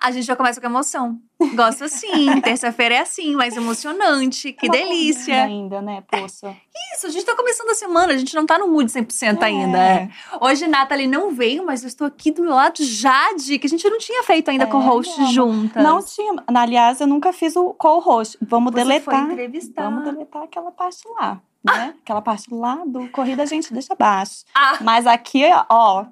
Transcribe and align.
A 0.00 0.10
gente 0.12 0.24
já 0.26 0.36
começa 0.36 0.60
com 0.60 0.66
emoção. 0.66 1.18
Gosto 1.54 1.84
assim. 1.84 2.40
Terça-feira 2.42 2.94
é 2.96 3.00
assim, 3.00 3.34
mais 3.34 3.56
emocionante. 3.56 4.52
Que 4.52 4.66
É 4.66 4.70
delícia. 4.70 5.44
ainda, 5.44 5.82
né, 5.82 6.02
poça? 6.10 6.54
Isso, 6.94 7.06
a 7.06 7.10
gente 7.10 7.24
tá 7.24 7.34
começando 7.34 7.68
a 7.70 7.74
semana, 7.74 8.12
a 8.12 8.16
gente 8.16 8.34
não 8.34 8.46
tá 8.46 8.58
no 8.58 8.68
mood 8.68 8.90
100% 8.90 9.42
ainda. 9.42 9.78
É. 9.78 9.92
é. 10.02 10.10
Hoje 10.40 10.66
Nathalie 10.68 11.06
não 11.06 11.30
veio, 11.32 11.64
mas 11.66 11.82
eu 11.82 11.88
estou 11.88 12.06
aqui 12.06 12.30
do 12.30 12.42
meu 12.42 12.54
lado, 12.54 12.82
Jade, 12.84 13.58
que 13.58 13.66
a 13.66 13.70
gente 13.70 13.88
não 13.88 13.98
tinha 13.98 14.22
feito 14.22 14.50
ainda 14.50 14.64
É, 14.64 14.66
com 14.66 14.78
host 14.78 15.12
meu 15.16 15.20
amor. 15.26 15.34
juntas. 15.34 15.82
Não 15.82 16.02
tinha. 16.02 16.34
Aliás, 16.46 17.00
eu 17.00 17.06
nunca 17.06 17.32
fiz 17.32 17.56
o 17.56 17.74
co-host. 17.74 18.38
Vamos 18.40 18.72
Você 18.72 18.78
deletar. 18.84 19.24
foi 19.24 19.32
entrevistar. 19.32 19.82
Vamos 19.84 20.04
deletar 20.04 20.42
aquela 20.42 20.70
parte 20.70 21.02
lá, 21.18 21.40
né? 21.64 21.94
Aquela 22.02 22.22
parte 22.22 22.52
lá 22.52 22.82
do 22.86 23.08
corrida 23.10 23.42
a 23.42 23.46
gente 23.46 23.72
deixa 23.72 23.92
abaixo. 23.94 24.44
Ah, 24.54 24.78
Mas 24.80 25.06
aqui, 25.06 25.44
ó, 25.68 26.04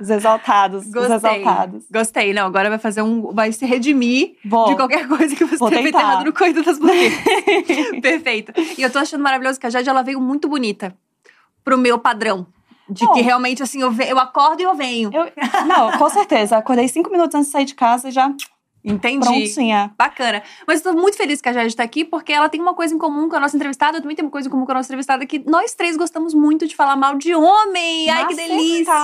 os 0.00 0.10
exaltados, 0.10 0.86
os 0.86 0.92
Gostei. 0.92 1.14
exaltados. 1.16 1.84
gostei. 1.92 2.32
Não, 2.32 2.46
agora 2.46 2.68
vai 2.70 2.78
fazer 2.78 3.02
um. 3.02 3.32
Vai 3.32 3.52
se 3.52 3.64
redimir 3.66 4.36
Vou. 4.44 4.66
de 4.66 4.76
qualquer 4.76 5.06
coisa 5.08 5.34
que 5.36 5.44
você 5.44 5.58
tenha 5.68 5.82
feito 5.82 5.98
errado 5.98 6.24
no 6.24 6.32
Corrida 6.32 6.62
das 6.62 6.78
Blogueiras. 6.78 7.18
Perfeito. 8.02 8.52
E 8.78 8.82
eu 8.82 8.90
tô 8.90 8.98
achando 8.98 9.22
maravilhoso 9.22 9.58
que 9.60 9.66
a 9.66 9.70
Jade 9.70 9.88
ela 9.88 10.02
veio 10.02 10.20
muito 10.20 10.48
bonita 10.48 10.94
pro 11.64 11.76
meu 11.78 11.98
padrão. 11.98 12.46
De 12.88 13.06
Bom. 13.06 13.12
que 13.12 13.20
realmente, 13.22 13.62
assim, 13.62 13.80
eu, 13.80 13.90
ve- 13.90 14.10
eu 14.10 14.18
acordo 14.18 14.60
e 14.60 14.64
eu 14.64 14.74
venho. 14.74 15.10
Eu, 15.14 15.30
não, 15.66 15.92
com 15.98 16.10
certeza. 16.10 16.56
Acordei 16.56 16.88
cinco 16.88 17.10
minutos 17.10 17.34
antes 17.34 17.46
de 17.46 17.52
sair 17.52 17.64
de 17.64 17.74
casa 17.74 18.08
e 18.08 18.10
já 18.10 18.30
Entendi. 18.84 19.24
prontinha. 19.24 19.92
Bacana. 19.96 20.42
Mas 20.66 20.84
eu 20.84 20.92
tô 20.92 20.98
muito 21.00 21.16
feliz 21.16 21.40
que 21.40 21.48
a 21.48 21.52
Jade 21.52 21.76
tá 21.76 21.84
aqui, 21.84 22.04
porque 22.04 22.32
ela 22.32 22.48
tem 22.48 22.60
uma 22.60 22.74
coisa 22.74 22.92
em 22.94 22.98
comum 22.98 23.28
com 23.28 23.36
a 23.36 23.40
nossa 23.40 23.54
entrevistada. 23.56 23.98
Eu 23.98 24.02
também 24.02 24.16
tenho 24.16 24.26
uma 24.26 24.32
coisa 24.32 24.48
em 24.48 24.50
comum 24.50 24.64
com 24.66 24.72
a 24.72 24.74
nossa 24.74 24.88
entrevistada, 24.88 25.24
que 25.24 25.38
nós 25.48 25.72
três 25.74 25.96
gostamos 25.96 26.34
muito 26.34 26.66
de 26.66 26.74
falar 26.74 26.96
mal 26.96 27.14
de 27.16 27.32
homem. 27.34 28.10
Ai, 28.10 28.26
que 28.26 28.34
delícia! 28.34 28.92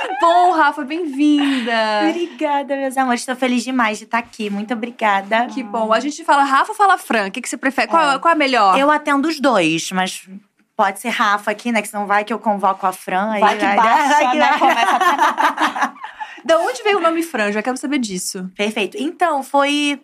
que 0.00 0.20
bom, 0.20 0.52
Rafa, 0.52 0.84
bem-vinda. 0.84 1.72
Obrigada, 2.08 2.76
meus 2.76 2.96
amores. 2.96 3.20
Estou 3.22 3.34
feliz 3.36 3.64
demais 3.64 3.98
de 3.98 4.04
estar 4.04 4.18
aqui. 4.18 4.48
Muito 4.48 4.72
obrigada. 4.74 5.46
Que 5.46 5.62
bom. 5.62 5.92
A 5.92 5.98
gente 6.00 6.24
fala 6.24 6.44
Rafa 6.44 6.72
ou 6.72 6.76
fala 6.76 6.96
Fran? 6.98 7.26
O 7.26 7.30
que, 7.30 7.40
que 7.40 7.48
você 7.48 7.56
prefere? 7.56 7.88
Qual, 7.88 8.12
É. 8.12 8.18
qual 8.18 8.30
é 8.30 8.34
a 8.34 8.38
melhor? 8.38 8.78
Eu 8.78 8.90
atendo 8.90 9.26
os 9.28 9.40
dois, 9.40 9.90
mas 9.90 10.28
pode 10.76 11.00
ser 11.00 11.08
Rafa 11.08 11.50
aqui, 11.50 11.72
né? 11.72 11.82
Que 11.82 11.88
senão 11.88 12.06
vai 12.06 12.24
que 12.24 12.32
eu 12.32 12.38
convoco 12.38 12.86
a 12.86 12.92
Fran. 12.92 13.30
aí 13.32 13.40
Vai 13.40 13.58
que 13.58 13.66
baixa, 13.66 14.20
vai 14.24 14.36
né? 14.36 14.48
vai. 14.50 14.58
Começa 14.60 14.96
a 14.96 15.92
Da 16.44 16.58
onde 16.58 16.82
veio 16.82 16.98
o 16.98 17.00
nome 17.00 17.22
Fran? 17.22 17.52
Já 17.52 17.62
quero 17.62 17.76
saber 17.76 17.98
disso. 17.98 18.50
Perfeito. 18.56 18.96
Então, 18.98 19.42
foi. 19.42 20.00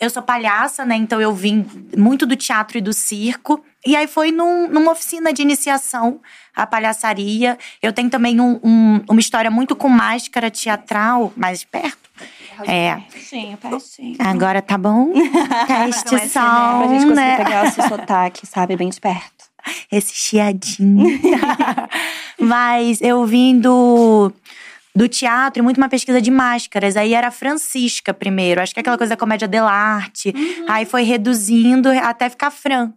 Eu 0.00 0.08
sou 0.10 0.22
palhaça, 0.22 0.84
né? 0.84 0.94
Então 0.94 1.20
eu 1.20 1.34
vim 1.34 1.66
muito 1.96 2.24
do 2.24 2.36
teatro 2.36 2.78
e 2.78 2.80
do 2.80 2.92
circo. 2.92 3.64
E 3.84 3.96
aí 3.96 4.06
foi 4.06 4.30
num- 4.30 4.68
numa 4.68 4.92
oficina 4.92 5.32
de 5.32 5.42
iniciação 5.42 6.20
à 6.54 6.64
palhaçaria. 6.66 7.58
Eu 7.82 7.92
tenho 7.92 8.08
também 8.08 8.40
um- 8.40 8.60
um- 8.62 9.00
uma 9.10 9.18
história 9.18 9.50
muito 9.50 9.74
com 9.74 9.88
máscara 9.88 10.52
teatral, 10.52 11.32
mais 11.36 11.64
perto. 11.64 12.08
É. 12.66 12.96
pertinho, 13.12 13.56
pertinho. 13.56 14.16
Agora 14.20 14.60
tá 14.62 14.76
bom? 14.78 15.12
Teste 15.66 16.12
Não 16.12 16.18
é 16.18 16.26
som, 16.28 16.40
Pra 16.40 16.88
gente 16.88 17.02
conseguir 17.02 17.14
né? 17.14 17.36
pegar 17.36 17.66
o 17.66 17.70
seu 17.70 17.88
sotaque, 17.88 18.46
sabe? 18.46 18.76
Bem 18.76 18.88
de 18.90 19.00
perto. 19.00 19.46
esse 19.90 20.14
chiadinho. 20.14 21.20
Mas 22.38 23.00
eu 23.00 23.24
vim 23.26 23.58
do, 23.58 24.32
do 24.98 25.08
teatro 25.08 25.60
e 25.60 25.62
muito 25.62 25.78
uma 25.78 25.88
pesquisa 25.88 26.20
de 26.20 26.28
máscaras. 26.28 26.96
Aí 26.96 27.14
era 27.14 27.30
Francisca 27.30 28.12
primeiro. 28.12 28.60
Acho 28.60 28.74
que 28.74 28.80
é 28.80 28.82
aquela 28.82 28.98
coisa 28.98 29.10
da 29.10 29.16
comédia 29.16 29.46
dell'arte. 29.46 30.34
Aí 30.68 30.84
foi 30.84 31.04
reduzindo 31.04 31.88
até 31.88 32.28
ficar 32.28 32.50
Fran. 32.50 32.92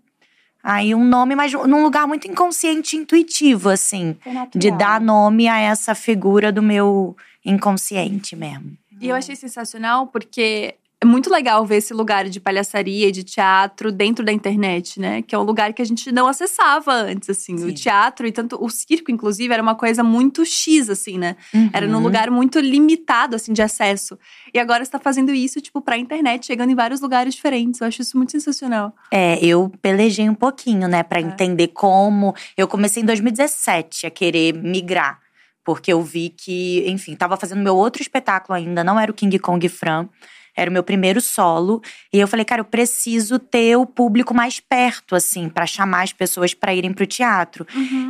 Aí 0.63 0.95
um 0.95 1.03
nome, 1.03 1.35
mas 1.35 1.53
num 1.53 1.83
lugar 1.83 2.08
muito 2.08 2.27
inconsciente 2.27 2.95
e 2.95 2.99
intuitivo, 2.99 3.69
assim. 3.69 4.17
De 4.55 4.71
dar 4.71 4.99
nome 4.99 5.47
a 5.47 5.59
essa 5.59 5.93
figura 5.93 6.52
do 6.52 6.63
meu 6.63 7.16
inconsciente 7.45 8.36
mesmo. 8.36 8.75
E 8.99 9.08
eu 9.08 9.15
achei 9.15 9.36
sensacional 9.36 10.08
porque 10.08 10.75
é 11.03 11.05
muito 11.05 11.31
legal 11.31 11.65
ver 11.65 11.77
esse 11.77 11.93
lugar 11.95 12.30
de 12.30 12.39
palhaçaria 12.39 13.08
e 13.08 13.11
de 13.11 13.23
teatro 13.23 13.92
dentro 13.92 14.23
da 14.23 14.31
internet, 14.31 14.99
né? 14.99 15.23
Que 15.23 15.33
é 15.33 15.37
um 15.37 15.42
lugar 15.42 15.73
que 15.73 15.81
a 15.81 15.86
gente 15.86 16.11
não 16.11 16.27
acessava 16.27 16.93
antes, 16.93 17.27
assim. 17.27 17.55
O 17.55 17.70
Sim. 17.70 17.73
teatro 17.73 18.27
e 18.27 18.31
tanto 18.31 18.55
o 18.64 18.70
circo, 18.70 19.09
inclusive, 19.11 19.52
era 19.52 19.64
uma 19.64 19.73
coisa 19.73 20.03
muito 20.03 20.45
X, 20.45 20.89
assim, 20.92 21.17
né? 21.17 21.36
Era 21.73 21.87
num 21.87 21.98
Uhum. 21.98 22.03
lugar 22.03 22.30
muito 22.30 22.59
limitado, 22.59 23.36
assim, 23.36 23.52
de 23.52 23.64
acesso. 23.64 24.15
E 24.53 24.59
agora 24.59 24.86
você 24.86 24.92
tá 24.92 24.99
fazendo 24.99 25.33
isso, 25.33 25.59
tipo, 25.59 25.81
pra 25.81 25.98
internet, 25.98 26.45
chegando 26.45 26.70
em 26.71 26.76
vários 26.76 27.02
lugares 27.02 27.33
diferentes. 27.33 27.81
Eu 27.81 27.87
acho 27.87 28.02
isso 28.03 28.15
muito 28.15 28.31
sensacional. 28.31 28.93
É, 29.09 29.43
eu 29.43 29.71
pelejei 29.81 30.30
um 30.30 30.36
pouquinho, 30.36 30.87
né, 30.87 31.02
Pra 31.02 31.17
É. 31.20 31.23
entender 31.23 31.70
como. 31.70 32.36
Eu 32.55 32.67
comecei 32.67 33.02
em 33.02 33.05
2017 33.08 34.05
a 34.05 34.11
querer 34.11 34.53
migrar, 34.53 35.20
porque 35.65 35.92
eu 35.92 36.02
vi 36.03 36.30
que, 36.30 36.83
enfim, 36.87 37.15
tava 37.15 37.36
fazendo 37.37 37.61
meu 37.64 37.76
outro 37.76 38.03
espetáculo 38.03 38.55
ainda, 38.55 38.83
não 38.83 38.99
era 38.99 39.09
o 39.11 39.15
King 39.15 39.39
Kong 39.39 39.67
Fran. 39.67 40.08
Era 40.56 40.70
o 40.70 40.73
meu 40.73 40.84
primeiro 40.84 41.22
solo. 41.22 41.82
E 42.12 42.20
eu 42.20 42.28
falei, 42.28 42.45
cara, 42.45 42.62
eu 42.62 42.66
preciso 42.66 43.39
ter 43.39 43.76
o 43.78 43.86
público 43.86 44.34
mais 44.34 44.60
perto, 44.60 45.16
assim, 45.16 45.50
pra 45.50 45.66
chamar 45.66 46.04
as 46.04 46.14
pessoas 46.14 46.54
pra 46.54 46.73
irem 46.73 46.94
pro 46.94 47.08
teatro. 47.08 47.66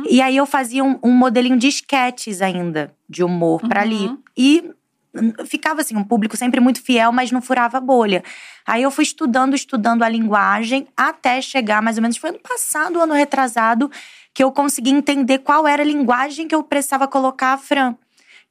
E 0.08 0.20
aí 0.20 0.36
eu 0.36 0.46
fazia 0.46 0.82
um, 0.82 0.98
um 1.02 1.12
modelinho 1.12 1.58
de 1.58 1.68
sketches 1.68 2.42
ainda, 2.42 2.94
de 3.08 3.22
humor 3.22 3.60
pra 3.68 3.82
ali. 3.82 4.06
Uhum. 4.06 4.18
E 4.36 4.70
hum, 5.14 5.32
ficava 5.46 5.80
assim, 5.80 5.96
um 5.96 6.04
público 6.04 6.36
sempre 6.36 6.60
muito 6.60 6.82
fiel, 6.82 7.12
mas 7.12 7.30
não 7.30 7.42
furava 7.42 7.78
a 7.78 7.80
bolha. 7.80 8.22
Aí 8.66 8.82
eu 8.82 8.90
fui 8.90 9.04
estudando, 9.04 9.54
estudando 9.54 10.02
a 10.02 10.08
linguagem, 10.08 10.86
até 10.96 11.40
chegar 11.40 11.82
mais 11.82 11.96
ou 11.96 12.02
menos, 12.02 12.16
foi 12.16 12.30
ano 12.30 12.40
passado, 12.40 13.00
ano 13.00 13.14
retrasado, 13.14 13.90
que 14.34 14.42
eu 14.42 14.50
consegui 14.50 14.90
entender 14.90 15.38
qual 15.38 15.66
era 15.66 15.82
a 15.82 15.86
linguagem 15.86 16.48
que 16.48 16.54
eu 16.54 16.62
precisava 16.62 17.06
colocar 17.06 17.52
a 17.52 17.58
Fran. 17.58 17.96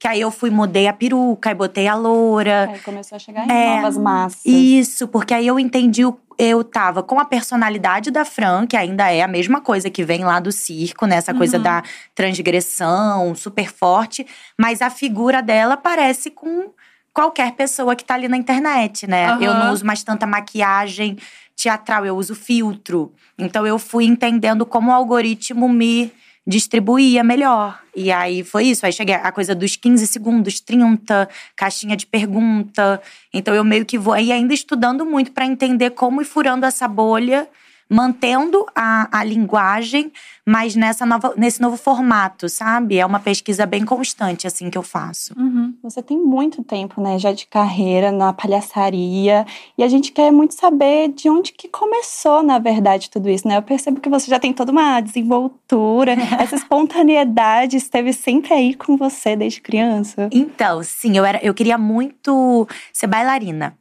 Que 0.01 0.07
aí 0.07 0.19
eu 0.19 0.31
fui, 0.31 0.49
mudei 0.49 0.87
a 0.87 0.93
peruca, 0.93 1.49
aí 1.51 1.53
botei 1.55 1.87
a 1.87 1.93
loura. 1.93 2.67
Aí 2.73 2.79
começou 2.79 3.15
a 3.17 3.19
chegar 3.19 3.45
em 3.47 3.51
É. 3.51 3.75
novas 3.75 3.97
massas. 3.97 4.41
Isso, 4.43 5.07
porque 5.07 5.31
aí 5.31 5.45
eu 5.45 5.59
entendi, 5.59 6.03
o- 6.03 6.17
eu 6.39 6.63
tava 6.63 7.03
com 7.03 7.19
a 7.19 7.25
personalidade 7.25 8.09
da 8.09 8.25
Fran, 8.25 8.65
que 8.65 8.75
ainda 8.75 9.11
é 9.11 9.21
a 9.21 9.27
mesma 9.27 9.61
coisa 9.61 9.91
que 9.91 10.03
vem 10.03 10.25
lá 10.25 10.39
do 10.39 10.51
circo, 10.51 11.05
né? 11.05 11.17
Essa 11.17 11.35
coisa 11.35 11.57
Uhum. 11.57 11.63
da 11.63 11.83
transgressão, 12.15 13.35
super 13.35 13.71
forte. 13.71 14.25
Mas 14.59 14.81
a 14.81 14.89
figura 14.89 15.39
dela 15.41 15.77
parece 15.77 16.31
com 16.31 16.71
qualquer 17.13 17.51
pessoa 17.51 17.95
que 17.95 18.03
tá 18.03 18.15
ali 18.15 18.27
na 18.27 18.37
internet, 18.37 19.05
né? 19.05 19.37
Eu 19.39 19.51
Aham. 19.51 19.65
não 19.65 19.71
uso 19.71 19.85
mais 19.85 20.03
tanta 20.03 20.25
maquiagem 20.25 21.15
teatral, 21.55 22.07
eu 22.07 22.17
uso 22.17 22.33
filtro. 22.33 23.13
Então 23.37 23.67
eu 23.67 23.77
fui 23.77 24.05
entendendo 24.05 24.65
como 24.65 24.89
o 24.89 24.93
algoritmo 24.93 25.69
me 25.69 26.11
distribuía 26.45 27.23
melhor. 27.23 27.79
E 27.95 28.11
aí 28.11 28.43
foi 28.43 28.65
isso. 28.65 28.85
Aí 28.85 28.91
cheguei 28.91 29.15
a 29.15 29.31
coisa 29.31 29.53
dos 29.53 29.75
15 29.75 30.07
segundos, 30.07 30.59
30, 30.59 31.29
caixinha 31.55 31.95
de 31.95 32.05
pergunta. 32.05 33.01
Então 33.33 33.53
eu 33.53 33.63
meio 33.63 33.85
que 33.85 33.97
vou 33.97 34.13
aí 34.13 34.31
ainda 34.31 34.53
estudando 34.53 35.05
muito 35.05 35.31
para 35.31 35.45
entender 35.45 35.91
como 35.91 36.21
ir 36.21 36.25
furando 36.25 36.65
essa 36.65 36.87
bolha, 36.87 37.47
mantendo 37.91 38.65
a, 38.73 39.19
a 39.19 39.21
linguagem, 39.21 40.13
mas 40.45 40.77
nessa 40.77 41.05
nova, 41.05 41.33
nesse 41.35 41.61
novo 41.61 41.75
formato, 41.75 42.47
sabe? 42.47 42.97
É 42.97 43.05
uma 43.05 43.19
pesquisa 43.19 43.65
bem 43.65 43.83
constante, 43.83 44.47
assim, 44.47 44.69
que 44.69 44.77
eu 44.77 44.81
faço. 44.81 45.37
Uhum. 45.37 45.73
Você 45.83 46.01
tem 46.01 46.17
muito 46.17 46.63
tempo, 46.63 47.01
né, 47.01 47.19
já 47.19 47.33
de 47.33 47.45
carreira 47.45 48.09
na 48.09 48.31
palhaçaria. 48.31 49.45
E 49.77 49.83
a 49.83 49.89
gente 49.89 50.13
quer 50.13 50.31
muito 50.31 50.53
saber 50.53 51.09
de 51.09 51.29
onde 51.29 51.51
que 51.51 51.67
começou, 51.67 52.41
na 52.41 52.57
verdade, 52.59 53.09
tudo 53.09 53.29
isso, 53.29 53.45
né? 53.45 53.57
Eu 53.57 53.61
percebo 53.61 53.99
que 53.99 54.09
você 54.09 54.31
já 54.31 54.39
tem 54.39 54.53
toda 54.53 54.71
uma 54.71 55.01
desenvoltura. 55.01 56.13
essa 56.39 56.55
espontaneidade 56.55 57.75
esteve 57.75 58.13
sempre 58.13 58.53
aí 58.53 58.73
com 58.73 58.95
você 58.95 59.35
desde 59.35 59.59
criança. 59.59 60.29
Então, 60.31 60.81
sim, 60.81 61.17
eu, 61.17 61.25
era, 61.25 61.39
eu 61.43 61.53
queria 61.53 61.77
muito 61.77 62.65
ser 62.93 63.07
bailarina. 63.07 63.75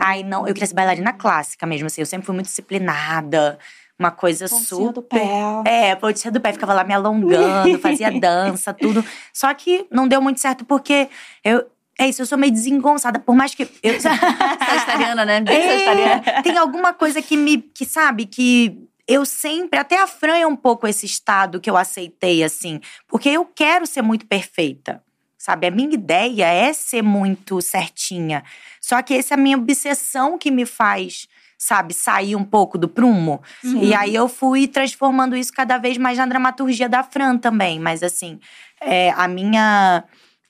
Ai, 0.00 0.22
não, 0.22 0.46
eu 0.46 0.54
queria 0.54 0.66
ser 0.66 0.74
bailarina 0.74 1.12
clássica 1.12 1.66
mesmo, 1.66 1.86
assim. 1.86 2.00
Eu 2.00 2.06
sempre 2.06 2.26
fui 2.26 2.34
muito 2.34 2.46
disciplinada, 2.46 3.58
uma 3.98 4.10
coisa 4.10 4.48
Pontinha 4.48 4.64
super. 4.64 4.92
do 4.92 5.02
pé. 5.02 5.62
É, 5.64 5.94
pontinha 5.94 6.32
do 6.32 6.40
pé, 6.40 6.52
ficava 6.52 6.74
lá 6.74 6.82
me 6.84 6.92
alongando, 6.92 7.78
fazia 7.78 8.10
dança, 8.20 8.74
tudo. 8.74 9.04
Só 9.32 9.52
que 9.54 9.86
não 9.90 10.08
deu 10.08 10.20
muito 10.20 10.40
certo 10.40 10.64
porque 10.64 11.08
eu. 11.44 11.64
É 11.96 12.08
isso, 12.08 12.22
eu 12.22 12.26
sou 12.26 12.36
meio 12.36 12.52
desengonçada, 12.52 13.20
por 13.20 13.36
mais 13.36 13.54
que. 13.54 13.68
Eu, 13.80 13.94
Sagitariana, 14.02 15.24
né? 15.24 15.40
Bem 15.40 15.62
sagitariana. 15.62 16.22
é, 16.26 16.42
tem 16.42 16.58
alguma 16.58 16.92
coisa 16.92 17.22
que 17.22 17.36
me. 17.36 17.58
que 17.58 17.84
sabe, 17.84 18.26
que 18.26 18.76
eu 19.06 19.24
sempre. 19.24 19.78
Até 19.78 20.02
a 20.02 20.08
Fran 20.08 20.36
é 20.36 20.46
um 20.46 20.56
pouco 20.56 20.88
esse 20.88 21.06
estado 21.06 21.60
que 21.60 21.70
eu 21.70 21.76
aceitei, 21.76 22.42
assim. 22.42 22.80
Porque 23.06 23.28
eu 23.28 23.44
quero 23.44 23.86
ser 23.86 24.02
muito 24.02 24.26
perfeita. 24.26 25.00
Sabe? 25.44 25.66
A 25.66 25.70
minha 25.70 25.92
ideia 25.92 26.46
é 26.46 26.72
ser 26.72 27.02
muito 27.02 27.60
certinha. 27.60 28.42
Só 28.80 29.02
que 29.02 29.12
essa 29.12 29.34
é 29.34 29.36
a 29.36 29.38
minha 29.38 29.58
obsessão 29.58 30.38
que 30.38 30.50
me 30.50 30.64
faz, 30.64 31.28
sabe, 31.58 31.92
sair 31.92 32.34
um 32.34 32.42
pouco 32.42 32.78
do 32.78 32.88
prumo. 32.88 33.42
Sim. 33.60 33.78
E 33.82 33.92
aí 33.94 34.14
eu 34.14 34.26
fui 34.26 34.66
transformando 34.66 35.36
isso 35.36 35.52
cada 35.52 35.76
vez 35.76 35.98
mais 35.98 36.16
na 36.16 36.24
dramaturgia 36.24 36.88
da 36.88 37.02
Fran 37.02 37.36
também. 37.36 37.78
Mas 37.78 38.02
assim, 38.02 38.40
é, 38.80 39.10
a 39.10 39.28
minha. 39.28 40.04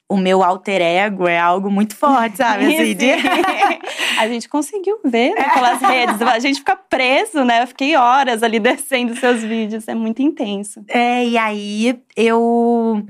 O 0.09 0.17
meu 0.17 0.45
alter 0.45 0.81
ego 0.81 1.27
é 1.27 1.41
algo 1.41 1.69
muito 1.73 1.97
forte, 1.97 2.37
sabe? 2.37 2.67
Assim, 2.77 2.95
de- 2.95 3.11
a 4.21 4.29
gente 4.29 4.49
conseguiu 4.49 5.01
ver 5.05 5.35
né, 5.35 5.49
pelas 5.55 5.81
redes. 5.83 6.23
A 6.23 6.39
gente 6.39 6.59
fica 6.59 6.77
preso, 6.77 7.43
né? 7.43 7.63
Eu 7.63 7.67
fiquei 7.67 7.97
horas 7.97 8.45
ali 8.45 8.61
descendo 8.61 9.17
seus 9.17 9.43
vídeos. 9.43 9.89
É 9.89 9.95
muito 9.95 10.23
intenso. 10.23 10.85
É, 10.87 11.27
e 11.27 11.37
aí 11.37 11.99
eu 12.15 13.05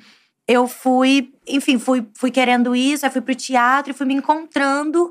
eu 0.46 0.68
fui, 0.68 1.32
enfim, 1.46 1.78
fui, 1.78 2.06
fui 2.14 2.30
querendo 2.30 2.76
isso, 2.76 3.04
aí 3.04 3.12
fui 3.12 3.20
pro 3.20 3.34
teatro 3.34 3.92
e 3.92 3.94
fui 3.94 4.06
me 4.06 4.14
encontrando. 4.14 5.10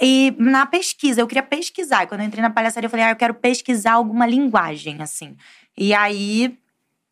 E 0.00 0.34
na 0.38 0.66
pesquisa, 0.66 1.20
eu 1.20 1.26
queria 1.26 1.42
pesquisar. 1.42 2.04
E 2.04 2.06
quando 2.06 2.20
eu 2.20 2.26
entrei 2.26 2.42
na 2.42 2.50
palhaçaria, 2.50 2.86
eu 2.86 2.90
falei, 2.90 3.06
ah, 3.06 3.10
eu 3.10 3.16
quero 3.16 3.34
pesquisar 3.34 3.92
alguma 3.92 4.26
linguagem, 4.26 5.00
assim. 5.00 5.36
E 5.76 5.94
aí 5.94 6.58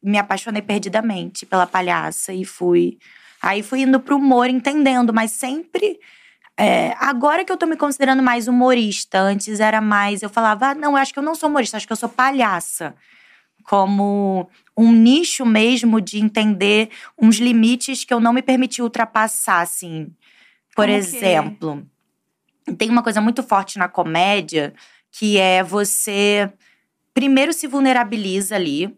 me 0.02 0.18
apaixonei 0.18 0.60
perdidamente 0.60 1.46
pela 1.46 1.66
palhaça 1.66 2.32
e 2.34 2.44
fui. 2.44 2.98
Aí 3.40 3.62
fui 3.62 3.82
indo 3.82 3.98
pro 3.98 4.16
humor, 4.16 4.48
entendendo, 4.48 5.14
mas 5.14 5.32
sempre. 5.32 5.98
É, 6.58 6.94
agora 6.98 7.44
que 7.44 7.50
eu 7.50 7.56
tô 7.56 7.66
me 7.66 7.76
considerando 7.76 8.22
mais 8.22 8.46
humorista, 8.46 9.18
antes 9.18 9.60
era 9.60 9.80
mais. 9.80 10.22
Eu 10.22 10.28
falava, 10.28 10.68
ah, 10.68 10.74
não, 10.74 10.94
acho 10.94 11.12
que 11.12 11.18
eu 11.18 11.22
não 11.22 11.34
sou 11.34 11.48
humorista, 11.48 11.78
acho 11.78 11.86
que 11.86 11.92
eu 11.92 11.96
sou 11.96 12.08
palhaça. 12.08 12.94
Como 13.64 14.48
um 14.76 14.92
nicho 14.92 15.46
mesmo 15.46 16.00
de 16.00 16.18
entender 16.18 16.90
uns 17.20 17.36
limites 17.36 18.04
que 18.04 18.12
eu 18.12 18.20
não 18.20 18.32
me 18.32 18.42
permiti 18.42 18.82
ultrapassar, 18.82 19.60
assim. 19.60 20.08
Por 20.74 20.86
Como 20.86 20.96
exemplo, 20.96 21.86
tem 22.76 22.90
uma 22.90 23.02
coisa 23.02 23.20
muito 23.20 23.42
forte 23.42 23.78
na 23.78 23.88
comédia 23.88 24.74
que 25.12 25.38
é 25.38 25.62
você 25.62 26.52
primeiro 27.12 27.52
se 27.52 27.68
vulnerabiliza 27.68 28.56
ali, 28.56 28.92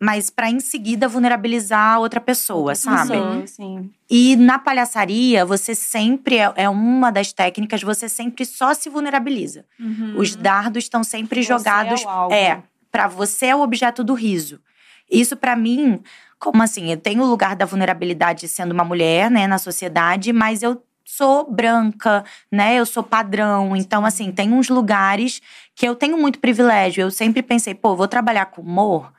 mas 0.00 0.28
para 0.28 0.50
em 0.50 0.58
seguida 0.58 1.06
vulnerabilizar 1.06 2.00
outra 2.00 2.20
pessoa, 2.20 2.74
sabe? 2.74 3.14
Sim, 3.14 3.46
sim. 3.46 3.90
E 4.10 4.34
na 4.34 4.58
palhaçaria, 4.58 5.46
você 5.46 5.74
sempre 5.74 6.38
é, 6.38 6.52
é 6.56 6.68
uma 6.68 7.12
das 7.12 7.32
técnicas, 7.32 7.82
você 7.82 8.08
sempre 8.08 8.44
só 8.44 8.74
se 8.74 8.90
vulnerabiliza. 8.90 9.64
Uhum. 9.78 10.14
Os 10.18 10.34
dardos 10.34 10.84
estão 10.84 11.04
sempre 11.04 11.40
Você 11.42 11.48
jogados 11.48 12.02
é 12.02 12.04
o 12.04 12.08
alvo. 12.08 12.34
é 12.34 12.62
para 12.90 13.06
você 13.06 13.46
é 13.46 13.56
o 13.56 13.60
objeto 13.60 14.02
do 14.02 14.14
riso. 14.14 14.60
Isso 15.10 15.36
pra 15.36 15.54
mim, 15.54 16.00
como 16.38 16.62
assim, 16.62 16.90
eu 16.90 16.96
tenho 16.96 17.22
o 17.22 17.26
lugar 17.26 17.56
da 17.56 17.64
vulnerabilidade 17.64 18.48
sendo 18.48 18.72
uma 18.72 18.84
mulher, 18.84 19.30
né, 19.30 19.46
na 19.46 19.58
sociedade, 19.58 20.32
mas 20.32 20.62
eu 20.62 20.82
sou 21.04 21.50
branca, 21.50 22.24
né? 22.50 22.76
Eu 22.76 22.86
sou 22.86 23.02
padrão. 23.02 23.76
Então, 23.76 24.04
assim, 24.04 24.32
tem 24.32 24.52
uns 24.52 24.68
lugares 24.68 25.40
que 25.74 25.86
eu 25.86 25.94
tenho 25.94 26.16
muito 26.18 26.38
privilégio. 26.38 27.02
Eu 27.02 27.10
sempre 27.10 27.42
pensei, 27.42 27.74
pô, 27.74 27.94
vou 27.94 28.08
trabalhar 28.08 28.46
com 28.46 28.62
humor. 28.62 29.12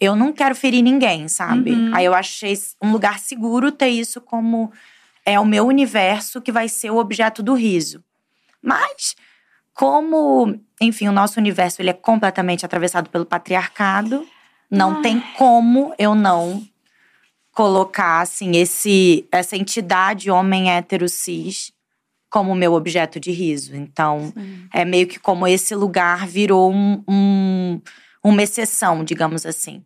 Eu 0.00 0.16
não 0.16 0.32
quero 0.32 0.54
ferir 0.54 0.82
ninguém, 0.82 1.28
sabe? 1.28 1.72
Uhum. 1.72 1.94
Aí 1.94 2.04
eu 2.04 2.14
achei 2.14 2.54
um 2.82 2.90
lugar 2.90 3.18
seguro 3.18 3.70
ter 3.70 3.88
isso 3.88 4.20
como 4.20 4.72
é 5.24 5.38
o 5.38 5.44
meu 5.44 5.66
universo 5.66 6.40
que 6.40 6.52
vai 6.52 6.68
ser 6.68 6.90
o 6.90 6.96
objeto 6.96 7.42
do 7.42 7.54
riso. 7.54 8.02
Mas 8.62 9.14
como, 9.72 10.58
enfim, 10.80 11.08
o 11.08 11.12
nosso 11.12 11.38
universo 11.38 11.80
ele 11.80 11.90
é 11.90 11.94
completamente 11.94 12.64
atravessado 12.64 13.10
pelo 13.10 13.26
patriarcado, 13.26 14.26
não 14.70 14.96
Ai. 14.96 15.02
tem 15.02 15.22
como 15.36 15.94
eu 15.98 16.14
não 16.14 16.62
colocar 17.52 18.20
assim 18.20 18.56
esse 18.56 19.26
essa 19.32 19.56
entidade 19.56 20.30
homem 20.30 20.70
hétero 20.70 21.08
cis 21.08 21.72
como 22.28 22.54
meu 22.54 22.74
objeto 22.74 23.18
de 23.18 23.30
riso. 23.30 23.74
Então, 23.74 24.32
Sim. 24.34 24.66
é 24.74 24.84
meio 24.84 25.06
que 25.06 25.18
como 25.18 25.46
esse 25.46 25.74
lugar 25.74 26.26
virou 26.26 26.70
um, 26.72 27.02
um- 27.08 27.80
uma 28.22 28.42
exceção, 28.42 29.02
digamos 29.04 29.46
assim. 29.46 29.82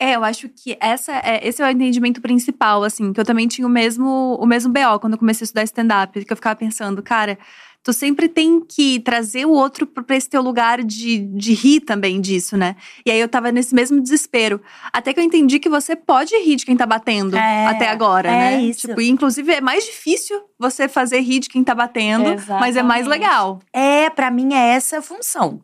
É, 0.00 0.14
eu 0.16 0.24
acho 0.24 0.48
que 0.48 0.76
essa 0.80 1.12
é, 1.12 1.46
esse 1.46 1.60
é 1.62 1.66
o 1.66 1.70
entendimento 1.70 2.20
principal, 2.20 2.82
assim, 2.84 3.12
que 3.12 3.20
eu 3.20 3.24
também 3.24 3.46
tinha 3.48 3.66
o 3.66 3.70
mesmo, 3.70 4.36
o 4.40 4.46
mesmo 4.46 4.72
BO 4.72 4.98
quando 5.00 5.12
eu 5.14 5.18
comecei 5.18 5.44
a 5.44 5.46
estudar 5.46 5.64
stand-up, 5.64 6.24
que 6.24 6.32
eu 6.32 6.36
ficava 6.36 6.56
pensando, 6.56 7.02
cara, 7.02 7.36
tu 7.82 7.92
sempre 7.92 8.28
tem 8.28 8.60
que 8.60 9.00
trazer 9.00 9.46
o 9.46 9.50
outro 9.50 9.86
pra 9.86 10.02
pra 10.02 10.16
esse 10.16 10.28
teu 10.28 10.42
lugar 10.42 10.82
de, 10.84 11.18
de 11.18 11.54
rir 11.54 11.80
também 11.80 12.20
disso, 12.20 12.56
né? 12.56 12.76
E 13.06 13.10
aí 13.10 13.18
eu 13.20 13.28
tava 13.28 13.50
nesse 13.52 13.74
mesmo 13.74 14.00
desespero. 14.00 14.60
Até 14.92 15.12
que 15.14 15.20
eu 15.20 15.24
entendi 15.24 15.58
que 15.58 15.68
você 15.68 15.96
pode 15.96 16.36
rir 16.36 16.56
de 16.56 16.66
quem 16.66 16.76
tá 16.76 16.84
batendo 16.86 17.36
É, 17.36 17.66
até 17.66 17.88
agora, 17.88 18.30
é 18.30 18.36
né? 18.36 18.60
isso. 18.62 18.86
Tipo, 18.88 19.00
e 19.00 19.08
inclusive 19.08 19.52
é 19.52 19.60
mais 19.60 19.84
difícil 19.84 20.40
você 20.58 20.88
fazer 20.88 21.20
rir 21.20 21.40
de 21.40 21.48
quem 21.48 21.64
tá 21.64 21.74
batendo, 21.74 22.24
mas 22.60 22.76
é 22.76 22.82
mais 22.82 23.06
Exatamente. 23.06 23.08
legal. 23.08 23.60
É, 23.72 24.10
pra 24.10 24.30
mim 24.30 24.52
é 24.54 24.68
essa 24.74 24.98
a 24.98 25.02
função. 25.02 25.60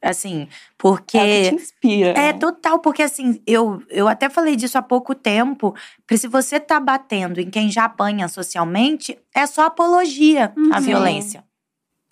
Assim, 0.00 0.46
porque 0.78 1.18
É 1.18 1.20
o 1.20 1.26
que 1.42 1.48
te 1.48 1.54
inspira. 1.56 2.10
É, 2.10 2.32
né? 2.32 2.32
total, 2.34 2.78
porque 2.78 3.02
assim, 3.02 3.42
eu, 3.44 3.82
eu 3.90 4.06
até 4.06 4.28
falei 4.28 4.54
disso 4.54 4.78
há 4.78 4.82
pouco 4.82 5.12
tempo. 5.12 5.74
porque 6.06 6.16
Se 6.16 6.28
você 6.28 6.60
tá 6.60 6.78
batendo 6.78 7.40
em 7.40 7.50
quem 7.50 7.68
já 7.68 7.84
apanha 7.86 8.28
socialmente, 8.28 9.18
é 9.34 9.44
só 9.44 9.62
apologia 9.66 10.52
à 10.72 10.78
Uhum. 10.78 10.82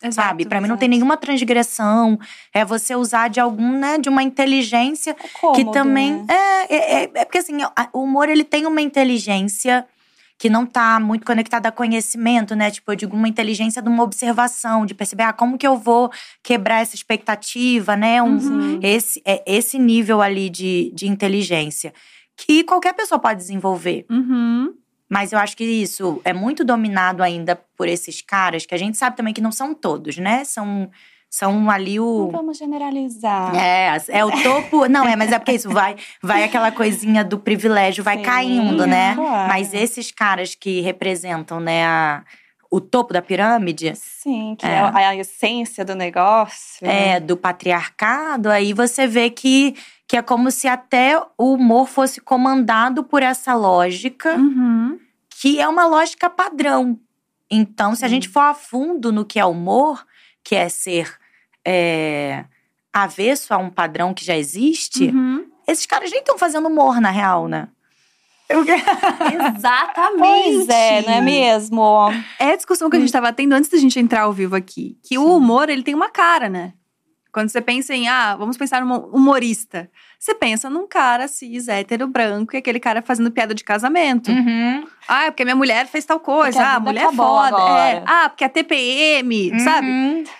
Violência, 0.00 0.12
sabe? 0.22 0.42
Exato, 0.42 0.48
Pra 0.48 0.60
mim 0.60 0.68
não 0.68 0.74
exato. 0.74 0.80
tem 0.80 0.88
nenhuma 0.88 1.16
transgressão. 1.16 2.18
É 2.52 2.64
você 2.64 2.94
usar 2.94 3.28
de 3.28 3.40
algum, 3.40 3.78
né, 3.78 3.98
de 3.98 4.08
uma 4.08 4.22
inteligência 4.22 5.16
cômodo, 5.40 5.56
que 5.64 5.72
também. 5.72 6.14
né? 6.24 6.26
É, 6.28 6.74
é, 6.74 7.02
é, 7.04 7.10
é 7.14 7.24
porque 7.24 7.38
assim, 7.38 7.58
o 7.92 8.00
humor 8.02 8.28
ele 8.28 8.44
tem 8.44 8.66
uma 8.66 8.80
inteligência 8.80 9.86
que 10.38 10.50
não 10.50 10.66
tá 10.66 11.00
muito 11.00 11.24
conectada 11.24 11.70
a 11.70 11.72
conhecimento, 11.72 12.54
né? 12.54 12.70
Tipo, 12.70 12.92
eu 12.92 12.96
digo 12.96 13.16
uma 13.16 13.26
inteligência 13.26 13.80
de 13.80 13.88
uma 13.88 14.02
observação, 14.02 14.84
de 14.84 14.92
perceber, 14.92 15.22
ah, 15.22 15.32
como 15.32 15.56
que 15.56 15.66
eu 15.66 15.78
vou 15.78 16.10
quebrar 16.42 16.82
essa 16.82 16.94
expectativa, 16.94 17.96
né? 17.96 18.22
Um, 18.22 18.36
Uhum. 18.36 18.80
esse, 18.82 19.22
é 19.24 19.42
esse 19.46 19.78
nível 19.78 20.20
ali 20.20 20.50
de, 20.50 20.92
de 20.94 21.08
inteligência. 21.08 21.94
Que 22.36 22.62
qualquer 22.64 22.92
pessoa 22.92 23.18
pode 23.18 23.38
desenvolver. 23.40 24.04
Uhum. 24.10 24.74
Mas 25.08 25.32
eu 25.32 25.38
acho 25.38 25.56
que 25.56 25.64
isso 25.64 26.20
é 26.24 26.32
muito 26.32 26.64
dominado 26.64 27.22
ainda 27.22 27.54
por 27.76 27.86
esses 27.88 28.20
caras, 28.20 28.66
que 28.66 28.74
a 28.74 28.78
gente 28.78 28.96
sabe 28.96 29.16
também 29.16 29.32
que 29.32 29.40
não 29.40 29.52
são 29.52 29.72
todos, 29.74 30.16
né? 30.18 30.44
São, 30.44 30.90
são 31.30 31.70
ali 31.70 31.96
Não 31.96 32.04
o. 32.28 32.30
vamos 32.32 32.58
generalizar. 32.58 33.54
É, 33.54 33.96
é 34.08 34.24
o 34.24 34.30
topo. 34.42 34.86
Não, 34.88 35.06
é, 35.06 35.14
mas 35.14 35.30
é 35.30 35.38
porque 35.38 35.52
isso 35.52 35.70
vai, 35.70 35.94
vai 36.22 36.42
aquela 36.42 36.72
coisinha 36.72 37.22
do 37.24 37.38
privilégio, 37.38 38.02
vai 38.02 38.16
Sim, 38.16 38.22
caindo, 38.22 38.84
né? 38.86 39.14
claro. 39.14 39.48
Mas 39.48 39.72
esses 39.72 40.10
caras 40.10 40.54
que 40.56 40.80
representam, 40.80 41.60
né, 41.60 41.84
a- 41.86 42.24
o 42.68 42.80
topo 42.80 43.12
da 43.12 43.22
pirâmide, 43.22 43.92
Sim, 43.94 44.56
que 44.58 44.66
É. 44.66 44.70
é, 44.70 45.06
a 45.06 45.14
essência 45.14 45.84
do 45.84 45.94
negócio. 45.94 46.84
é, 46.86 47.20
do 47.20 47.36
patriarcado, 47.36 48.50
aí 48.50 48.72
você 48.72 49.06
vê 49.06 49.30
que, 49.30 49.76
que 50.08 50.16
é 50.16 50.22
como 50.22 50.50
se 50.50 50.68
até 50.68 51.20
o 51.36 51.54
humor 51.54 51.88
fosse 51.88 52.20
comandado 52.20 53.02
por 53.04 53.22
essa 53.22 53.54
lógica, 53.54 54.34
Uhum. 54.36 54.98
que 55.40 55.60
é 55.60 55.66
uma 55.68 55.86
lógica 55.86 56.30
padrão. 56.30 56.98
Então, 57.50 57.94
se 57.94 58.04
a 58.04 58.08
Sim. 58.08 58.14
gente 58.14 58.28
for 58.28 58.40
a 58.40 58.54
fundo 58.54 59.12
no 59.12 59.24
que 59.24 59.38
é 59.38 59.44
humor, 59.44 60.04
que 60.44 60.54
é 60.54 60.68
ser 60.68 61.12
é, 61.68 62.44
avesso 62.92 63.52
a 63.52 63.56
um 63.58 63.68
padrão 63.68 64.14
que 64.14 64.24
já 64.24 64.36
existe, 64.36 65.06
Uhum. 65.08 65.44
esses 65.66 65.84
caras 65.86 66.10
nem 66.10 66.20
estão 66.20 66.38
fazendo 66.38 66.68
humor, 66.68 67.00
na 67.00 67.10
real, 67.10 67.48
né? 67.48 67.68
Exatamente. 68.48 70.18
Pois 70.18 70.68
é, 70.68 71.02
não 71.02 71.12
é 71.14 71.20
mesmo? 71.20 71.82
É 72.38 72.52
a 72.52 72.56
discussão 72.56 72.88
que 72.88 72.96
a 72.96 73.00
gente 73.00 73.08
estava 73.08 73.32
tendo 73.32 73.52
antes 73.54 73.68
da 73.70 73.76
gente 73.78 73.98
entrar 73.98 74.22
ao 74.22 74.32
vivo 74.32 74.54
aqui. 74.54 74.96
Que 75.02 75.18
o 75.18 75.36
humor, 75.36 75.68
ele 75.68 75.82
tem 75.82 75.94
uma 75.94 76.08
cara, 76.08 76.48
né? 76.48 76.72
Quando 77.36 77.50
você 77.50 77.60
pensa 77.60 77.94
em, 77.94 78.08
ah, 78.08 78.34
vamos 78.34 78.56
pensar 78.56 78.82
num 78.82 78.96
humorista. 79.12 79.90
Você 80.18 80.34
pensa 80.34 80.70
num 80.70 80.86
cara 80.88 81.28
cis, 81.28 81.68
hétero, 81.68 82.06
branco, 82.08 82.56
e 82.56 82.56
aquele 82.56 82.80
cara 82.80 83.02
fazendo 83.02 83.30
piada 83.30 83.54
de 83.54 83.62
casamento. 83.62 84.30
Uhum. 84.30 84.86
Ah, 85.06 85.24
é 85.26 85.30
porque 85.30 85.44
minha 85.44 85.54
mulher 85.54 85.86
fez 85.86 86.06
tal 86.06 86.18
coisa. 86.18 86.58
Porque 86.58 86.74
Ah, 86.76 86.80
mulher 86.80 87.04
é 87.04 87.12
foda. 87.12 87.56
É. 87.78 88.02
Ah, 88.06 88.28
porque 88.30 88.42
a 88.42 88.48
TPM, 88.48 89.60
sabe? 89.60 89.86
Uhum. 89.86 90.24
Cê- 90.24 90.32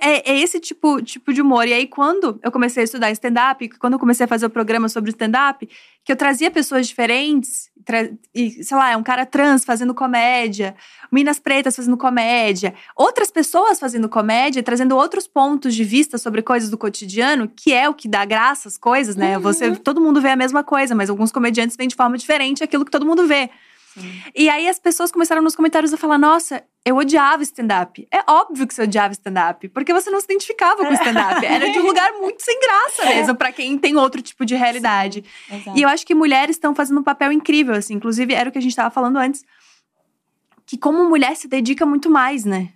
É, 0.00 0.30
é 0.30 0.38
esse 0.38 0.60
tipo, 0.60 1.00
tipo 1.02 1.32
de 1.32 1.40
humor. 1.40 1.66
E 1.66 1.72
aí, 1.72 1.86
quando 1.86 2.38
eu 2.42 2.50
comecei 2.50 2.82
a 2.82 2.84
estudar 2.84 3.10
stand-up, 3.12 3.68
quando 3.78 3.94
eu 3.94 3.98
comecei 3.98 4.24
a 4.24 4.28
fazer 4.28 4.46
o 4.46 4.50
programa 4.50 4.88
sobre 4.88 5.10
stand-up, 5.10 5.68
que 6.04 6.12
eu 6.12 6.16
trazia 6.16 6.50
pessoas 6.50 6.88
diferentes, 6.88 7.70
tra- 7.84 8.10
e, 8.34 8.64
sei 8.64 8.76
lá, 8.76 8.90
é 8.90 8.96
um 8.96 9.02
cara 9.02 9.26
trans 9.26 9.64
fazendo 9.64 9.94
comédia, 9.94 10.74
minas 11.10 11.38
pretas 11.38 11.76
fazendo 11.76 11.96
comédia, 11.96 12.74
outras 12.96 13.30
pessoas 13.30 13.78
fazendo 13.78 14.08
comédia, 14.08 14.62
trazendo 14.62 14.96
outros 14.96 15.26
pontos 15.26 15.74
de 15.74 15.84
vista 15.84 16.18
sobre 16.18 16.42
coisas 16.42 16.70
do 16.70 16.78
cotidiano, 16.78 17.48
que 17.48 17.72
é 17.72 17.88
o 17.88 17.94
que 17.94 18.08
dá 18.08 18.24
graça 18.24 18.68
às 18.68 18.78
coisas, 18.78 19.16
né? 19.16 19.34
Você, 19.42 19.76
todo 19.76 20.00
mundo 20.00 20.20
vê 20.20 20.30
a 20.30 20.36
mesma 20.36 20.62
coisa, 20.64 20.94
mas 20.94 21.10
alguns 21.10 21.30
comediantes 21.30 21.76
veem 21.76 21.88
de 21.88 21.96
forma 21.96 22.16
diferente 22.16 22.64
aquilo 22.64 22.84
que 22.84 22.90
todo 22.90 23.06
mundo 23.06 23.26
vê. 23.26 23.50
E 24.34 24.48
aí 24.48 24.68
as 24.68 24.78
pessoas 24.78 25.10
começaram 25.10 25.42
nos 25.42 25.56
comentários 25.56 25.92
a 25.92 25.96
falar: 25.96 26.18
nossa, 26.18 26.62
eu 26.84 26.96
odiava 26.96 27.42
stand-up. 27.42 28.06
É 28.10 28.22
óbvio 28.30 28.66
que 28.66 28.74
você 28.74 28.82
odiava 28.82 29.12
stand-up, 29.12 29.68
porque 29.68 29.92
você 29.92 30.10
não 30.10 30.20
se 30.20 30.26
identificava 30.26 30.84
com 30.84 30.92
stand-up. 30.92 31.44
Era 31.44 31.70
de 31.70 31.78
um 31.78 31.82
lugar 31.86 32.12
muito 32.14 32.42
sem 32.42 32.58
graça 32.60 33.06
mesmo, 33.06 33.34
pra 33.34 33.52
quem 33.52 33.76
tem 33.78 33.96
outro 33.96 34.22
tipo 34.22 34.44
de 34.44 34.54
realidade. 34.54 35.24
Exato. 35.50 35.78
E 35.78 35.82
eu 35.82 35.88
acho 35.88 36.06
que 36.06 36.14
mulheres 36.14 36.56
estão 36.56 36.74
fazendo 36.74 37.00
um 37.00 37.04
papel 37.04 37.32
incrível, 37.32 37.74
assim. 37.74 37.94
Inclusive, 37.94 38.32
era 38.32 38.48
o 38.48 38.52
que 38.52 38.58
a 38.58 38.62
gente 38.62 38.72
estava 38.72 38.90
falando 38.90 39.18
antes. 39.18 39.44
Que 40.64 40.78
como 40.78 41.08
mulher 41.08 41.34
se 41.36 41.48
dedica 41.48 41.84
muito 41.84 42.08
mais, 42.08 42.44
né? 42.44 42.72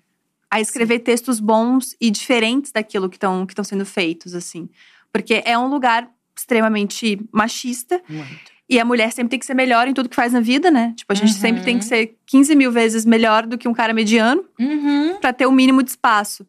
A 0.51 0.61
escrever 0.61 1.01
textos 1.01 1.41
bons 1.41 1.97
e 2.01 2.11
diferentes 2.11 2.73
daquilo 2.73 3.09
que 3.09 3.17
estão 3.17 3.47
que 3.47 3.53
estão 3.53 3.65
sendo 3.65 3.87
feitos, 3.87 4.35
assim. 4.35 4.69
Porque 5.13 5.43
é 5.45 5.57
um 5.57 5.69
lugar 5.69 6.11
extremamente 6.37 7.21
machista. 7.33 8.03
Muito. 8.09 8.54
E 8.69 8.81
a 8.81 8.85
mulher 8.85 9.13
sempre 9.13 9.31
tem 9.31 9.39
que 9.39 9.45
ser 9.47 9.55
melhor 9.55 9.87
em 9.87 9.93
tudo 9.93 10.09
que 10.09 10.17
faz 10.17 10.33
na 10.33 10.41
vida, 10.41 10.71
né? 10.71 10.95
Tipo, 10.97 11.13
a 11.13 11.17
gente 11.17 11.33
Uhum. 11.35 11.39
sempre 11.41 11.63
tem 11.63 11.79
que 11.79 11.85
ser 11.85 12.17
15 12.27 12.55
mil 12.57 12.73
vezes 12.73 13.05
melhor 13.05 13.47
do 13.47 13.59
que 13.59 13.69
um 13.69 13.75
cara 13.75 13.93
mediano 13.93 14.43
Uhum. 14.59 15.17
pra 15.21 15.33
ter 15.33 15.47
o 15.47 15.53
mínimo 15.53 15.83
de 15.83 15.91
espaço. 15.91 16.47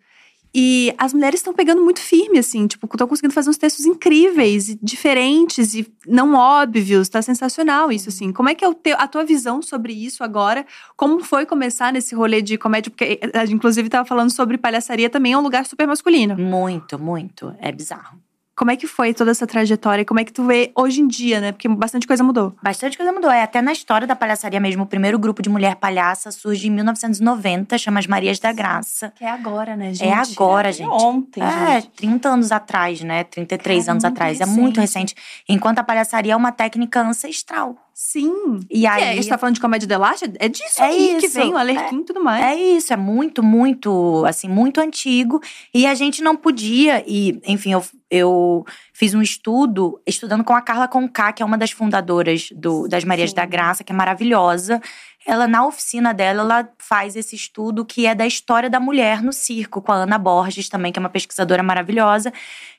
E 0.58 0.94
as 0.98 1.14
mulheres 1.14 1.42
estão 1.42 1.54
pegando 1.54 1.82
muito 1.84 2.00
firme, 2.00 2.40
assim, 2.40 2.66
tipo, 2.66 2.86
estão 2.86 3.06
conseguindo 3.06 3.34
fazer 3.34 3.50
uns 3.50 3.58
textos 3.58 3.86
incríveis, 3.86 4.70
e 4.70 4.80
diferentes 4.82 5.74
e 5.74 5.86
não 6.08 6.34
óbvios. 6.34 7.10
Tá 7.10 7.22
sensacional 7.22 7.92
isso, 7.92 8.08
assim. 8.08 8.32
Como 8.32 8.48
é 8.48 8.56
que 8.56 8.64
é 8.64 8.74
teu, 8.74 8.96
a 8.98 9.06
tua 9.06 9.26
visão 9.26 9.62
sobre 9.62 9.92
isso 9.92 10.24
agora? 10.24 10.66
Como 10.96 11.22
foi 11.22 11.46
começar 11.46 11.92
nesse 11.92 12.16
rolê 12.16 12.42
de 12.42 12.58
comédia? 12.58 12.90
Porque 12.90 13.20
a 13.34 13.46
gente, 13.46 13.56
inclusive, 13.58 13.90
tava 13.90 14.08
falando 14.08 14.32
sobre 14.32 14.58
palhaçaria 14.58 15.10
também, 15.10 15.34
é 15.34 15.38
um 15.38 15.42
lugar 15.42 15.66
super 15.66 15.86
masculino. 15.86 16.38
Muito, 16.38 16.98
muito. 16.98 17.54
É 17.60 17.70
bizarro. 17.74 18.18
Como 18.56 18.72
é 18.72 18.78
que 18.78 18.88
foi 18.88 19.14
toda 19.14 19.32
essa 19.32 19.46
trajetória? 19.46 20.06
Como 20.06 20.20
é 20.20 20.24
que 20.24 20.32
tu 20.32 20.46
vê 20.46 20.72
hoje 20.74 21.02
em 21.02 21.08
dia, 21.08 21.42
né? 21.42 21.52
Porque 21.52 21.68
bastante 21.68 22.08
coisa 22.08 22.24
mudou. 22.24 22.56
Bastante 22.64 22.96
coisa 22.96 23.12
mudou. 23.12 23.30
É 23.30 23.44
até 23.44 23.62
na 23.62 23.74
história 23.74 24.08
da 24.08 24.16
palhaçaria 24.16 24.60
mesmo. 24.62 24.84
O 24.84 24.86
primeiro 24.86 25.20
grupo 25.20 25.42
de 25.42 25.50
mulher 25.50 25.76
palhaça 25.76 26.32
surge 26.32 26.68
em 26.68 26.72
1990, 26.72 27.78
chama 27.78 28.00
as 28.00 28.08
Marias 28.08 28.40
da 28.40 28.54
Graça. 28.54 29.12
Que 29.16 29.26
é 29.26 29.30
agora, 29.30 29.76
né, 29.76 29.94
gente? 29.94 30.08
É 30.08 30.14
agora, 30.14 30.72
gente. 30.72 30.90
Ontem, 30.90 31.44
É, 31.44 31.82
gente. 31.82 31.90
30 31.98 32.30
anos 32.30 32.52
atrás, 32.52 33.02
né? 33.02 33.26
33 33.26 33.86
Cara, 33.86 33.92
anos 33.92 34.06
atrás. 34.06 34.40
É 34.40 34.46
muito 34.46 34.80
recente. 34.80 35.16
recente. 35.16 35.44
Enquanto 35.50 35.80
a 35.80 35.84
palhaçaria 35.84 36.32
é 36.32 36.36
uma 36.36 36.54
técnica 36.54 37.02
ancestral. 37.02 37.85
Sim. 37.98 38.60
E 38.70 38.82
E 38.82 38.86
aí. 38.86 39.04
é, 39.04 39.10
a 39.12 39.16
gente 39.16 39.30
tá 39.30 39.38
falando 39.38 39.56
de 39.56 39.62
comédia 39.62 39.88
de 39.88 39.94
é 40.38 40.50
disso 40.50 40.82
É 40.82 40.86
aí 40.88 41.16
que 41.18 41.28
isso. 41.28 41.40
vem 41.40 41.54
o 41.54 41.58
Alerquim 41.58 42.00
e 42.02 42.04
tudo 42.04 42.22
mais. 42.22 42.44
É 42.44 42.54
isso, 42.54 42.92
é 42.92 42.98
muito, 42.98 43.42
muito, 43.42 44.22
assim, 44.28 44.50
muito 44.50 44.82
antigo. 44.82 45.40
E 45.74 45.88
a 45.88 45.96
gente 45.96 46.22
não 46.22 46.36
podia, 46.36 47.02
e, 47.08 47.40
enfim, 47.48 47.72
eu, 47.72 47.82
eu 48.12 48.66
fiz 48.96 49.14
um 49.14 49.22
estudo, 49.22 50.02
estudando 50.08 50.42
com 50.42 50.54
a 50.54 50.62
Carla 50.62 50.88
Conká, 50.88 51.34
que 51.34 51.44
é 51.44 51.46
uma 51.46 51.58
das 51.58 51.72
fundadoras 51.72 52.48
do, 52.56 52.88
das 52.88 53.04
Marias 53.04 53.32
Sim. 53.32 53.36
da 53.36 53.46
Graça, 53.46 53.84
que 53.84 53.92
é 53.92 53.96
maravilhosa. 53.96 54.82
Ela, 55.28 55.50
na 55.50 55.68
oficina 55.68 56.14
dela, 56.14 56.44
ela 56.44 56.70
faz 56.80 57.18
esse 57.18 57.36
estudo 57.36 57.84
que 57.84 58.06
é 58.08 58.16
da 58.16 58.26
história 58.26 58.70
da 58.70 58.80
mulher 58.80 59.22
no 59.22 59.34
circo, 59.34 59.82
com 59.82 59.92
a 59.92 59.96
Ana 59.96 60.18
Borges 60.18 60.70
também, 60.70 60.94
que 60.94 61.00
é 61.00 61.02
uma 61.02 61.10
pesquisadora 61.10 61.62
maravilhosa. 61.62 62.32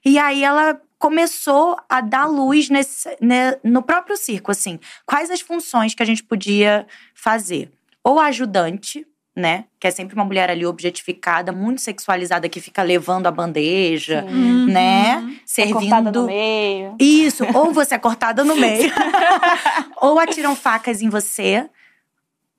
E 0.02 0.18
aí 0.18 0.42
ela 0.42 0.80
começou 0.98 1.76
a 1.86 2.00
dar 2.00 2.24
luz 2.24 2.70
nesse, 2.70 3.14
né, 3.20 3.56
no 3.62 3.82
próprio 3.82 4.16
circo, 4.16 4.50
assim. 4.50 4.80
Quais 5.04 5.30
as 5.30 5.42
funções 5.42 5.94
que 5.94 6.02
a 6.02 6.06
gente 6.06 6.24
podia 6.24 6.86
fazer? 7.14 7.70
Ou 8.02 8.18
ajudante, 8.18 9.06
né? 9.36 9.64
Que 9.78 9.86
é 9.86 9.90
sempre 9.90 10.14
uma 10.14 10.24
mulher 10.24 10.48
ali 10.50 10.64
objetificada, 10.64 11.52
muito 11.52 11.82
sexualizada, 11.82 12.48
que 12.48 12.58
fica 12.60 12.82
levando 12.82 13.26
a 13.26 13.30
bandeja, 13.30 14.24
Sim. 14.26 14.34
Uhum. 14.34 14.66
né? 14.66 15.36
É 15.58 15.72
cortada 15.72 16.10
no 16.10 16.26
Servindo. 16.26 16.26
meio. 16.26 16.96
Isso, 16.98 17.44
ou 17.54 17.70
você 17.72 17.94
é 17.94 17.98
cortada 17.98 18.42
no 18.42 18.56
meio, 18.56 18.90
ou 20.00 20.18
atiram 20.18 20.56
facas 20.56 21.02
em 21.02 21.08
você, 21.10 21.68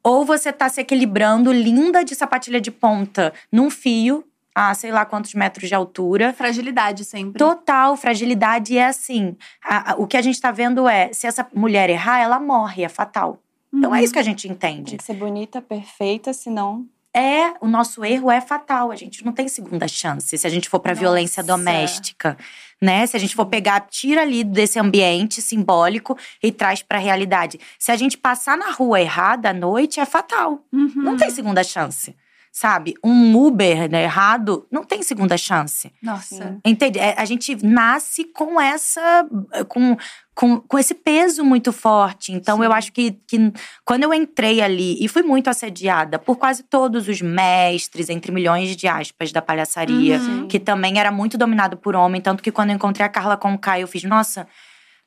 ou 0.04 0.24
você 0.24 0.54
tá 0.54 0.70
se 0.70 0.80
equilibrando 0.80 1.52
linda 1.52 2.04
de 2.06 2.16
sapatilha 2.16 2.62
de 2.62 2.72
ponta 2.72 3.34
num 3.52 3.70
fio, 3.70 4.24
a 4.56 4.74
sei 4.74 4.92
lá 4.92 5.06
quantos 5.06 5.34
metros 5.34 5.68
de 5.70 5.76
altura. 5.76 6.34
Fragilidade 6.34 7.04
sempre. 7.06 7.38
Total, 7.38 7.96
fragilidade 7.98 8.78
é 8.78 8.86
assim. 8.88 9.36
a- 9.64 9.92
a- 9.92 9.96
o 9.98 10.08
que 10.08 10.16
a 10.18 10.22
gente 10.22 10.40
tá 10.40 10.52
vendo 10.52 10.88
é: 10.88 11.12
se 11.14 11.28
essa 11.28 11.46
mulher 11.54 11.90
errar, 11.90 12.20
ela 12.20 12.40
morre, 12.40 12.84
é 12.84 12.90
fatal. 12.90 13.40
Então 13.74 13.94
é 13.94 14.04
isso 14.04 14.14
que 14.14 14.20
a 14.20 14.24
gente 14.24 14.44
Tem 14.48 14.52
entende. 14.52 14.98
que 14.98 15.04
ser 15.04 15.14
bonita, 15.16 15.62
perfeita, 15.62 16.34
senão. 16.34 16.86
É, 17.16 17.54
o 17.62 17.68
nosso 17.68 18.06
erro 18.06 18.30
é 18.30 18.40
fatal. 18.40 18.92
A 18.92 18.96
gente 18.96 19.26
não 19.26 19.32
tem 19.32 19.48
segunda 19.48 19.88
chance 19.88 20.38
se 20.38 20.46
a 20.46 20.50
gente 20.50 20.70
for 20.70 20.80
pra 20.80 20.92
Nossa. 20.92 21.00
violência 21.02 21.42
doméstica, 21.44 22.38
né? 22.80 23.08
Se 23.08 23.18
a 23.18 23.20
gente 23.20 23.36
for 23.36 23.48
pegar, 23.48 23.80
tira 23.90 24.22
ali 24.22 24.44
desse 24.44 24.78
ambiente 24.80 25.42
simbólico 25.42 26.16
e 26.44 26.52
traz 26.52 26.84
pra 26.84 27.00
realidade. 27.00 27.60
Se 27.80 27.92
a 27.92 27.96
gente 27.96 28.18
passar 28.18 28.56
na 28.56 28.72
rua 28.72 29.02
errada 29.02 29.50
à 29.50 29.54
noite, 29.54 30.00
é 30.00 30.06
fatal. 30.06 30.64
Uhum. 30.72 30.92
Não 30.96 31.18
tem 31.18 31.32
segunda 31.32 31.64
chance. 31.64 32.16
Sabe? 32.60 32.96
Um 33.04 33.38
Uber 33.38 33.88
né, 33.88 34.02
errado 34.02 34.66
não 34.72 34.84
tem 34.84 35.04
segunda 35.04 35.38
chance. 35.38 35.94
Nossa. 36.02 36.60
Entende? 36.66 36.98
É, 36.98 37.14
A 37.16 37.24
gente 37.24 37.56
nasce 37.64 38.24
com 38.24 38.60
essa. 38.60 39.28
com, 39.68 39.96
com, 40.34 40.60
com 40.62 40.80
esse 40.80 40.96
peso 40.96 41.46
muito 41.46 41.72
forte. 41.72 42.32
Então, 42.32 42.58
Sim. 42.58 42.64
eu 42.64 42.74
acho 42.74 42.92
que, 42.92 43.12
que 43.28 43.54
quando 43.86 44.06
eu 44.06 44.14
entrei 44.14 44.60
ali, 44.60 44.98
e 45.00 45.08
fui 45.08 45.22
muito 45.22 45.52
assediada 45.52 46.18
por 46.18 46.36
quase 46.38 46.64
todos 46.64 47.08
os 47.08 47.22
mestres, 47.22 48.10
entre 48.10 48.32
milhões 48.32 48.76
de 48.76 48.88
aspas, 48.88 49.32
da 49.32 49.42
palhaçaria, 49.42 50.18
Uhum. 50.18 50.48
que 50.48 50.60
também 50.60 51.00
era 51.00 51.12
muito 51.12 51.38
dominado 51.38 51.78
por 51.78 51.96
homem. 51.96 52.20
Tanto 52.22 52.42
que 52.42 52.52
quando 52.52 52.70
eu 52.72 52.76
encontrei 52.76 53.06
a 53.06 53.10
Carla 53.10 53.38
Conká, 53.38 53.80
eu 53.80 53.88
fiz, 53.88 54.04
nossa, 54.04 54.48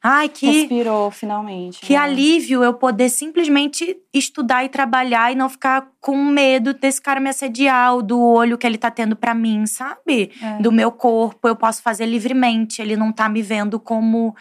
ai, 0.02 0.28
que. 0.28 0.46
Respirou 0.46 1.10
finalmente. 1.10 1.80
Que 1.80 1.92
né? 1.92 1.98
alívio 1.98 2.62
eu 2.62 2.74
poder 2.74 3.08
simplesmente 3.08 3.96
estudar 4.12 4.64
e 4.64 4.68
trabalhar 4.68 5.32
e 5.32 5.34
não 5.34 5.48
ficar 5.48 5.88
com 6.00 6.16
medo 6.16 6.74
desse 6.74 7.00
cara 7.00 7.20
me 7.20 7.28
assediar, 7.28 7.94
ou 7.94 8.02
do 8.02 8.20
olho 8.20 8.58
que 8.58 8.66
ele 8.66 8.78
tá 8.78 8.90
tendo 8.90 9.14
pra 9.16 9.34
mim, 9.34 9.66
sabe? 9.66 10.30
É. 10.42 10.62
Do 10.62 10.72
meu 10.72 10.90
corpo, 10.90 11.46
eu 11.48 11.56
posso 11.56 11.82
fazer 11.82 12.06
livremente. 12.06 12.80
Ele 12.80 12.96
não 12.96 13.12
tá 13.12 13.28
me 13.28 13.42
vendo 13.42 13.78
como. 13.78 14.34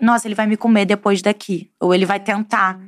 Nossa, 0.00 0.26
ele 0.26 0.34
vai 0.34 0.46
me 0.46 0.56
comer 0.56 0.84
depois 0.84 1.22
daqui. 1.22 1.70
Ou 1.80 1.94
ele 1.94 2.06
vai 2.06 2.18
tentar 2.20 2.78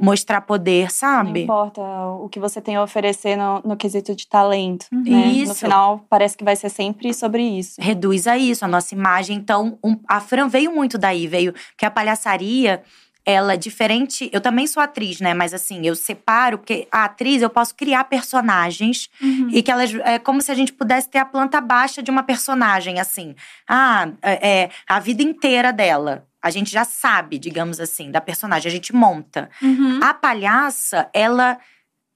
mostrar 0.00 0.40
poder, 0.42 0.84
Não 0.84 0.90
sabe? 0.90 1.42
importa 1.44 1.80
o 2.20 2.28
que 2.28 2.38
você 2.40 2.60
tem 2.60 2.76
a 2.76 2.82
oferecer 2.82 3.36
no, 3.36 3.60
no 3.64 3.76
quesito 3.76 4.14
de 4.14 4.26
talento. 4.26 4.86
Uhum. 4.92 5.02
Né? 5.02 5.26
No 5.26 5.32
Isso. 5.42 5.54
final, 5.54 6.04
parece 6.08 6.36
que 6.36 6.44
vai 6.44 6.56
ser 6.56 6.68
sempre 6.68 7.12
sobre 7.14 7.42
isso. 7.42 7.80
reduz 7.80 8.26
a 8.26 8.36
isso, 8.36 8.64
a 8.64 8.68
nossa 8.68 8.94
imagem. 8.94 9.36
Então, 9.36 9.78
um- 9.82 9.98
a 10.08 10.20
Fran 10.20 10.48
veio 10.48 10.74
muito 10.74 10.98
daí, 10.98 11.26
veio 11.26 11.54
que 11.76 11.84
a 11.86 11.90
palhaçaria, 11.90 12.82
ela 13.28 13.54
é 13.54 13.56
diferente. 13.56 14.30
Eu 14.32 14.40
também 14.40 14.68
sou 14.68 14.80
atriz, 14.80 15.20
né? 15.20 15.34
Mas 15.34 15.52
assim, 15.52 15.84
eu 15.84 15.96
separo, 15.96 16.58
porque 16.58 16.86
a 16.92 17.04
atriz 17.06 17.42
eu 17.42 17.50
posso 17.50 17.74
criar 17.74 18.04
personagens 18.04 19.08
Uhum. 19.20 19.48
e 19.50 19.62
que 19.62 19.70
elas. 19.70 19.92
É 20.04 20.18
como 20.18 20.40
se 20.40 20.52
a 20.52 20.54
gente 20.54 20.72
pudesse 20.72 21.08
ter 21.08 21.18
a 21.18 21.24
planta 21.24 21.60
baixa 21.60 22.02
de 22.02 22.10
uma 22.10 22.22
personagem, 22.22 23.00
assim. 23.00 23.34
Ah, 23.68 24.08
é, 24.22 24.48
é, 24.62 24.70
a 24.88 25.00
vida 25.00 25.22
inteira 25.24 25.72
dela. 25.72 26.24
A 26.46 26.50
gente 26.50 26.70
já 26.70 26.84
sabe, 26.84 27.38
digamos 27.38 27.80
assim, 27.80 28.10
da 28.10 28.20
personagem, 28.20 28.70
a 28.70 28.72
gente 28.72 28.94
monta. 28.94 29.50
Uhum. 29.60 30.00
A 30.02 30.14
palhaça, 30.14 31.10
ela 31.12 31.58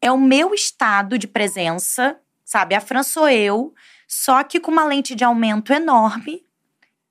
é 0.00 0.10
o 0.10 0.18
meu 0.18 0.54
estado 0.54 1.18
de 1.18 1.26
presença, 1.26 2.16
sabe? 2.44 2.74
A 2.74 2.80
Fran 2.80 3.02
sou 3.02 3.28
eu, 3.28 3.74
só 4.06 4.42
que 4.44 4.60
com 4.60 4.70
uma 4.70 4.84
lente 4.84 5.14
de 5.14 5.24
aumento 5.24 5.72
enorme 5.72 6.44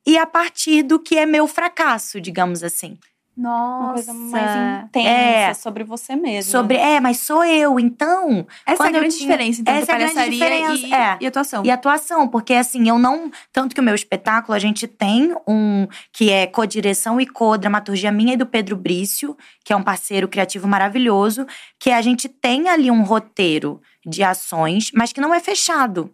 e 0.05 0.17
a 0.17 0.25
partir 0.25 0.81
do 0.81 0.99
que 0.99 1.17
é 1.17 1.25
meu 1.25 1.45
fracasso, 1.45 2.19
digamos 2.19 2.63
assim. 2.63 2.97
Nossa. 3.39 3.83
Uma 3.83 3.93
coisa 3.93 4.13
mais 4.13 4.83
intensa 4.83 5.09
É. 5.09 5.53
sobre 5.53 5.83
você 5.85 6.15
mesmo. 6.15 6.51
Sobre, 6.51 6.75
é, 6.77 6.99
mas 6.99 7.19
sou 7.19 7.43
eu, 7.45 7.79
então. 7.79 8.45
Essa 8.65 8.83
é 8.83 8.87
a 8.87 8.91
grande 8.91 9.15
tinha- 9.15 9.29
diferença, 9.29 9.61
então, 9.61 9.73
essa 9.73 9.91
é 9.91 9.95
a 9.95 9.97
grande 9.97 10.29
diferença, 10.29 10.87
e, 10.87 10.93
é. 10.93 11.17
e 11.21 11.25
atuação. 11.27 11.63
E 11.65 11.71
atuação, 11.71 12.27
porque 12.27 12.53
assim, 12.53 12.89
eu 12.89 12.99
não. 12.99 13.31
Tanto 13.53 13.73
que 13.73 13.79
o 13.79 13.83
meu 13.83 13.95
espetáculo, 13.95 14.53
a 14.53 14.59
gente 14.59 14.87
tem 14.87 15.33
um 15.47 15.87
que 16.11 16.29
é 16.29 16.45
co-direção 16.47 17.19
e 17.21 17.25
co-dramaturgia 17.25 18.11
minha 18.11 18.33
e 18.33 18.37
do 18.37 18.45
Pedro 18.45 18.75
Brício, 18.75 19.37
que 19.63 19.71
é 19.71 19.75
um 19.75 19.83
parceiro 19.83 20.27
criativo 20.27 20.67
maravilhoso, 20.67 21.47
que 21.79 21.91
a 21.91 22.01
gente 22.01 22.27
tem 22.27 22.67
ali 22.67 22.91
um 22.91 23.03
roteiro 23.03 23.81
de 24.05 24.21
ações, 24.21 24.91
mas 24.93 25.13
que 25.13 25.21
não 25.21 25.33
é 25.33 25.39
fechado. 25.39 26.13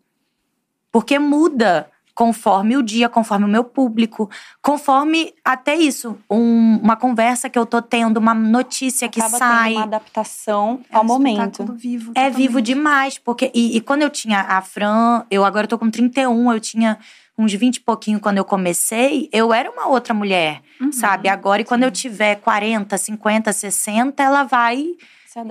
Porque 0.92 1.18
muda 1.20 1.90
conforme 2.16 2.78
o 2.78 2.82
dia, 2.82 3.10
conforme 3.10 3.44
o 3.44 3.48
meu 3.48 3.64
público, 3.66 4.30
conforme 4.62 5.34
até 5.44 5.76
isso, 5.76 6.18
um- 6.32 6.80
uma 6.82 6.96
conversa 6.96 7.50
que 7.50 7.60
eu 7.60 7.66
tô 7.66 7.82
tendo, 7.82 8.18
uma 8.18 8.34
notícia 8.34 9.10
que 9.10 9.20
Acaba 9.20 9.38
sai. 9.38 9.68
tendo 9.68 9.76
uma 9.80 9.84
adaptação 9.84 10.80
É 10.90 10.96
ao 10.96 11.04
um 11.04 11.08
momento. 11.08 11.66
Vivo, 11.74 12.14
É 12.16 12.30
vivo 12.30 12.62
demais, 12.62 13.18
porque. 13.18 13.52
E, 13.54 13.76
e 13.76 13.82
quando 13.82 14.02
eu 14.04 14.10
tinha 14.10 14.40
a 14.40 14.62
Fran, 14.62 15.24
eu 15.30 15.44
agora 15.44 15.68
tô 15.68 15.78
com 15.78 15.90
31, 15.92 16.54
eu 16.54 16.60
tinha 16.60 16.98
uns 17.38 17.52
20 17.54 17.76
e 17.76 17.80
pouquinho 17.82 18.18
quando 18.18 18.38
eu 18.38 18.46
comecei, 18.46 19.28
eu 19.34 19.54
era 19.54 19.70
uma 19.70 19.90
outra 19.90 20.14
mulher, 20.14 20.62
Uhum. 20.80 20.94
sabe? 20.94 21.28
Agora, 21.28 21.62
e 21.62 21.66
quando 21.66 21.84
eu 21.84 21.92
tiver 21.92 22.36
40, 22.36 22.98
50, 22.98 23.52
60, 23.52 24.24
ela 24.24 24.44
vai 24.46 24.86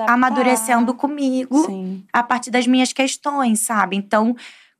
amadurecendo 0.08 0.94
comigo 0.94 1.66
Sim. 1.66 2.02
a 2.10 2.22
partir 2.22 2.50
das 2.50 2.66
minhas 2.66 2.90
questões, 2.92 3.60
sabe? 3.60 3.96
Então, 3.96 4.34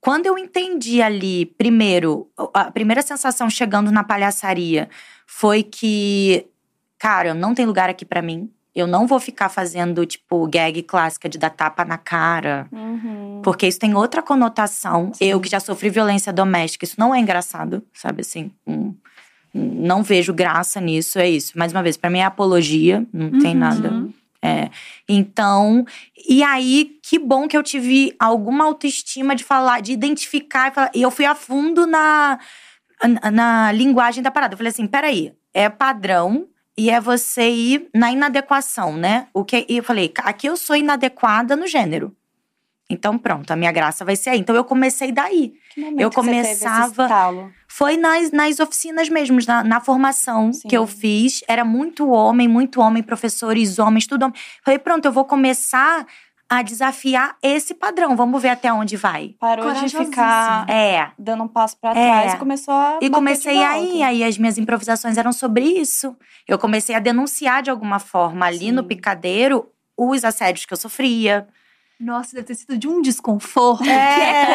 quando 0.05 0.27
eu 0.27 0.37
entendi 0.37 1.01
ali, 1.01 1.47
primeiro, 1.47 2.29
a 2.53 2.71
primeira 2.71 3.01
sensação 3.01 3.49
chegando 3.49 3.91
na 3.91 4.05
palhaçaria 4.05 4.89
foi 5.27 5.63
que, 5.63 6.47
cara, 6.99 7.33
não 7.33 7.55
tem 7.55 7.65
lugar 7.65 7.89
aqui 7.89 8.05
pra 8.05 8.21
mim. 8.21 8.51
Eu 8.75 8.87
não 8.87 9.07
vou 9.07 9.19
ficar 9.19 9.49
fazendo, 9.49 10.05
tipo, 10.05 10.47
gag 10.47 10.83
clássica 10.83 11.27
de 11.29 11.39
dar 11.39 11.49
tapa 11.51 11.85
na 11.87 11.97
cara. 11.97 12.67
Uhum. 12.71 13.41
Porque 13.43 13.67
isso 13.67 13.79
tem 13.79 13.95
outra 13.95 14.21
conotação. 14.21 15.11
Sim. 15.15 15.25
Eu 15.25 15.41
que 15.41 15.49
já 15.49 15.59
sofri 15.61 15.89
violência 15.89 16.33
doméstica, 16.33 16.85
isso 16.85 16.97
não 16.99 17.15
é 17.15 17.19
engraçado, 17.19 17.83
sabe 17.95 18.21
assim? 18.21 18.51
Hum, 18.67 18.95
não 19.55 20.03
vejo 20.03 20.35
graça 20.35 20.81
nisso, 20.83 21.19
é 21.19 21.31
isso. 21.31 21.57
Mais 21.57 21.73
uma 21.73 21.83
vez, 21.83 21.97
pra 21.97 22.11
mim 22.11 22.19
é 22.19 22.25
apologia, 22.25 23.07
não 23.13 23.31
tem 23.39 23.53
Uhum. 23.55 23.59
nada. 23.61 24.07
É. 24.47 24.69
Então, 25.09 25.87
e 26.29 26.43
aí, 26.43 26.99
que 27.03 27.19
bom 27.19 27.49
que 27.49 27.57
eu 27.57 27.63
tive 27.63 28.15
alguma 28.19 28.65
autoestima 28.65 29.35
de 29.35 29.43
falar, 29.43 29.81
de 29.81 29.91
identificar. 29.93 30.91
e 30.95 31.01
eu 31.01 31.11
fui 31.11 31.25
a 31.25 31.35
fundo 31.35 31.87
na, 31.87 32.39
na, 33.03 33.31
na 33.31 33.73
linguagem 33.73 34.23
da 34.23 34.31
parada. 34.31 34.53
Eu 34.53 34.59
falei 34.59 34.71
assim: 34.71 34.87
peraí, 34.87 35.33
é 35.55 35.71
padrão 35.71 36.47
e 36.77 36.91
é 36.91 37.01
você 37.01 37.49
ir 37.49 37.89
na 37.95 38.13
inadequação, 38.13 38.95
né? 38.95 39.29
O 39.33 39.47
que, 39.47 39.65
e 39.67 39.79
eu 39.79 39.83
falei: 39.83 40.13
aqui 40.19 40.47
eu 40.47 40.59
sou 40.59 40.77
inadequada 40.77 41.57
no 41.57 41.67
gênero. 41.67 42.15
Então 42.95 43.19
pronto, 43.19 43.51
a 43.51 43.57
minha 43.57 43.71
graça 43.73 44.05
vai 44.05 44.17
ser 44.17 44.31
aí. 44.31 44.39
Então 44.41 44.55
eu 44.57 44.65
comecei 44.65 45.13
daí. 45.13 45.53
Que 45.75 45.81
momento 45.81 46.01
Eu 46.01 46.11
começava-? 46.11 47.09
Foi 47.69 47.97
nas, 47.97 48.31
nas 48.31 48.61
oficinas 48.61 49.09
mesmo, 49.09 49.39
na, 49.47 49.65
na 49.65 49.81
formação 49.81 50.53
Sim. 50.53 50.69
que 50.69 50.77
eu 50.77 50.87
fiz. 50.87 51.43
Era 51.49 51.65
muito 51.65 52.09
homem, 52.09 52.47
muito 52.49 52.81
homem, 52.81 53.03
professores, 53.03 53.79
homens, 53.79 54.07
tudo 54.07 54.25
homem. 54.25 54.41
Falei, 54.65 54.79
pronto, 54.79 55.05
eu 55.05 55.13
vou 55.13 55.25
começar 55.25 56.07
a 56.49 56.63
desafiar 56.63 57.37
esse 57.43 57.75
padrão. 57.75 58.15
Vamos 58.15 58.41
ver 58.41 58.51
até 58.51 58.73
onde 58.73 58.97
vai. 58.97 59.35
Parou 59.41 59.73
de 59.73 59.89
ficar 59.89 60.69
É. 60.71 61.11
dando 61.19 61.43
um 61.45 61.49
passo 61.49 61.77
pra 61.81 61.91
É. 61.91 61.95
trás 61.95 62.35
e 62.35 62.37
começou 62.37 62.75
a 62.75 62.99
E 63.01 63.11
comecei 63.11 63.63
aí, 63.65 64.03
aí 64.03 64.23
as 64.23 64.39
minhas 64.39 64.57
improvisações 64.59 65.17
eram 65.17 65.33
sobre 65.33 65.65
isso. 65.65 66.15
Eu 66.47 66.59
comecei 66.59 66.95
a 66.95 67.01
denunciar 67.01 67.63
de 67.63 67.71
alguma 67.71 67.99
forma 67.99 68.47
ali 68.47 68.59
Sim. 68.67 68.73
no 68.73 68.85
picadeiro 68.85 69.67
os 69.97 70.25
assédios 70.25 70.67
que 70.67 70.73
eu 70.73 70.77
sofria. 70.77 71.49
Nossa, 72.01 72.35
deve 72.35 72.47
ter 72.49 72.55
sido 72.55 72.77
de 72.77 72.89
um 72.89 73.01
desconforto 73.01 73.85
É. 73.85 74.15
que 74.15 74.21
é 74.21 74.47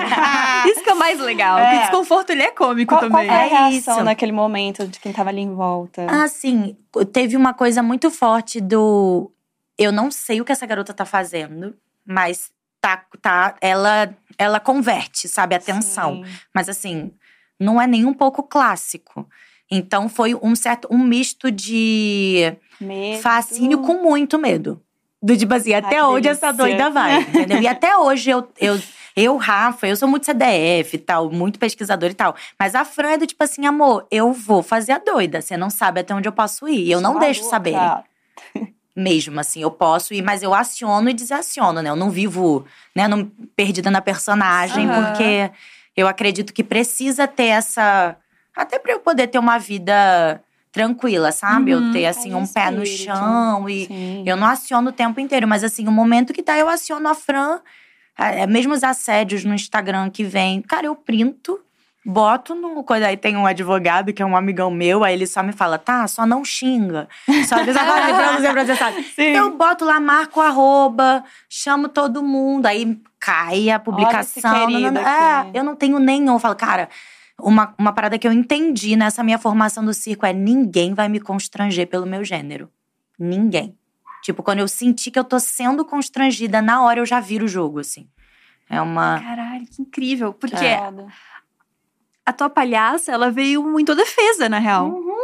cômico. 0.00 0.68
Isso 0.70 0.82
que 0.84 0.90
é 0.90 0.92
o 0.94 0.98
mais 0.98 1.18
legal. 1.20 1.58
É. 1.58 1.70
Que 1.70 1.76
o 1.76 1.80
desconforto 1.80 2.30
ele 2.30 2.42
é 2.42 2.50
cômico 2.50 2.94
Qual, 2.94 3.00
qual 3.00 3.10
também. 3.10 3.28
foi 3.28 3.36
a 3.36 3.44
É 3.44 3.48
reação 3.48 3.94
isso. 3.96 4.04
naquele 4.04 4.32
momento 4.32 4.86
de 4.86 4.98
quem 4.98 5.12
tava 5.12 5.28
ali 5.30 5.40
em 5.42 5.54
volta? 5.54 6.06
Assim, 6.22 6.76
teve 7.12 7.36
uma 7.36 7.52
coisa 7.54 7.82
muito 7.82 8.10
forte 8.10 8.60
do. 8.60 9.30
Eu 9.78 9.92
não 9.92 10.10
sei 10.10 10.40
o 10.40 10.44
que 10.44 10.52
essa 10.52 10.66
garota 10.66 10.92
tá 10.92 11.04
fazendo, 11.04 11.74
mas 12.04 12.50
tá, 12.80 13.04
tá, 13.20 13.54
ela, 13.60 14.14
ela 14.38 14.58
converte, 14.60 15.28
sabe, 15.28 15.54
a 15.54 15.58
atenção. 15.58 16.24
Sim. 16.24 16.32
Mas 16.54 16.68
assim, 16.68 17.10
não 17.58 17.80
é 17.80 17.86
nem 17.86 18.04
um 18.04 18.12
pouco 18.14 18.42
clássico. 18.42 19.28
Então 19.70 20.08
foi 20.08 20.34
um 20.34 20.56
certo 20.56 20.88
um 20.90 20.98
misto 20.98 21.50
de 21.50 22.52
Medo. 22.80 23.22
fascínio 23.22 23.78
com 23.78 24.02
muito 24.02 24.38
medo. 24.38 24.82
Do 25.22 25.36
tipo 25.36 25.52
assim, 25.52 25.74
até 25.74 26.02
onde 26.02 26.28
essa 26.28 26.52
delícia. 26.52 26.76
doida 26.78 26.90
vai, 26.90 27.20
entendeu? 27.20 27.60
E 27.60 27.66
até 27.68 27.96
hoje 27.96 28.30
eu, 28.30 28.48
eu, 28.58 28.80
eu, 29.14 29.36
Rafa, 29.36 29.86
eu 29.86 29.96
sou 29.96 30.08
muito 30.08 30.24
CDF 30.24 30.94
e 30.94 30.98
tal, 30.98 31.30
muito 31.30 31.58
pesquisador 31.58 32.08
e 32.10 32.14
tal. 32.14 32.34
Mas 32.58 32.74
a 32.74 32.84
Fran 32.84 33.10
é 33.10 33.18
do 33.18 33.26
tipo 33.26 33.42
assim, 33.44 33.66
amor, 33.66 34.06
eu 34.10 34.32
vou 34.32 34.62
fazer 34.62 34.92
a 34.92 34.98
doida. 34.98 35.42
Você 35.42 35.56
não 35.56 35.68
sabe 35.68 36.00
até 36.00 36.14
onde 36.14 36.26
eu 36.26 36.32
posso 36.32 36.66
ir. 36.68 36.86
E 36.86 36.90
eu 36.90 37.00
não 37.00 37.18
deixo 37.18 37.42
louca. 37.42 37.56
saber. 37.56 37.76
Mesmo 38.96 39.38
assim, 39.38 39.62
eu 39.62 39.70
posso 39.70 40.12
ir, 40.12 40.22
mas 40.22 40.42
eu 40.42 40.52
aciono 40.52 41.08
e 41.08 41.14
desaciono, 41.14 41.80
né? 41.80 41.90
Eu 41.90 41.96
não 41.96 42.10
vivo, 42.10 42.64
né, 42.94 43.06
não, 43.06 43.30
perdida 43.54 43.90
na 43.90 44.00
personagem, 44.00 44.88
Aham. 44.88 45.04
porque 45.12 45.50
eu 45.96 46.08
acredito 46.08 46.52
que 46.52 46.64
precisa 46.64 47.26
ter 47.28 47.46
essa. 47.46 48.16
Até 48.54 48.78
pra 48.78 48.92
eu 48.92 49.00
poder 49.00 49.28
ter 49.28 49.38
uma 49.38 49.58
vida 49.58 50.40
tranquila, 50.72 51.32
sabe? 51.32 51.74
Uhum. 51.74 51.86
Eu 51.86 51.92
ter, 51.92 52.06
assim, 52.06 52.32
É 52.32 52.36
um 52.36 52.46
pé 52.46 52.70
no 52.70 52.86
chão 52.86 53.68
e. 53.68 53.86
Sim. 53.86 54.22
Eu 54.26 54.36
não 54.36 54.46
aciono 54.46 54.90
o 54.90 54.92
tempo 54.92 55.20
inteiro, 55.20 55.46
mas 55.46 55.64
assim, 55.64 55.86
o 55.86 55.92
momento 55.92 56.32
que 56.32 56.42
tá, 56.42 56.56
eu 56.56 56.68
aciono 56.68 57.08
a 57.08 57.14
Fran. 57.14 57.60
É, 58.18 58.46
mesmo 58.46 58.74
os 58.74 58.84
assédios 58.84 59.44
no 59.44 59.54
Instagram 59.54 60.10
que 60.10 60.22
vem, 60.22 60.60
cara, 60.60 60.86
eu 60.86 60.94
printo, 60.94 61.58
boto 62.04 62.54
no. 62.54 62.84
Coisa 62.84 63.06
aí 63.06 63.16
tem 63.16 63.36
um 63.36 63.46
advogado 63.46 64.12
que 64.12 64.22
é 64.22 64.26
um 64.26 64.36
amigão 64.36 64.70
meu, 64.70 65.02
aí 65.02 65.14
ele 65.14 65.26
só 65.26 65.42
me 65.42 65.52
fala, 65.52 65.78
tá, 65.78 66.06
só 66.06 66.26
não 66.26 66.44
xinga. 66.44 67.08
Só 67.48 67.62
diz 67.62 67.74
agora 67.76 68.14
pra 68.14 68.32
não 68.32 68.40
ser 68.40 68.50
processado. 68.50 68.96
Eu 69.16 69.56
boto 69.56 69.84
lá, 69.84 69.98
marco 69.98 70.38
o 70.38 70.42
arroba, 70.42 71.24
chamo 71.48 71.88
todo 71.88 72.22
mundo, 72.22 72.66
aí 72.66 73.00
cai 73.18 73.70
a 73.70 73.78
publicação. 73.78 74.52
Olha 74.52 74.58
esse 74.58 74.66
querido 74.66 74.90
não, 74.92 75.02
não, 75.02 75.08
é, 75.08 75.40
aqui. 75.40 75.50
eu 75.54 75.64
não 75.64 75.76
tenho 75.76 75.98
nenhum. 75.98 76.34
Eu 76.34 76.38
falo, 76.38 76.56
cara, 76.56 76.88
uma, 77.42 77.74
uma 77.78 77.92
parada 77.92 78.18
que 78.18 78.26
eu 78.26 78.32
entendi 78.32 78.96
nessa 78.96 79.22
minha 79.22 79.38
formação 79.38 79.84
do 79.84 79.92
circo 79.94 80.24
é 80.26 80.32
ninguém 80.32 80.94
vai 80.94 81.08
me 81.08 81.20
constranger 81.20 81.86
pelo 81.88 82.06
meu 82.06 82.24
gênero. 82.24 82.70
Ninguém. 83.18 83.76
Tipo, 84.22 84.42
quando 84.42 84.58
eu 84.60 84.68
senti 84.68 85.10
que 85.10 85.18
eu 85.18 85.24
tô 85.24 85.38
sendo 85.40 85.84
constrangida, 85.84 86.60
na 86.60 86.82
hora 86.82 87.00
eu 87.00 87.06
já 87.06 87.20
viro 87.20 87.44
o 87.46 87.48
jogo, 87.48 87.78
assim. 87.80 88.08
É 88.68 88.80
uma. 88.80 89.18
Caralho, 89.20 89.66
que 89.66 89.82
incrível. 89.82 90.32
Porque 90.32 90.56
Foda. 90.76 91.06
a 92.24 92.32
tua 92.32 92.48
palhaça, 92.50 93.10
ela 93.10 93.30
veio 93.30 93.62
muito 93.64 93.94
defesa, 93.94 94.48
na 94.48 94.58
real. 94.58 94.88
Uhum, 94.88 95.16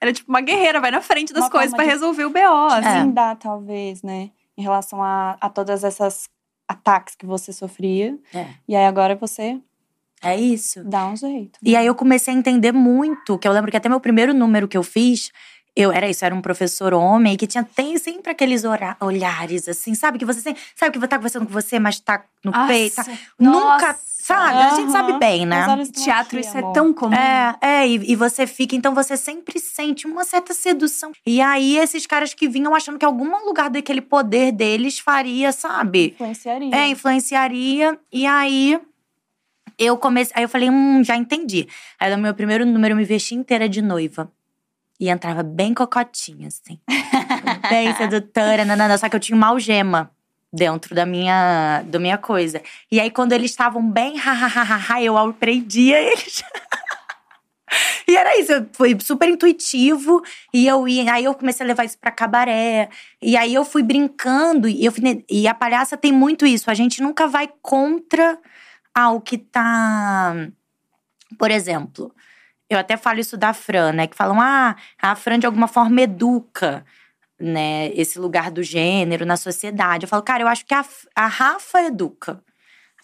Era 0.00 0.12
tipo 0.12 0.30
uma 0.30 0.40
guerreira, 0.40 0.80
vai 0.80 0.90
na 0.90 1.00
frente 1.00 1.32
das 1.32 1.44
Uma 1.44 1.50
coisas 1.50 1.72
pra 1.74 1.84
de- 1.84 1.90
resolver 1.90 2.24
o 2.24 2.30
BO. 2.30 2.38
assim. 2.72 3.12
É. 3.16 3.34
Talvez, 3.36 4.02
né? 4.02 4.30
Em 4.56 4.62
relação 4.62 5.02
a, 5.02 5.36
a 5.40 5.48
todas 5.48 5.84
essas 5.84 6.28
ataques 6.66 7.14
que 7.14 7.24
você 7.26 7.52
sofria. 7.52 8.18
É. 8.34 8.46
E 8.66 8.74
aí 8.74 8.86
agora 8.86 9.14
você 9.14 9.60
É 10.22 10.36
isso. 10.38 10.82
dá 10.84 11.06
um 11.06 11.16
jeito. 11.16 11.58
E 11.62 11.74
aí 11.76 11.86
eu 11.86 11.94
comecei 11.94 12.32
a 12.32 12.36
entender 12.36 12.72
muito, 12.72 13.38
que 13.38 13.46
eu 13.46 13.52
lembro 13.52 13.70
que 13.70 13.76
até 13.76 13.88
meu 13.88 14.00
primeiro 14.00 14.32
número 14.32 14.68
que 14.68 14.76
eu 14.76 14.82
fiz, 14.82 15.30
eu 15.74 15.90
era 15.90 16.08
isso, 16.08 16.24
era 16.24 16.34
um 16.34 16.42
professor 16.42 16.92
homem 16.92 17.36
que 17.36 17.46
tinha 17.46 17.64
tem 17.64 17.96
sempre 17.96 18.30
aqueles 18.30 18.62
olhares 19.00 19.68
assim, 19.68 19.94
sabe 19.94 20.18
que 20.18 20.24
você 20.24 20.40
sempre, 20.40 20.60
sabe 20.76 20.98
que 20.98 21.08
tá 21.08 21.16
conversando 21.16 21.46
com 21.46 21.52
você, 21.52 21.78
mas 21.78 21.98
tá 21.98 22.24
no 22.44 22.50
Nossa, 22.50 22.66
peito, 22.66 22.96
tá- 22.96 23.06
nossa. 23.38 23.60
nunca, 23.86 23.98
sabe? 23.98 24.58
A 24.58 24.76
gente 24.76 24.92
sabe 24.92 25.18
bem, 25.18 25.46
né? 25.46 25.64
Teatro, 25.92 26.38
aqui, 26.38 26.46
isso 26.46 26.58
amor. 26.58 26.70
é 26.70 26.72
tão 26.74 26.92
comum. 26.92 27.14
É, 27.14 27.56
é, 27.60 27.88
e, 27.88 28.12
e 28.12 28.16
você 28.16 28.46
fica, 28.46 28.76
então 28.76 28.94
você 28.94 29.16
sempre 29.16 29.58
sente 29.58 30.06
uma 30.06 30.24
certa 30.24 30.52
sedução. 30.52 31.10
E 31.26 31.40
aí, 31.40 31.78
esses 31.78 32.06
caras 32.06 32.34
que 32.34 32.48
vinham 32.48 32.74
achando 32.74 32.98
que 32.98 33.04
algum 33.06 33.30
lugar 33.46 33.70
daquele 33.70 34.02
poder 34.02 34.52
deles 34.52 34.98
faria, 34.98 35.52
sabe? 35.52 36.08
Influenciaria. 36.08 36.74
É, 36.74 36.88
influenciaria. 36.88 37.98
E 38.12 38.26
aí 38.26 38.78
eu 39.78 39.96
comecei. 39.96 40.32
Aí 40.36 40.42
eu 40.42 40.48
falei, 40.48 40.70
hum, 40.70 41.02
já 41.04 41.16
entendi. 41.16 41.68
Aí 41.98 42.14
no 42.14 42.22
meu 42.22 42.34
primeiro 42.34 42.64
número 42.64 42.92
eu 42.92 42.96
me 42.96 43.04
vesti 43.04 43.34
inteira 43.34 43.68
de 43.68 43.82
noiva. 43.82 44.30
E 44.98 45.08
entrava 45.08 45.42
bem 45.42 45.74
cocotinha, 45.74 46.48
assim. 46.48 46.78
bem 47.68 47.94
sedutora, 47.96 48.64
nanana. 48.64 48.96
Só 48.96 49.08
que 49.08 49.16
eu 49.16 49.20
tinha 49.20 49.36
uma 49.36 49.48
algema 49.48 50.10
dentro 50.52 50.94
da 50.94 51.04
minha, 51.04 51.82
da 51.86 51.98
minha 51.98 52.18
coisa. 52.18 52.62
E 52.90 53.00
aí, 53.00 53.10
quando 53.10 53.32
eles 53.32 53.50
estavam 53.50 53.88
bem, 53.88 54.16
hahaha, 54.16 55.02
eu 55.02 55.16
aprendia 55.16 56.00
eles. 56.00 56.44
E 58.06 58.16
era 58.16 58.38
isso, 58.38 58.52
foi 58.72 58.96
super 59.00 59.28
intuitivo. 59.28 60.22
E 60.52 60.66
eu 60.66 60.86
ia, 60.86 61.14
aí 61.14 61.24
eu 61.24 61.34
comecei 61.34 61.64
a 61.64 61.66
levar 61.66 61.84
isso 61.84 61.98
pra 61.98 62.10
cabaré. 62.10 62.90
E 63.22 63.36
aí 63.36 63.54
eu 63.54 63.64
fui 63.64 63.82
brincando. 63.82 64.68
E, 64.68 64.84
eu, 64.84 64.92
e 65.30 65.48
a 65.48 65.54
palhaça 65.54 65.96
tem 65.96 66.12
muito 66.12 66.44
isso. 66.44 66.70
A 66.70 66.74
gente 66.74 67.02
nunca 67.02 67.26
vai 67.26 67.48
contra 67.62 68.38
ao 68.94 69.20
que 69.20 69.38
tá. 69.38 70.34
Por 71.38 71.50
exemplo, 71.50 72.14
eu 72.68 72.78
até 72.78 72.96
falo 72.96 73.20
isso 73.20 73.36
da 73.36 73.52
Fran, 73.52 73.92
né? 73.92 74.06
Que 74.06 74.16
falam, 74.16 74.40
ah, 74.40 74.76
a 75.00 75.14
Fran 75.14 75.38
de 75.38 75.46
alguma 75.46 75.66
forma 75.68 76.00
educa, 76.02 76.84
né? 77.40 77.88
Esse 77.94 78.18
lugar 78.18 78.50
do 78.50 78.62
gênero 78.62 79.24
na 79.26 79.36
sociedade. 79.36 80.04
Eu 80.04 80.08
falo, 80.08 80.22
cara, 80.22 80.42
eu 80.42 80.48
acho 80.48 80.64
que 80.66 80.74
a, 80.74 80.84
a 81.16 81.26
Rafa 81.26 81.82
educa. 81.82 82.42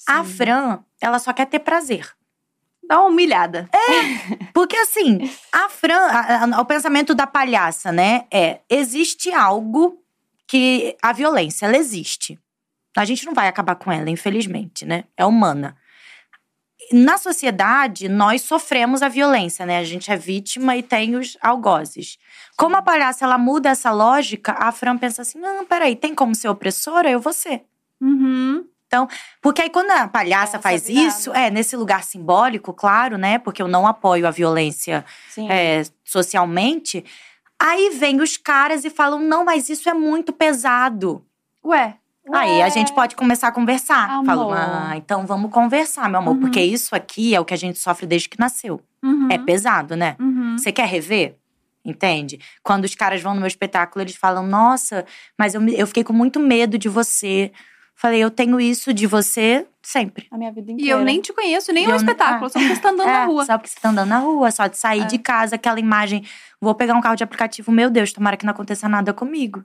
A 0.06 0.22
Sim. 0.24 0.30
Fran, 0.36 0.78
ela 1.00 1.18
só 1.18 1.32
quer 1.32 1.46
ter 1.46 1.58
prazer. 1.60 2.08
Dá 2.86 3.00
uma 3.00 3.08
humilhada. 3.08 3.68
Porque 4.54 4.76
assim, 4.76 5.18
a 5.52 5.68
Fran, 5.68 5.98
a- 6.00 6.44
a- 6.56 6.60
o 6.60 6.64
pensamento 6.64 7.14
da 7.14 7.26
palhaça, 7.26 7.92
né, 7.92 8.24
é 8.32 8.60
existe 8.70 9.30
algo 9.32 10.02
que 10.46 10.96
a 11.02 11.12
violência 11.12 11.66
ela 11.66 11.76
existe. 11.76 12.38
A 12.96 13.04
gente 13.04 13.26
não 13.26 13.34
vai 13.34 13.46
acabar 13.48 13.74
com 13.74 13.92
ela, 13.92 14.08
infelizmente, 14.08 14.86
né? 14.86 15.04
É 15.16 15.24
humana. 15.26 15.76
Na 16.92 17.18
sociedade, 17.18 18.08
nós 18.08 18.42
sofremos 18.42 19.02
a 19.02 19.08
violência, 19.08 19.66
né? 19.66 19.78
A 19.78 19.84
gente 19.84 20.10
é 20.10 20.16
vítima 20.16 20.76
e 20.76 20.82
tem 20.82 21.16
os 21.16 21.36
algozes. 21.40 22.18
Como 22.56 22.76
a 22.76 22.82
palhaça 22.82 23.24
ela 23.24 23.36
muda 23.36 23.68
essa 23.68 23.90
lógica, 23.90 24.52
a 24.52 24.72
Fran 24.72 24.96
pensa 24.96 25.22
assim: 25.22 25.38
não, 25.38 25.66
peraí, 25.66 25.94
tem 25.94 26.14
como 26.14 26.34
ser 26.34 26.48
opressora? 26.48 27.10
Eu 27.10 27.20
vou 27.20 27.32
ser. 27.32 27.64
Uhum. 28.00 28.64
Porque 29.42 29.62
aí 29.62 29.70
quando 29.70 29.90
a 29.90 30.08
palhaça 30.08 30.56
Essa 30.56 30.62
faz 30.62 30.88
isso, 30.88 31.32
é 31.34 31.50
nesse 31.50 31.76
lugar 31.76 32.02
simbólico, 32.02 32.72
claro, 32.72 33.18
né? 33.18 33.38
Porque 33.38 33.60
eu 33.60 33.68
não 33.68 33.86
apoio 33.86 34.26
a 34.26 34.30
violência 34.30 35.04
é, 35.50 35.82
socialmente. 36.02 37.04
Aí 37.58 37.90
vem 37.90 38.20
os 38.20 38.36
caras 38.36 38.84
e 38.84 38.90
falam: 38.90 39.20
não, 39.20 39.44
mas 39.44 39.68
isso 39.68 39.88
é 39.90 39.94
muito 39.94 40.32
pesado. 40.32 41.24
Ué, 41.62 41.96
Aí 42.32 42.60
a 42.60 42.64
Ué. 42.64 42.70
gente 42.70 42.92
pode 42.94 43.14
começar 43.16 43.48
a 43.48 43.52
conversar. 43.52 44.08
Amor. 44.10 44.24
Falo, 44.26 44.52
ah, 44.52 44.92
então 44.96 45.26
vamos 45.26 45.50
conversar, 45.50 46.08
meu 46.08 46.18
amor, 46.20 46.34
Uhum. 46.34 46.40
porque 46.40 46.60
isso 46.60 46.94
aqui 46.94 47.34
é 47.34 47.40
o 47.40 47.44
que 47.44 47.54
a 47.54 47.58
gente 47.58 47.78
sofre 47.78 48.06
desde 48.06 48.28
que 48.28 48.38
nasceu. 48.38 48.80
uhum. 49.02 49.28
É 49.30 49.38
pesado, 49.38 49.94
né? 49.96 50.16
Uhum. 50.20 50.56
Você 50.58 50.72
quer 50.72 50.86
rever? 50.88 51.36
Entende? 51.84 52.38
Quando 52.62 52.84
os 52.84 52.94
caras 52.94 53.22
vão 53.22 53.32
no 53.34 53.40
meu 53.40 53.46
espetáculo, 53.46 54.02
eles 54.02 54.16
falam: 54.16 54.46
Nossa, 54.46 55.06
mas 55.38 55.54
eu, 55.54 55.66
eu 55.68 55.86
fiquei 55.86 56.04
com 56.04 56.12
muito 56.12 56.38
medo 56.40 56.76
de 56.76 56.88
você. 56.88 57.50
Falei, 57.94 58.20
eu 58.22 58.30
tenho 58.30 58.60
isso 58.60 58.92
de 58.92 59.06
você 59.08 59.66
sempre. 59.82 60.26
A 60.30 60.36
minha 60.38 60.52
vida 60.52 60.70
E 60.70 60.74
inteira. 60.74 60.90
eu 60.92 61.04
nem 61.04 61.20
te 61.20 61.32
conheço, 61.32 61.72
nem 61.72 61.84
E 61.84 61.90
é 61.90 61.92
um 61.92 61.96
espetáculo, 61.96 62.48
só 62.48 62.58
porque 62.60 62.74
você 62.76 62.80
tá 62.80 62.90
andando 62.90 63.06
na 63.10 63.22
É, 63.22 63.24
rua. 63.24 63.44
Só 63.44 63.58
porque 63.58 63.70
você 63.70 63.80
tá 63.80 63.88
andando 63.88 64.08
na 64.08 64.18
rua, 64.18 64.50
só 64.52 64.66
de 64.68 64.76
sair 64.76 65.02
É. 65.02 65.06
de 65.06 65.18
casa, 65.18 65.56
aquela 65.56 65.80
imagem. 65.80 66.22
Vou 66.60 66.74
pegar 66.76 66.94
um 66.94 67.00
carro 67.00 67.16
de 67.16 67.24
aplicativo, 67.24 67.72
meu 67.72 67.90
Deus, 67.90 68.12
tomara 68.12 68.36
que 68.36 68.44
não 68.46 68.52
aconteça 68.52 68.88
nada 68.88 69.12
comigo. 69.12 69.64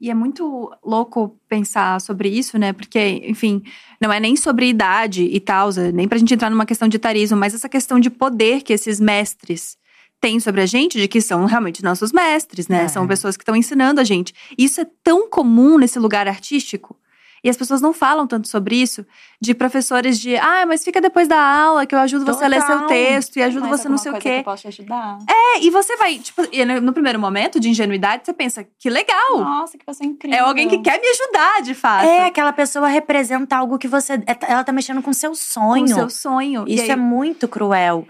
E 0.00 0.10
é 0.10 0.14
muito 0.14 0.70
louco 0.84 1.38
pensar 1.48 2.00
sobre 2.00 2.28
isso, 2.28 2.58
né? 2.58 2.72
Porque, 2.72 3.22
enfim, 3.24 3.62
não 4.00 4.12
é 4.12 4.20
nem 4.20 4.36
sobre 4.36 4.68
idade 4.68 5.22
e 5.24 5.40
tal, 5.40 5.70
é 5.70 5.90
nem 5.90 6.06
pra 6.06 6.18
gente 6.18 6.34
entrar 6.34 6.50
numa 6.50 6.66
questão 6.66 6.86
de 6.86 6.96
etarismo, 6.96 7.36
mas 7.36 7.54
essa 7.54 7.68
questão 7.68 7.98
de 7.98 8.10
poder 8.10 8.62
que 8.62 8.74
esses 8.74 9.00
mestres 9.00 9.78
têm 10.20 10.38
sobre 10.38 10.60
a 10.60 10.66
gente, 10.66 10.98
de 10.98 11.08
que 11.08 11.20
são 11.20 11.46
realmente 11.46 11.82
nossos 11.82 12.12
mestres, 12.12 12.68
né? 12.68 12.84
É. 12.84 12.88
São 12.88 13.06
pessoas 13.06 13.36
que 13.36 13.42
estão 13.42 13.56
ensinando 13.56 14.00
a 14.00 14.04
gente. 14.04 14.34
Isso 14.58 14.80
é 14.80 14.86
tão 15.02 15.30
comum 15.30 15.78
nesse 15.78 15.98
lugar 15.98 16.28
artístico. 16.28 16.96
E 17.46 17.48
as 17.48 17.56
pessoas 17.56 17.80
não 17.80 17.92
falam 17.92 18.26
tanto 18.26 18.48
sobre 18.48 18.74
isso, 18.74 19.06
de 19.40 19.54
professores 19.54 20.18
de, 20.18 20.36
ah, 20.36 20.66
mas 20.66 20.82
fica 20.82 21.00
depois 21.00 21.28
da 21.28 21.40
aula 21.40 21.86
que 21.86 21.94
eu 21.94 21.98
ajudo 22.00 22.24
você 22.24 22.44
a 22.44 22.48
ler 22.48 22.60
seu 22.60 22.72
Total. 22.72 22.88
texto 22.88 23.36
e 23.36 23.42
ajudo 23.44 23.68
você 23.68 23.88
não 23.88 23.96
sei 23.96 24.10
o 24.10 24.14
coisa 24.14 24.22
que 24.24 24.28
quê. 24.34 24.40
eu 24.40 24.42
posso 24.42 24.62
te 24.62 24.68
ajudar. 24.68 25.18
É, 25.30 25.60
e 25.60 25.70
você 25.70 25.96
vai, 25.96 26.18
tipo, 26.18 26.42
no 26.82 26.92
primeiro 26.92 27.20
momento 27.20 27.60
de 27.60 27.70
ingenuidade, 27.70 28.22
você 28.26 28.32
pensa, 28.32 28.66
que 28.80 28.90
legal. 28.90 29.38
Nossa, 29.38 29.78
que 29.78 29.84
pessoa 29.84 30.04
incrível. 30.08 30.36
É 30.36 30.40
alguém 30.40 30.68
que 30.68 30.78
quer 30.78 31.00
me 31.00 31.06
ajudar, 31.06 31.62
de 31.62 31.72
fato. 31.72 32.04
É, 32.04 32.26
aquela 32.26 32.52
pessoa 32.52 32.88
representa 32.88 33.56
algo 33.56 33.78
que 33.78 33.86
você. 33.86 34.20
Ela 34.48 34.64
tá 34.64 34.72
mexendo 34.72 35.00
com 35.00 35.12
seu 35.12 35.30
com 35.30 35.36
sonho. 35.36 35.84
o 35.84 35.88
seu 35.88 36.10
sonho. 36.10 36.64
E 36.66 36.74
Isso 36.74 36.82
aí- 36.82 36.90
é 36.90 36.96
muito 36.96 37.46
cruel. 37.46 38.08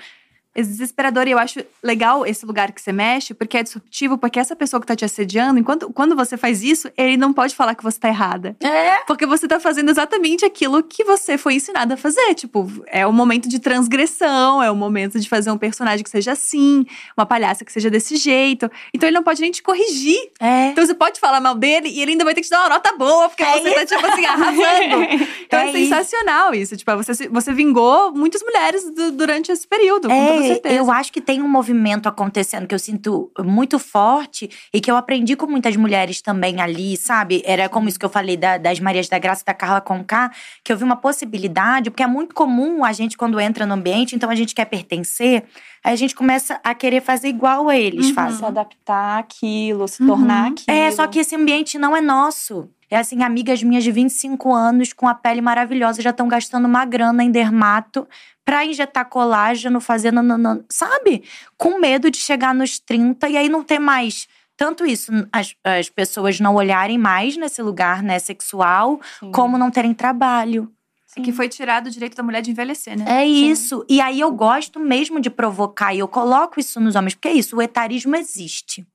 É 0.57 0.63
desesperador 0.63 1.29
e 1.29 1.33
eu 1.33 1.39
acho 1.39 1.61
legal 1.83 2.25
esse 2.27 2.45
lugar 2.47 2.73
que 2.73 2.81
você 2.81 2.93
mexe, 2.93 3.35
porque 3.35 3.59
é 3.59 3.63
disruptivo, 3.63 4.17
porque 4.19 4.39
essa 4.41 4.57
pessoa 4.57 4.81
que 4.81 4.87
tá 4.87 4.97
te 4.97 5.05
assediando, 5.05 5.59
enquanto 5.61 5.93
quando 5.93 6.17
você 6.17 6.37
faz 6.37 6.63
isso, 6.63 6.91
ele 6.97 7.17
não 7.17 7.33
pode 7.33 7.55
falar 7.55 7.75
que 7.75 7.83
você 7.83 7.99
tá 7.99 8.09
errada. 8.09 8.57
É. 8.61 8.97
Porque 9.07 9.27
você 9.27 9.47
tá 9.47 9.61
fazendo 9.61 9.91
exatamente 9.91 10.45
aquilo 10.45 10.83
que 10.83 11.05
você 11.05 11.37
foi 11.37 11.55
ensinada 11.55 11.95
a 11.95 11.97
fazer. 11.97 12.35
Tipo, 12.35 12.71
é 12.87 13.07
o 13.07 13.13
momento 13.13 13.49
de 13.49 13.59
transgressão, 13.59 14.63
é 14.63 14.71
o 14.71 14.77
momento 14.77 15.19
de 15.21 15.29
fazer 15.29 15.51
um 15.51 15.59
personagem 15.59 16.03
que 16.03 16.11
seja 16.11 16.33
assim, 16.33 16.85
uma 17.17 17.27
palhaça 17.27 17.65
que 17.65 17.73
seja 17.73 17.91
desse 17.91 18.17
jeito. 18.17 18.71
Então 18.95 19.09
ele 19.09 19.17
não 19.17 19.23
pode 19.25 19.41
nem 19.41 19.51
te 19.51 19.63
corrigir. 19.63 20.19
É. 20.41 20.69
Então 20.69 20.85
você 20.85 20.95
pode 20.95 21.21
falar 21.21 21.41
mal 21.41 21.55
dele 21.55 21.89
e 21.89 22.01
ele 22.01 22.13
ainda 22.13 22.25
vai 22.25 22.35
ter 22.35 22.41
que 22.41 22.47
te 22.49 22.51
dar 22.51 22.61
uma 22.61 22.69
nota 22.71 22.93
boa, 22.97 23.29
porque 23.29 23.43
É 23.43 23.61
você 23.61 23.71
tá, 23.75 23.87
tipo 23.87 24.07
assim, 24.07 24.25
arrasando. 24.25 25.27
Então 25.47 25.61
é, 25.61 25.67
É 25.67 25.71
isso. 25.71 25.79
sensacional 25.79 26.55
isso. 26.55 26.77
Tipo, 26.77 26.97
você, 26.97 27.29
você 27.29 27.53
vingou 27.53 28.13
muitas 28.13 28.43
mulheres 28.43 28.85
du- 28.93 29.13
durante 29.13 29.53
esse 29.53 29.67
período, 29.67 30.11
É, 30.11 30.27
certeza. 30.49 30.75
eu 30.75 30.91
acho 30.91 31.13
que 31.13 31.21
tem 31.21 31.43
um 31.43 31.49
movimento 31.49 32.09
acontecendo 32.09 32.67
que 32.67 32.75
eu 32.75 32.79
sinto 32.79 33.31
muito 33.41 33.79
forte 33.79 34.49
e 34.73 34.81
que 34.81 34.91
eu 34.91 34.97
aprendi 34.97 35.37
com 35.37 35.47
muitas 35.47 35.77
mulheres 35.77 36.21
também 36.23 36.61
ali, 36.61 36.97
sabe? 36.97 37.43
Era 37.45 37.69
como 37.69 37.89
isso 37.89 37.99
que 37.99 38.05
eu 38.05 38.11
falei 38.11 38.37
da- 38.37 38.59
das 38.59 38.81
Marias 38.81 39.09
da 39.09 39.19
Graça 39.19 39.43
e 39.43 39.47
da 39.47 39.55
Carla 39.55 39.81
Conká, 39.81 40.31
que 40.65 40.73
eu 40.73 40.77
vi 40.77 40.85
uma 40.85 40.97
possibilidade, 40.97 41.91
porque 41.91 42.03
é 42.03 42.07
muito 42.07 42.35
comum 42.35 42.85
a 42.85 42.93
gente, 42.93 43.17
quando 43.17 43.39
entra 43.41 43.67
no 43.67 43.75
ambiente, 43.75 44.15
então 44.15 44.31
a 44.31 44.35
gente 44.35 44.55
quer 44.55 44.65
pertencer, 44.67 45.45
aí 45.85 45.93
a 45.93 45.97
gente 45.97 46.15
começa 46.15 46.61
a 46.63 46.75
querer 46.75 47.01
fazer 47.03 47.29
igual 47.29 47.69
a 47.69 47.77
eles 47.77 48.07
Uhum. 48.09 48.15
fazem. 48.15 48.39
Se 48.39 48.45
adaptar 48.45 49.19
àquilo, 49.21 49.87
se 49.89 50.01
Uhum. 50.03 50.09
tornar 50.09 50.49
aquilo. 50.53 50.77
É, 50.77 50.91
só 50.91 51.07
que 51.07 51.19
esse 51.19 51.35
ambiente 51.37 51.79
não 51.79 51.97
é 51.97 52.01
nosso. 52.01 52.69
É 52.91 52.97
assim, 52.97 53.23
amigas 53.23 53.63
minhas 53.63 53.83
de 53.83 53.91
25 53.91 54.55
anos 54.55 54.93
com 54.93 55.09
a 55.09 55.15
pele 55.15 55.41
maravilhosa 55.41 56.01
já 56.01 56.11
estão 56.11 56.29
gastando 56.29 56.67
uma 56.67 56.85
grana 56.85 57.25
em 57.25 57.31
dermato 57.31 58.07
pra 58.45 58.65
injetar 58.65 59.09
colágeno, 59.09 59.81
fazer 59.81 60.13
nananã, 60.13 60.65
sabe? 60.71 61.25
Com 61.57 61.81
medo 61.81 62.11
de 62.11 62.19
chegar 62.19 62.55
nos 62.55 62.79
30 62.79 63.29
e 63.29 63.37
aí 63.37 63.49
não 63.49 63.65
ter 63.65 63.81
mais 63.81 64.29
tanto 64.57 64.87
isso, 64.87 65.13
as, 65.31 65.55
as 65.63 65.91
pessoas 65.91 66.41
não 66.41 66.55
olharem 66.55 66.97
mais 66.97 67.37
nesse 67.37 67.61
lugar, 67.61 68.03
né, 68.03 68.19
sexual, 68.19 68.99
Sim. 69.21 69.31
como 69.31 69.59
não 69.59 69.71
terem 69.71 69.93
trabalho. 69.93 70.73
É 71.15 71.21
que 71.21 71.33
foi 71.33 71.49
tirado 71.49 71.87
o 71.87 71.91
direito 71.91 72.15
da 72.15 72.23
mulher 72.23 72.43
de 72.43 72.51
envelhecer, 72.51 72.99
né? 72.99 73.05
É 73.09 73.27
isso. 73.27 73.85
E 73.89 74.03
aí 74.03 74.21
eu 74.21 74.31
gosto 74.31 74.79
mesmo 74.79 75.19
de 75.19 75.31
provocar 75.31 75.95
e 75.95 75.99
eu 75.99 76.09
coloco 76.09 76.61
isso 76.61 76.79
nos 76.79 76.95
homens, 76.95 77.15
porque 77.15 77.29
é 77.29 77.33
isso, 77.33 77.57
o 77.57 77.63
etarismo 77.63 78.15
existe. 78.17 78.87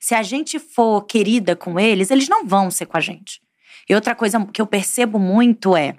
Se 0.00 0.14
a 0.14 0.22
gente 0.22 0.58
for 0.58 1.02
querida 1.02 1.54
com 1.56 1.78
eles, 1.78 2.10
eles 2.10 2.28
não 2.28 2.46
vão 2.46 2.70
ser 2.70 2.86
com 2.86 2.96
a 2.96 3.00
gente. 3.00 3.40
E 3.88 3.94
outra 3.94 4.14
coisa 4.14 4.44
que 4.46 4.60
eu 4.60 4.66
percebo 4.66 5.18
muito 5.18 5.76
é, 5.76 5.96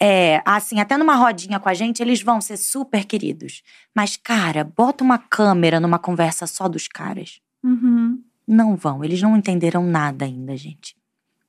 é 0.00 0.42
assim, 0.44 0.78
até 0.80 0.96
numa 0.96 1.14
rodinha 1.16 1.58
com 1.58 1.68
a 1.68 1.74
gente, 1.74 2.02
eles 2.02 2.20
vão 2.22 2.40
ser 2.40 2.56
super 2.56 3.04
queridos. 3.04 3.62
Mas, 3.94 4.16
cara, 4.16 4.64
bota 4.64 5.02
uma 5.02 5.18
câmera 5.18 5.80
numa 5.80 5.98
conversa 5.98 6.46
só 6.46 6.68
dos 6.68 6.86
caras. 6.86 7.40
Uhum. 7.62 8.22
Não 8.46 8.76
vão, 8.76 9.02
eles 9.02 9.22
não 9.22 9.36
entenderam 9.36 9.82
nada 9.84 10.26
ainda, 10.26 10.54
gente. 10.56 10.94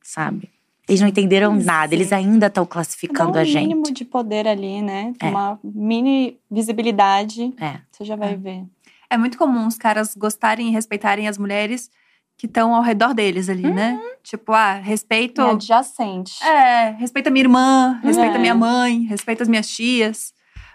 Sabe? 0.02 0.50
Eles 0.88 1.02
não 1.02 1.08
entenderam 1.10 1.54
Pois 1.54 1.65
nada, 1.65 1.93
eles 1.95 2.13
ainda 2.13 2.45
estão 2.45 2.63
Dá 2.63 2.69
classificando 2.69 3.38
um 3.38 3.41
a 3.41 3.43
gente. 3.43 3.67
mínimo 3.67 3.91
de 3.91 4.06
poder 4.06 4.48
ali, 4.48 4.82
né? 4.82 5.13
É. 5.19 5.28
Uma 5.28 5.60
mini 5.63 6.38
visibilidade. 6.50 7.54
É. 7.60 7.80
Você 7.91 8.06
já 8.06 8.15
vai 8.15 8.34
É. 8.34 8.38
ver. 8.38 8.63
É 9.09 9.17
muito 9.17 9.37
comum 9.37 9.67
os 9.67 9.77
caras 9.77 10.15
gostarem 10.15 10.69
e 10.69 10.71
respeitarem 10.71 11.27
as 11.27 11.37
mulheres 11.37 11.89
que 12.37 12.47
estão 12.47 12.73
ao 12.75 12.81
redor 12.81 13.13
deles 13.13 13.47
ali, 13.49 13.71
né? 13.71 13.99
Tipo, 14.23 14.51
ah, 14.51 14.73
respeito. 14.73 15.41
E 15.41 15.49
adjacente. 15.51 16.43
É, 16.43 16.89
respeita 16.91 17.29
minha 17.29 17.43
irmã, 17.43 17.99
respeita 18.03 18.35
É. 18.35 18.39
minha 18.39 18.55
mãe, 18.55 19.03
respeita 19.03 19.43
as 19.43 19.49
minhas 19.49 19.69
tias. 19.69 20.33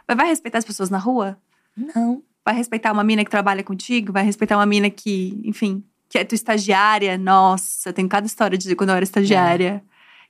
Mas 0.08 0.16
vai 0.16 0.26
respeitar 0.28 0.58
as 0.58 0.64
pessoas 0.64 0.88
na 0.90 0.98
rua? 0.98 1.38
Não. 1.76 2.22
Vai 2.44 2.54
respeitar 2.54 2.92
uma 2.92 3.04
mina 3.04 3.24
que 3.24 3.30
trabalha 3.30 3.62
contigo? 3.62 4.12
Vai 4.12 4.24
respeitar 4.24 4.56
uma 4.56 4.64
mina 4.66 4.88
que, 4.88 5.40
enfim, 5.44 5.84
que 6.08 6.18
é 6.18 6.24
tua 6.24 6.34
estagiária? 6.34 7.18
Nossa, 7.18 7.92
tem 7.92 8.08
cada 8.08 8.26
história 8.26 8.56
de 8.56 8.74
quando 8.74 8.90
eu 8.90 8.96
era 8.96 9.04
estagiária. 9.04 9.84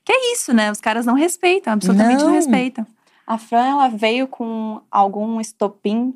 Que 0.04 0.12
é 0.12 0.32
isso, 0.32 0.52
né? 0.52 0.70
Os 0.72 0.80
caras 0.80 1.06
não 1.06 1.14
respeitam, 1.14 1.72
absolutamente 1.74 2.18
não, 2.20 2.26
Não. 2.28 2.34
respeitam. 2.34 2.86
A 3.26 3.38
Fran, 3.38 3.64
ela 3.68 3.88
veio 3.88 4.26
com 4.26 4.80
algum 4.90 5.40
estopim 5.40 6.12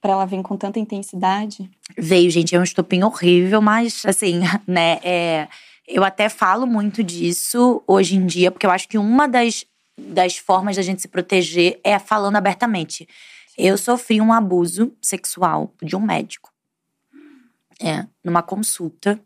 pra 0.00 0.12
ela 0.12 0.26
vir 0.26 0.42
com 0.42 0.56
tanta 0.56 0.78
intensidade. 0.78 1.68
Veio, 1.96 2.30
gente, 2.30 2.54
é 2.54 2.60
um 2.60 2.62
estopim 2.62 3.02
horrível, 3.02 3.60
mas 3.60 4.04
assim, 4.06 4.40
né, 4.66 4.98
é, 5.02 5.48
eu 5.86 6.04
até 6.04 6.28
falo 6.28 6.66
muito 6.66 7.02
disso 7.02 7.82
hoje 7.86 8.16
em 8.16 8.26
dia, 8.26 8.50
porque 8.50 8.66
eu 8.66 8.70
acho 8.70 8.88
que 8.88 8.98
uma 8.98 9.26
das, 9.26 9.64
das 9.96 10.36
formas 10.36 10.76
da 10.76 10.82
gente 10.82 11.02
se 11.02 11.08
proteger 11.08 11.80
é 11.82 11.98
falando 11.98 12.36
abertamente. 12.36 13.08
Eu 13.56 13.76
sofri 13.76 14.20
um 14.20 14.32
abuso 14.32 14.92
sexual 15.02 15.72
de 15.82 15.96
um 15.96 16.00
médico. 16.00 16.52
É, 17.80 18.06
numa 18.24 18.42
consulta. 18.42 19.20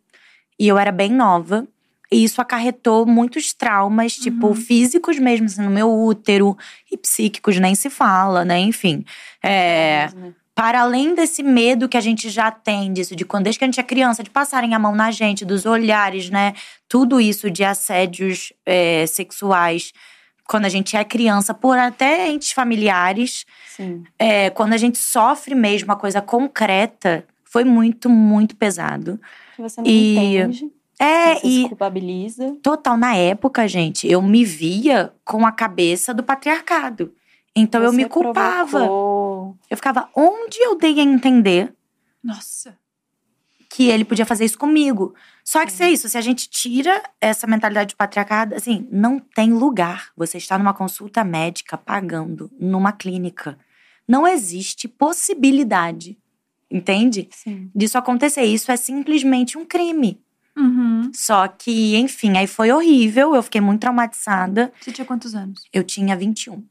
E 0.59 0.69
eu 0.69 0.79
era 0.79 0.93
bem 0.93 1.11
nova. 1.11 1.67
E 2.11 2.25
isso 2.25 2.41
acarretou 2.41 3.07
muitos 3.07 3.55
traumas, 3.55 4.15
tipo, 4.15 4.49
Uhum. 4.49 4.55
físicos 4.55 5.19
mesmo, 5.19 5.47
assim, 5.47 5.63
no 5.63 5.71
meu 5.71 5.91
útero. 5.91 6.57
E 6.91 6.97
psíquicos, 6.97 7.59
nem 7.59 7.75
se 7.75 7.89
fala, 7.91 8.45
né? 8.45 8.59
Enfim. 8.59 9.05
É, 9.43 10.09
Né? 10.15 10.35
Para 10.55 10.83
além 10.83 11.15
desse 11.15 11.43
medo 11.43 11.89
que 11.89 11.97
a 11.97 12.01
gente 12.01 12.29
já 12.29 12.51
tem 12.51 12.93
disso, 12.93 13.17
de 13.17 13.25
quando 13.25 13.45
desde 13.45 13.59
que 13.59 13.65
a 13.65 13.69
gente 13.69 13.81
é 13.81 13.83
criança, 13.83 14.23
de 14.23 14.31
passarem 14.31 14.75
a 14.75 14.79
mão 14.79 14.95
na 14.95 15.11
gente, 15.11 15.45
dos 15.45 15.65
olhares, 15.65 16.29
né? 16.29 16.53
Tudo 16.89 17.21
isso 17.21 17.51
de 17.51 17.65
assédios 17.65 18.53
é, 18.67 19.07
sexuais 19.07 19.93
quando 20.45 20.67
a 20.67 20.69
gente 20.69 20.97
é 20.97 21.05
criança, 21.05 21.55
por 21.55 21.79
até 21.79 22.29
entes 22.29 22.53
familiares, 22.53 23.47
Sim. 23.75 24.03
é, 24.19 24.51
quando 24.51 24.75
a 24.75 24.77
gente 24.77 24.99
sofre 24.99 25.55
mesmo 25.55 25.91
a 25.93 25.97
coisa 25.97 26.21
concreta, 26.21 27.25
foi 27.45 27.65
muito, 27.65 28.11
muito 28.11 28.55
pesado. 28.57 29.19
Que 29.57 29.63
você 29.63 29.81
não 29.81 29.89
E- 29.89 30.17
entende. 30.19 30.71
É, 30.99 31.37
você 31.37 31.47
e 31.47 31.63
se 31.63 31.69
culpabiliza. 31.69 32.57
total, 32.63 32.97
na 32.99 33.17
época, 33.17 33.67
gente, 33.67 34.07
eu 34.07 34.21
me 34.21 34.45
via 34.45 35.13
com 35.25 35.47
a 35.47 35.51
cabeça 35.53 36.13
do 36.13 36.23
patriarcado. 36.23 37.13
Então 37.57 37.83
eu 37.83 37.91
Você 37.91 37.97
me 37.97 38.05
culpava. 38.07 38.71
provocou. 38.81 39.22
Eu 39.71 39.77
ficava, 39.77 40.09
onde 40.15 40.59
eu 40.59 40.77
dei 40.77 40.99
a 41.01 41.03
entender 41.03 41.75
Nossa. 42.23 42.79
que 43.71 43.89
ele 43.89 44.05
podia 44.05 44.27
fazer 44.27 44.45
isso 44.45 44.59
comigo. 44.59 45.15
Só 45.45 45.65
que 45.65 45.73
se 45.73 45.83
é 45.83 45.91
isso, 45.91 46.09
se 46.09 46.17
a 46.17 46.21
gente 46.21 46.49
tira 46.49 47.03
essa 47.21 47.47
mentalidade 47.47 47.91
de 47.91 47.97
patriarcado, 47.97 48.55
assim, 48.55 48.89
não 48.91 49.19
tem 49.19 49.53
lugar. 49.53 50.11
Você 50.17 50.39
está 50.39 50.59
numa 50.59 50.75
consulta 50.75 51.25
médica 51.25 51.77
pagando 51.77 52.51
numa 52.59 52.93
clínica. 52.93 53.59
Não 54.07 54.27
existe 54.27 54.87
possibilidade, 54.87 56.19
entende? 56.71 57.29
Sim. 57.31 57.71
Disso 57.75 57.99
acontecer. 57.99 58.45
Isso 58.45 58.71
é 58.71 58.77
simplesmente 58.77 59.59
um 59.59 59.65
crime. 59.65 60.21
Uhum. 60.57 61.11
Só 61.15 61.49
que, 61.49 61.97
enfim, 61.97 62.37
aí 62.37 62.47
foi 62.47 62.71
horrível, 62.71 63.35
eu 63.35 63.43
fiquei 63.43 63.61
muito 63.61 63.81
traumatizada. 63.81 64.73
Você 64.81 64.93
tinha 64.93 65.05
quantos 65.05 65.35
anos? 65.35 65.65
Eu 65.73 65.83
tinha 65.83 66.17
21, 66.17 66.63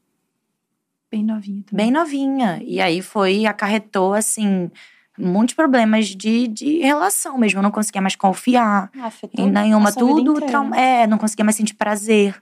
Bem 1.12 1.22
novinha 1.22 1.62
também. 1.66 1.86
bem 1.86 1.92
novinha. 1.92 2.62
E 2.64 2.80
aí 2.80 3.02
foi, 3.02 3.44
acarretou, 3.44 4.14
assim, 4.14 4.70
muitos 5.18 5.54
problemas 5.54 6.06
de, 6.06 6.48
de 6.48 6.78
relação 6.78 7.36
mesmo. 7.36 7.58
Eu 7.58 7.62
não 7.62 7.70
conseguia 7.70 8.00
mais 8.00 8.16
confiar. 8.16 8.90
Afetou 8.98 9.44
Em 9.44 9.50
nenhuma, 9.50 9.92
tudo 9.92 10.40
trauma. 10.40 10.74
É, 10.74 11.06
não 11.06 11.18
conseguia 11.18 11.44
mais 11.44 11.56
sentir 11.56 11.74
prazer. 11.74 12.34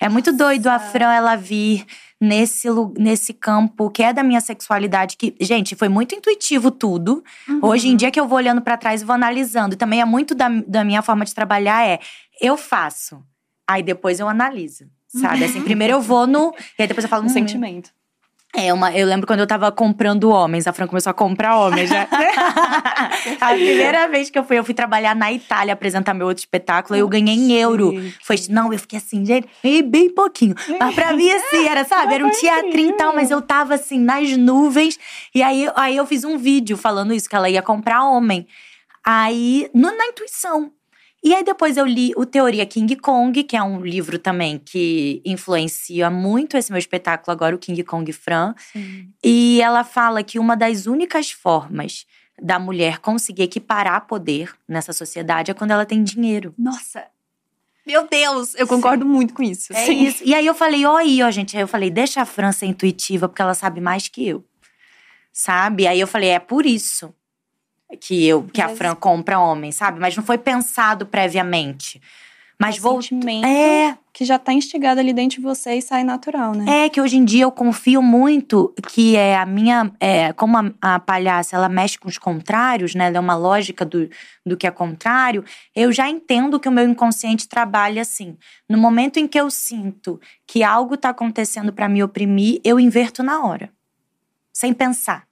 É 0.00 0.08
muito 0.08 0.32
doido 0.32 0.68
a 0.68 0.78
Fran 0.78 1.12
ela 1.12 1.34
vir 1.34 1.84
nesse, 2.20 2.68
nesse 2.96 3.32
campo 3.32 3.90
que 3.90 4.04
é 4.04 4.12
da 4.12 4.22
minha 4.22 4.40
sexualidade. 4.40 5.16
Que, 5.16 5.34
gente, 5.40 5.74
foi 5.74 5.88
muito 5.88 6.14
intuitivo 6.14 6.70
tudo. 6.70 7.24
Uhum. 7.48 7.58
Hoje 7.62 7.88
em 7.88 7.96
dia 7.96 8.10
que 8.12 8.20
eu 8.20 8.28
vou 8.28 8.38
olhando 8.38 8.62
pra 8.62 8.76
trás 8.76 9.02
e 9.02 9.04
vou 9.04 9.14
analisando. 9.14 9.74
Também 9.74 10.00
é 10.00 10.04
muito 10.04 10.32
da, 10.32 10.48
da 10.66 10.84
minha 10.84 11.02
forma 11.02 11.24
de 11.24 11.34
trabalhar 11.34 11.84
é 11.84 11.98
eu 12.40 12.56
faço. 12.56 13.20
Aí 13.68 13.82
depois 13.82 14.20
eu 14.20 14.28
analiso. 14.28 14.84
Sabe? 15.08 15.44
Assim, 15.44 15.60
primeiro 15.60 15.94
eu 15.94 16.00
vou 16.00 16.26
no. 16.26 16.54
E 16.78 16.82
aí 16.82 16.88
depois 16.88 17.04
eu 17.04 17.10
falo. 17.10 17.24
Um 17.24 17.26
hum, 17.26 17.28
sentimento. 17.28 17.90
É, 18.54 18.72
uma, 18.72 18.92
eu 18.96 19.06
lembro 19.06 19.26
quando 19.26 19.40
eu 19.40 19.46
tava 19.46 19.72
comprando 19.72 20.28
homens, 20.30 20.66
a 20.66 20.72
Fran 20.72 20.86
começou 20.86 21.10
a 21.10 21.14
comprar 21.14 21.56
homens, 21.56 21.90
né? 21.90 22.06
a 23.40 23.48
primeira 23.54 24.08
vez 24.08 24.28
que 24.30 24.38
eu 24.38 24.44
fui, 24.44 24.58
eu 24.58 24.64
fui 24.64 24.74
trabalhar 24.74 25.14
na 25.16 25.32
Itália 25.32 25.72
apresentar 25.72 26.12
meu 26.14 26.26
outro 26.26 26.42
espetáculo, 26.42 26.98
eu 26.98 27.08
ganhei 27.08 27.34
em 27.34 27.52
euro. 27.52 27.92
Foi, 28.22 28.36
não, 28.50 28.72
eu 28.72 28.78
fiquei 28.78 28.98
assim, 28.98 29.24
gente, 29.24 29.48
ganhei 29.62 29.82
bem 29.82 30.10
pouquinho. 30.14 30.54
Mas 30.78 30.94
pra 30.94 31.12
mim, 31.12 31.30
assim, 31.32 31.66
era, 31.66 31.84
sabe, 31.84 32.14
era 32.14 32.24
um 32.26 32.30
teatrinho 32.30 32.90
e 32.90 32.96
tal, 32.96 33.14
mas 33.14 33.30
eu 33.30 33.40
tava 33.40 33.74
assim, 33.74 33.98
nas 33.98 34.36
nuvens. 34.36 34.98
E 35.34 35.42
aí, 35.42 35.66
aí 35.74 35.96
eu 35.96 36.06
fiz 36.06 36.24
um 36.24 36.36
vídeo 36.36 36.76
falando 36.76 37.12
isso, 37.14 37.28
que 37.28 37.36
ela 37.36 37.48
ia 37.48 37.62
comprar 37.62 38.04
homem. 38.04 38.46
Aí, 39.04 39.68
no- 39.74 39.96
na 39.96 40.06
intuição. 40.06 40.70
E 41.22 41.32
aí 41.34 41.44
depois 41.44 41.76
eu 41.76 41.86
li 41.86 42.12
o 42.16 42.26
Teoria 42.26 42.66
King 42.66 42.96
Kong, 42.96 43.44
que 43.44 43.56
é 43.56 43.62
um 43.62 43.80
livro 43.80 44.18
também 44.18 44.58
que 44.58 45.22
influencia 45.24 46.10
muito 46.10 46.56
esse 46.56 46.72
meu 46.72 46.78
espetáculo 46.78 47.32
agora, 47.32 47.54
o 47.54 47.58
King 47.58 47.84
Kong 47.84 48.12
Fran. 48.12 48.54
Sim. 48.72 49.08
E 49.22 49.60
ela 49.62 49.84
fala 49.84 50.24
que 50.24 50.38
uma 50.38 50.56
das 50.56 50.86
únicas 50.86 51.30
formas 51.30 52.06
da 52.40 52.58
mulher 52.58 52.98
conseguir 52.98 53.44
equiparar 53.44 54.06
poder 54.06 54.52
nessa 54.66 54.92
sociedade 54.92 55.52
é 55.52 55.54
quando 55.54 55.70
ela 55.70 55.86
tem 55.86 56.02
dinheiro. 56.02 56.52
Nossa. 56.58 57.04
Meu 57.86 58.08
Deus, 58.08 58.54
eu 58.56 58.66
concordo 58.66 59.06
muito 59.06 59.32
com 59.32 59.42
isso. 59.44 59.72
É 59.72 59.86
Sim. 59.86 60.04
isso. 60.04 60.22
E 60.24 60.34
aí 60.34 60.46
eu 60.46 60.54
falei, 60.54 60.84
ó 60.84 60.96
aí, 60.96 61.22
ó, 61.22 61.30
gente. 61.30 61.56
Aí 61.56 61.62
eu 61.62 61.68
falei, 61.68 61.90
deixa 61.90 62.22
a 62.22 62.26
Fran 62.26 62.50
ser 62.50 62.66
intuitiva, 62.66 63.28
porque 63.28 63.42
ela 63.42 63.54
sabe 63.54 63.80
mais 63.80 64.08
que 64.08 64.26
eu. 64.26 64.44
Sabe? 65.32 65.86
Aí 65.86 66.00
eu 66.00 66.06
falei, 66.06 66.30
é 66.30 66.38
por 66.40 66.66
isso 66.66 67.14
que 68.00 68.26
eu 68.26 68.42
que 68.44 68.60
a 68.60 68.68
Mas- 68.68 68.78
Fran 68.78 68.94
compra 68.94 69.38
homem, 69.38 69.72
sabe? 69.72 70.00
Mas 70.00 70.16
não 70.16 70.24
foi 70.24 70.38
pensado 70.38 71.06
previamente. 71.06 72.00
Mas 72.58 72.76
É 72.76 72.80
vou. 72.80 73.00
É, 73.44 73.96
que 74.12 74.24
já 74.24 74.38
tá 74.38 74.52
instigado 74.52 75.00
ali 75.00 75.12
dentro 75.12 75.38
de 75.38 75.42
você 75.42 75.74
e 75.74 75.82
sai 75.82 76.04
natural, 76.04 76.54
né? 76.54 76.84
é 76.84 76.88
que 76.88 77.00
hoje 77.00 77.16
em 77.16 77.24
dia 77.24 77.42
eu 77.42 77.50
confio 77.50 78.00
muito 78.00 78.72
que 78.88 79.16
é 79.16 79.36
a 79.36 79.44
minha. 79.44 79.90
É, 79.98 80.32
como 80.32 80.56
a, 80.56 80.70
a 80.80 80.98
palhaça 81.00 81.56
ela 81.56 81.68
mexe 81.68 81.98
com 81.98 82.08
os 82.08 82.18
contrários, 82.18 82.94
né? 82.94 83.06
Ela 83.06 83.16
é 83.16 83.20
uma 83.20 83.34
lógica 83.34 83.84
do, 83.84 84.08
do 84.46 84.56
que 84.56 84.64
é 84.64 84.70
contrário. 84.70 85.44
Eu 85.74 85.90
já 85.90 86.08
entendo 86.08 86.60
que 86.60 86.68
o 86.68 86.72
meu 86.72 86.88
inconsciente 86.88 87.48
trabalha 87.48 88.02
assim. 88.02 88.36
No 88.68 88.78
momento 88.78 89.16
em 89.18 89.26
que 89.26 89.40
eu 89.40 89.50
sinto 89.50 90.20
que 90.46 90.62
algo 90.62 90.96
tá 90.96 91.08
acontecendo 91.08 91.72
pra 91.72 91.88
me 91.88 92.00
oprimir, 92.00 92.60
eu 92.62 92.78
inverto 92.78 93.24
na 93.24 93.44
hora. 93.44 93.70
Sem 94.52 94.72
pensar. 94.72 95.26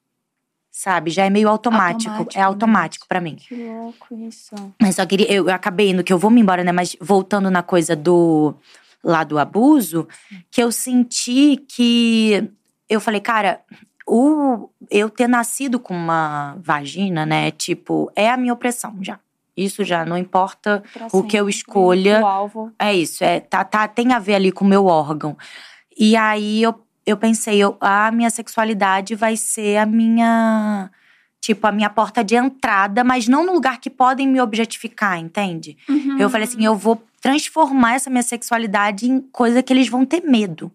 Sabe? 0.71 1.11
Já 1.11 1.25
é 1.25 1.31
meio 1.31 1.49
automático. 1.49 2.11
Automático, 2.11 2.39
é 2.39 2.43
automático 2.43 3.05
né? 3.05 3.09
pra 3.09 3.21
mim. 3.21 3.37
Que 3.37 3.55
louco 3.55 4.15
isso. 4.29 4.55
Mas 4.81 4.97
só 4.97 5.05
queria. 5.05 5.31
Eu 5.31 5.51
acabei 5.51 5.91
indo 5.91 6.05
que 6.05 6.13
eu 6.13 6.19
vou 6.19 6.31
me 6.31 6.41
embora, 6.41 6.63
né? 6.63 6.73
Mas 6.73 6.97
voltando 7.01 7.51
na 7.51 7.63
coisa 7.63 7.97
do. 7.97 8.55
lá 9.03 9.25
do 9.25 9.39
abuso, 9.39 10.07
que 10.51 10.63
eu 10.63 10.71
senti 10.71 11.57
que. 11.69 12.51
Eu 12.89 13.01
falei, 13.01 13.21
cara, 13.21 13.61
o, 14.07 14.69
eu 14.91 15.09
ter 15.09 15.29
nascido 15.29 15.79
com 15.79 15.95
uma 15.95 16.57
vagina, 16.61 17.25
né? 17.25 17.51
Tipo, 17.51 18.11
é 18.17 18.31
a 18.31 18.37
minha 18.37 18.53
opressão 18.53 18.97
já. 19.01 19.19
Isso 19.57 19.85
já 19.85 20.05
não 20.05 20.17
importa 20.17 20.83
Pra 20.93 21.07
o 21.13 21.23
que 21.23 21.37
eu 21.37 21.45
sempre, 21.45 21.51
escolha. 21.51 22.21
O 22.21 22.27
alvo. 22.27 22.73
É 22.79 22.95
isso, 22.95 23.23
é, 23.23 23.41
tá, 23.41 23.63
tá, 23.63 23.87
tem 23.87 24.13
a 24.13 24.19
ver 24.19 24.35
ali 24.35 24.51
com 24.51 24.65
o 24.65 24.69
meu 24.69 24.87
órgão. 24.87 25.37
E 25.97 26.17
aí 26.17 26.63
eu, 26.63 26.75
eu 27.11 27.17
pensei, 27.17 27.59
eu, 27.59 27.77
a 27.81 28.11
minha 28.11 28.31
sexualidade 28.31 29.15
vai 29.15 29.37
ser 29.37 29.77
a 29.79 29.87
minha. 29.87 30.91
Tipo, 31.41 31.67
a 31.67 31.73
minha 31.73 31.89
porta 31.89 32.23
de 32.23 32.37
entrada, 32.37 33.03
mas 33.03 33.27
não 33.27 33.45
no 33.45 33.55
lugar 33.55 33.81
que 33.81 33.89
podem 33.89 34.29
me 34.29 34.41
objetificar, 34.41 35.19
entende? 35.19 35.77
Uhum. 35.89 36.19
Eu 36.19 36.29
falei 36.29 36.47
assim, 36.47 36.63
eu 36.63 36.77
vou 36.77 37.03
transformar 37.21 37.95
essa 37.95 38.11
minha 38.11 38.23
sexualidade 38.23 39.11
em 39.11 39.21
coisa 39.21 39.63
que 39.63 39.73
eles 39.73 39.89
vão 39.89 40.05
ter 40.05 40.23
medo. 40.23 40.71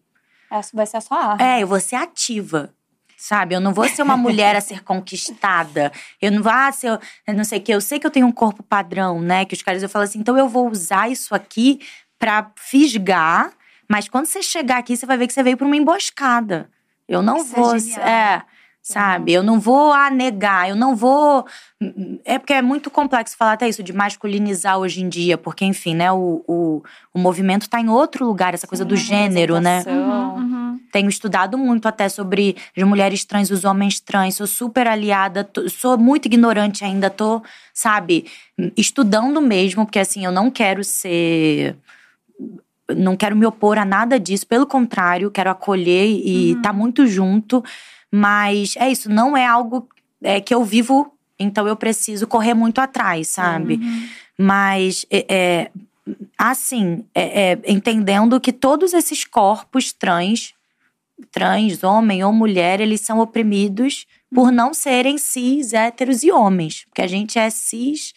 Essa 0.51 0.75
vai 0.75 0.87
ser 0.87 0.97
a 0.97 1.01
sua 1.01 1.17
arma. 1.17 1.43
É, 1.43 1.61
eu 1.61 1.67
vou 1.67 1.79
ser 1.79 1.97
ativa. 1.97 2.73
Sabe, 3.17 3.55
eu 3.55 3.61
não 3.61 3.73
vou 3.73 3.87
ser 3.87 4.01
uma 4.01 4.17
mulher 4.17 4.55
a 4.55 4.61
ser 4.61 4.83
conquistada. 4.83 5.91
Eu 6.21 6.31
não 6.31 6.43
vou 6.43 6.51
ah, 6.51 6.71
ser, 6.71 6.99
eu 7.27 7.33
não 7.33 7.43
sei 7.43 7.59
o 7.59 7.61
que. 7.61 7.73
Eu 7.73 7.81
sei 7.81 7.99
que 7.99 8.05
eu 8.05 8.11
tenho 8.11 8.27
um 8.27 8.31
corpo 8.31 8.61
padrão, 8.61 9.21
né? 9.21 9.45
Que 9.45 9.53
os 9.53 9.61
caras 9.61 9.81
eu 9.81 9.89
falo 9.89 10.03
assim, 10.03 10.19
então 10.19 10.37
eu 10.37 10.49
vou 10.49 10.69
usar 10.69 11.09
isso 11.09 11.33
aqui 11.33 11.79
pra 12.19 12.51
fisgar, 12.55 13.51
mas 13.87 14.07
quando 14.09 14.25
você 14.25 14.41
chegar 14.41 14.77
aqui, 14.77 14.95
você 14.95 15.05
vai 15.05 15.17
ver 15.17 15.27
que 15.27 15.33
você 15.33 15.43
veio 15.43 15.57
pra 15.57 15.65
uma 15.65 15.77
emboscada. 15.77 16.69
Eu 17.07 17.21
não 17.21 17.37
Isso 17.37 17.53
é 17.53 17.61
vou. 17.61 17.79
genial. 17.79 18.07
É, 18.07 18.41
sabe? 18.81 19.33
Eu 19.33 19.41
não 19.41 19.59
vou 19.59 19.91
ah, 19.91 20.11
negar, 20.11 20.69
eu 20.69 20.75
não 20.75 20.95
vou. 20.95 21.45
É 22.23 22.37
porque 22.37 22.53
é 22.53 22.61
muito 22.61 22.91
complexo 22.91 23.35
falar 23.35 23.53
até 23.53 23.67
isso 23.67 23.81
de 23.81 23.91
masculinizar 23.91 24.77
hoje 24.77 25.01
em 25.01 25.09
dia, 25.09 25.37
porque, 25.39 25.65
enfim, 25.65 25.95
né, 25.95 26.11
o, 26.11 26.43
o, 26.47 26.83
o 27.11 27.19
movimento 27.19 27.67
tá 27.67 27.81
em 27.81 27.89
outro 27.89 28.25
lugar, 28.25 28.53
essa 28.53 28.67
coisa 28.67 28.85
do 28.85 28.95
Sim, 28.95 29.03
gênero, 29.05 29.59
né? 29.59 29.83
Uhum, 29.87 30.35
uhum. 30.35 30.79
tenho 30.91 31.09
estudado 31.09 31.57
muito 31.57 31.87
até 31.87 32.07
sobre 32.09 32.55
as 32.77 32.83
mulheres 32.83 33.25
trans, 33.25 33.49
os 33.49 33.65
homens 33.65 33.99
trans. 33.99 34.35
Sou 34.35 34.45
super 34.47 34.87
aliada, 34.87 35.43
tô- 35.43 35.67
sou 35.67 35.97
muito 35.97 36.27
ignorante 36.27 36.85
ainda, 36.85 37.09
tô, 37.09 37.41
sabe, 37.73 38.25
estudando 38.77 39.41
mesmo, 39.41 39.83
porque 39.85 39.99
assim, 39.99 40.23
eu 40.25 40.31
não 40.31 40.51
quero 40.51 40.83
ser. 40.83 41.75
Não 42.89 43.15
quero 43.17 43.35
me 43.35 43.45
opor 43.45 43.77
a 43.77 43.85
nada 43.85 44.19
disso, 44.19 44.45
pelo 44.45 44.65
contrário, 44.67 45.31
quero 45.31 45.49
acolher 45.49 46.05
e 46.07 46.51
Uhum. 46.51 46.57
estar 46.57 46.73
muito 46.73 47.07
junto. 47.07 47.63
Mas 48.11 48.75
é 48.77 48.89
isso, 48.91 49.09
não 49.09 49.35
é 49.35 49.45
algo 49.45 49.87
é, 50.23 50.39
que 50.39 50.53
eu 50.53 50.63
vivo, 50.63 51.11
então 51.37 51.67
eu 51.67 51.75
preciso 51.75 52.27
correr 52.27 52.53
muito 52.53 52.79
atrás, 52.79 53.27
sabe? 53.27 53.75
Uhum. 53.75 54.07
Mas, 54.37 55.05
é, 55.09 55.25
é, 55.29 55.71
assim, 56.37 57.03
é, 57.13 57.51
é, 57.51 57.59
entendendo 57.67 58.39
que 58.39 58.53
todos 58.53 58.93
esses 58.93 59.23
corpos 59.25 59.91
trans, 59.91 60.53
trans, 61.31 61.83
homem 61.83 62.23
ou 62.23 62.31
mulher, 62.31 62.79
eles 62.81 63.01
são 63.01 63.19
oprimidos 63.19 64.05
por 64.33 64.51
não 64.51 64.73
serem 64.73 65.17
cis, 65.17 65.73
héteros 65.73 66.23
e 66.23 66.31
homens. 66.31 66.85
Porque 66.85 67.01
a 67.01 67.07
gente 67.07 67.39
é 67.39 67.49
cis, 67.49 68.13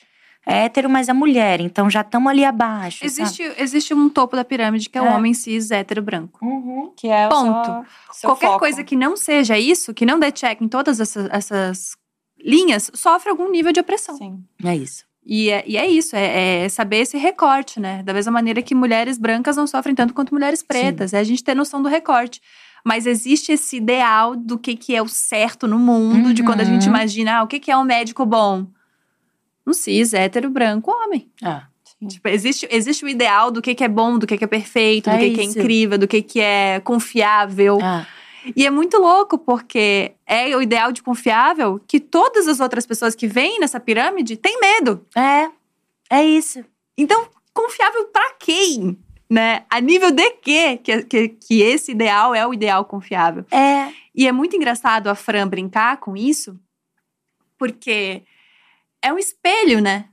hétero, 0.50 0.88
mas 0.88 1.08
é 1.08 1.12
mulher. 1.12 1.60
Então 1.60 1.88
já 1.90 2.00
estamos 2.00 2.30
ali 2.30 2.44
abaixo. 2.44 2.98
sabe? 2.98 3.06
Existe, 3.06 3.42
existe 3.58 3.94
um 3.94 4.08
topo 4.08 4.34
da 4.36 4.44
pirâmide 4.44 4.88
que 4.88 4.96
é 4.98 5.02
o 5.02 5.06
É. 5.06 5.14
homem 5.14 5.34
cis 5.34 5.70
hétero 5.70 6.02
branco. 6.02 6.38
Uhum. 6.44 6.92
Que 6.96 7.08
é 7.08 7.26
o 7.26 7.30
Ponto. 7.30 7.64
seu- 7.66 7.84
seu 8.12 8.30
Qualquer 8.30 8.46
foco. 8.46 8.58
coisa 8.60 8.82
que 8.82 8.96
não 8.96 9.16
seja 9.16 9.58
isso, 9.58 9.92
que 9.94 10.06
não 10.06 10.18
dê 10.18 10.32
check 10.32 10.60
em 10.60 10.68
todas 10.68 10.98
essas, 11.00 11.28
essas 11.30 11.96
linhas, 12.42 12.90
sofre 12.94 13.30
algum 13.30 13.50
nível 13.50 13.72
de 13.72 13.80
opressão. 13.80 14.16
Sim. 14.16 14.42
É 14.64 14.74
isso. 14.76 15.04
E 15.30 15.50
é, 15.50 15.62
e 15.66 15.76
é 15.76 15.86
isso, 15.86 16.16
é, 16.16 16.64
é 16.64 16.68
saber 16.70 16.98
esse 17.00 17.18
recorte, 17.18 17.78
né? 17.78 18.02
Da 18.02 18.14
mesma 18.14 18.32
maneira 18.32 18.62
que 18.62 18.74
mulheres 18.74 19.18
brancas 19.18 19.56
não 19.56 19.66
sofrem 19.66 19.94
tanto 19.94 20.14
quanto 20.14 20.32
mulheres 20.32 20.62
pretas. 20.62 21.12
É 21.12 21.18
a 21.18 21.24
gente 21.24 21.44
ter 21.44 21.54
noção 21.54 21.82
do 21.82 21.88
recorte. 21.88 22.40
Mas 22.84 23.04
existe 23.06 23.52
esse 23.52 23.76
ideal 23.76 24.34
do 24.34 24.56
que, 24.58 24.74
que 24.76 24.94
é 24.94 25.02
o 25.02 25.08
certo 25.08 25.66
no 25.66 25.78
mundo, 25.78 26.32
de 26.32 26.42
quando 26.42 26.60
a 26.62 26.64
gente 26.64 26.84
Uhum. 26.84 26.94
imagina, 26.94 27.38
ah, 27.38 27.42
o 27.42 27.46
que, 27.46 27.58
que 27.60 27.70
é 27.70 27.76
um 27.76 27.84
médico 27.84 28.24
bom? 28.24 28.66
Um 29.68 29.72
cis, 29.74 30.14
hétero, 30.14 30.48
branco, 30.48 30.90
homem. 30.90 31.30
Ah. 31.42 31.66
Tipo, 32.06 32.28
existe, 32.28 32.66
existe 32.70 33.04
o 33.04 33.08
ideal 33.08 33.50
do 33.50 33.60
que, 33.60 33.74
que 33.74 33.82
é 33.82 33.88
bom, 33.88 34.18
do 34.18 34.26
que, 34.26 34.38
que 34.38 34.44
é 34.44 34.46
perfeito, 34.46 35.10
do 35.10 35.16
É 35.16 35.18
que, 35.18 35.30
que 35.34 35.40
é 35.40 35.44
incrível, 35.44 35.98
do 35.98 36.06
que, 36.06 36.22
que 36.22 36.40
é 36.40 36.80
confiável. 36.80 37.78
Ah. 37.82 38.06
E 38.54 38.64
é 38.64 38.70
muito 38.70 38.98
louco, 38.98 39.36
porque 39.36 40.12
é 40.26 40.56
o 40.56 40.62
ideal 40.62 40.92
de 40.92 41.02
confiável 41.02 41.80
que 41.86 41.98
todas 41.98 42.46
as 42.46 42.60
outras 42.60 42.86
pessoas 42.86 43.14
que 43.14 43.26
vêm 43.26 43.58
nessa 43.58 43.80
pirâmide 43.80 44.36
têm 44.36 44.60
medo. 44.60 45.04
É, 45.16 45.50
é 46.08 46.24
isso. 46.24 46.64
Então, 46.96 47.28
confiável 47.52 48.04
pra 48.06 48.32
quem? 48.38 48.96
Né? 49.28 49.64
A 49.68 49.80
nível 49.80 50.10
de 50.10 50.30
quê 50.30 50.78
que, 50.78 51.02
que, 51.02 51.28
que 51.28 51.60
esse 51.60 51.92
ideal 51.92 52.34
é 52.34 52.46
o 52.46 52.54
ideal 52.54 52.84
confiável? 52.84 53.44
É. 53.50 53.92
E 54.14 54.26
é 54.26 54.32
muito 54.32 54.56
engraçado 54.56 55.08
a 55.08 55.14
Fran 55.14 55.46
brincar 55.46 55.98
com 55.98 56.16
isso, 56.16 56.58
porque 57.58 58.22
é 59.02 59.12
um 59.12 59.18
espelho, 59.18 59.80
né? 59.80 60.06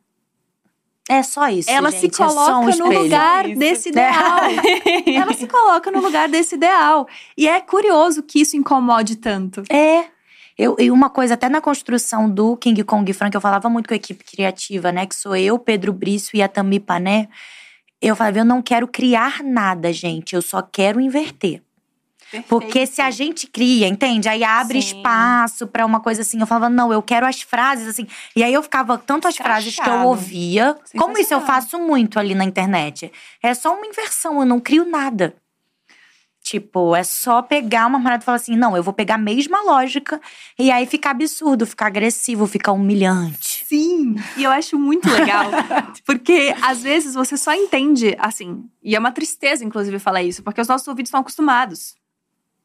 É 1.08 1.22
só 1.22 1.48
isso. 1.50 1.70
Ela 1.70 1.92
gente, 1.92 2.16
se 2.16 2.22
é 2.22 2.28
só 2.28 2.32
um 2.32 2.36
coloca 2.36 2.62
no 2.62 2.70
espelho. 2.70 3.02
lugar 3.04 3.50
Isso. 3.50 3.60
desse 3.60 3.90
ideal. 3.90 4.40
Ela 5.06 5.34
se 5.34 5.48
coloca 5.48 5.92
no 5.92 6.02
lugar 6.02 6.28
desse 6.28 6.56
ideal. 6.56 7.08
E 7.38 7.48
é 7.48 7.62
curioso 7.62 8.24
que 8.24 8.42
isso 8.42 8.58
incomode 8.58 9.18
tanto. 9.18 9.64
É. 9.70 10.06
Eu, 10.58 10.76
e 10.80 10.90
uma 10.90 11.10
coisa, 11.10 11.36
até 11.36 11.48
na 11.48 11.62
construção 11.62 12.30
do 12.30 12.58
King 12.58 12.84
Kong 12.84 13.12
Frank, 13.14 13.36
eu 13.36 13.42
falava 13.42 13.70
muito 13.70 13.88
com 13.88 13.94
a 13.94 13.98
equipe 13.98 14.24
criativa, 14.24 14.92
né? 14.92 15.06
Que 15.06 15.16
sou 15.16 15.36
eu, 15.36 15.60
Pedro 15.60 15.94
Brício 15.94 16.36
e 16.38 16.42
a 16.42 16.48
Tami 16.48 16.80
Pané. 16.80 17.28
Eu 18.02 18.16
falava, 18.16 18.40
eu 18.40 18.46
não 18.46 18.62
quero 18.62 18.88
criar 18.88 19.44
nada, 19.44 19.94
gente. 19.94 20.34
Eu 20.34 20.42
só 20.42 20.62
quero 20.62 21.00
inverter. 21.00 21.62
Porque 22.48 22.86
se 22.86 23.02
a 23.02 23.12
gente 23.12 23.48
cria, 23.48 23.88
entende? 23.88 24.28
Aí 24.28 24.44
abre 24.44 24.82
Sim. 24.82 24.98
espaço 24.98 25.68
pra 25.68 25.86
uma 25.86 26.00
coisa 26.00 26.22
assim. 26.22 26.40
Eu 26.40 26.48
falava, 26.48 26.70
não, 26.70 26.92
eu 26.92 27.02
quero 27.02 27.26
as 27.26 27.42
frases 27.42 27.88
assim. 27.88 28.08
E 28.36 28.44
aí 28.44 28.54
eu 28.54 28.64
ficava 28.64 28.98
tanto 28.98 29.28
as 29.28 29.38
frases 29.38 29.76
que 29.76 29.90
eu 29.90 30.04
ouvia. 30.04 30.76
Como 30.98 31.18
isso 31.18 31.34
eu 31.34 31.42
faço 31.42 31.78
muito 31.80 32.20
ali 32.20 32.36
na 32.36 32.44
internet. 32.44 33.12
É 33.42 33.54
só 33.54 33.76
uma 33.76 33.86
inversão, 33.86 34.40
eu 34.40 34.46
não 34.46 34.60
crio 34.60 34.86
nada. 34.86 35.36
Tipo, 36.46 36.96
é 36.96 37.04
só 37.04 37.42
pegar 37.42 37.88
uma 37.88 38.00
parada 38.04 38.22
e 38.22 38.26
falar 38.26 38.36
assim: 38.36 38.56
não, 38.56 38.78
eu 38.78 38.84
vou 38.84 38.94
pegar 38.94 39.16
a 39.16 39.18
mesma 39.18 39.64
lógica. 39.64 40.22
E 40.60 40.70
aí 40.70 40.86
ficar 40.86 41.10
absurdo, 41.10 41.66
ficar 41.66 41.88
agressivo, 41.88 42.46
ficar 42.46 42.72
humilhante. 42.72 43.66
Sim, 43.66 44.16
e 44.38 44.44
eu 44.44 44.52
acho 44.52 44.78
muito 44.78 45.10
legal, 45.10 45.50
porque 46.06 46.56
às 46.62 46.84
vezes 46.84 47.16
você 47.16 47.36
só 47.36 47.52
entende, 47.52 48.16
assim, 48.20 48.64
e 48.84 48.96
é 48.96 49.00
uma 49.00 49.12
tristeza, 49.12 49.66
inclusive, 49.66 49.98
falar 49.98 50.22
isso, 50.22 50.44
porque 50.44 50.62
os 50.62 50.68
nossos 50.68 50.88
ouvidos 50.88 51.08
estão 51.08 51.22
acostumados 51.22 51.96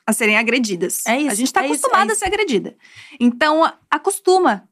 a 0.06 0.12
serem 0.12 0.36
agredidas. 0.36 1.06
É 1.06 1.18
isso, 1.18 1.30
A 1.30 1.34
gente 1.34 1.52
tá 1.52 1.62
é 1.62 1.66
isso, 1.66 1.74
acostumada 1.86 2.12
é 2.12 2.14
a 2.14 2.16
ser 2.16 2.26
agredida. 2.26 2.76
Então, 3.18 3.70
acostuma. 3.90 4.68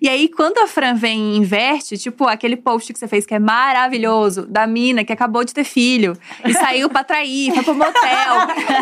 E 0.00 0.08
aí, 0.08 0.28
quando 0.28 0.58
a 0.58 0.66
Fran 0.66 0.94
vem 0.94 1.34
e 1.34 1.36
inverte, 1.36 1.96
tipo 1.96 2.26
aquele 2.26 2.56
post 2.56 2.92
que 2.92 2.98
você 2.98 3.06
fez 3.06 3.24
que 3.24 3.34
é 3.34 3.38
maravilhoso, 3.38 4.46
da 4.46 4.66
mina 4.66 5.04
que 5.04 5.12
acabou 5.12 5.44
de 5.44 5.54
ter 5.54 5.64
filho 5.64 6.16
e 6.44 6.52
saiu 6.52 6.88
pra 6.88 7.04
trair, 7.04 7.52
foi 7.54 7.62
pro 7.62 7.74
motel. 7.74 8.34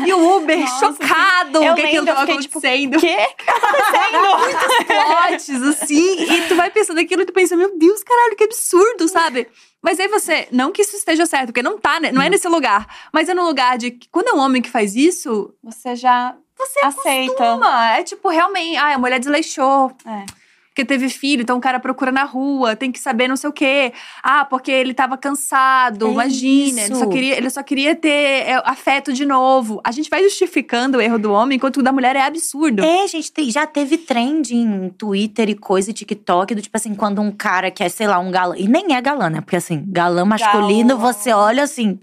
e 0.07 0.13
o 0.13 0.37
Uber 0.37 0.59
Nossa, 0.59 0.79
chocado 0.79 1.63
o 1.63 1.75
que 1.75 1.83
aquilo 1.83 2.07
tava 2.07 2.27
tipo, 2.27 2.59
acontecendo. 2.59 2.99
Quê? 2.99 3.17
O 3.17 3.37
que 3.37 3.45
tá 3.45 3.53
acontecendo? 3.57 4.83
Plots, 4.87 5.63
assim, 5.63 6.23
e 6.23 6.49
tu 6.49 6.55
vai 6.55 6.71
pensando 6.71 6.99
aquilo 6.99 7.23
e 7.23 7.27
tu 7.27 7.33
pensa, 7.33 7.57
meu 7.57 7.77
Deus, 7.79 8.03
caralho, 8.03 8.37
que 8.37 8.45
absurdo, 8.45 9.09
sabe? 9.09 9.49
Mas 9.83 9.99
aí 9.99 10.09
você, 10.09 10.49
não 10.53 10.71
que 10.71 10.83
isso 10.83 10.97
esteja 10.97 11.27
certo, 11.27 11.47
porque 11.47 11.63
não 11.63 11.79
tá, 11.79 11.99
né? 11.99 12.13
não 12.13 12.23
é 12.23 12.31
nesse 12.31 12.49
lugar, 12.49 12.87
mas 13.13 13.29
é 13.29 13.35
no 13.35 13.45
lugar 13.45 13.77
de 13.77 13.91
que 13.91 14.09
quando 14.11 14.29
é 14.29 14.33
um 14.33 14.39
homem 14.39 14.63
que 14.63 14.71
faz 14.71 14.95
isso, 14.95 15.53
Você 15.63 15.97
já 15.97 16.37
você 16.57 16.85
aceita. 16.85 17.55
Uma, 17.55 17.97
é 17.97 18.03
tipo, 18.03 18.29
realmente, 18.29 18.77
ah, 18.77 18.95
a 18.95 18.99
mulher 18.99 19.19
desleixou. 19.19 19.91
É. 20.07 20.42
Porque 20.75 20.87
teve 20.87 21.11
filho, 21.11 21.43
então 21.43 21.59
o 21.59 21.61
cara 21.61 21.79
procura 21.79 22.11
na 22.11 22.25
rua, 22.25 22.75
tem 22.75 22.91
que 22.91 22.99
saber 22.99 23.29
não 23.29 23.37
sei 23.37 23.51
o 23.51 23.53
quê. 23.53 23.93
Ah, 24.23 24.43
porque 24.47 24.71
ele 24.73 24.95
tava 24.95 25.19
cansado, 25.19 26.07
É 26.07 26.11
imagina. 26.13 26.81
Ele 26.81 26.95
só, 26.95 27.07
queria, 27.07 27.37
ele 27.37 27.51
só 27.51 27.63
queria 27.63 27.95
ter 27.95 28.09
é, 28.49 28.63
afeto 28.65 29.13
de 29.13 29.27
novo. 29.27 29.83
A 29.85 29.93
gente 29.93 30.09
vai 30.09 30.23
justificando 30.23 30.97
o 30.97 31.01
erro 31.03 31.19
do 31.19 31.31
homem, 31.31 31.57
enquanto 31.57 31.77
o 31.77 31.83
da 31.83 31.93
mulher 31.93 32.17
é 32.17 32.23
absurdo. 32.23 32.83
É, 32.83 33.07
gente, 33.07 33.31
tem- 33.31 33.51
já 33.51 33.67
teve 33.67 33.99
trend 33.99 34.51
em 34.57 34.89
Twitter 34.89 35.51
e 35.51 35.55
coisa 35.55 35.91
e 35.91 35.93
TikTok 35.93 36.55
do 36.55 36.63
tipo 36.63 36.75
assim, 36.75 36.95
quando 36.95 37.21
um 37.21 37.31
cara 37.31 37.71
que 37.71 37.85
é, 37.85 37.91
sei 37.91 38.07
lá, 38.07 38.19
um 38.19 38.31
galã. 38.31 38.55
E 38.57 38.67
nem 38.67 38.95
é 38.95 39.01
galã, 39.03 39.29
né? 39.29 39.43
Porque 39.43 39.57
assim, 39.57 39.85
galã 39.87 40.25
masculino, 40.25 40.97
Galã. 40.97 41.13
você 41.13 41.33
olha 41.35 41.65
assim. 41.65 42.01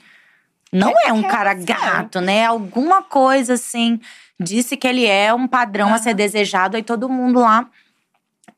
Não 0.72 0.94
Que- 0.94 1.08
é 1.08 1.14
um 1.14 1.24
cara 1.24 1.54
é? 1.54 1.56
gato, 1.56 2.22
né? 2.22 2.46
Alguma 2.46 3.02
coisa 3.02 3.56
assim. 3.56 4.00
Disse 4.40 4.78
que 4.78 4.88
ele 4.88 5.08
é 5.08 5.34
um 5.34 5.48
padrão 5.48 5.92
a 5.92 5.98
ser 5.98 6.14
desejado, 6.14 6.78
aí 6.78 6.84
todo 6.84 7.10
mundo 7.10 7.40
lá. 7.40 7.68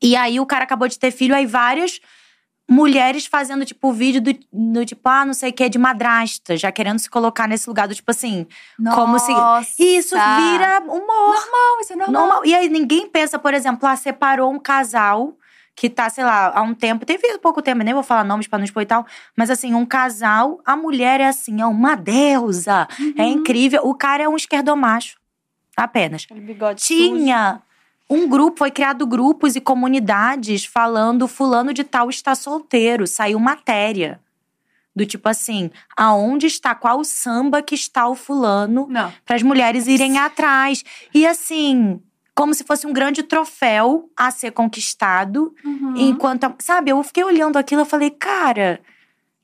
E 0.01 0.15
aí 0.15 0.39
o 0.39 0.45
cara 0.45 0.63
acabou 0.63 0.87
de 0.87 0.97
ter 0.97 1.11
filho, 1.11 1.35
aí 1.35 1.45
várias 1.45 1.99
mulheres 2.69 3.25
fazendo, 3.25 3.65
tipo, 3.65 3.91
vídeo 3.91 4.21
do, 4.21 4.33
do 4.51 4.85
tipo, 4.85 5.01
ah, 5.09 5.25
não 5.25 5.33
sei 5.33 5.49
o 5.49 5.53
que, 5.53 5.67
de 5.67 5.77
madrasta, 5.77 6.55
já 6.55 6.71
querendo 6.71 6.99
se 6.99 7.09
colocar 7.09 7.47
nesse 7.47 7.67
lugar 7.67 7.87
do 7.87 7.93
tipo 7.93 8.09
assim. 8.09 8.47
Como 8.95 9.19
se- 9.19 9.33
Nossa. 9.33 9.73
E 9.77 9.97
isso 9.97 10.15
vira 10.15 10.79
humor. 10.79 11.35
Normal, 11.35 11.81
isso 11.81 11.93
é 11.93 11.95
normal. 11.97 12.21
Normal. 12.21 12.45
E 12.45 12.55
aí 12.55 12.69
ninguém 12.69 13.07
pensa, 13.09 13.37
por 13.37 13.53
exemplo, 13.53 13.87
ah, 13.87 13.95
separou 13.97 14.51
um 14.51 14.59
casal 14.59 15.35
que 15.75 15.89
tá, 15.89 16.09
sei 16.09 16.23
lá, 16.23 16.51
há 16.55 16.61
um 16.61 16.73
tempo, 16.73 17.05
teve 17.05 17.37
pouco 17.39 17.61
tempo, 17.61 17.81
nem 17.83 17.93
vou 17.93 18.03
falar 18.03 18.23
nomes 18.23 18.45
pra 18.47 18.57
não 18.59 18.65
expor 18.65 18.83
e 18.83 18.85
tal, 18.85 19.05
mas 19.37 19.49
assim, 19.49 19.73
um 19.73 19.85
casal, 19.85 20.59
a 20.65 20.75
mulher 20.75 21.19
é 21.21 21.27
assim, 21.27 21.61
é 21.61 21.65
uma 21.65 21.95
deusa, 21.95 22.87
é 23.17 23.23
incrível. 23.25 23.81
O 23.85 23.95
cara 23.95 24.23
é 24.23 24.29
um 24.29 24.35
esquerdomacho, 24.35 25.17
apenas. 25.75 26.25
Tinha 27.17 27.61
um 28.11 28.27
grupo, 28.27 28.57
foi 28.59 28.69
criado 28.69 29.07
grupos 29.07 29.55
e 29.55 29.61
comunidades 29.61 30.65
falando 30.65 31.27
fulano 31.27 31.73
de 31.73 31.83
tal 31.83 32.09
está 32.09 32.35
solteiro, 32.35 33.07
saiu 33.07 33.39
matéria. 33.39 34.19
Do 34.93 35.05
tipo 35.05 35.29
assim, 35.29 35.71
aonde 35.95 36.47
está, 36.47 36.75
qual 36.75 37.01
samba 37.05 37.61
que 37.61 37.73
está 37.73 38.09
o 38.09 38.15
fulano 38.15 38.89
para 39.25 39.37
as 39.37 39.41
mulheres 39.41 39.87
irem 39.87 40.17
atrás. 40.17 40.83
E 41.13 41.25
assim, 41.25 42.01
como 42.35 42.53
se 42.53 42.65
fosse 42.65 42.85
um 42.85 42.91
grande 42.91 43.23
troféu 43.23 44.09
a 44.17 44.29
ser 44.29 44.51
conquistado. 44.51 45.55
Uhum. 45.63 45.93
Enquanto, 45.95 46.53
sabe, 46.59 46.91
eu 46.91 47.01
fiquei 47.03 47.23
olhando 47.23 47.57
aquilo, 47.57 47.81
eu 47.81 47.85
falei, 47.85 48.09
cara, 48.09 48.81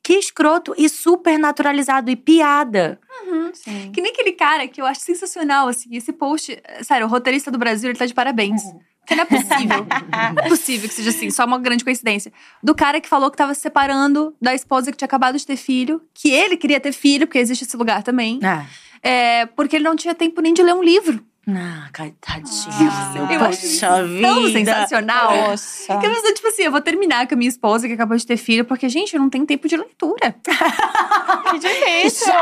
que 0.07 0.13
escroto 0.13 0.73
e 0.77 0.87
super 0.87 1.37
naturalizado 1.37 2.09
e 2.09 2.15
piada. 2.15 2.97
Uhum. 3.25 3.51
Que 3.91 3.99
nem 3.99 4.13
aquele 4.13 4.31
cara 4.31 4.65
que 4.65 4.79
eu 4.79 4.85
acho 4.85 5.01
sensacional, 5.01 5.67
assim, 5.67 5.89
esse 5.91 6.13
post. 6.13 6.57
Sério, 6.81 7.07
o 7.07 7.09
roteirista 7.09 7.51
do 7.51 7.57
Brasil, 7.57 7.89
ele 7.89 7.99
tá 7.99 8.05
de 8.05 8.13
parabéns. 8.13 8.61
Porque 9.01 9.15
não 9.15 9.23
é 9.23 9.25
possível. 9.25 9.85
não 10.33 10.45
é 10.45 10.47
possível 10.47 10.87
que 10.87 10.95
seja 10.95 11.09
assim, 11.09 11.29
só 11.29 11.43
uma 11.43 11.59
grande 11.59 11.83
coincidência. 11.83 12.31
Do 12.63 12.73
cara 12.73 13.01
que 13.01 13.09
falou 13.09 13.29
que 13.29 13.35
tava 13.35 13.53
se 13.53 13.59
separando 13.59 14.33
da 14.41 14.55
esposa 14.55 14.93
que 14.93 14.97
tinha 14.97 15.07
acabado 15.07 15.37
de 15.37 15.45
ter 15.45 15.57
filho, 15.57 16.01
que 16.13 16.31
ele 16.31 16.55
queria 16.55 16.79
ter 16.79 16.93
filho, 16.93 17.27
porque 17.27 17.39
existe 17.39 17.65
esse 17.65 17.75
lugar 17.75 18.01
também. 18.01 18.39
Ah, 18.45 18.65
É, 19.03 19.45
porque 19.47 19.75
ele 19.75 19.83
não 19.83 19.97
tinha 19.97 20.15
tempo 20.15 20.39
nem 20.39 20.53
de 20.53 20.63
ler 20.63 20.73
um 20.73 20.81
livro. 20.81 21.21
Ah 21.49 21.89
coitadinho. 21.95 22.91
Ah, 22.91 23.11
seu 23.13 23.25
eu 23.25 23.43
acho 23.45 23.65
isso 23.65 23.79
poxa 23.79 24.03
vida. 24.03 24.27
Tão 24.27 24.51
sensacional. 24.51 25.37
Nossa. 25.49 25.97
Que 25.97 26.05
eu 26.05 26.13
pensei, 26.13 26.33
tipo 26.33 26.47
assim, 26.47 26.63
eu 26.63 26.71
vou 26.71 26.81
terminar 26.81 27.27
com 27.27 27.35
a 27.35 27.37
minha 27.37 27.49
esposa 27.49 27.87
que 27.87 27.93
acabou 27.93 28.17
de 28.17 28.25
ter 28.25 28.37
filho, 28.37 28.65
porque, 28.65 28.89
gente, 28.89 29.15
eu 29.15 29.21
não 29.21 29.29
tenho 29.29 29.45
tempo 29.45 29.67
de 29.67 29.77
leitura. 29.77 30.35
Que 31.47 31.59
difícil. 31.59 32.33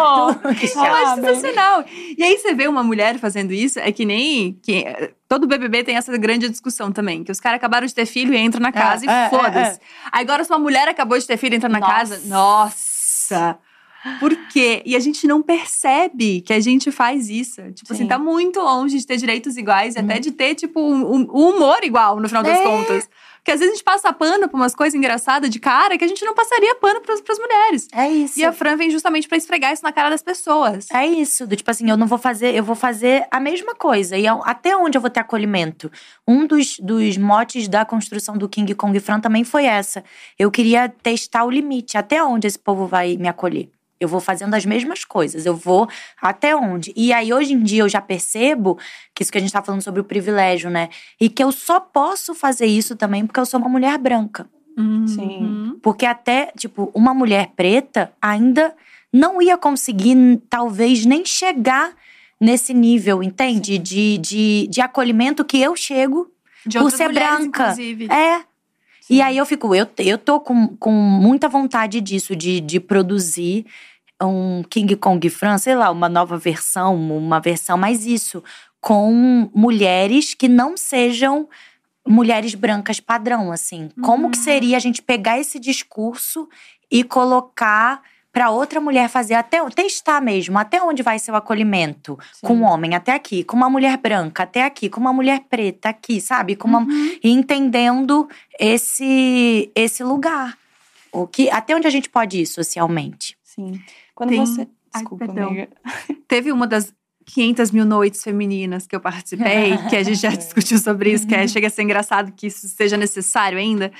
Que 0.59 0.65
Eu 0.65 0.69
chato. 0.69 0.95
acho 0.95 1.15
sensacional. 1.21 1.85
E 2.17 2.23
aí 2.23 2.37
você 2.39 2.55
vê 2.55 2.67
uma 2.67 2.83
mulher 2.83 3.19
fazendo 3.19 3.53
isso, 3.53 3.79
é 3.79 3.91
que 3.91 4.03
nem. 4.03 4.53
Que, 4.63 5.13
todo 5.27 5.45
BBB 5.45 5.83
tem 5.83 5.95
essa 5.95 6.17
grande 6.17 6.49
discussão 6.49 6.91
também. 6.91 7.23
Que 7.23 7.31
os 7.31 7.39
caras 7.39 7.57
acabaram 7.57 7.85
de 7.85 7.93
ter 7.93 8.07
filho 8.07 8.33
e 8.33 8.37
entram 8.37 8.61
na 8.61 8.71
casa 8.71 9.05
é, 9.05 9.09
é, 9.09 9.27
e 9.27 9.29
foda-se. 9.29 9.79
Aí 10.11 10.23
agora, 10.23 10.43
se 10.43 10.49
uma 10.49 10.57
mulher 10.57 10.87
acabou 10.87 11.19
de 11.19 11.27
ter 11.27 11.37
filho 11.37 11.53
e 11.53 11.57
entra 11.57 11.69
na 11.69 11.79
Nossa. 11.79 11.93
casa, 11.93 12.21
nossa! 12.25 13.59
Por 14.19 14.35
quê? 14.49 14.81
E 14.85 14.95
a 14.95 14.99
gente 14.99 15.25
não 15.27 15.41
percebe 15.41 16.41
que 16.41 16.53
a 16.53 16.59
gente 16.59 16.91
faz 16.91 17.29
isso. 17.29 17.61
Tipo 17.73 17.91
assim, 17.93 18.03
Sim. 18.03 18.07
tá 18.07 18.19
muito 18.19 18.59
longe 18.59 18.97
de 18.97 19.05
ter 19.05 19.17
direitos 19.17 19.57
iguais, 19.57 19.95
e 19.95 19.99
Uhum. 19.99 20.05
até 20.05 20.19
de 20.19 20.31
ter, 20.31 20.55
tipo, 20.55 20.79
um, 20.79 21.15
um- 21.15 21.27
um 21.33 21.49
humor 21.55 21.79
igual, 21.83 22.19
no 22.19 22.27
final 22.27 22.43
das 22.43 22.59
É. 22.59 22.63
contas. 22.63 23.09
Porque 23.37 23.51
às 23.51 23.59
vezes 23.59 23.73
a 23.73 23.75
gente 23.75 23.83
passa 23.83 24.11
pano 24.11 24.47
pra 24.49 24.57
umas 24.57 24.73
coisas 24.73 24.95
engraçadas 24.95 25.51
de 25.51 25.59
cara 25.59 25.99
que 25.99 26.03
a 26.03 26.07
gente 26.07 26.25
não 26.25 26.33
passaria 26.33 26.73
pano 26.75 26.99
pras, 27.01 27.21
pras 27.21 27.37
mulheres. 27.37 27.87
É 27.93 28.09
isso. 28.09 28.39
E 28.39 28.43
a 28.43 28.51
Fran 28.51 28.75
vem 28.75 28.89
justamente 28.89 29.27
pra 29.27 29.37
esfregar 29.37 29.71
isso 29.71 29.83
na 29.83 29.91
cara 29.91 30.09
das 30.09 30.23
pessoas. 30.23 30.87
É 30.91 31.05
isso, 31.05 31.45
do 31.45 31.55
tipo 31.55 31.69
assim, 31.69 31.87
eu 31.87 31.95
não 31.95 32.07
vou 32.07 32.17
fazer, 32.17 32.55
eu 32.55 32.63
vou 32.63 32.75
fazer 32.75 33.27
a 33.29 33.39
mesma 33.39 33.75
coisa. 33.75 34.17
E 34.17 34.25
até 34.27 34.75
onde 34.75 34.97
eu 34.97 35.01
vou 35.01 35.11
ter 35.11 35.19
acolhimento? 35.19 35.91
Um 36.27 36.47
dos, 36.47 36.79
dos 36.79 37.17
motes 37.17 37.67
da 37.67 37.85
construção 37.85 38.35
do 38.35 38.49
King 38.49 38.73
Kong 38.73 38.99
Fran 38.99 39.19
também 39.19 39.43
foi 39.43 39.65
essa. 39.65 40.03
Eu 40.39 40.49
queria 40.49 40.89
testar 40.89 41.43
o 41.45 41.51
limite, 41.51 41.99
até 41.99 42.23
onde 42.23 42.47
esse 42.47 42.57
povo 42.57 42.87
vai 42.87 43.15
me 43.15 43.27
acolher. 43.27 43.69
Eu 43.99 44.07
vou 44.07 44.19
fazendo 44.19 44.53
as 44.53 44.65
mesmas 44.65 45.05
coisas, 45.05 45.45
eu 45.45 45.55
vou 45.55 45.87
até 46.21 46.55
onde. 46.55 46.91
E 46.95 47.13
aí, 47.13 47.33
hoje 47.33 47.53
em 47.53 47.63
dia, 47.63 47.83
eu 47.83 47.89
já 47.89 48.01
percebo 48.01 48.77
que 49.13 49.23
isso 49.23 49.31
que 49.31 49.37
a 49.37 49.41
gente 49.41 49.53
tá 49.53 49.61
falando 49.61 49.81
sobre 49.81 50.01
o 50.01 50.03
privilégio, 50.03 50.69
né? 50.69 50.89
E 51.19 51.29
que 51.29 51.43
eu 51.43 51.51
só 51.51 51.79
posso 51.79 52.35
fazer 52.35 52.65
isso 52.65 52.95
também 52.95 53.25
porque 53.25 53.39
eu 53.39 53.45
sou 53.45 53.59
uma 53.59 53.69
mulher 53.69 53.97
branca. 53.97 54.47
Sim. 55.07 55.39
Uhum. 55.39 55.79
Porque 55.81 56.05
até, 56.05 56.51
tipo, 56.57 56.91
uma 56.93 57.13
mulher 57.13 57.51
preta 57.55 58.11
ainda 58.21 58.75
não 59.11 59.41
ia 59.41 59.57
conseguir, 59.57 60.41
talvez, 60.49 61.05
nem 61.05 61.23
chegar 61.23 61.93
nesse 62.39 62.73
nível, 62.73 63.23
entende? 63.23 63.77
De, 63.77 64.17
de, 64.17 64.67
de 64.69 64.81
acolhimento 64.81 65.45
que 65.45 65.57
eu 65.57 65.75
chego. 65.75 66.29
De 66.65 66.77
Por 66.79 66.91
ser 66.91 67.07
mulheres, 67.07 67.29
branca. 67.29 67.63
inclusive. 67.63 68.11
É. 68.11 68.43
E 69.09 69.21
aí 69.21 69.37
eu 69.37 69.45
fico, 69.45 69.73
eu, 69.75 69.87
eu 69.97 70.17
tô 70.17 70.39
com, 70.39 70.67
com 70.77 70.91
muita 70.91 71.47
vontade 71.47 72.01
disso, 72.01 72.35
de, 72.35 72.59
de 72.59 72.79
produzir 72.79 73.65
um 74.21 74.63
King 74.69 74.95
Kong 74.95 75.29
Fran, 75.29 75.57
sei 75.57 75.75
lá, 75.75 75.91
uma 75.91 76.09
nova 76.09 76.37
versão, 76.37 76.95
uma 76.95 77.39
versão 77.39 77.77
mais 77.77 78.05
isso, 78.05 78.43
com 78.81 79.49
mulheres 79.53 80.33
que 80.33 80.47
não 80.47 80.77
sejam 80.77 81.47
mulheres 82.07 82.55
brancas 82.55 82.99
padrão, 82.99 83.51
assim. 83.51 83.89
Como 84.01 84.29
que 84.31 84.37
Uhum. 84.37 84.43
seria 84.43 84.77
a 84.77 84.79
gente 84.79 85.01
pegar 85.01 85.39
esse 85.39 85.59
discurso 85.59 86.47
e 86.89 87.03
colocar 87.03 88.01
pra 88.35 88.49
outra 88.49 88.81
mulher 88.81 89.07
fazer 89.07 89.33
até 89.35 89.63
testar 89.69 90.19
mesmo, 90.19 90.57
até 90.59 90.81
onde 90.83 91.01
vai 91.01 91.17
ser 91.17 91.31
o 91.31 91.37
acolhimento 91.37 92.19
Sim. 92.33 92.47
com 92.47 92.53
um 92.57 92.63
homem 92.63 92.93
até 92.93 93.13
aqui, 93.13 93.45
com 93.45 93.55
uma 93.55 93.69
mulher 93.69 93.95
branca 93.97 94.43
até 94.43 94.65
aqui, 94.65 94.89
com 94.89 94.99
uma 94.99 95.13
mulher 95.13 95.45
preta 95.49 95.87
aqui, 95.87 96.19
sabe? 96.19 96.53
Com 96.57 96.67
uma 96.67 96.79
Uhum. 96.79 97.17
e 97.23 97.29
entendendo 97.31 98.27
esse 98.59 99.71
esse 99.73 100.03
lugar. 100.03 100.57
O 101.13 101.25
que 101.25 101.49
até 101.49 101.73
onde 101.73 101.87
a 101.87 101.89
gente 101.89 102.09
pode 102.09 102.41
ir 102.41 102.45
socialmente? 102.45 103.37
Sim. 103.41 103.79
Quando 104.13 104.31
Tem- 104.31 104.39
você. 104.45 104.67
Ai, 104.93 105.01
Desculpa, 105.01 105.25
perdão. 105.27 105.47
amiga. 105.47 105.69
Teve 106.27 106.51
uma 106.51 106.67
das 106.67 106.93
500 107.25 107.71
mil 107.71 107.85
noites 107.85 108.23
femininas 108.23 108.85
que 108.87 108.95
eu 108.95 108.99
participei, 108.99 109.77
que 109.89 109.95
a 109.95 110.03
gente 110.03 110.19
já 110.19 110.29
discutiu 110.35 110.77
sobre 110.77 111.11
isso, 111.11 111.25
que 111.27 111.33
é, 111.35 111.47
chega 111.47 111.67
a 111.67 111.69
ser 111.69 111.81
engraçado 111.83 112.31
que 112.31 112.47
isso 112.47 112.67
seja 112.67 112.95
necessário 112.97 113.57
ainda. 113.57 113.91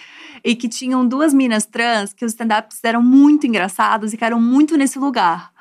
E 0.43 0.55
que 0.55 0.67
tinham 0.69 1.05
duas 1.07 1.33
minas 1.33 1.65
trans 1.65 2.13
que 2.13 2.23
os 2.23 2.31
stand-ups 2.33 2.79
eram 2.83 3.01
muito 3.01 3.47
engraçados 3.47 4.13
e 4.13 4.17
eram 4.21 4.39
muito 4.39 4.77
nesse 4.77 4.99
lugar. 4.99 5.51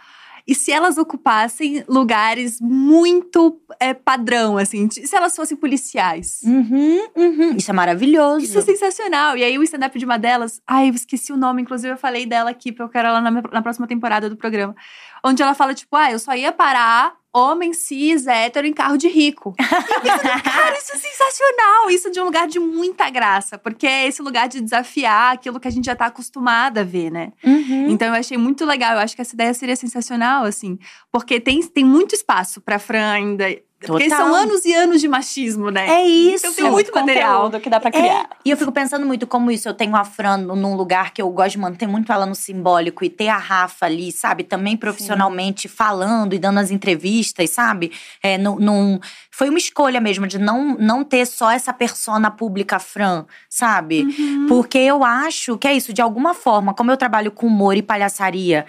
E 0.46 0.54
se 0.54 0.70
elas 0.70 0.98
ocupassem 0.98 1.82
lugares 1.88 2.60
muito 2.60 3.58
é, 3.80 3.94
padrão, 3.94 4.58
assim, 4.58 4.90
se 4.90 5.16
elas 5.16 5.34
fossem 5.34 5.56
policiais. 5.56 6.40
Uhum, 6.44 7.00
uhum. 7.16 7.56
Isso 7.56 7.70
é 7.70 7.72
maravilhoso. 7.74 8.44
Isso 8.44 8.58
é 8.58 8.60
sensacional. 8.60 9.38
E 9.38 9.42
aí, 9.42 9.56
o 9.58 9.62
stand-up 9.62 9.98
de 9.98 10.04
uma 10.04 10.18
delas, 10.18 10.60
ai, 10.66 10.90
eu 10.90 10.94
esqueci 10.94 11.32
o 11.32 11.36
nome, 11.38 11.62
inclusive 11.62 11.94
eu 11.94 11.96
falei 11.96 12.26
dela 12.26 12.50
aqui, 12.50 12.70
porque 12.72 12.82
eu 12.82 12.88
quero 12.90 13.08
ela 13.08 13.22
na, 13.22 13.30
minha- 13.30 13.44
na 13.50 13.62
próxima 13.62 13.86
temporada 13.86 14.28
do 14.28 14.36
programa. 14.36 14.76
Onde 15.24 15.42
ela 15.42 15.54
fala, 15.54 15.72
tipo, 15.72 15.96
ah, 15.96 16.12
eu 16.12 16.18
só 16.18 16.34
ia 16.34 16.52
parar 16.52 17.14
homem 17.34 17.72
cis, 17.72 18.26
hétero, 18.26 18.66
em 18.66 18.72
carro 18.72 18.96
de 18.96 19.08
rico. 19.08 19.54
Pensando, 19.58 20.42
cara, 20.42 20.78
isso 20.78 20.92
é 20.92 20.98
sensacional. 20.98 21.90
Isso 21.90 22.10
de 22.10 22.20
um 22.20 22.24
lugar 22.24 22.46
de 22.46 22.60
muita 22.60 23.10
graça, 23.10 23.58
porque 23.58 23.86
é 23.86 24.06
esse 24.06 24.22
lugar 24.22 24.48
de 24.48 24.60
desafiar 24.60 25.34
aquilo 25.34 25.58
que 25.58 25.66
a 25.66 25.70
gente 25.70 25.86
já 25.86 25.96
tá 25.96 26.06
acostumada 26.06 26.82
a 26.82 26.84
ver, 26.84 27.10
né? 27.10 27.32
Uhum. 27.42 27.88
Então 27.90 28.08
eu 28.08 28.14
achei 28.14 28.38
muito 28.38 28.64
legal. 28.64 28.94
Eu 28.94 29.00
acho 29.00 29.16
que 29.16 29.22
essa 29.22 29.34
ideia 29.34 29.52
seria 29.52 29.76
sensacional, 29.76 30.44
assim. 30.44 30.78
Porque 31.14 31.38
tem, 31.38 31.62
tem 31.62 31.84
muito 31.84 32.12
espaço 32.12 32.60
pra 32.60 32.76
Fran 32.76 33.12
ainda 33.12 33.44
Porque 33.86 34.08
Total. 34.08 34.18
são 34.18 34.34
anos 34.34 34.64
e 34.64 34.74
anos 34.74 35.00
de 35.00 35.06
machismo, 35.06 35.70
né? 35.70 35.88
É 35.88 36.04
isso. 36.04 36.44
Então 36.44 36.54
tem 36.54 36.68
muito 36.68 36.92
material. 36.92 37.42
Conteúdo 37.44 37.62
que 37.62 37.70
dá 37.70 37.78
pra 37.78 37.92
criar. 37.92 38.22
É, 38.22 38.26
e 38.44 38.50
eu 38.50 38.56
fico 38.56 38.72
pensando 38.72 39.06
muito 39.06 39.24
como 39.24 39.48
isso. 39.48 39.68
Eu 39.68 39.74
tenho 39.74 39.94
a 39.94 40.04
Fran 40.04 40.38
num 40.38 40.74
lugar 40.74 41.12
que 41.12 41.22
eu 41.22 41.30
gosto 41.30 41.52
de 41.52 41.58
manter 41.58 41.86
muito 41.86 42.10
ela 42.10 42.26
no 42.26 42.34
simbólico 42.34 43.04
e 43.04 43.08
ter 43.08 43.28
a 43.28 43.36
Rafa 43.36 43.86
ali, 43.86 44.10
sabe? 44.10 44.42
Também 44.42 44.76
profissionalmente 44.76 45.68
falando 45.68 46.34
e 46.34 46.38
dando 46.40 46.58
as 46.58 46.72
entrevistas, 46.72 47.48
sabe? 47.50 47.92
É, 48.20 48.36
num, 48.36 48.56
num- 48.56 48.98
foi 49.30 49.48
uma 49.50 49.58
escolha 49.58 50.00
mesmo 50.00 50.26
de 50.26 50.36
não, 50.38 50.74
não 50.76 51.04
ter 51.04 51.26
só 51.26 51.52
essa 51.52 51.72
persona 51.72 52.28
pública 52.28 52.80
Fran, 52.80 53.24
sabe? 53.48 54.02
Uhum. 54.02 54.46
Porque 54.48 54.78
eu 54.78 55.04
acho 55.04 55.56
que 55.58 55.68
é 55.68 55.74
isso, 55.74 55.92
de 55.92 56.02
alguma 56.02 56.34
forma, 56.34 56.74
como 56.74 56.90
eu 56.90 56.96
trabalho 56.96 57.30
com 57.30 57.46
humor 57.46 57.76
e 57.76 57.82
palhaçaria, 57.82 58.66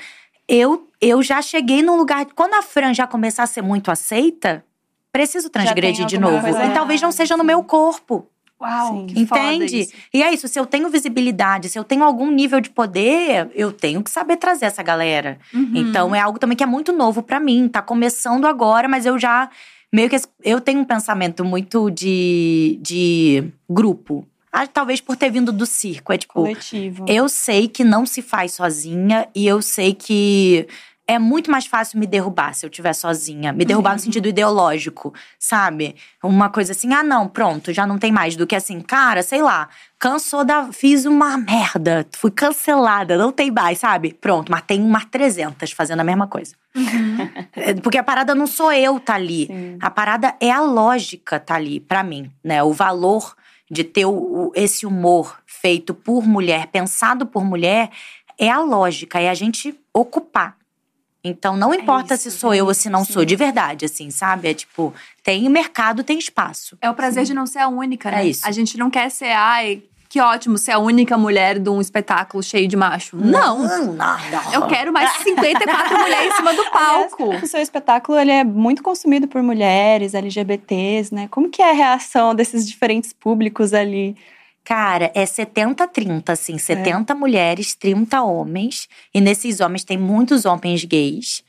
eu, 0.47 0.87
eu 1.01 1.21
já 1.21 1.41
cheguei 1.41 1.81
num 1.81 1.97
lugar. 1.97 2.25
Quando 2.35 2.53
a 2.53 2.61
Fran 2.61 2.93
já 2.93 3.07
começar 3.07 3.43
a 3.43 3.47
ser 3.47 3.61
muito 3.61 3.91
aceita, 3.91 4.63
preciso 5.11 5.49
transgredir 5.49 6.05
de 6.05 6.19
novo. 6.19 6.47
E 6.47 6.73
talvez 6.73 7.01
não 7.01 7.11
seja 7.11 7.37
no 7.37 7.43
meu 7.43 7.63
corpo. 7.63 8.27
Uau, 8.61 8.93
Sim. 8.93 9.05
que 9.07 9.19
Entende? 9.19 9.89
E 10.13 10.23
é 10.23 10.33
isso, 10.33 10.47
se 10.47 10.57
eu 10.57 10.65
tenho 10.65 10.89
visibilidade, 10.89 11.67
se 11.67 11.77
eu 11.77 11.83
tenho 11.83 12.03
algum 12.03 12.31
nível 12.31 12.61
de 12.61 12.69
poder, 12.69 13.51
eu 13.53 13.71
tenho 13.71 14.01
que 14.01 14.09
saber 14.09 14.37
trazer 14.37 14.65
essa 14.65 14.81
galera. 14.81 15.37
Uhum. 15.53 15.71
Então 15.75 16.15
é 16.15 16.21
algo 16.21 16.39
também 16.39 16.55
que 16.55 16.63
é 16.63 16.67
muito 16.67 16.93
novo 16.93 17.21
pra 17.21 17.39
mim, 17.39 17.67
tá 17.67 17.81
começando 17.81 18.45
agora, 18.45 18.87
mas 18.87 19.05
eu 19.05 19.19
já 19.19 19.49
meio 19.91 20.09
que 20.09 20.17
eu 20.43 20.61
tenho 20.61 20.79
um 20.79 20.85
pensamento 20.85 21.43
muito 21.43 21.91
de, 21.91 22.79
de 22.81 23.51
grupo. 23.69 24.25
Ah, 24.58 24.66
talvez 24.66 25.01
por 25.01 25.18
ter 25.18 25.30
vindo 25.30 25.51
do 25.51 25.66
circo, 25.66 26.14
é 26.14 26.18
tipo, 26.18 26.34
Coletivo. 26.34 27.06
eu 27.10 27.28
sei 27.28 27.68
que 27.68 27.84
não 27.84 28.06
se 28.06 28.22
faz 28.22 28.53
sozinha 28.53 29.28
e 29.36 29.45
eu 29.45 29.62
sei 29.62 29.93
que 29.93 30.66
é 31.06 31.20
muito 31.20 31.51
mais 31.51 31.66
fácil 31.66 31.99
me 31.99 32.08
derrubar 32.08 32.53
se 32.56 32.66
eu 32.66 32.70
estiver 32.70 32.93
sozinha. 32.93 33.51
Me 33.51 33.66
derrubar 33.66 33.93
no 33.93 33.99
sentido 33.99 34.30
ideológico, 34.30 35.14
sabe? 35.38 35.95
Uma 36.24 36.49
coisa 36.49 36.72
assim, 36.72 36.93
ah, 36.93 37.03
não, 37.03 37.28
pronto, 37.28 37.74
já 37.74 37.86
não 37.86 37.99
tem 37.99 38.14
mais. 38.14 38.38
Do 38.38 38.47
que 38.47 38.56
assim, 38.56 38.80
cara, 38.80 39.22
sei 39.22 39.41
lá, 39.41 39.68
cansou 39.99 40.45
da. 40.45 40.72
Fiz 40.72 41.06
uma 41.06 41.38
merda, 41.38 42.08
fui 42.16 42.32
cancelada, 42.32 43.18
não 43.18 43.34
tem 43.34 43.51
mais, 43.51 43.80
sabe? 43.80 44.14
Pronto, 44.14 44.49
mas 44.49 44.62
tem 44.62 44.82
umas 44.82 45.03
300 45.06 45.70
fazendo 45.74 45.99
a 45.99 46.03
mesma 46.03 46.28
coisa. 46.28 46.56
É, 47.58 47.74
Porque 47.74 47.97
a 47.97 48.03
parada 48.03 48.36
não 48.36 48.47
sou 48.47 48.72
eu 48.72 48.99
tá 48.99 49.16
ali. 49.16 49.47
Sim. 49.47 49.78
A 49.82 49.89
parada 49.89 50.36
é 50.41 50.51
a 50.51 50.62
lógica 50.62 51.39
tá 51.39 51.56
ali, 51.56 51.80
pra 51.80 52.03
mim, 52.03 52.30
né? 52.43 52.62
O 52.64 52.74
valor 52.74 53.36
de 53.70 53.84
ter 53.84 54.05
o- 54.05 54.51
esse 54.55 54.86
humor 54.86 55.39
feito 55.45 55.93
por 55.93 56.26
mulher, 56.28 56.68
pensado 56.68 57.26
por 57.26 57.43
mulher, 57.43 57.89
é 58.38 58.49
a 58.49 58.59
lógica, 58.59 59.20
é 59.20 59.30
a 59.30 59.34
gente 59.34 59.78
ocupar. 59.93 60.57
Então, 61.24 61.57
não 61.57 61.74
importa 61.74 62.13
isso, 62.13 62.30
se 62.30 62.38
sou 62.38 62.53
é 62.53 62.57
eu 62.57 62.68
ou 62.68 62.74
se 62.74 62.88
não 62.88 63.01
isso, 63.01 63.13
sou, 63.13 63.24
sim. 63.24 63.26
de 63.26 63.36
verdade, 63.36 63.86
assim, 63.86 64.11
sabe? 64.11 64.47
É 64.49 64.53
tipo, 64.53 64.93
tem 65.24 65.49
mercado, 65.49 66.03
tem 66.03 66.20
espaço. 66.20 66.78
É 66.80 66.88
o 66.89 66.93
prazer 66.93 67.24
de 67.26 67.34
não 67.34 67.47
ser 67.47 67.59
a 67.59 67.68
única, 67.68 68.11
né? 68.11 68.22
É 68.24 68.28
isso. 68.28 68.45
A 68.47 68.51
gente 68.51 68.78
não 68.78 68.91
quer 68.91 69.09
ser, 69.09 69.32
ai, 69.32 69.82
que 70.16 70.22
ótimo, 70.22 70.57
ser 70.57 70.72
a 70.72 70.80
única 70.80 71.18
mulher 71.18 71.59
de 71.59 71.70
um 71.70 71.82
espetáculo 71.82 72.41
cheio 72.41 72.70
de 72.70 72.78
macho. 72.78 73.18
Não! 73.18 73.68
Não, 73.68 73.93
não. 73.95 74.53
Eu 74.53 74.66
quero 74.66 74.93
mais 74.93 75.11
54 75.18 75.99
mulheres 75.99 76.32
em 76.32 76.38
cima 76.38 76.53
do 76.53 76.63
palco. 76.72 77.24
Aliás, 77.24 77.43
o 77.43 77.47
seu 77.47 77.59
espetáculo 77.59 78.18
ele 78.18 78.32
é 78.32 78.41
muito 78.41 78.82
consumido 78.82 79.28
por 79.28 79.43
mulheres, 79.43 80.13
LGBTs, 80.13 81.13
né? 81.13 81.28
Como 81.30 81.49
que 81.49 81.61
é 81.61 81.70
a 81.70 81.74
reação 81.74 82.34
desses 82.34 82.66
diferentes 82.66 83.11
públicos 83.11 83.74
ali? 83.74 84.16
Cara, 84.63 85.11
é 85.13 85.26
70-30, 85.26 86.30
assim. 86.30 86.57
70 86.57 87.13
mulheres, 87.13 87.76
30 87.76 88.22
homens. 88.24 88.88
E 89.13 89.20
nesses 89.20 89.59
homens 89.59 89.84
tem 89.84 89.97
muitos 89.97 90.45
homens 90.45 90.86
gays. 90.86 91.43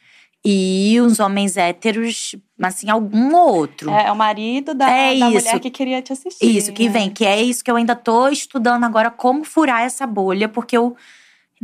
E 0.45 1.01
os 1.01 1.21
homens 1.21 1.57
héteros, 1.57 2.35
assim, 2.61 2.89
algum 2.91 3.35
ou 3.35 3.55
outro. 3.57 3.91
É, 3.91 4.07
é 4.07 4.13
o 4.13 4.17
marido 4.17 4.75
da, 4.75 4.91
É 4.91 5.19
da 5.19 5.31
mulher 5.31 5.61
que 5.61 5.71
queria 5.71 6.01
te 6.03 6.13
assistir. 6.13 6.57
Isso, 6.57 6.73
que 6.73 6.87
né? 6.87 6.91
vem, 6.91 7.11
que 7.11 7.25
é 7.25 7.41
isso 7.43 7.63
que 7.63 7.71
eu 7.71 7.77
ainda 7.77 7.95
tô 7.95 8.29
estudando 8.29 8.85
agora, 8.85 9.11
como 9.11 9.45
furar 9.45 9.83
essa 9.83 10.07
bolha, 10.07 10.49
porque 10.49 10.77
eu, 10.77 10.97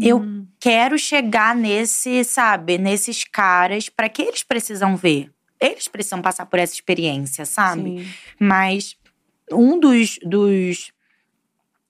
eu 0.00 0.18
Hum. 0.18 0.46
quero 0.60 0.98
chegar 0.98 1.54
nesse, 1.56 2.22
sabe, 2.24 2.78
nesses 2.78 3.24
caras, 3.24 3.88
pra 3.88 4.08
que 4.08 4.22
eles 4.22 4.42
precisam 4.42 4.96
ver. 4.96 5.30
Eles 5.60 5.88
precisam 5.88 6.20
passar 6.20 6.46
por 6.46 6.58
essa 6.58 6.74
experiência, 6.74 7.46
sabe? 7.46 8.02
Sim. 8.02 8.06
Mas 8.38 8.96
um 9.50 9.78
dos, 9.78 10.18
dos, 10.24 10.91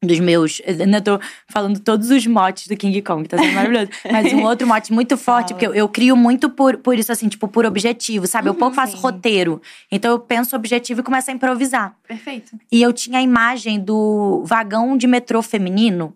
dos 0.02 0.18
meus. 0.18 0.60
Eu 0.66 0.80
ainda 0.80 1.00
tô 1.00 1.20
falando 1.48 1.78
todos 1.78 2.10
os 2.10 2.26
motes 2.26 2.66
do 2.66 2.76
King 2.76 3.00
Kong, 3.02 3.28
tá 3.28 3.38
sendo 3.38 3.54
maravilhoso. 3.54 3.90
Mas 4.10 4.32
um 4.32 4.42
outro 4.44 4.66
mote 4.66 4.92
muito 4.92 5.16
forte, 5.16 5.54
porque 5.54 5.66
eu, 5.66 5.74
eu 5.74 5.88
crio 5.88 6.16
muito 6.16 6.50
por, 6.50 6.76
por 6.78 6.98
isso, 6.98 7.12
assim, 7.12 7.28
tipo, 7.28 7.46
por 7.46 7.64
objetivo, 7.64 8.26
sabe? 8.26 8.48
eu 8.48 8.54
pouco 8.54 8.74
faço 8.74 8.96
sim. 8.96 9.02
roteiro. 9.02 9.62
Então 9.90 10.10
eu 10.10 10.18
penso 10.18 10.56
objetivo 10.56 11.00
e 11.00 11.04
começo 11.04 11.30
a 11.30 11.34
improvisar. 11.34 11.96
Perfeito. 12.06 12.58
E 12.70 12.82
eu 12.82 12.92
tinha 12.92 13.20
a 13.20 13.22
imagem 13.22 13.78
do 13.78 14.42
vagão 14.44 14.96
de 14.96 15.06
metrô 15.06 15.40
feminino, 15.40 16.14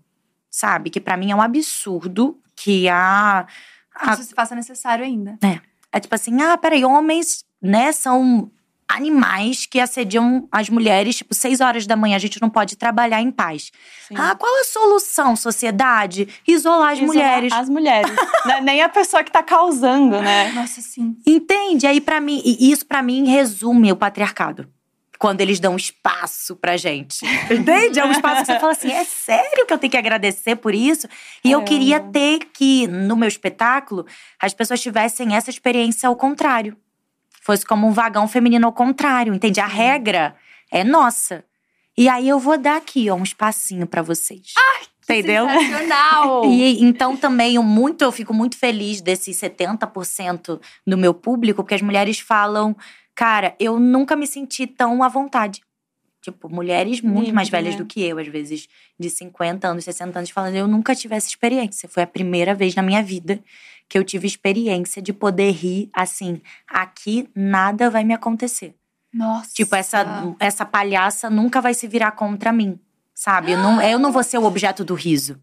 sabe? 0.50 0.90
Que 0.90 1.00
pra 1.00 1.16
mim 1.16 1.30
é 1.30 1.36
um 1.36 1.42
absurdo 1.42 2.36
que 2.56 2.88
a. 2.88 3.46
a 3.94 4.12
Isso 4.14 4.24
se 4.24 4.34
faça 4.34 4.54
necessário 4.54 5.04
ainda. 5.04 5.38
é 5.92 6.00
tipo 6.00 6.14
assim, 6.14 6.42
ah, 6.42 6.58
peraí, 6.58 6.84
homens, 6.84 7.44
né, 7.62 7.92
são 7.92 8.50
animais 8.88 9.66
que 9.66 9.80
assediam 9.80 10.48
as 10.50 10.68
mulheres, 10.68 11.16
tipo, 11.16 11.34
seis 11.34 11.60
horas 11.60 11.86
da 11.86 11.96
manhã, 11.96 12.16
a 12.16 12.20
gente 12.20 12.40
não 12.40 12.48
pode 12.48 12.76
trabalhar 12.76 13.20
em 13.20 13.30
paz. 13.30 13.72
Sim. 14.08 14.14
Ah, 14.16 14.34
qual 14.34 14.60
a 14.60 14.64
solução, 14.64 15.34
sociedade? 15.34 16.28
Isolar 16.46 16.92
as 16.92 16.98
Isolar 16.98 17.06
mulheres. 17.14 17.52
As 17.52 17.68
mulheres. 17.68 18.12
Né? 18.46 18.60
Nem 18.60 18.80
a 18.80 18.88
pessoa 18.88 19.24
que 19.24 19.30
tá 19.32 19.42
causando, 19.42 20.22
né? 20.22 20.52
Nossa, 20.52 20.80
sim. 20.80 21.16
Entende? 21.26 21.84
Aí, 21.84 22.00
pra 22.00 22.20
mim, 22.20 22.40
e 22.44 22.70
isso 22.70 22.86
pra 22.86 23.02
mim 23.02 23.26
resume 23.28 23.90
o 23.90 23.96
patriarcado. 23.96 24.68
Quando 25.18 25.40
eles 25.40 25.58
dão 25.58 25.74
espaço 25.74 26.54
pra 26.54 26.76
gente. 26.76 27.24
Entende? 27.50 27.98
É 27.98 28.04
um 28.04 28.12
espaço 28.12 28.42
que 28.42 28.52
você 28.52 28.60
fala 28.60 28.72
assim: 28.72 28.92
é 28.92 29.02
sério 29.02 29.66
que 29.66 29.72
eu 29.72 29.78
tenho 29.78 29.90
que 29.90 29.96
agradecer 29.96 30.54
por 30.54 30.74
isso? 30.74 31.08
E 31.42 31.50
eu 31.50 31.60
Caramba. 31.60 31.64
queria 31.68 32.00
ter 32.00 32.38
que, 32.52 32.86
no 32.86 33.16
meu 33.16 33.26
espetáculo, 33.26 34.06
as 34.40 34.54
pessoas 34.54 34.80
tivessem 34.80 35.34
essa 35.34 35.50
experiência 35.50 36.08
ao 36.08 36.14
contrário. 36.14 36.76
Fosse 37.46 37.64
como 37.64 37.86
um 37.86 37.92
vagão 37.92 38.26
feminino 38.26 38.66
ao 38.66 38.72
contrário, 38.72 39.32
entende? 39.32 39.60
A 39.60 39.68
regra 39.68 40.34
é 40.68 40.82
nossa. 40.82 41.44
E 41.96 42.08
aí 42.08 42.28
eu 42.28 42.40
vou 42.40 42.58
dar 42.58 42.76
aqui, 42.76 43.08
ó, 43.08 43.14
um 43.14 43.22
espacinho 43.22 43.86
pra 43.86 44.02
vocês. 44.02 44.52
Entendeu? 45.04 45.48
Sensacional! 45.48 46.42
E 46.50 46.82
então 46.82 47.16
também 47.16 47.54
eu 47.54 47.62
muito 47.62 48.02
eu 48.02 48.10
fico 48.10 48.34
muito 48.34 48.58
feliz 48.58 49.00
desses 49.00 49.36
70% 49.36 50.60
do 50.84 50.98
meu 50.98 51.14
público, 51.14 51.62
porque 51.62 51.76
as 51.76 51.82
mulheres 51.82 52.18
falam, 52.18 52.76
cara, 53.14 53.54
eu 53.60 53.78
nunca 53.78 54.16
me 54.16 54.26
senti 54.26 54.66
tão 54.66 55.04
à 55.04 55.08
vontade. 55.08 55.62
Tipo, 56.20 56.48
mulheres 56.48 57.00
muito 57.00 57.32
mais 57.32 57.48
velhas 57.48 57.76
né? 57.76 57.78
do 57.78 57.86
que 57.86 58.02
eu, 58.02 58.18
às 58.18 58.26
vezes 58.26 58.66
de 58.98 59.08
50 59.08 59.68
anos, 59.68 59.84
60 59.84 60.18
anos, 60.18 60.30
falando, 60.30 60.56
eu 60.56 60.66
nunca 60.66 60.96
tive 60.96 61.14
essa 61.14 61.28
experiência. 61.28 61.88
Foi 61.88 62.02
a 62.02 62.06
primeira 62.08 62.52
vez 62.52 62.74
na 62.74 62.82
minha 62.82 63.00
vida 63.04 63.40
que 63.88 63.96
eu 63.96 64.04
tive 64.04 64.26
experiência 64.26 65.00
de 65.00 65.12
poder 65.12 65.50
rir 65.52 65.90
assim, 65.92 66.40
aqui 66.68 67.28
nada 67.34 67.90
vai 67.90 68.04
me 68.04 68.14
acontecer. 68.14 68.74
Nossa. 69.12 69.50
Tipo, 69.54 69.74
essa, 69.74 70.34
essa 70.38 70.64
palhaça 70.64 71.30
nunca 71.30 71.60
vai 71.60 71.72
se 71.72 71.86
virar 71.86 72.12
contra 72.12 72.52
mim, 72.52 72.78
sabe? 73.14 73.52
Eu 73.52 73.58
não, 73.58 73.80
eu 73.82 73.98
não 73.98 74.12
vou 74.12 74.22
ser 74.22 74.38
o 74.38 74.44
objeto 74.44 74.84
do 74.84 74.94
riso. 74.94 75.40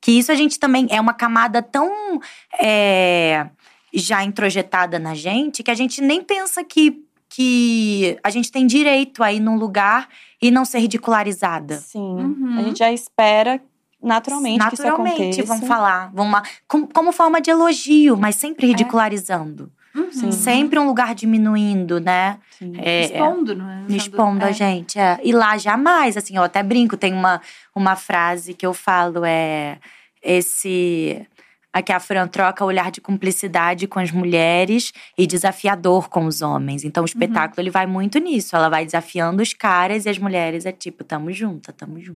Que 0.00 0.12
isso 0.12 0.30
a 0.30 0.34
gente 0.34 0.58
também 0.58 0.86
é 0.90 1.00
uma 1.00 1.12
camada 1.12 1.60
tão 1.60 2.20
é, 2.60 3.48
já 3.92 4.22
introjetada 4.22 4.98
na 4.98 5.14
gente 5.14 5.62
que 5.62 5.70
a 5.70 5.74
gente 5.74 6.00
nem 6.00 6.22
pensa 6.22 6.62
que, 6.62 7.02
que 7.28 8.16
a 8.22 8.30
gente 8.30 8.52
tem 8.52 8.64
direito 8.66 9.24
a 9.24 9.32
ir 9.32 9.40
num 9.40 9.56
lugar 9.56 10.08
e 10.40 10.52
não 10.52 10.64
ser 10.64 10.78
ridicularizada. 10.78 11.78
Sim. 11.78 11.98
Uhum. 11.98 12.58
A 12.58 12.62
gente 12.62 12.78
já 12.78 12.92
espera 12.92 13.60
naturalmente, 14.02 14.58
que 14.68 14.74
isso 14.74 14.82
Naturalmente, 14.82 15.40
aconteça. 15.40 15.46
vão 15.46 15.62
falar. 15.66 16.10
Vão 16.14 16.30
lá, 16.30 16.42
como, 16.66 16.86
como 16.88 17.12
forma 17.12 17.40
de 17.40 17.50
elogio, 17.50 18.16
mas 18.16 18.36
sempre 18.36 18.66
É. 18.66 18.68
ridicularizando. 18.68 19.70
Uhum. 19.94 20.12
Sim. 20.12 20.30
Sempre 20.32 20.78
um 20.78 20.86
lugar 20.86 21.14
diminuindo, 21.14 21.98
né? 21.98 22.38
Sim. 22.58 22.72
É, 22.76 23.00
é. 23.00 23.04
Expondo, 23.06 23.54
não 23.56 23.68
é? 23.68 23.84
expondo 23.88 24.44
a 24.44 24.50
É. 24.50 24.52
gente. 24.52 24.98
É. 24.98 25.18
E 25.24 25.32
lá 25.32 25.56
jamais, 25.58 26.16
assim, 26.16 26.36
eu 26.36 26.42
até 26.42 26.62
brinco, 26.62 26.96
tem 26.96 27.12
uma, 27.12 27.40
uma 27.74 27.96
frase 27.96 28.54
que 28.54 28.64
eu 28.66 28.72
falo, 28.74 29.24
é 29.24 29.78
esse. 30.22 31.26
Aqui 31.72 31.92
a 31.92 32.00
Fran 32.00 32.26
troca 32.26 32.64
olhar 32.64 32.90
de 32.90 33.00
cumplicidade 33.00 33.86
com 33.86 33.98
as 33.98 34.10
mulheres 34.10 34.90
e 35.16 35.26
desafiador 35.26 36.08
com 36.08 36.24
os 36.24 36.40
homens. 36.42 36.82
Então 36.82 37.02
o 37.02 37.06
espetáculo 37.06 37.60
ele 37.60 37.70
vai 37.70 37.86
muito 37.86 38.18
nisso. 38.18 38.56
Ela 38.56 38.68
vai 38.68 38.84
desafiando 38.86 39.42
os 39.42 39.52
caras 39.52 40.06
e 40.06 40.08
as 40.08 40.18
mulheres 40.18 40.64
é 40.64 40.72
tipo, 40.72 41.04
tamo 41.04 41.30
junta, 41.30 41.72
tamo 41.72 42.00
junto. 42.00 42.16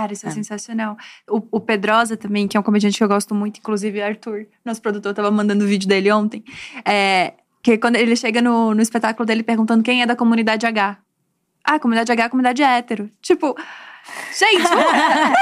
Cara, 0.00 0.14
isso 0.14 0.26
é, 0.26 0.30
sensacional. 0.30 0.96
O, 1.28 1.42
o 1.52 1.60
Pedrosa 1.60 2.16
também, 2.16 2.48
que 2.48 2.56
é 2.56 2.60
um 2.60 2.62
comediante 2.62 2.96
que 2.96 3.04
eu 3.04 3.08
gosto 3.08 3.34
muito, 3.34 3.58
inclusive 3.58 4.00
Arthur, 4.00 4.46
nosso 4.64 4.80
produtor, 4.80 5.12
tava 5.12 5.30
mandando 5.30 5.62
o 5.62 5.68
vídeo 5.68 5.86
dele 5.86 6.10
ontem. 6.10 6.42
É, 6.86 7.34
que 7.62 7.76
quando 7.76 7.96
ele 7.96 8.16
chega 8.16 8.40
no, 8.40 8.74
no 8.74 8.80
espetáculo 8.80 9.26
dele 9.26 9.42
perguntando 9.42 9.82
quem 9.82 10.00
é 10.00 10.06
da 10.06 10.16
comunidade 10.16 10.64
H. 10.64 10.96
Ah, 11.62 11.78
comunidade 11.78 12.10
H 12.10 12.22
é 12.22 12.26
a 12.26 12.30
comunidade 12.30 12.62
hétero. 12.62 13.10
Tipo, 13.20 13.54
gente, 14.38 14.62
não 14.62 14.80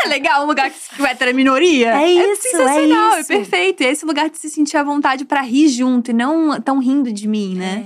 é 0.05 0.09
legal 0.09 0.43
um 0.43 0.47
lugar 0.49 0.69
que 0.71 1.01
o 1.01 1.07
hétero 1.07 1.31
é 1.31 1.33
minoria? 1.33 1.95
É 2.03 2.11
isso, 2.11 2.49
é 2.49 2.51
sensacional, 2.51 3.15
é, 3.15 3.21
isso. 3.21 3.29
perfeito. 3.29 3.83
E 3.85 3.87
é 3.87 3.93
esse 3.93 4.05
lugar 4.05 4.29
de 4.29 4.39
se 4.39 4.51
sentir 4.51 4.77
à 4.77 4.83
vontade 4.83 5.25
pra 5.25 5.41
rir 5.41 5.69
junto 5.69 6.11
e 6.11 6.15
não 6.15 6.61
tão 6.61 6.81
rindo 6.81 7.13
de 7.13 7.29
mim, 7.29 7.55
né? 7.55 7.85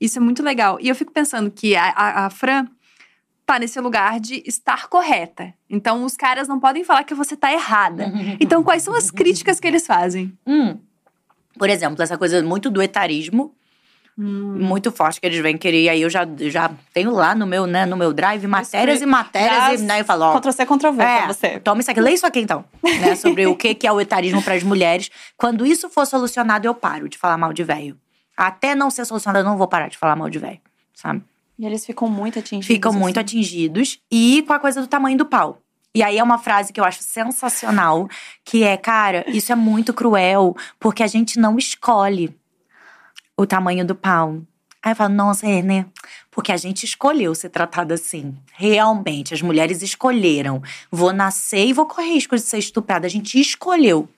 Isso 0.00 0.18
é 0.18 0.22
muito 0.22 0.42
legal. 0.42 0.78
E 0.80 0.88
eu 0.88 0.94
fico 0.94 1.12
pensando 1.12 1.50
que 1.50 1.76
a, 1.76 1.90
a, 1.90 2.26
a 2.26 2.30
Fran 2.30 2.66
tá 3.48 3.58
nesse 3.58 3.80
lugar 3.80 4.20
de 4.20 4.42
estar 4.44 4.88
correta. 4.88 5.54
Então, 5.70 6.04
os 6.04 6.14
caras 6.14 6.46
não 6.46 6.60
podem 6.60 6.84
falar 6.84 7.02
que 7.02 7.14
você 7.14 7.34
tá 7.34 7.50
errada. 7.50 8.12
Então, 8.38 8.62
quais 8.62 8.82
são 8.82 8.94
as 8.94 9.10
críticas 9.10 9.58
que 9.58 9.66
eles 9.66 9.86
fazem? 9.86 10.36
Hum. 10.46 10.76
Por 11.58 11.70
exemplo, 11.70 12.02
essa 12.02 12.18
coisa 12.18 12.42
muito 12.42 12.70
do 12.70 12.82
etarismo, 12.82 13.54
muito 14.16 14.92
forte 14.92 15.20
que 15.20 15.26
eles 15.26 15.40
vêm 15.40 15.56
querer. 15.56 15.84
E 15.84 15.88
aí 15.88 16.02
eu 16.02 16.10
já, 16.10 16.26
já 16.50 16.70
tenho 16.92 17.10
lá 17.10 17.34
no 17.34 17.46
meu, 17.46 17.66
né, 17.66 17.86
no 17.86 17.96
meu 17.96 18.12
drive 18.12 18.46
matérias 18.46 19.00
e 19.00 19.06
matérias. 19.06 19.56
Já 19.56 19.74
E 19.74 19.78
né, 19.78 20.00
eu 20.00 20.04
falo, 20.04 20.24
ó, 20.24 20.38
Ctrl 20.38 20.52
C, 20.52 20.66
Ctrl 20.66 20.92
V 20.92 21.02
É, 21.02 21.16
pra 21.18 21.26
você. 21.26 21.60
Toma 21.60 21.80
isso 21.80 21.90
aqui, 21.90 22.00
lê 22.00 22.12
isso 22.12 22.26
aqui 22.26 22.40
então. 22.40 22.64
Né, 22.82 23.14
sobre 23.16 23.46
o 23.46 23.56
que 23.56 23.74
que 23.74 23.86
é 23.86 23.92
o 23.92 24.00
etarismo 24.00 24.42
para 24.42 24.54
as 24.54 24.62
mulheres. 24.62 25.10
Quando 25.36 25.64
isso 25.64 25.88
for 25.88 26.06
solucionado, 26.06 26.66
eu 26.66 26.74
paro 26.74 27.08
de 27.08 27.16
falar 27.16 27.38
mal 27.38 27.52
de 27.52 27.64
velho. 27.64 27.96
Até 28.36 28.74
não 28.74 28.90
ser 28.90 29.04
solucionado, 29.04 29.44
eu 29.44 29.50
não 29.50 29.56
vou 29.56 29.66
parar 29.66 29.88
de 29.88 29.96
falar 29.96 30.16
mal 30.16 30.28
de 30.28 30.38
velho, 30.38 30.60
sabe? 30.94 31.22
E 31.58 31.66
eles 31.66 31.84
ficam 31.84 32.08
muito 32.08 32.38
atingidos. 32.38 32.66
Ficam 32.66 32.92
muito 32.92 33.18
assim. 33.18 33.24
atingidos. 33.24 33.98
E 34.10 34.42
com 34.46 34.52
a 34.52 34.58
coisa 34.58 34.80
do 34.80 34.86
tamanho 34.86 35.18
do 35.18 35.26
pau. 35.26 35.60
E 35.94 36.02
aí 36.02 36.18
é 36.18 36.22
uma 36.22 36.38
frase 36.38 36.72
que 36.72 36.78
eu 36.78 36.84
acho 36.84 37.02
sensacional, 37.02 38.08
que 38.44 38.62
é, 38.62 38.76
cara, 38.76 39.24
isso 39.28 39.50
é 39.50 39.56
muito 39.56 39.92
cruel, 39.92 40.54
porque 40.78 41.02
a 41.02 41.06
gente 41.06 41.40
não 41.40 41.58
escolhe 41.58 42.36
o 43.36 43.46
tamanho 43.46 43.84
do 43.84 43.94
pau. 43.94 44.40
Aí 44.82 44.92
eu 44.92 44.96
falo, 44.96 45.14
nossa, 45.14 45.46
é, 45.46 45.60
né? 45.60 45.86
Porque 46.30 46.52
a 46.52 46.56
gente 46.56 46.84
escolheu 46.84 47.34
ser 47.34 47.48
tratada 47.48 47.94
assim. 47.94 48.36
Realmente, 48.54 49.34
as 49.34 49.42
mulheres 49.42 49.82
escolheram. 49.82 50.62
Vou 50.90 51.12
nascer 51.12 51.66
e 51.66 51.72
vou 51.72 51.86
correr 51.86 52.12
risco 52.12 52.36
de 52.36 52.42
ser 52.42 52.58
estuprada. 52.58 53.06
A 53.06 53.10
gente 53.10 53.40
escolheu. 53.40 54.08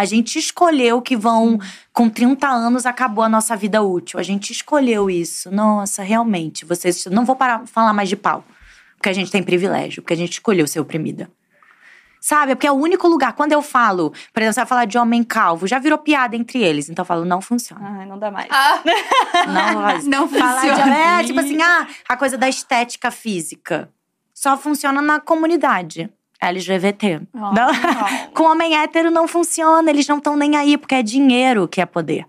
A 0.00 0.04
gente 0.04 0.38
escolheu 0.38 1.02
que 1.02 1.16
vão, 1.16 1.58
com 1.92 2.08
30 2.08 2.46
anos, 2.46 2.86
acabou 2.86 3.24
a 3.24 3.28
nossa 3.28 3.56
vida 3.56 3.82
útil. 3.82 4.20
A 4.20 4.22
gente 4.22 4.52
escolheu 4.52 5.10
isso. 5.10 5.50
Nossa, 5.50 6.04
realmente. 6.04 6.64
Vocês. 6.64 7.06
Não 7.06 7.24
vou 7.24 7.34
parar 7.34 7.66
falar 7.66 7.92
mais 7.92 8.08
de 8.08 8.14
pau. 8.14 8.44
Porque 8.96 9.08
a 9.08 9.12
gente 9.12 9.30
tem 9.30 9.42
privilégio, 9.42 10.00
porque 10.00 10.14
a 10.14 10.16
gente 10.16 10.32
escolheu 10.32 10.66
ser 10.68 10.78
oprimida. 10.78 11.28
Sabe? 12.20 12.54
Porque 12.54 12.66
é 12.66 12.70
o 12.70 12.74
único 12.74 13.06
lugar. 13.08 13.32
Quando 13.32 13.52
eu 13.52 13.60
falo, 13.62 14.10
por 14.32 14.40
exemplo, 14.40 14.54
você 14.54 14.60
vai 14.60 14.66
falar 14.66 14.84
de 14.84 14.98
homem 14.98 15.24
calvo, 15.24 15.66
já 15.66 15.78
virou 15.80 15.98
piada 15.98 16.36
entre 16.36 16.62
eles. 16.62 16.88
Então 16.88 17.02
eu 17.02 17.06
falo, 17.06 17.24
não 17.24 17.40
funciona. 17.40 17.98
Ai, 18.00 18.06
não 18.06 18.18
dá 18.18 18.30
mais. 18.30 18.48
Não, 19.46 19.82
vai- 19.82 20.02
Não 20.06 20.28
falar 20.28 20.60
de 20.62 20.68
funciona. 20.68 20.96
É, 20.96 21.24
tipo 21.24 21.40
assim, 21.40 21.60
ah, 21.62 21.86
a 22.08 22.16
coisa 22.16 22.36
da 22.38 22.48
estética 22.48 23.10
física. 23.10 23.88
Só 24.34 24.56
funciona 24.56 25.00
na 25.02 25.18
comunidade. 25.20 26.08
LGBT. 26.40 27.20
Oh, 27.32 27.38
Não. 27.38 27.52
não. 27.52 27.72
Com 28.34 28.44
homem 28.44 28.76
hétero 28.76 29.10
não 29.10 29.26
funciona, 29.26 29.90
eles 29.90 30.06
não 30.06 30.18
estão 30.18 30.36
nem 30.36 30.56
aí, 30.56 30.76
porque 30.78 30.94
é 30.94 31.02
dinheiro 31.02 31.66
que 31.68 31.80
é 31.80 31.86
poder. 31.86 32.26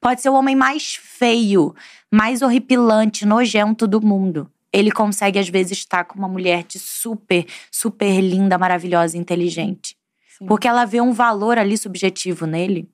Pode 0.00 0.20
ser 0.20 0.28
o 0.28 0.34
homem 0.34 0.54
mais 0.54 0.94
feio, 1.02 1.74
mais 2.10 2.42
horripilante, 2.42 3.24
nojento 3.26 3.86
do 3.86 4.00
mundo. 4.00 4.50
Ele 4.72 4.90
consegue, 4.90 5.38
às 5.38 5.48
vezes, 5.48 5.78
estar 5.78 6.04
com 6.04 6.18
uma 6.18 6.28
mulher 6.28 6.62
de 6.64 6.78
super, 6.78 7.46
super 7.70 8.20
linda, 8.20 8.58
maravilhosa, 8.58 9.16
inteligente. 9.16 9.96
Sim. 10.38 10.44
Porque 10.46 10.68
ela 10.68 10.84
vê 10.84 11.00
um 11.00 11.12
valor 11.12 11.58
ali 11.58 11.78
subjetivo 11.78 12.46
nele. 12.46 12.86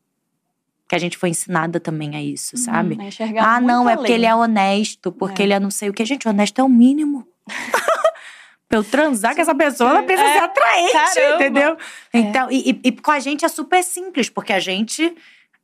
Que 0.89 0.95
a 0.95 0.99
gente 0.99 1.17
foi 1.19 1.31
ensinada 1.31 1.81
também 1.81 2.15
a 2.15 2.23
isso, 2.23 2.57
sabe? 2.57 2.97
A 3.01 3.05
enxergar 3.05 3.45
Ah, 3.57 3.61
não, 3.61 3.89
é 3.91 3.97
porque 3.97 4.13
ele 4.13 4.27
é 4.27 4.35
honesto, 4.35 5.11
porque 5.11 5.43
É. 5.43 5.45
ele 5.47 5.55
é 5.55 5.59
não 5.59 5.71
sei 5.71 5.89
o 5.89 5.93
que. 5.93 6.05
Gente, 6.05 6.29
honesto 6.29 6.61
é 6.61 6.63
o 6.63 6.69
mínimo. 6.69 7.27
pra 8.73 8.79
eu 8.79 8.85
transar 8.85 9.35
com 9.35 9.43
essa 9.43 9.55
pessoa, 9.55 9.91
ela 9.91 10.03
precisa 10.03 10.27
É. 10.31 10.33
ser 10.33 10.45
atraente, 10.45 10.93
Caramba. 10.93 11.35
entendeu? 11.35 11.77
Então, 12.15 12.51
e, 12.51 12.71
e- 12.71 12.81
e 12.85 12.93
com 12.93 13.11
a 13.11 13.21
gente 13.21 13.45
é 13.45 13.49
super 13.49 13.85
simples, 13.85 14.31
porque 14.31 14.51
a 14.51 14.59
gente, 14.59 15.15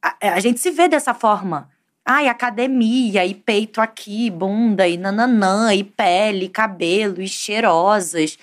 a, 0.03 0.35
a 0.35 0.41
gente 0.41 0.61
se 0.61 0.71
vê 0.71 0.89
dessa 0.89 1.15
forma. 1.15 1.71
Ai, 2.05 2.29
academia, 2.29 3.25
e 3.25 3.35
peito 3.35 3.81
aqui, 3.81 4.29
bunda, 4.29 4.87
e 4.87 4.99
nananã, 4.99 5.73
e 5.75 5.83
pele, 5.85 6.51
cabelo, 6.51 7.23
e 7.23 7.27
cheirosas. 7.29 8.39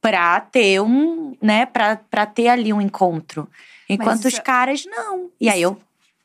Pra 0.00 0.40
ter 0.40 0.80
um, 0.80 1.36
né, 1.40 1.66
pra, 1.66 1.96
pra 1.96 2.24
ter 2.26 2.48
ali 2.48 2.72
um 2.72 2.80
encontro. 2.80 3.46
Enquanto 3.88 4.20
os 4.24 4.32
isso- 4.32 4.42
caras, 4.42 4.84
não. 4.86 5.30
E 5.38 5.48
aí 5.50 5.60
eu 5.60 5.78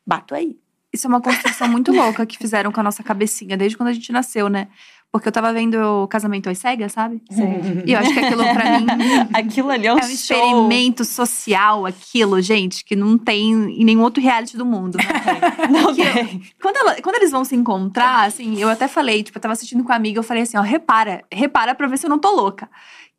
bato 0.05 0.33
aí. 0.33 0.57
Isso 0.91 1.05
é 1.05 1.09
uma 1.09 1.21
construção 1.21 1.67
muito 1.67 1.91
louca 1.91 2.25
que 2.25 2.37
fizeram 2.37 2.71
com 2.71 2.79
a 2.79 2.83
nossa 2.83 3.03
cabecinha, 3.03 3.57
desde 3.57 3.77
quando 3.77 3.89
a 3.89 3.93
gente 3.93 4.11
nasceu, 4.11 4.47
né? 4.49 4.67
Porque 5.11 5.29
eu 5.29 5.31
tava 5.31 5.51
vendo 5.53 5.75
o 6.03 6.07
Casamento 6.07 6.49
às 6.49 6.57
Cegas, 6.59 6.91
sabe? 6.91 7.21
Sim. 7.31 7.83
E 7.85 7.93
eu 7.93 7.99
acho 7.99 8.13
que 8.13 8.19
aquilo 8.19 8.43
pra 8.43 8.79
mim 8.79 8.85
Aquilo 9.33 9.69
ali 9.71 9.87
é 9.87 9.93
um, 9.93 9.97
é 9.97 10.03
um 10.05 10.09
experimento 10.09 11.05
social, 11.05 11.85
aquilo, 11.85 12.39
gente, 12.41 12.83
que 12.83 12.95
não 12.95 13.17
tem 13.17 13.51
em 13.51 13.83
nenhum 13.85 14.01
outro 14.01 14.21
reality 14.21 14.57
do 14.57 14.65
mundo. 14.65 14.97
Não 15.71 15.95
Que 15.95 16.01
eu- 16.01 16.13
tem. 16.13 16.41
Quando, 16.61 16.75
ela- 16.77 16.95
quando 17.01 17.15
eles 17.15 17.31
vão 17.31 17.43
se 17.45 17.55
encontrar, 17.55 18.27
assim, 18.27 18.59
eu 18.61 18.69
até 18.69 18.87
falei, 18.87 19.23
tipo, 19.23 19.37
eu 19.37 19.41
tava 19.41 19.53
assistindo 19.53 19.83
com 19.83 19.91
a 19.91 19.95
amiga, 19.95 20.19
eu 20.19 20.23
falei 20.23 20.43
assim, 20.43 20.57
ó, 20.57 20.61
repara, 20.61 21.23
repara 21.31 21.73
pra 21.73 21.87
ver 21.87 21.97
se 21.97 22.05
eu 22.05 22.09
não 22.09 22.19
tô 22.19 22.29
louca. 22.31 22.69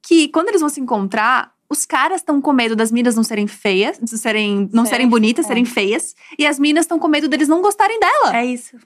Que 0.07 0.29
quando 0.29 0.49
eles 0.51 0.61
vão 0.61 0.69
se 0.69 0.81
encontrar, 0.81 1.53
os 1.71 1.85
caras 1.85 2.21
estão 2.21 2.41
com 2.41 2.53
medo 2.53 2.77
das 2.77 2.93
minas 2.93 3.17
não 3.17 3.25
serem 3.25 3.47
feias, 3.47 3.99
de 3.99 4.17
serem, 4.19 4.69
não 4.73 4.85
Serem- 4.85 4.87
serem 4.87 5.09
bonitas, 5.09 5.47
é. 5.47 5.49
serem 5.49 5.65
feias. 5.65 6.15
E 6.39 6.47
as 6.47 6.59
minas 6.59 6.85
estão 6.85 6.99
com 6.99 7.09
medo 7.09 7.29
deles 7.29 7.49
não 7.49 7.61
gostarem 7.63 7.99
dela. 7.99 8.37
É 8.37 8.45
isso. 8.47 8.77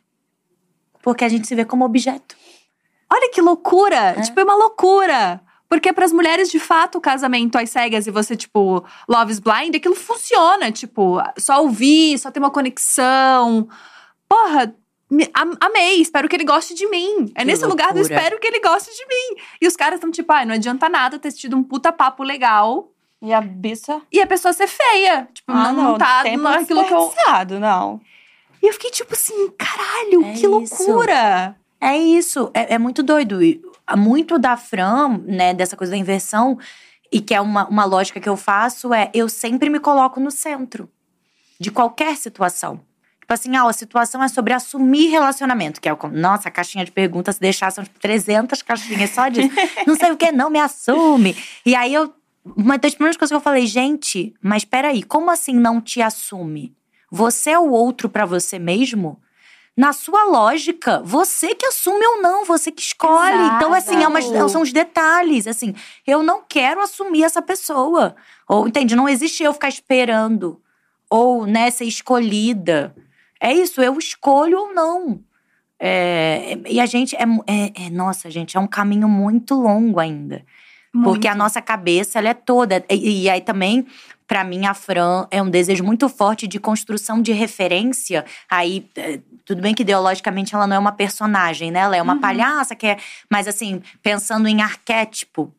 Porque 1.02 1.24
a 1.24 1.28
gente 1.28 1.46
se 1.48 1.54
vê 1.54 1.64
como 1.64 1.84
objeto. 1.84 2.36
Olha 3.12 3.30
que 3.30 3.40
loucura! 3.42 4.16
Tipo, 4.22 4.40
é 4.40 4.44
uma 4.44 4.54
loucura. 4.54 5.40
Porque 5.68 5.92
para 5.92 6.04
as 6.04 6.12
mulheres, 6.12 6.50
de 6.50 6.58
fato, 6.60 6.98
o 6.98 7.00
casamento 7.00 7.56
às 7.56 7.70
cegas 7.70 8.06
e 8.06 8.10
você, 8.10 8.36
tipo, 8.36 8.84
Love 9.08 9.32
is 9.32 9.38
Blind, 9.38 9.74
aquilo 9.74 9.94
funciona. 9.94 10.70
Tipo, 10.70 11.18
só 11.38 11.62
ouvir, 11.62 12.18
só 12.18 12.30
ter 12.30 12.38
uma 12.40 12.50
conexão. 12.50 13.68
Porra, 14.28 14.74
me- 15.10 15.30
am- 15.34 15.56
amei, 15.60 16.00
espero 16.00 16.28
que 16.28 16.36
ele 16.36 16.44
goste 16.44 16.74
de 16.74 16.86
mim. 16.88 17.32
É 17.34 17.40
Que 17.40 17.46
nesse 17.46 17.64
lugar 17.64 17.92
do 17.92 17.98
loucura. 18.00 18.14
espero 18.16 18.38
que 18.40 18.46
ele 18.46 18.60
goste 18.60 18.90
de 18.94 19.06
mim. 19.06 19.42
E 19.60 19.66
os 19.66 19.76
caras 19.76 19.94
estão 19.96 20.10
tipo, 20.10 20.30
ai, 20.32 20.44
não 20.44 20.54
adianta 20.54 20.88
nada 20.88 21.18
ter 21.18 21.32
tido 21.32 21.56
um 21.56 21.62
puta 21.62 21.90
papo 21.92 22.22
legal 22.22 22.90
E 23.22 23.32
a 23.32 23.40
bicha. 23.40 24.00
e 24.12 24.20
a 24.20 24.26
pessoa 24.26 24.52
ser 24.52 24.66
feia. 24.66 25.28
Tipo, 25.32 25.52
Ah, 25.52 25.72
não, 25.72 25.82
não 25.92 25.98
tá 25.98 26.22
tempo 26.22 26.42
naquilo 26.42 26.84
que 26.84 26.92
eu. 26.94 27.10
não. 27.60 28.00
E 28.62 28.66
eu 28.68 28.72
fiquei 28.74 28.90
tipo 28.90 29.12
assim, 29.14 29.50
caralho, 29.58 30.24
É 30.24 30.32
que 30.32 30.46
isso. 30.46 30.48
loucura! 30.48 31.56
É 31.82 31.96
isso, 31.96 32.48
é, 32.54 32.74
é 32.74 32.78
muito 32.78 33.02
doido. 33.02 33.42
E 33.42 33.60
Muito 33.96 34.38
da 34.38 34.56
Fran, 34.56 35.20
né, 35.26 35.52
dessa 35.52 35.76
coisa 35.76 35.90
da 35.90 35.96
inversão, 35.96 36.56
e 37.10 37.20
que 37.20 37.34
é 37.34 37.40
uma, 37.40 37.66
uma 37.66 37.84
lógica 37.84 38.20
que 38.20 38.28
eu 38.28 38.36
faço, 38.36 38.94
é 38.94 39.10
eu 39.12 39.28
sempre 39.28 39.68
me 39.68 39.80
coloco 39.80 40.20
no 40.20 40.30
centro 40.30 40.88
de 41.58 41.72
qualquer 41.72 42.16
situação. 42.16 42.80
Tipo 43.20 43.34
assim, 43.34 43.56
ah, 43.56 43.68
a 43.68 43.72
situação 43.72 44.22
é 44.22 44.28
sobre 44.28 44.52
assumir 44.52 45.08
relacionamento, 45.08 45.80
que 45.80 45.88
é 45.88 45.92
o. 45.92 45.98
Nossa, 46.08 46.48
a 46.48 46.52
caixinha 46.52 46.84
de 46.84 46.92
perguntas, 46.92 47.34
se 47.34 47.40
deixar, 47.40 47.72
são 47.72 47.82
tipo 47.82 47.98
300 47.98 48.62
caixinhas 48.62 49.10
só 49.10 49.28
disso. 49.28 49.50
não 49.86 49.96
sei 49.96 50.12
o 50.12 50.16
que, 50.16 50.30
não 50.30 50.50
me 50.50 50.60
assume. 50.60 51.36
E 51.66 51.74
aí 51.74 51.92
eu. 51.92 52.14
Uma 52.44 52.76
das 52.76 52.94
primeiras 52.94 53.16
coisas 53.16 53.30
que 53.30 53.36
eu 53.36 53.40
falei, 53.40 53.66
gente, 53.66 54.34
mas 54.42 54.64
peraí, 54.64 55.02
como 55.02 55.30
assim 55.30 55.54
não 55.54 55.80
te 55.80 56.02
assume? 56.02 56.74
Você 57.10 57.50
é 57.50 57.58
o 57.58 57.70
outro 57.70 58.08
pra 58.08 58.26
você 58.26 58.58
mesmo? 58.58 59.20
Na 59.76 59.92
sua 59.94 60.24
lógica, 60.24 61.00
você 61.02 61.54
que 61.54 61.64
assume 61.64 62.04
ou 62.06 62.20
não, 62.20 62.44
você 62.44 62.70
que 62.70 62.82
escolhe. 62.82 63.32
Exato. 63.34 63.56
Então, 63.56 63.72
assim, 63.74 64.02
é 64.02 64.06
umas- 64.08 64.26
são 64.50 64.60
os 64.62 64.72
detalhes. 64.72 65.46
Assim, 65.46 65.74
eu 66.06 66.22
não 66.22 66.42
quero 66.46 66.80
assumir 66.82 67.24
essa 67.24 67.40
pessoa. 67.40 68.14
Ou, 68.48 68.68
entende? 68.68 68.94
Não 68.94 69.08
existe 69.08 69.42
eu 69.42 69.52
ficar 69.54 69.68
esperando. 69.70 70.60
Ou, 71.08 71.46
né, 71.46 71.70
ser 71.70 71.86
escolhida. 71.86 72.94
É 73.40 73.52
isso, 73.52 73.80
eu 73.80 73.96
escolho 73.98 74.58
ou 74.58 74.74
não. 74.74 75.20
É, 75.80 76.58
e 76.68 76.78
a 76.78 76.86
gente 76.86 77.16
é, 77.16 77.22
é- 77.46 77.86
é- 77.86 77.90
Nossa, 77.90 78.30
gente, 78.30 78.56
é 78.56 78.60
um 78.60 78.66
caminho 78.68 79.08
muito 79.08 79.54
longo 79.54 79.98
ainda. 79.98 80.44
Porque 81.02 81.26
a 81.26 81.34
nossa 81.34 81.62
cabeça, 81.62 82.18
ela 82.18 82.28
é 82.28 82.34
toda. 82.34 82.84
E, 82.90 83.22
e 83.22 83.30
aí 83.30 83.40
também, 83.40 83.86
pra 84.32 84.44
mim, 84.44 84.64
a 84.64 84.72
Fran 84.72 85.26
é 85.30 85.42
um 85.42 85.50
desejo 85.50 85.84
muito 85.84 86.08
forte 86.08 86.46
de 86.46 86.58
construção 86.58 87.20
de 87.20 87.32
referência. 87.32 88.24
Aí, 88.50 88.88
eh, 88.96 89.20
tudo 89.44 89.60
bem 89.60 89.74
que 89.74 89.82
ideologicamente 89.82 90.54
ela 90.54 90.66
não 90.66 90.76
é 90.76 90.78
uma 90.78 90.92
personagem, 90.92 91.70
né? 91.70 91.80
Ela 91.80 91.98
é 91.98 92.00
uma 92.00 92.18
palhaça 92.18 92.74
que 92.74 92.86
é. 92.86 92.96
Mas 93.28 93.46
assim, 93.46 93.82
pensando 94.02 94.48
em 94.48 94.62
arquétipo. 94.62 95.52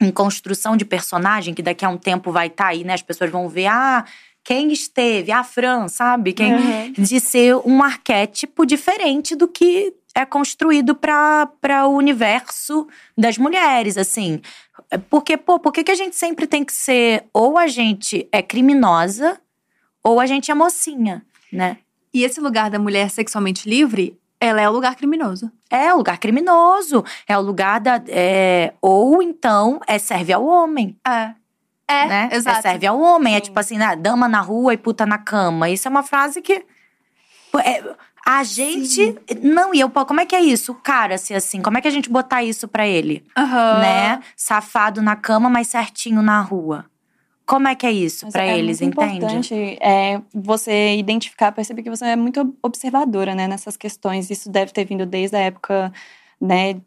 em 0.00 0.12
construção 0.12 0.76
de 0.76 0.84
personagem, 0.84 1.52
que 1.52 1.60
daqui 1.60 1.84
a 1.84 1.88
um 1.88 1.98
tempo 1.98 2.30
vai 2.30 2.46
estar 2.46 2.68
aí, 2.68 2.84
né? 2.84 2.94
As 2.94 3.02
pessoas 3.02 3.32
vão 3.32 3.48
ver, 3.48 3.66
ah, 3.66 4.04
quem 4.44 4.70
esteve, 4.70 5.32
a 5.32 5.42
Fran, 5.42 5.88
sabe? 5.88 6.32
Quem, 6.32 6.54
Uhum. 6.54 6.92
De 6.96 7.18
ser 7.18 7.56
um 7.66 7.82
arquétipo 7.82 8.64
diferente 8.64 9.34
do 9.34 9.48
que 9.48 9.92
é 10.18 10.26
construído 10.26 10.96
para 10.96 11.86
o 11.86 11.94
universo 11.94 12.88
das 13.16 13.38
mulheres, 13.38 13.96
assim. 13.96 14.40
Porque, 15.08 15.36
pô, 15.36 15.60
por 15.60 15.72
que, 15.72 15.84
que 15.84 15.92
a 15.92 15.94
gente 15.94 16.16
sempre 16.16 16.46
tem 16.46 16.64
que 16.64 16.72
ser 16.72 17.24
ou 17.32 17.56
a 17.56 17.68
gente 17.68 18.28
é 18.32 18.42
criminosa 18.42 19.40
ou 20.02 20.18
a 20.18 20.26
gente 20.26 20.50
é 20.50 20.54
mocinha, 20.54 21.22
né? 21.52 21.78
E 22.12 22.24
esse 22.24 22.40
lugar 22.40 22.68
da 22.68 22.80
mulher 22.80 23.10
sexualmente 23.10 23.68
livre, 23.68 24.18
ela 24.40 24.60
é 24.60 24.68
o 24.68 24.72
lugar 24.72 24.96
criminoso. 24.96 25.52
É 25.70 25.94
o 25.94 25.98
lugar 25.98 26.18
criminoso, 26.18 27.04
é 27.28 27.38
o 27.38 27.40
lugar 27.40 27.78
da. 27.78 28.02
é, 28.08 28.72
ou 28.80 29.22
então 29.22 29.80
é 29.86 29.98
serve 29.98 30.32
ao 30.32 30.44
homem, 30.44 30.96
É. 31.06 31.34
É, 31.90 32.06
né? 32.06 32.28
exato. 32.32 32.58
É 32.58 32.62
serve 32.62 32.86
ao 32.86 33.00
homem. 33.00 33.34
É 33.34 33.38
Sim. 33.38 33.44
tipo 33.44 33.58
assim, 33.60 33.78
né? 33.78 33.96
dama 33.96 34.28
na 34.28 34.40
rua 34.40 34.74
e 34.74 34.76
puta 34.76 35.06
na 35.06 35.16
cama. 35.16 35.70
Isso 35.70 35.88
é 35.88 35.90
uma 35.90 36.02
frase 36.02 36.42
que. 36.42 36.66
é, 37.64 37.82
a 38.30 38.44
gente. 38.44 39.16
Não, 39.42 39.74
e 39.74 39.80
eu, 39.80 39.88
como 39.88 40.20
é 40.20 40.26
que 40.26 40.36
é 40.36 40.40
isso? 40.42 40.72
O 40.72 40.74
cara 40.74 41.16
ser 41.16 41.32
assim, 41.32 41.62
como 41.62 41.78
é 41.78 41.80
que 41.80 41.88
a 41.88 41.90
gente 41.90 42.10
botar 42.10 42.44
isso 42.44 42.68
pra 42.68 42.86
ele? 42.86 43.24
Aham. 43.34 43.80
Né? 43.80 44.20
Safado 44.36 45.00
na 45.00 45.16
cama, 45.16 45.48
mas 45.48 45.68
certinho 45.68 46.20
na 46.20 46.42
rua. 46.42 46.84
Como 47.46 47.66
é 47.66 47.74
que 47.74 47.86
é 47.86 47.90
isso 47.90 48.26
Mas 48.26 48.34
pra 48.34 48.44
é 48.44 48.58
eles, 48.58 48.82
muito 48.82 49.00
entende? 49.00 49.16
importante 49.16 49.78
é, 49.80 50.20
você 50.34 50.98
identificar, 50.98 51.50
perceber 51.50 51.82
que 51.82 51.88
você 51.88 52.04
é 52.04 52.16
muito 52.16 52.54
observadora, 52.62 53.34
né, 53.34 53.48
nessas 53.48 53.74
questões. 53.74 54.30
Isso 54.30 54.50
deve 54.50 54.70
ter 54.70 54.84
vindo 54.84 55.06
desde 55.06 55.34
a 55.34 55.40
época, 55.40 55.90
né, 56.38 56.78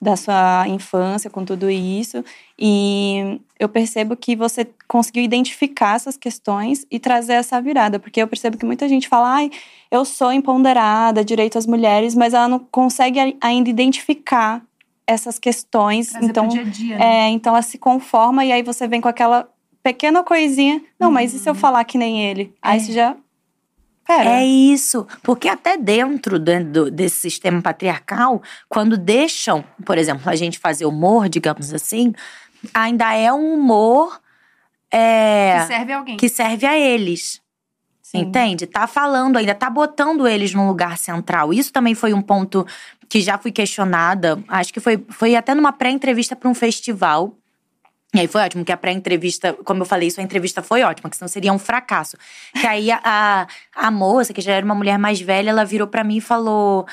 da 0.00 0.14
sua 0.14 0.68
infância 0.68 1.28
com 1.28 1.44
tudo 1.44 1.68
isso. 1.68 2.24
E 2.56 3.40
eu 3.64 3.68
percebo 3.68 4.16
que 4.16 4.36
você 4.36 4.68
conseguiu 4.86 5.22
identificar 5.22 5.96
essas 5.96 6.16
questões 6.16 6.86
e 6.90 6.98
trazer 6.98 7.34
essa 7.34 7.60
virada, 7.60 7.98
porque 7.98 8.20
eu 8.22 8.28
percebo 8.28 8.56
que 8.56 8.64
muita 8.66 8.88
gente 8.88 9.08
fala, 9.08 9.28
ai, 9.34 9.50
eu 9.90 10.04
sou 10.04 10.32
empoderada, 10.32 11.24
direito 11.24 11.58
às 11.58 11.66
mulheres, 11.66 12.14
mas 12.14 12.34
ela 12.34 12.48
não 12.48 12.58
consegue 12.58 13.18
ai- 13.18 13.36
ainda 13.40 13.68
identificar 13.70 14.62
essas 15.06 15.38
questões. 15.38 16.10
Trazer 16.10 16.26
então, 16.26 16.48
dia 16.48 16.62
a 16.62 16.64
dia, 16.64 16.98
né? 16.98 17.04
é, 17.04 17.28
então 17.28 17.52
ela 17.52 17.62
se 17.62 17.78
conforma 17.78 18.44
e 18.44 18.52
aí 18.52 18.62
você 18.62 18.86
vem 18.88 19.00
com 19.00 19.08
aquela 19.08 19.48
pequena 19.82 20.22
coisinha. 20.22 20.80
Não, 20.98 21.10
mas 21.10 21.34
e 21.34 21.38
se 21.38 21.48
eu 21.48 21.54
falar 21.54 21.84
que 21.84 21.98
nem 21.98 22.22
ele? 22.24 22.54
Aí 22.62 22.80
você 22.80 22.92
já. 22.92 23.16
Pera. 24.06 24.30
É 24.38 24.44
isso. 24.46 25.06
Porque 25.22 25.48
até 25.48 25.78
dentro 25.78 26.38
do- 26.38 26.64
do- 26.64 26.90
desse 26.90 27.22
sistema 27.22 27.62
patriarcal, 27.62 28.42
quando 28.68 28.98
deixam, 28.98 29.64
por 29.84 29.96
exemplo, 29.96 30.28
a 30.28 30.36
gente 30.36 30.58
fazer 30.58 30.84
humor, 30.84 31.26
digamos 31.26 31.72
assim, 31.72 32.12
ainda 32.72 33.12
é 33.14 33.32
um 33.32 33.54
humor 33.54 34.20
é, 34.90 35.58
Que 35.60 35.66
serve 35.66 35.92
a 35.92 35.98
alguém. 35.98 36.16
que 36.16 36.28
serve 36.28 36.66
a 36.66 36.78
eles. 36.78 37.42
Sim. 38.00 38.18
Entende? 38.20 38.66
Tá 38.66 38.86
falando 38.86 39.36
ainda, 39.36 39.54
tá 39.54 39.68
botando 39.68 40.28
eles 40.28 40.54
num 40.54 40.68
lugar 40.68 40.96
central. 40.98 41.52
Isso 41.52 41.72
também 41.72 41.94
foi 41.94 42.14
um 42.14 42.22
ponto 42.22 42.64
que 43.08 43.20
já 43.20 43.36
fui 43.36 43.50
questionada. 43.50 44.42
Acho 44.46 44.72
que 44.72 44.78
foi, 44.78 45.04
foi 45.08 45.34
até 45.34 45.54
numa 45.54 45.72
pré-entrevista 45.72 46.36
para 46.36 46.48
um 46.48 46.54
festival. 46.54 47.34
E 48.14 48.20
aí 48.20 48.28
foi 48.28 48.42
ótimo, 48.42 48.64
que 48.64 48.70
a 48.70 48.76
pré-entrevista, 48.76 49.52
como 49.64 49.82
eu 49.82 49.86
falei, 49.86 50.06
isso 50.06 50.20
a 50.20 50.22
entrevista 50.22 50.62
foi 50.62 50.84
ótima, 50.84 51.10
que 51.10 51.16
senão 51.16 51.26
seria 51.26 51.52
um 51.52 51.58
fracasso. 51.58 52.16
Que 52.60 52.64
aí 52.64 52.88
a, 52.92 53.00
a, 53.02 53.46
a 53.74 53.90
moça, 53.90 54.32
que 54.32 54.40
já 54.40 54.52
era 54.52 54.64
uma 54.64 54.76
mulher 54.76 54.96
mais 54.96 55.20
velha, 55.20 55.50
ela 55.50 55.64
virou 55.64 55.88
pra 55.88 56.04
mim 56.04 56.18
e 56.18 56.20
falou: 56.20 56.86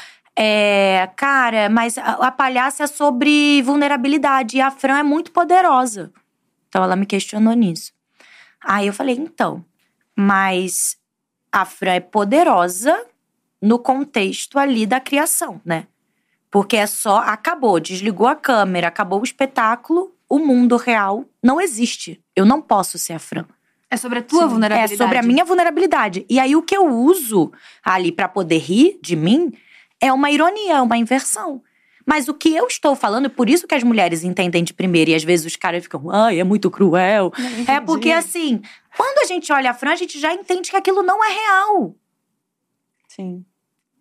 é, 0.43 1.07
Cara, 1.15 1.69
mas 1.69 1.99
a, 1.99 2.13
a 2.13 2.31
palhaça 2.31 2.85
é 2.85 2.87
sobre 2.87 3.61
vulnerabilidade 3.61 4.57
e 4.57 4.61
a 4.61 4.71
Fran 4.71 4.97
é 4.97 5.03
muito 5.03 5.31
poderosa. 5.31 6.11
Então 6.67 6.83
ela 6.83 6.95
me 6.95 7.05
questionou 7.05 7.53
nisso. 7.53 7.91
Aí 8.59 8.87
eu 8.87 8.93
falei: 8.93 9.15
Então, 9.15 9.63
mas 10.15 10.97
a 11.51 11.63
Fran 11.63 11.93
é 11.93 11.99
poderosa 11.99 13.05
no 13.61 13.77
contexto 13.77 14.57
ali 14.57 14.87
da 14.87 14.99
criação, 14.99 15.61
né? 15.63 15.85
Porque 16.49 16.75
é 16.75 16.87
só 16.87 17.19
acabou, 17.19 17.79
desligou 17.79 18.25
a 18.25 18.35
câmera, 18.35 18.87
acabou 18.87 19.21
o 19.21 19.23
espetáculo, 19.23 20.11
o 20.27 20.39
mundo 20.39 20.75
real 20.75 21.23
não 21.43 21.61
existe. 21.61 22.19
Eu 22.35 22.47
não 22.47 22.63
posso 22.63 22.97
ser 22.97 23.13
a 23.13 23.19
Fran. 23.19 23.45
É 23.91 23.95
sobre 23.95 24.17
a 24.17 24.23
tua 24.23 24.41
Sim. 24.41 24.47
vulnerabilidade. 24.47 24.93
É 24.93 24.97
sobre 24.97 25.17
a 25.19 25.21
minha 25.21 25.45
vulnerabilidade. 25.45 26.25
E 26.27 26.39
aí 26.39 26.55
o 26.55 26.63
que 26.63 26.75
eu 26.75 26.87
uso 26.87 27.51
ali 27.85 28.11
pra 28.11 28.27
poder 28.27 28.57
rir 28.57 28.97
de 29.03 29.15
mim 29.15 29.53
é 30.01 30.11
uma 30.11 30.31
ironia, 30.31 30.73
é 30.77 30.81
uma 30.81 30.97
inversão. 30.97 31.61
Mas 32.05 32.27
o 32.27 32.33
que 32.33 32.53
eu 32.55 32.65
estou 32.67 32.95
falando, 32.95 33.29
por 33.29 33.47
isso 33.47 33.67
que 33.67 33.75
as 33.75 33.83
mulheres 33.83 34.23
entendem 34.23 34.63
de 34.63 34.73
primeira 34.73 35.11
e 35.11 35.15
às 35.15 35.23
vezes 35.23 35.45
os 35.45 35.55
caras 35.55 35.83
ficam, 35.83 36.09
ai, 36.09 36.39
é 36.39 36.43
muito 36.43 36.71
cruel. 36.71 37.31
É 37.67 37.79
porque 37.79 38.11
assim, 38.11 38.61
quando 38.97 39.19
a 39.19 39.25
gente 39.25 39.53
olha 39.53 39.69
a 39.69 39.73
Fran, 39.73 39.91
a 39.91 39.95
gente 39.95 40.19
já 40.19 40.33
entende 40.33 40.71
que 40.71 40.75
aquilo 40.75 41.03
não 41.03 41.23
é 41.23 41.29
real. 41.29 41.95
Sim. 43.07 43.45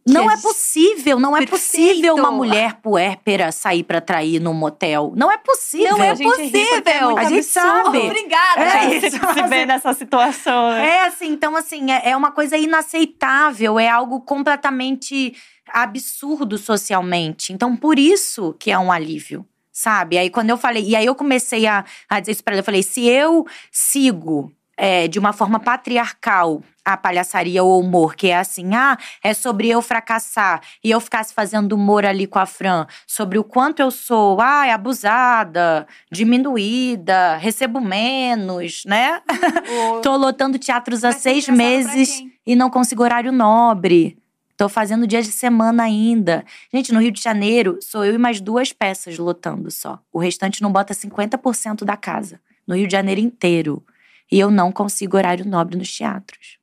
Não 0.09 0.31
é 0.31 0.35
é 0.35 0.37
possível, 0.39 1.21
não 1.21 1.37
é 1.37 1.41
perfeito. 1.41 1.61
possível 1.61 2.15
uma 2.15 2.31
mulher 2.31 2.77
puérpera 2.81 3.53
sair 3.53 3.85
pra 3.85 4.01
trair 4.01 4.41
num 4.41 4.55
motel. 4.55 5.13
Não 5.15 5.31
é 5.31 5.37
possível. 5.37 5.99
Não 5.99 6.03
é 6.03 6.17
gente 6.17 6.27
é 6.27 6.31
possível. 6.31 7.07
muito 7.07 7.19
A 7.19 7.25
gente 7.25 7.59
absurdo. 7.59 7.85
sabe. 7.85 7.99
Obrigada. 7.99 8.63
É 8.63 9.01
Você 9.01 9.07
isso. 9.09 9.35
se 9.35 9.43
vê 9.47 9.67
nessa 9.67 9.93
situação, 9.93 10.71
né? 10.71 10.89
É 10.89 11.05
assim, 11.05 11.29
então 11.29 11.55
assim, 11.55 11.93
é, 11.93 12.11
é 12.11 12.17
uma 12.17 12.33
coisa 12.33 12.57
inaceitável, 12.57 13.79
é 13.79 13.89
algo 13.89 14.21
completamente 14.23 15.35
absurdo 15.69 16.59
socialmente. 16.59 17.53
Então, 17.53 17.77
por 17.77 17.99
isso 17.99 18.55
que 18.59 18.71
é 18.71 18.79
um 18.79 18.91
alívio, 18.91 19.47
sabe? 19.73 20.19
Aí 20.19 20.31
quando 20.31 20.51
eu 20.51 20.57
falei, 20.57 20.85
e 20.85 20.97
aí 20.97 21.07
eu 21.07 21.15
comecei 21.15 21.67
a, 21.67 21.85
a 22.09 22.21
dizer 22.21 22.33
isso 22.33 22.45
pra 22.45 22.55
ela, 22.55 22.61
eu 22.61 22.65
falei, 22.65 22.83
se 22.83 23.07
eu 23.07 23.47
sigo 23.71 24.53
é, 24.81 25.07
de 25.07 25.19
uma 25.19 25.35
forma 25.35 25.61
patriarcal 25.61 26.63
a 26.83 26.97
palhaçaria 26.97 27.63
ou 27.63 27.77
o 27.77 27.81
humor, 27.81 28.15
que 28.17 28.29
é 28.29 28.39
assim, 28.39 28.75
ah, 28.75 28.97
é 29.23 29.35
sobre 29.35 29.69
eu 29.69 29.83
fracassar 29.83 30.63
e 30.83 30.91
eu 30.91 30.99
ficasse 30.99 31.35
fazendo 31.35 31.75
humor 31.75 32.07
ali 32.07 32.27
com 32.27 32.39
a 32.39 32.47
Fran, 32.47 32.87
sobre 33.07 33.39
o 33.39 33.45
quanto 33.45 33.81
eu 33.81 33.91
sou, 33.91 34.41
ah, 34.41 34.73
abusada, 34.73 35.87
diminuída, 36.11 37.37
recebo 37.37 37.79
menos, 37.81 38.83
né? 38.87 39.21
Tô 40.03 40.17
lotando 40.17 40.59
teatros 40.59 41.05
há 41.05 41.13
ser 41.13 41.21
seis 41.21 41.49
meses 41.49 42.25
e 42.47 42.57
não 42.57 42.71
consigo 42.71 43.03
horário 43.03 43.31
nobre. 43.31 44.17
Tô 44.61 44.69
fazendo 44.69 45.07
dias 45.07 45.25
de 45.25 45.33
semana 45.33 45.85
ainda. 45.85 46.45
Gente, 46.71 46.93
no 46.93 47.01
Rio 47.01 47.11
de 47.11 47.23
Janeiro, 47.23 47.79
sou 47.81 48.05
eu 48.05 48.17
e 48.17 48.19
mais 48.19 48.43
duas 48.43 48.75
peças 48.75 49.17
lotando 49.17 49.71
só. 49.71 49.99
O 50.13 50.19
restante 50.19 50.61
não 50.61 50.71
bota 50.71 50.93
50% 50.93 51.83
da 51.83 51.97
casa. 51.97 52.39
No 52.67 52.77
Rio 52.77 52.87
de 52.87 52.93
Janeiro 52.93 53.23
inteiro. 53.23 53.83
E 54.31 54.39
eu 54.39 54.51
não 54.51 54.71
consigo 54.71 55.17
horário 55.17 55.49
nobre 55.49 55.79
nos 55.79 55.91
teatros. 55.91 56.59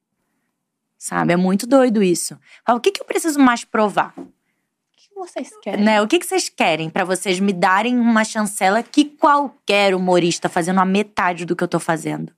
Sabe? 0.96 1.34
É 1.34 1.36
muito 1.36 1.66
doido 1.66 2.04
isso. 2.04 2.38
Fala, 2.64 2.78
O 2.78 2.80
que, 2.80 2.92
que 2.92 3.02
eu 3.02 3.06
preciso 3.06 3.40
mais 3.40 3.64
provar? 3.64 4.14
O 4.16 4.28
que 4.96 5.10
vocês 5.16 5.50
querem? 5.64 5.84
Né? 5.84 6.00
O 6.00 6.08
que, 6.08 6.20
que 6.20 6.28
vocês 6.28 6.50
querem 6.50 6.92
pra 6.92 7.04
vocês 7.04 7.40
me 7.40 7.52
darem 7.52 7.98
uma 7.98 8.24
chancela 8.24 8.84
que 8.84 9.06
qualquer 9.06 9.96
humorista 9.96 10.48
fazendo 10.48 10.80
a 10.80 10.86
metade 10.86 11.46
do 11.46 11.56
que 11.56 11.64
eu 11.64 11.68
tô 11.68 11.80
fazendo? 11.80 12.32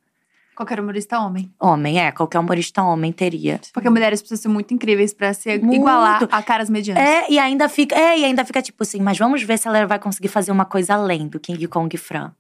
Qualquer 0.60 0.78
humorista 0.78 1.18
homem. 1.18 1.50
Homem, 1.58 2.02
é, 2.02 2.12
qualquer 2.12 2.38
humorista 2.38 2.84
homem 2.84 3.14
teria. 3.14 3.62
Porque 3.74 3.90
mulheres 3.90 4.22
precisam 4.22 4.42
ser 4.42 4.50
muito 4.50 4.74
incríveis 4.74 5.14
pra 5.14 5.34
se 5.34 5.58
Muito. 5.58 5.74
igualar 5.74 6.28
a 6.30 6.44
caras 6.44 6.70
medianos. 6.70 7.02
É, 7.02 7.32
e 7.32 7.40
ainda 7.40 7.70
fica, 7.70 7.96
é, 7.96 8.20
e 8.20 8.26
ainda 8.26 8.44
fica 8.44 8.62
tipo 8.62 8.84
assim, 8.84 9.00
mas 9.00 9.18
vamos 9.18 9.42
ver 9.42 9.58
se 9.58 9.70
ela 9.70 9.88
vai 9.88 9.98
conseguir 9.98 10.28
fazer 10.28 10.52
uma 10.52 10.66
coisa 10.66 10.96
além 10.96 11.30
do 11.30 11.40
King 11.40 11.66
Kong 11.66 11.96
Fran. 11.96 12.34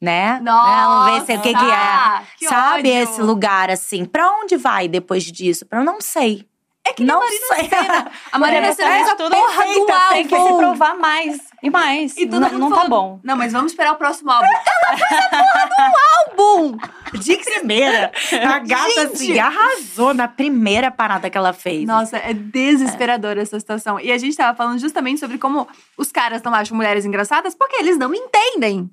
Né? 0.00 0.38
Nossa! 0.38 1.10
Vamos 1.10 1.26
ver 1.26 1.26
se 1.26 1.36
o 1.36 1.42
que, 1.42 1.52
que 1.52 1.64
é. 1.64 2.22
que 2.38 2.48
Sabe 2.48 2.90
ódio. 2.90 3.02
esse 3.02 3.22
lugar 3.22 3.70
assim? 3.72 4.04
Pra 4.04 4.30
onde 4.40 4.56
vai 4.56 4.86
depois 4.86 5.24
disso? 5.24 5.66
Pra 5.66 5.80
eu 5.80 5.84
não 5.84 6.00
sei. 6.00 6.46
É 6.88 6.92
que 6.94 7.04
não 7.04 7.16
a 7.16 7.24
Marina 7.24 7.46
sei. 7.54 7.68
Senna. 7.68 8.10
A 8.32 8.38
Marina 8.38 8.66
É, 8.68 8.72
Senna 8.72 8.90
fez 8.94 9.08
a 9.08 9.14
tudo 9.16 9.30
porra 9.36 9.64
do 9.66 9.86
Tem 10.10 10.22
que 10.26 10.28
se 10.34 10.34
álbum. 10.36 10.58
provar 10.58 10.96
mais 10.96 11.38
e 11.62 11.70
mais. 11.70 12.16
E 12.16 12.26
todo 12.26 12.40
não 12.40 12.58
não 12.58 12.70
tá 12.72 12.88
bom. 12.88 13.20
Não, 13.22 13.36
mas 13.36 13.52
vamos 13.52 13.72
esperar 13.72 13.92
o 13.92 13.96
próximo 13.96 14.30
álbum. 14.30 14.46
Ela 14.46 14.96
fez 14.96 15.20
a 15.20 15.28
porra 15.28 15.68
do 15.68 16.36
álbum! 16.42 16.78
De 17.20 17.36
primeira. 17.36 18.12
A 18.46 18.58
gata, 18.66 18.88
Gente! 18.90 18.98
assim, 19.14 19.38
arrasou 19.38 20.14
na 20.14 20.28
primeira 20.28 20.90
parada 20.90 21.28
que 21.28 21.36
ela 21.36 21.52
fez. 21.52 21.84
Nossa, 21.86 22.16
é 22.18 22.32
desesperadora 22.32 23.40
essa 23.42 23.58
situação. 23.58 23.98
E 24.00 24.10
a 24.12 24.18
gente 24.18 24.36
tava 24.36 24.56
falando 24.56 24.78
justamente 24.78 25.20
sobre 25.20 25.38
como 25.38 25.66
os 25.96 26.10
caras 26.12 26.42
não 26.42 26.54
acham 26.54 26.76
mulheres 26.76 27.04
engraçadas 27.04 27.54
porque 27.54 27.76
eles 27.76 27.96
não 27.98 28.14
entendem. 28.14 28.88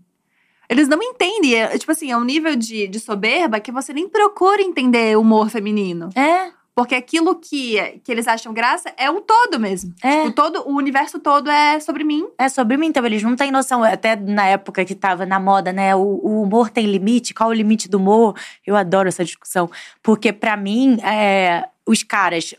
Eles 0.67 0.87
não 0.87 1.01
entendem. 1.01 1.55
É, 1.55 1.77
tipo 1.77 1.91
assim, 1.91 2.11
é 2.11 2.17
um 2.17 2.23
nível 2.23 2.55
de, 2.55 2.87
de 2.87 2.99
soberba 2.99 3.59
que 3.59 3.71
você 3.71 3.93
nem 3.93 4.09
procura 4.09 4.61
entender 4.61 5.15
o 5.15 5.21
humor 5.21 5.49
feminino. 5.49 6.09
É, 6.15 6.49
Porque 6.75 6.93
aquilo 6.93 7.39
que, 7.39 8.01
que 8.03 8.11
eles 8.11 8.27
acham 8.27 8.53
graça 8.53 8.93
é 8.97 9.09
o 9.09 9.21
todo 9.21 9.57
mesmo. 9.57 9.93
é. 10.03 10.23
O, 10.23 10.31
todo, 10.33 10.67
o 10.67 10.75
universo 10.75 11.17
todo 11.19 11.49
é 11.49 11.79
sobre 11.79 12.03
mim. 12.03 12.27
É 12.37 12.49
sobre 12.49 12.75
mim, 12.75 12.87
então 12.87 13.05
eles 13.05 13.23
não 13.23 13.33
têm 13.35 13.49
noção. 13.49 13.81
Até 13.81 14.17
na 14.17 14.45
época 14.45 14.83
que 14.83 14.93
tava 14.93 15.25
na 15.25 15.39
moda, 15.39 15.71
né? 15.71 15.95
O, 15.95 16.01
o 16.01 16.41
humor 16.41 16.69
tem 16.69 16.85
limite? 16.85 17.33
Qual 17.33 17.49
o 17.49 17.53
limite 17.53 17.87
do 17.87 17.97
humor? 17.97 18.35
Eu 18.67 18.75
adoro 18.75 19.07
essa 19.07 19.23
discussão. 19.23 19.71
Porque 20.03 20.33
pra 20.33 20.57
mim, 20.57 20.99
é, 21.01 21.65
os 21.85 22.03
caras, 22.03 22.53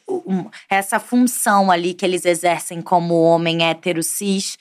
essa 0.71 0.99
função 0.99 1.71
ali 1.71 1.93
que 1.93 2.05
eles 2.07 2.25
exercem 2.25 2.81
como 2.81 3.21
homem 3.21 3.65
hétero 3.65 4.03
cis 4.03 4.57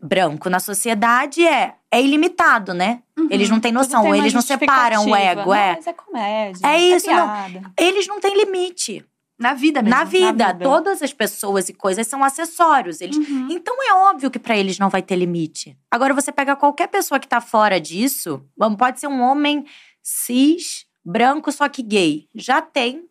branco 0.00 0.48
na 0.48 0.60
sociedade 0.60 1.44
é 1.44 1.74
é 1.94 2.02
ilimitado, 2.02 2.74
né? 2.74 3.02
Eles 3.30 3.48
não 3.48 3.60
têm 3.60 3.72
noção, 3.72 4.14
eles 4.14 4.34
não 4.34 4.42
separam 4.42 5.06
o 5.06 5.16
ego, 5.16 5.46
Não, 5.46 5.54
é. 5.54 5.76
Mas 5.76 5.86
é 5.86 5.92
comédia. 5.92 6.66
É 6.66 6.78
isso, 6.80 7.06
não. 7.06 7.26
piada. 7.26 7.72
Eles 7.78 8.06
não 8.06 8.20
têm 8.20 8.36
limite. 8.36 9.04
Na 9.36 9.52
vida 9.52 9.82
mesmo. 9.82 9.98
Na 9.98 10.04
vida, 10.04 10.52
vida. 10.52 10.64
todas 10.64 11.02
as 11.02 11.12
pessoas 11.12 11.68
e 11.68 11.74
coisas 11.74 12.06
são 12.06 12.22
acessórios. 12.22 13.00
Eles 13.00 13.16
Uhum. 13.16 13.48
Então 13.50 13.76
é 13.82 13.92
óbvio 13.94 14.30
que 14.30 14.38
pra 14.38 14.56
eles 14.56 14.78
não 14.78 14.88
vai 14.88 15.02
ter 15.02 15.16
limite. 15.16 15.76
Agora 15.90 16.14
você 16.14 16.30
pega 16.30 16.54
qualquer 16.54 16.88
pessoa 16.88 17.18
que 17.18 17.26
tá 17.26 17.40
fora 17.40 17.80
disso, 17.80 18.44
pode 18.78 19.00
ser 19.00 19.08
um 19.08 19.20
homem 19.20 19.64
cis, 20.02 20.86
branco, 21.04 21.50
só 21.50 21.68
que 21.68 21.82
gay, 21.82 22.28
já 22.34 22.62
tem 22.62 23.08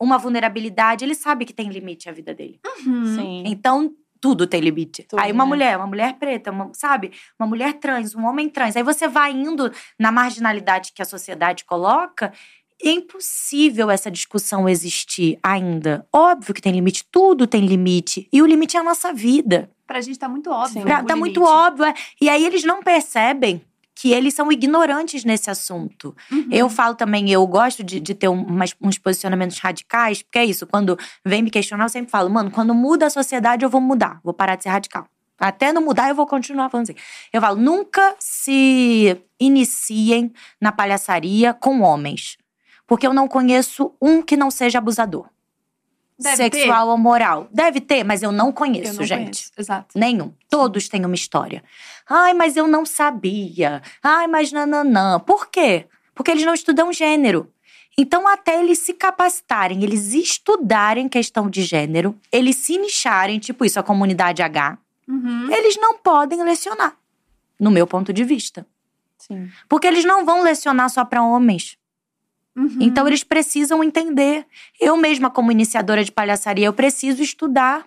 uma 0.00 0.18
vulnerabilidade, 0.18 1.04
ele 1.04 1.14
sabe 1.14 1.44
que 1.44 1.54
tem 1.54 1.68
limite 1.68 2.08
a 2.08 2.12
vida 2.12 2.34
dele. 2.34 2.60
Uhum. 2.84 3.14
Sim. 3.14 3.42
Então 3.46 3.94
tudo 4.26 4.46
tem 4.46 4.60
limite. 4.60 5.04
Tudo, 5.04 5.20
aí 5.20 5.30
uma 5.30 5.44
né? 5.44 5.48
mulher, 5.48 5.76
uma 5.76 5.86
mulher 5.86 6.14
preta, 6.14 6.50
uma- 6.50 6.70
sabe? 6.74 7.12
Uma 7.38 7.46
mulher 7.46 7.74
trans, 7.74 8.14
um 8.14 8.24
homem 8.26 8.48
trans. 8.48 8.76
Aí 8.76 8.82
você 8.82 9.06
vai 9.06 9.30
indo 9.32 9.70
na 9.98 10.10
marginalidade 10.10 10.92
que 10.92 11.00
a 11.00 11.04
sociedade 11.04 11.64
coloca. 11.64 12.32
É 12.82 12.90
impossível 12.90 13.90
essa 13.90 14.10
discussão 14.10 14.68
existir 14.68 15.38
ainda. 15.42 16.06
Óbvio 16.12 16.52
que 16.52 16.60
tem 16.60 16.72
limite, 16.72 17.04
tudo 17.10 17.46
tem 17.46 17.64
limite. 17.64 18.28
E 18.32 18.42
o 18.42 18.46
limite 18.46 18.76
é 18.76 18.80
a 18.80 18.82
nossa 18.82 19.12
vida. 19.12 19.70
Pra 19.86 20.00
gente 20.00 20.18
tá 20.18 20.28
muito 20.28 20.50
óbvio. 20.50 20.80
Sim. 20.80 20.82
Pra- 20.82 21.02
o 21.02 21.06
tá 21.06 21.14
muito 21.16 21.40
limite. 21.40 21.52
óbvio. 21.52 21.84
é. 21.86 21.94
E 22.20 22.28
aí 22.28 22.44
eles 22.44 22.64
não 22.64 22.82
percebem 22.82 23.62
que 23.98 24.12
eles 24.12 24.34
são 24.34 24.52
ignorantes 24.52 25.24
nesse 25.24 25.50
assunto. 25.50 26.14
Uhum. 26.30 26.48
Eu 26.52 26.68
falo 26.68 26.94
também, 26.94 27.30
eu 27.30 27.44
gosto 27.46 27.82
de, 27.82 27.98
de 27.98 28.14
ter 28.14 28.28
um- 28.28 28.42
umas- 28.44 28.74
uns 28.80 28.98
posicionamentos 28.98 29.58
radicais, 29.58 30.22
porque 30.22 30.38
é 30.38 30.44
isso, 30.44 30.66
quando 30.66 30.98
vem 31.24 31.42
me 31.42 31.50
questionar, 31.50 31.86
eu 31.86 31.88
sempre 31.88 32.10
falo, 32.10 32.28
mano, 32.28 32.50
quando 32.50 32.74
muda 32.74 33.06
a 33.06 33.10
sociedade, 33.10 33.64
eu 33.64 33.70
vou 33.70 33.80
mudar, 33.80 34.20
vou 34.22 34.34
parar 34.34 34.54
de 34.56 34.64
ser 34.64 34.68
radical. 34.68 35.06
Até 35.38 35.72
não 35.72 35.82
mudar, 35.82 36.08
eu 36.10 36.14
vou 36.14 36.26
continuar 36.26 36.68
falando 36.70 36.90
assim. 36.90 36.98
Eu 37.32 37.40
falo, 37.40 37.56
nunca 37.60 38.14
se 38.18 39.18
iniciem 39.40 40.32
na 40.60 40.72
palhaçaria 40.72 41.52
com 41.54 41.80
homens. 41.80 42.36
Porque 42.86 43.06
eu 43.06 43.12
não 43.12 43.26
conheço 43.26 43.92
um 44.00 44.22
que 44.22 44.36
não 44.36 44.50
seja 44.50 44.78
abusador. 44.78 45.26
Deve 46.18 46.36
sexual 46.36 46.88
ou 46.88 46.96
moral. 46.98 47.48
Deve 47.52 47.80
ter, 47.80 48.02
mas 48.04 48.22
eu 48.22 48.32
não 48.32 48.46
Eu 48.48 48.52
conheço, 48.52 48.94
não 48.96 49.04
gente. 49.04 49.22
conheço. 49.22 49.52
Exato. 49.58 49.98
Nenhum. 49.98 50.32
Todos 50.48 50.88
têm 50.88 51.04
uma 51.04 51.14
história. 51.14 51.62
Ai, 52.08 52.32
mas 52.34 52.56
eu 52.56 52.66
não 52.66 52.86
sabia. 52.86 53.82
Ai, 54.02 54.26
mas 54.26 54.50
nananã. 54.52 55.20
Por 55.20 55.48
quê? 55.50 55.86
Porque 56.14 56.30
eles 56.30 56.44
não 56.44 56.54
estudam 56.54 56.92
gênero. 56.92 57.52
Então, 57.98 58.28
até 58.28 58.60
eles 58.62 58.78
se 58.78 58.92
capacitarem, 58.92 59.82
eles 59.82 60.12
estudarem 60.14 61.08
questão 61.08 61.48
de 61.48 61.62
gênero, 61.62 62.14
eles 62.30 62.56
se 62.56 62.76
nicharem, 62.78 63.38
tipo 63.38 63.64
isso, 63.64 63.80
a 63.80 63.82
comunidade 63.82 64.42
H, 64.42 64.78
Uhum. 65.08 65.50
eles 65.50 65.76
não 65.78 65.96
podem 65.98 66.42
lecionar, 66.42 66.94
no 67.58 67.70
meu 67.70 67.86
ponto 67.86 68.12
de 68.12 68.22
vista. 68.24 68.66
Sim. 69.16 69.48
Porque 69.68 69.86
eles 69.86 70.04
não 70.04 70.24
vão 70.26 70.42
lecionar 70.42 70.90
só 70.90 71.04
para 71.06 71.22
homens. 71.22 71.78
Uhum. 72.56 72.78
Então 72.80 73.06
eles 73.06 73.22
precisam 73.22 73.84
entender. 73.84 74.46
Eu 74.80 74.96
mesma, 74.96 75.28
como 75.30 75.52
iniciadora 75.52 76.02
de 76.02 76.10
palhaçaria, 76.10 76.66
eu 76.66 76.72
preciso 76.72 77.22
estudar 77.22 77.86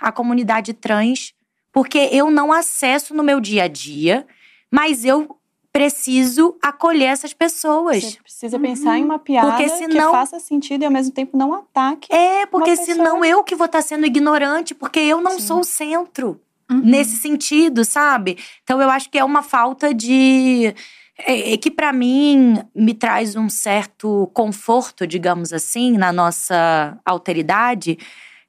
a 0.00 0.10
comunidade 0.10 0.72
trans, 0.74 1.32
porque 1.72 2.08
eu 2.12 2.30
não 2.30 2.52
acesso 2.52 3.14
no 3.14 3.22
meu 3.22 3.40
dia 3.40 3.64
a 3.64 3.68
dia, 3.68 4.26
mas 4.70 5.04
eu 5.04 5.36
preciso 5.72 6.56
acolher 6.60 7.04
essas 7.04 7.32
pessoas. 7.32 8.02
Você 8.02 8.18
precisa 8.20 8.58
pensar 8.58 8.98
em 8.98 9.04
uma 9.04 9.18
piada 9.18 9.48
Porque 9.50 9.68
senão- 9.68 10.10
que 10.10 10.18
faça 10.18 10.40
sentido 10.40 10.82
e 10.82 10.84
ao 10.86 10.90
mesmo 10.90 11.12
tempo 11.14 11.36
não 11.36 11.54
ataque. 11.54 12.12
É, 12.12 12.46
porque 12.46 12.70
Uma 12.70 12.76
pessoa- 12.76 12.96
senão 12.96 13.24
eu 13.24 13.44
que 13.44 13.54
vou 13.54 13.66
estar 13.66 13.82
sendo 13.82 14.04
ignorante, 14.06 14.74
porque 14.74 14.98
eu 14.98 15.20
não 15.20 15.32
Sim. 15.32 15.40
sou 15.46 15.60
o 15.60 15.64
centro. 15.64 16.40
Uhum. 16.70 16.82
nesse 16.84 17.16
sentido, 17.16 17.82
sabe? 17.82 18.36
Então 18.62 18.78
eu 18.82 18.90
acho 18.90 19.08
que 19.08 19.16
é 19.18 19.24
uma 19.24 19.42
falta 19.42 19.94
de 19.94 20.74
é, 21.18 21.52
é 21.52 21.56
que 21.56 21.70
pra 21.70 21.92
mim 21.92 22.62
me 22.74 22.94
traz 22.94 23.34
um 23.36 23.48
certo 23.48 24.30
conforto, 24.32 25.06
digamos 25.06 25.52
assim, 25.52 25.96
na 25.98 26.12
nossa 26.12 26.98
alteridade, 27.04 27.98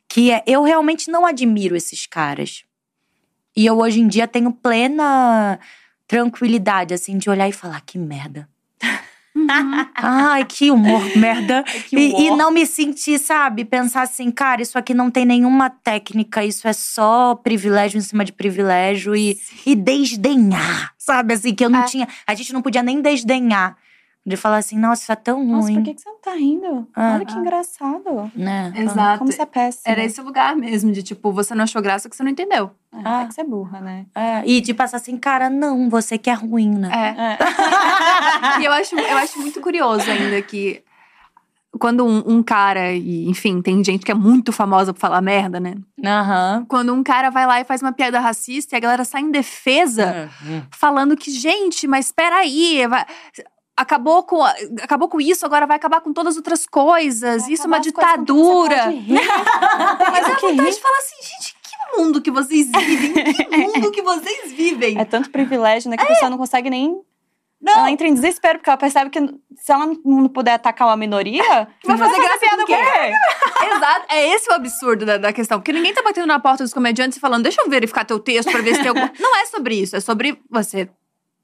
que 0.07 0.31
é 0.31 0.43
eu 0.45 0.63
realmente 0.63 1.09
não 1.09 1.25
admiro 1.25 1.75
esses 1.75 2.05
caras. 2.05 2.63
E 3.55 3.65
eu 3.65 3.79
hoje 3.79 3.99
em 3.99 4.07
dia 4.07 4.27
tenho 4.27 4.51
plena 4.51 5.59
tranquilidade 6.07 6.93
assim 6.93 7.17
de 7.17 7.29
olhar 7.29 7.47
e 7.47 7.53
falar 7.53 7.81
que 7.81 7.97
merda. 7.97 8.47
Ai, 9.95 10.45
que 10.45 10.69
humor, 10.71 11.01
merda. 11.17 11.63
Que 11.89 11.95
E, 11.97 12.09
e 12.09 12.13
humor. 12.27 12.37
não 12.37 12.51
me 12.51 12.65
sentir, 12.65 13.19
sabe? 13.19 13.65
Pensar 13.65 14.03
assim, 14.03 14.29
cara, 14.31 14.61
isso 14.61 14.77
aqui 14.77 14.93
não 14.93 15.09
tem 15.09 15.25
nenhuma 15.25 15.69
técnica, 15.69 16.43
isso 16.45 16.67
é 16.67 16.73
só 16.73 17.35
privilégio 17.35 17.97
em 17.97 18.01
cima 18.01 18.23
de 18.23 18.31
privilégio 18.31 19.15
e, 19.15 19.37
e 19.65 19.75
desdenhar, 19.75 20.93
sabe? 20.97 21.33
Assim, 21.33 21.53
que 21.53 21.65
eu 21.65 21.69
não 21.69 21.79
É. 21.81 21.85
tinha. 21.85 22.07
A 22.27 22.35
gente 22.35 22.53
não 22.53 22.61
podia 22.61 22.83
nem 22.83 23.01
desdenhar. 23.01 23.75
De 24.29 24.37
falar 24.37 24.57
assim, 24.57 24.77
nossa, 24.77 25.01
isso 25.01 25.11
é 25.11 25.15
tão 25.15 25.43
Nossa, 25.43 25.67
ruim. 25.67 25.75
por 25.77 25.83
que, 25.85 25.93
que 25.95 26.01
você 26.01 26.09
não 26.09 26.19
tá 26.19 26.33
rindo? 26.35 26.87
Ah. 26.95 27.13
Olha 27.15 27.25
que 27.25 27.33
engraçado. 27.33 28.31
Né? 28.35 28.71
Exato. 28.75 29.17
Como 29.19 29.31
você 29.31 29.41
é 29.41 29.45
péssima. 29.45 29.81
Era 29.91 30.03
esse 30.03 30.21
lugar 30.21 30.55
mesmo, 30.55 30.91
de 30.91 31.01
tipo, 31.01 31.31
você 31.31 31.55
não 31.55 31.63
achou 31.63 31.81
graça 31.81 32.07
que 32.07 32.15
você 32.15 32.21
não 32.21 32.29
entendeu. 32.29 32.69
É, 32.93 32.97
Ah. 33.03 33.21
é 33.23 33.27
que 33.27 33.33
você 33.33 33.41
é 33.41 33.43
burra, 33.43 33.79
né? 33.81 34.05
É, 34.13 34.43
e 34.45 34.61
de 34.61 34.71
passar 34.73 34.97
assim, 34.97 35.17
cara, 35.17 35.49
não, 35.49 35.89
você 35.89 36.17
que 36.17 36.29
é 36.29 36.33
ruim, 36.33 36.69
né? 36.77 36.89
É. 36.93 37.37
E 38.61 38.65
eu 38.65 38.71
acho, 38.71 38.95
eu 38.97 39.17
acho 39.17 39.39
muito 39.39 39.59
curioso 39.61 40.09
ainda 40.09 40.41
que 40.41 40.83
quando 41.79 42.05
um, 42.05 42.23
um 42.37 42.43
cara, 42.43 42.91
e 42.93 43.27
enfim, 43.29 43.61
tem 43.61 43.83
gente 43.83 44.03
que 44.05 44.11
é 44.11 44.15
muito 44.15 44.51
famosa 44.51 44.93
por 44.93 44.99
falar 44.99 45.21
merda, 45.21 45.59
né? 45.59 45.75
Aham. 46.03 46.65
Quando 46.67 46.93
um 46.93 47.01
cara 47.03 47.29
vai 47.29 47.45
lá 47.45 47.61
e 47.61 47.63
faz 47.63 47.81
uma 47.81 47.91
piada 47.91 48.19
racista 48.19 48.75
e 48.75 48.77
a 48.77 48.79
galera 48.79 49.05
sai 49.05 49.21
em 49.21 49.31
defesa, 49.31 50.29
Uhum. 50.43 50.61
falando 50.71 51.15
que, 51.15 51.29
gente, 51.31 51.87
mas 51.87 52.11
peraí, 52.11 52.85
vai- 52.87 53.05
acabou 53.79 54.23
com, 54.23 54.43
acabou 54.43 55.07
com 55.07 55.21
isso, 55.21 55.45
agora 55.45 55.65
vai 55.65 55.77
acabar 55.77 56.01
com 56.01 56.11
todas 56.11 56.33
as 56.33 56.37
outras 56.37 56.65
coisas. 56.65 57.43
Vai 57.43 57.53
isso 57.53 57.63
é 57.63 57.67
uma 57.67 57.79
ditadura. 57.79 58.75
você 58.75 58.83
pode 58.83 58.97
rir. 58.97 59.13
Mas 60.11 60.27
o 60.27 60.35
que 60.35 60.47
vontade 60.47 60.67
rir? 60.67 60.75
de 60.75 60.81
falar 60.81 60.97
assim, 60.97 61.15
gente, 61.21 61.55
que 61.63 61.97
mundo 61.97 62.21
que 62.21 62.29
vocês 62.29 62.67
vivem? 62.69 63.33
Que 63.33 63.47
mundo 63.57 63.91
que 63.91 64.01
vocês 64.01 64.51
vivem? 64.51 64.99
É 64.99 65.05
tanto 65.05 65.29
privilégio, 65.29 65.89
né? 65.89 65.95
Que 65.95 66.03
a 66.03 66.07
pessoa 66.07 66.29
não 66.29 66.37
consegue 66.37 66.69
nem. 66.69 67.01
Não. 67.61 67.73
Ela 67.73 67.91
entra 67.91 68.07
em 68.07 68.13
desespero, 68.13 68.59
porque 68.59 68.69
ela 68.69 68.77
percebe 68.77 69.09
que 69.09 69.19
se 69.19 69.71
ela 69.71 69.91
não 70.05 70.29
puder 70.29 70.53
atacar 70.53 70.87
uma 70.87 70.95
minoria, 70.95 71.67
Vai 71.83 71.97
fazer 71.97 72.21
graça 72.21 72.39
piada 72.39 72.61
com 72.61 72.67
quê? 72.67 72.73
Exato, 73.75 74.05
é 74.09 74.27
esse 74.29 74.49
o 74.49 74.53
absurdo 74.53 75.05
da, 75.05 75.17
da 75.17 75.33
questão. 75.33 75.59
Porque 75.59 75.73
ninguém 75.73 75.93
tá 75.93 76.01
batendo 76.01 76.27
na 76.27 76.39
porta 76.39 76.63
dos 76.63 76.73
comediantes 76.73 77.17
e 77.17 77.21
falando, 77.21 77.43
deixa 77.43 77.61
eu 77.61 77.69
verificar 77.69 78.05
teu 78.05 78.17
texto 78.17 78.49
pra 78.49 78.61
ver 78.61 78.75
se 78.75 78.81
tem 78.81 78.89
alguma. 78.89 79.11
Não 79.19 79.35
é 79.37 79.45
sobre 79.45 79.75
isso, 79.75 79.95
é 79.95 79.99
sobre 79.99 80.39
você 80.49 80.89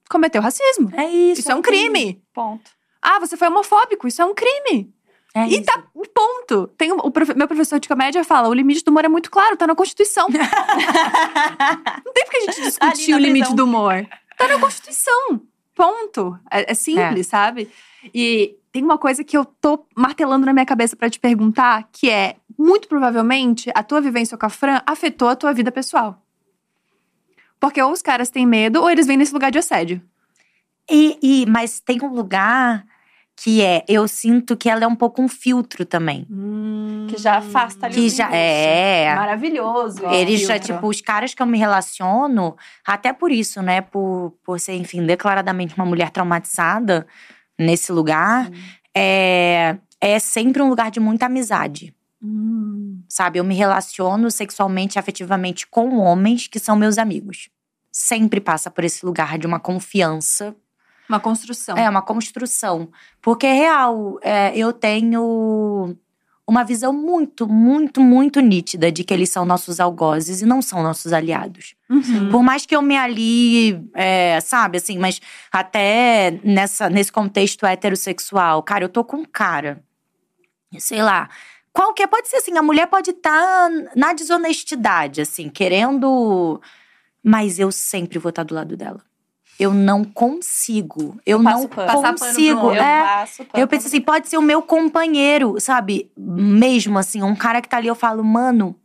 cometeu 0.09 0.41
racismo. 0.41 0.91
É 0.93 1.09
isso. 1.09 1.41
Isso 1.41 1.51
é 1.51 1.55
um 1.55 1.61
crime. 1.61 2.21
Ponto. 2.33 2.71
Ah, 3.01 3.19
você 3.19 3.37
foi 3.37 3.47
homofóbico, 3.47 4.07
isso 4.07 4.21
é 4.21 4.25
um 4.25 4.33
crime. 4.33 4.93
É 5.35 5.45
E 5.47 5.55
isso. 5.55 5.63
tá, 5.63 5.83
ponto. 6.13 6.67
Tem 6.77 6.91
o, 6.93 7.11
meu 7.35 7.47
professor 7.47 7.79
de 7.79 7.89
comédia 7.89 8.23
fala: 8.23 8.47
o 8.47 8.53
limite 8.53 8.83
do 8.83 8.89
humor 8.89 9.03
é 9.03 9.09
muito 9.09 9.29
claro, 9.29 9.57
tá 9.57 9.67
na 9.67 9.75
Constituição. 9.75 10.27
Não 10.31 12.13
tem 12.13 12.25
porque 12.25 12.37
a 12.37 12.39
gente 12.39 12.61
discutir 12.61 13.13
o 13.13 13.17
limite 13.17 13.53
do 13.53 13.65
humor. 13.65 14.07
Tá 14.37 14.47
na 14.47 14.57
Constituição. 14.59 15.41
Ponto. 15.75 16.39
É, 16.49 16.71
é 16.71 16.73
simples, 16.73 17.27
sabe? 17.27 17.69
E 18.13 18.55
tem 18.71 18.81
uma 18.81 18.97
coisa 18.97 19.23
que 19.25 19.37
eu 19.37 19.43
tô 19.43 19.85
martelando 19.95 20.45
na 20.45 20.53
minha 20.53 20.65
cabeça 20.65 20.95
pra 20.95 21.09
te 21.09 21.19
perguntar, 21.19 21.87
que 21.91 22.09
é: 22.09 22.37
muito 22.57 22.87
provavelmente 22.87 23.69
a 23.75 23.83
tua 23.83 23.99
vivência 23.99 24.37
com 24.37 24.45
a 24.45 24.49
Fran 24.49 24.81
afetou 24.85 25.27
a 25.27 25.35
tua 25.35 25.53
vida 25.53 25.71
pessoal. 25.71 26.24
Porque 27.65 27.81
ou 27.81 27.91
os 27.91 28.01
caras 28.01 28.29
têm 28.29 28.45
medo, 28.45 28.81
ou 28.81 28.89
eles 28.89 29.07
vêm 29.07 29.17
nesse 29.17 29.33
lugar 29.33 29.51
de 29.51 29.57
assédio. 29.57 30.01
E, 30.89 31.17
e- 31.21 31.45
mas 31.47 31.79
tem 31.79 31.99
um 32.01 32.13
lugar 32.13 32.85
que 33.35 33.61
é, 33.61 33.83
eu 33.87 34.07
sinto 34.07 34.55
que 34.55 34.69
ela 34.69 34.83
é 34.85 34.87
um 34.87 34.95
pouco 34.95 35.21
um 35.21 35.27
filtro 35.27 35.85
também. 35.85 36.25
Que 37.09 37.17
já 37.17 37.37
afasta 37.37 37.87
ali 37.87 37.95
Que 37.95 38.09
já 38.09 38.29
é. 38.31 39.13
Maravilhoso. 39.13 40.05
Eles 40.05 40.41
já, 40.41 40.57
tipo, 40.57 40.87
os 40.87 41.01
caras 41.01 41.33
que 41.33 41.41
eu 41.41 41.45
me 41.45 41.57
relaciono, 41.57 42.55
até 42.85 43.11
por 43.11 43.31
isso, 43.31 43.61
né? 43.61 43.81
Por, 43.81 44.33
por 44.43 44.59
ser, 44.59 44.75
enfim, 44.75 45.05
declaradamente 45.05 45.75
uma 45.75 45.85
mulher 45.85 46.11
traumatizada 46.11 47.05
nesse 47.59 47.91
lugar, 47.91 48.49
é, 48.95 49.77
é 49.99 50.19
sempre 50.19 50.61
um 50.61 50.69
lugar 50.69 50.89
de 50.89 50.99
muita 50.99 51.25
amizade. 51.25 51.93
Hum. 52.23 53.01
Sabe? 53.09 53.39
Eu 53.39 53.43
me 53.43 53.53
relaciono 53.53 54.31
sexualmente, 54.31 54.97
afetivamente 54.97 55.67
com 55.67 55.97
homens 55.97 56.47
que 56.47 56.59
são 56.59 56.75
meus 56.75 56.97
amigos. 56.97 57.49
Sempre 57.97 58.41
passa 58.41 58.69
por 58.69 58.83
esse 58.83 59.05
lugar 59.05 59.37
de 59.37 59.47
uma 59.47 59.57
confiança 59.57 60.53
Uma 61.07 61.17
construção. 61.17 61.77
É 61.77 61.89
uma 61.89 62.01
construção. 62.01 62.89
Porque 63.21 63.47
é 63.47 63.53
real. 63.53 64.19
é, 64.21 64.51
eu 64.53 64.73
tenho 64.73 65.95
uma 66.45 66.65
visão 66.65 66.91
muito, 66.91 67.47
muito, 67.47 68.01
muito 68.01 68.41
nítida 68.41 68.91
de 68.91 69.01
que 69.05 69.13
eles 69.13 69.29
são 69.29 69.45
nossos 69.45 69.79
algozes 69.79 70.41
e 70.41 70.45
não 70.45 70.61
são 70.61 70.83
nossos 70.83 71.13
aliados. 71.13 71.73
Uhum. 71.89 72.29
Por 72.29 72.43
mais 72.43 72.65
que 72.65 72.75
eu 72.75 72.81
me 72.81 72.97
alie, 72.97 73.81
é, 73.93 74.41
sabe, 74.41 74.79
assim, 74.79 74.97
mas 74.97 75.21
até 75.49 76.37
nessa, 76.43 76.89
nesse 76.89 77.13
contexto 77.13 77.65
heterossexual, 77.65 78.61
cara, 78.61 78.83
eu 78.83 78.89
tô 78.89 79.05
com 79.05 79.19
um 79.19 79.25
cara. 79.25 79.81
Sei 80.77 81.01
lá. 81.01 81.29
Qualquer, 81.71 82.07
pode 82.07 82.27
ser 82.27 82.37
assim, 82.37 82.57
a 82.57 82.61
mulher 82.61 82.87
pode 82.87 83.11
estar 83.11 83.69
na 83.95 84.11
desonestidade, 84.11 85.21
assim, 85.21 85.47
querendo. 85.47 86.61
Mas 87.27 87.57
eu 87.57 87.71
sempre 87.71 88.19
vou 88.19 88.29
estar 88.29 88.43
do 88.43 88.53
lado 88.53 88.77
dela. 88.77 89.01
eu 89.57 89.73
não 89.73 90.03
consigo. 90.03 91.17
Eu, 91.25 91.41
passo 91.41 91.61
não 91.61 91.67
consigo. 91.69 92.59
outro. 92.59 92.75
Eu 92.77 92.83
É, 92.83 93.01
passo 93.03 93.45
eu 93.55 93.67
penso 93.67 93.87
assim, 93.87 94.01
pode 94.01 94.27
ser 94.29 94.37
o 94.37 94.41
meu 94.41 94.61
companheiro, 94.61 95.59
sabe? 95.59 96.11
Mesmo 96.17 96.99
assim, 96.99 97.23
um 97.23 97.35
cara 97.35 97.61
que 97.61 97.69
tá 97.69 97.77
ali, 97.77 97.87
eu 97.87 97.95
falo, 97.95 98.21
mano, 98.23 98.75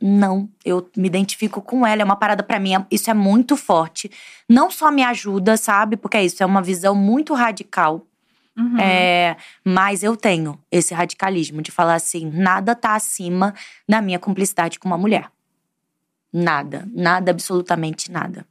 não, 0.00 0.48
eu 0.64 0.88
me 0.96 1.08
identifico 1.08 1.60
com 1.60 1.84
ela. 1.84 2.02
É 2.02 2.04
uma 2.04 2.14
parada 2.16 2.42
pra 2.42 2.60
mim, 2.60 2.74
é- 2.76 2.86
isso 2.90 3.10
é 3.10 3.14
muito 3.14 3.56
forte. 3.56 4.08
Não 4.48 4.70
só 4.70 4.90
me 4.92 5.02
ajuda, 5.02 5.56
sabe? 5.56 5.96
Porque 5.96 6.16
é 6.16 6.24
isso, 6.24 6.40
é 6.42 6.46
uma 6.46 6.62
visão 6.62 6.94
muito 6.94 7.34
radical. 7.34 8.06
Uhum. 8.56 8.78
É, 8.78 9.36
mas 9.64 10.02
eu 10.02 10.16
tenho 10.16 10.58
esse 10.70 10.94
radicalismo 10.94 11.60
de 11.62 11.70
falar 11.72 11.94
assim: 11.94 12.30
nada 12.32 12.74
tá 12.74 12.94
acima 12.94 13.54
da 13.88 14.00
minha 14.00 14.18
cumplicidade 14.18 14.78
com 14.78 14.88
uma 14.88 14.98
mulher. 14.98 15.28
Nada, 16.32 16.86
nada, 16.92 17.30
absolutamente 17.30 18.10
nada. 18.10 18.46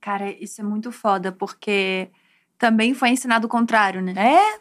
Cara, 0.00 0.30
isso 0.30 0.60
é 0.60 0.64
muito 0.64 0.90
foda, 0.90 1.30
porque 1.30 2.08
também 2.58 2.94
foi 2.94 3.10
ensinado 3.10 3.46
o 3.46 3.50
contrário, 3.50 4.00
né? 4.00 4.14
É, 4.16 4.60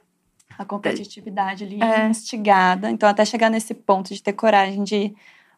A 0.58 0.66
competitividade 0.66 1.64
ali 1.64 1.82
É. 1.82 2.10
instigada. 2.10 2.92
Então, 2.92 3.08
até 3.08 3.24
chegar 3.24 3.50
nesse 3.50 3.74
ponto 3.74 4.14
de 4.14 4.22
ter 4.22 4.34
coragem 4.34 4.84
de 4.84 5.14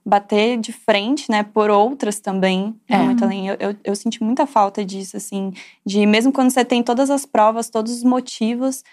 bater 0.05 0.59
de 0.59 0.71
frente, 0.71 1.29
né, 1.29 1.41
por 1.43 1.69
outras 1.71 2.19
também. 2.19 2.79
É, 2.87 2.95
É. 2.95 2.99
muito 2.99 3.23
além. 3.23 3.47
Eu, 3.47 3.55
eu, 3.59 3.75
eu 3.83 3.95
senti 3.95 4.23
muita 4.23 4.45
falta 4.45 4.83
disso, 4.85 5.17
assim, 5.17 5.51
de 5.85 6.05
mesmo 6.05 6.31
quando 6.31 6.51
você 6.51 6.63
tem 6.65 6.83
todas 6.83 7.09
as 7.09 7.25
provas, 7.25 7.69
todos 7.69 7.91
os 7.93 8.03
motivos, 8.03 8.83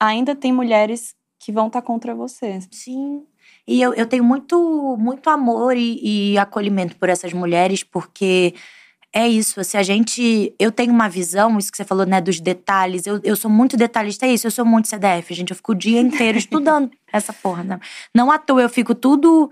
ainda 0.00 0.34
tem 0.34 0.52
mulheres 0.52 1.14
que 1.38 1.52
vão 1.52 1.66
estar 1.68 1.82
contra 1.82 2.14
você. 2.14 2.60
sim. 2.70 3.24
E 3.68 3.82
eu, 3.82 3.92
eu 3.92 4.06
tenho 4.06 4.24
muito, 4.24 4.96
muito 4.98 5.28
amor 5.28 5.76
e, 5.76 6.32
e 6.32 6.38
acolhimento 6.38 6.96
por 6.96 7.10
essas 7.10 7.34
mulheres, 7.34 7.82
porque 7.82 8.54
é 9.12 9.28
isso. 9.28 9.62
Se 9.62 9.76
a 9.76 9.82
gente. 9.82 10.54
Eu 10.58 10.72
tenho 10.72 10.90
uma 10.90 11.06
visão, 11.06 11.58
isso 11.58 11.70
que 11.70 11.76
você 11.76 11.84
falou, 11.84 12.06
né, 12.06 12.18
dos 12.18 12.40
detalhes. 12.40 13.06
Eu, 13.06 13.20
eu 13.22 13.36
sou 13.36 13.50
muito 13.50 13.76
detalhista, 13.76 14.24
é 14.24 14.32
isso. 14.32 14.46
Eu 14.46 14.50
sou 14.50 14.64
muito 14.64 14.88
CDF, 14.88 15.34
gente. 15.34 15.50
Eu 15.50 15.56
fico 15.56 15.72
o 15.72 15.74
dia 15.74 16.00
inteiro 16.00 16.38
estudando 16.38 16.90
essa 17.12 17.30
porra. 17.30 17.62
Né? 17.62 17.78
Não 18.14 18.30
à 18.30 18.38
toa, 18.38 18.62
eu 18.62 18.70
fico 18.70 18.94
tudo. 18.94 19.50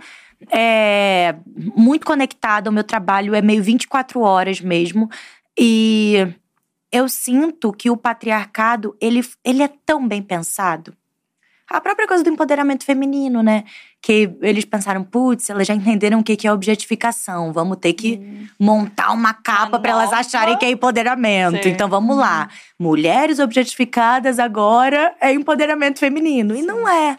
é, 0.51 1.35
muito 1.77 2.07
conectada 2.07 2.71
ao 2.71 2.73
meu 2.73 2.85
trabalho, 2.85 3.35
é 3.35 3.43
meio 3.43 3.63
24 3.63 4.21
horas 4.21 4.63
mesmo. 4.63 5.11
E 5.59 6.27
eu 6.91 7.07
sinto 7.07 7.71
que 7.71 7.91
o 7.91 7.99
patriarcado, 7.99 8.97
ele, 8.99 9.21
ele 9.45 9.63
é 9.63 9.69
tão 9.85 10.09
bem 10.09 10.23
pensado. 10.23 10.95
A 11.69 11.81
própria 11.81 12.07
coisa 12.07 12.23
do 12.23 12.31
empoderamento 12.31 12.85
feminino, 12.85 13.43
né? 13.43 13.65
Que 14.01 14.31
eles 14.41 14.65
pensaram, 14.65 15.03
putz, 15.03 15.51
elas 15.51 15.67
já 15.67 15.75
entenderam 15.75 16.21
o 16.21 16.23
que 16.23 16.47
é 16.47 16.53
objetificação. 16.53 17.53
Vamos 17.53 17.79
ter 17.79 17.93
que 17.93 18.49
montar 18.59 19.13
uma 19.13 19.35
capa 19.35 19.79
para 19.79 19.91
elas 19.91 20.13
acharem 20.13 20.57
que 20.57 20.65
é 20.65 20.71
empoderamento. 20.71 21.65
Sim. 21.65 21.71
Então 21.71 21.89
vamos 21.89 22.17
lá. 22.17 22.49
Mulheres 22.79 23.41
objetificadas 23.41 24.39
agora 24.39 25.15
é 25.21 25.33
empoderamento 25.33 25.99
feminino. 25.99 26.55
E 26.55 26.63
não 26.63 26.89
é. 26.89 27.19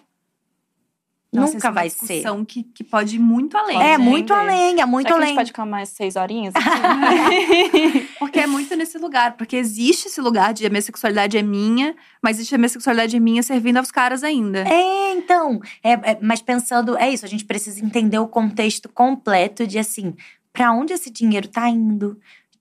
Nossa, 1.33 1.53
Nunca 1.53 1.67
é 1.67 1.69
uma 1.69 1.75
vai 1.75 1.89
ser. 1.89 2.07
discussão 2.07 2.45
Que, 2.45 2.63
que 2.63 2.83
pode 2.83 3.17
ir 3.17 3.19
muito 3.19 3.57
além. 3.57 3.81
É 3.81 3.97
muito 3.97 4.33
além, 4.33 4.79
é 4.79 4.85
muito 4.85 5.07
Será 5.07 5.09
que 5.09 5.11
a 5.13 5.15
além. 5.15 5.27
gente 5.27 5.35
pode 5.35 5.49
ficar 5.49 5.65
mais 5.65 5.89
seis 5.89 6.15
horinhas? 6.15 6.53
aqui? 6.55 8.09
Porque 8.17 8.39
é 8.39 8.47
muito 8.47 8.75
nesse 8.75 8.97
lugar. 8.97 9.35
Porque 9.35 9.55
existe 9.55 10.07
esse 10.07 10.21
lugar 10.21 10.53
de 10.53 10.65
a 10.65 10.69
minha 10.69 10.81
sexualidade 10.81 11.37
é 11.37 11.41
minha, 11.41 11.95
mas 12.21 12.37
existe 12.37 12.55
a 12.55 12.57
minha 12.57 12.69
sexualidade 12.69 13.15
é 13.15 13.19
minha 13.19 13.43
servindo 13.43 13.77
aos 13.77 13.91
caras 13.91 14.23
ainda. 14.23 14.59
É, 14.67 15.11
então. 15.13 15.59
É, 15.83 15.91
é, 15.91 16.17
mas 16.21 16.41
pensando, 16.41 16.97
é 16.97 17.09
isso, 17.09 17.25
a 17.25 17.29
gente 17.29 17.45
precisa 17.45 17.83
entender 17.83 18.19
o 18.19 18.27
contexto 18.27 18.87
completo 18.89 19.67
de 19.67 19.77
assim, 19.77 20.15
para 20.53 20.71
onde 20.71 20.93
esse 20.93 21.09
dinheiro 21.11 21.47
tá 21.47 21.67
indo, 21.69 22.19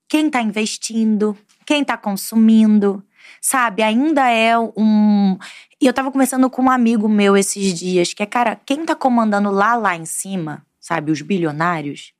quem 0.09 0.29
tá 0.29 0.43
investindo, 0.43 1.37
quem 1.65 1.85
tá 1.85 1.97
consumindo, 1.97 3.03
sabe? 3.41 3.83
Ainda 3.83 4.29
é 4.31 4.59
um. 4.59 5.39
E 5.81 5.87
eu 5.87 5.93
tava 5.93 6.11
conversando 6.11 6.49
com 6.49 6.63
um 6.63 6.71
amigo 6.71 7.09
meu 7.09 7.37
esses 7.37 7.79
dias, 7.79 8.15
que 8.15 8.23
é, 8.23 8.27
cara, 8.27 8.59
quem 8.65 8.85
tá 8.85 8.95
comandando 8.95 9.51
lá, 9.51 9.75
lá 9.75 9.95
em 9.95 10.07
cima, 10.07 10.65
sabe, 10.81 11.13
os 11.13 11.21
bilionários, 11.21 12.13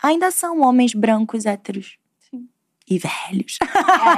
ainda 0.00 0.30
são 0.30 0.60
homens 0.60 0.94
brancos 0.94 1.44
héteros. 1.44 1.96
Sim. 2.30 2.46
E 2.88 2.98
velhos. 2.98 3.58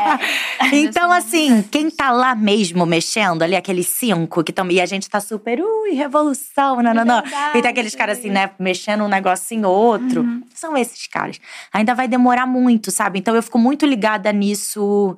Ainda 0.61 0.77
Então, 0.77 1.13
assim, 1.13 1.63
quem 1.71 1.89
tá 1.89 2.11
lá 2.11 2.35
mesmo 2.35 2.85
mexendo, 2.85 3.43
ali, 3.43 3.55
aqueles 3.55 3.87
cinco 3.87 4.43
que 4.43 4.51
estão. 4.51 4.69
E 4.71 4.81
a 4.81 4.87
gente 4.87 5.09
tá 5.09 5.21
super, 5.21 5.61
ui, 5.61 5.93
revolução, 5.93 6.83
não, 6.83 6.93
não, 6.93 7.05
não. 7.05 7.23
E 7.55 7.63
tem 7.63 7.71
aqueles 7.71 7.95
caras 7.95 8.19
assim, 8.19 8.29
né, 8.29 8.51
mexendo 8.59 9.05
um 9.05 9.09
negocinho 9.09 9.69
ou 9.69 9.75
outro. 9.75 10.23
Uhum. 10.23 10.43
São 10.53 10.77
esses 10.77 11.07
caras. 11.07 11.41
Ainda 11.73 11.95
vai 11.95 12.09
demorar 12.09 12.47
muito, 12.47 12.91
sabe? 12.91 13.21
Então 13.21 13.37
eu 13.37 13.43
fico 13.43 13.59
muito 13.59 13.87
ligada 13.87 14.33
nisso. 14.33 15.17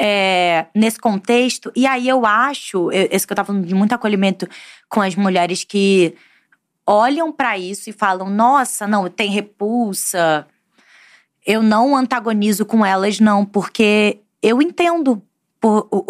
É, 0.00 0.66
nesse 0.74 0.98
contexto, 0.98 1.72
e 1.74 1.86
aí 1.86 2.08
eu 2.08 2.24
acho, 2.24 2.90
esse 2.92 3.26
que 3.26 3.32
eu 3.32 3.36
tava 3.36 3.46
falando 3.48 3.66
de 3.66 3.74
muito 3.74 3.92
acolhimento 3.92 4.48
com 4.88 5.00
as 5.00 5.16
mulheres 5.16 5.64
que 5.64 6.14
olham 6.86 7.30
pra 7.30 7.58
isso 7.58 7.90
e 7.90 7.92
falam: 7.92 8.30
nossa, 8.30 8.86
não, 8.86 9.08
tem 9.10 9.30
repulsa, 9.30 10.46
eu 11.44 11.62
não 11.62 11.96
antagonizo 11.96 12.64
com 12.64 12.84
elas, 12.84 13.20
não, 13.20 13.44
porque 13.44 14.20
eu 14.42 14.62
entendo. 14.62 15.22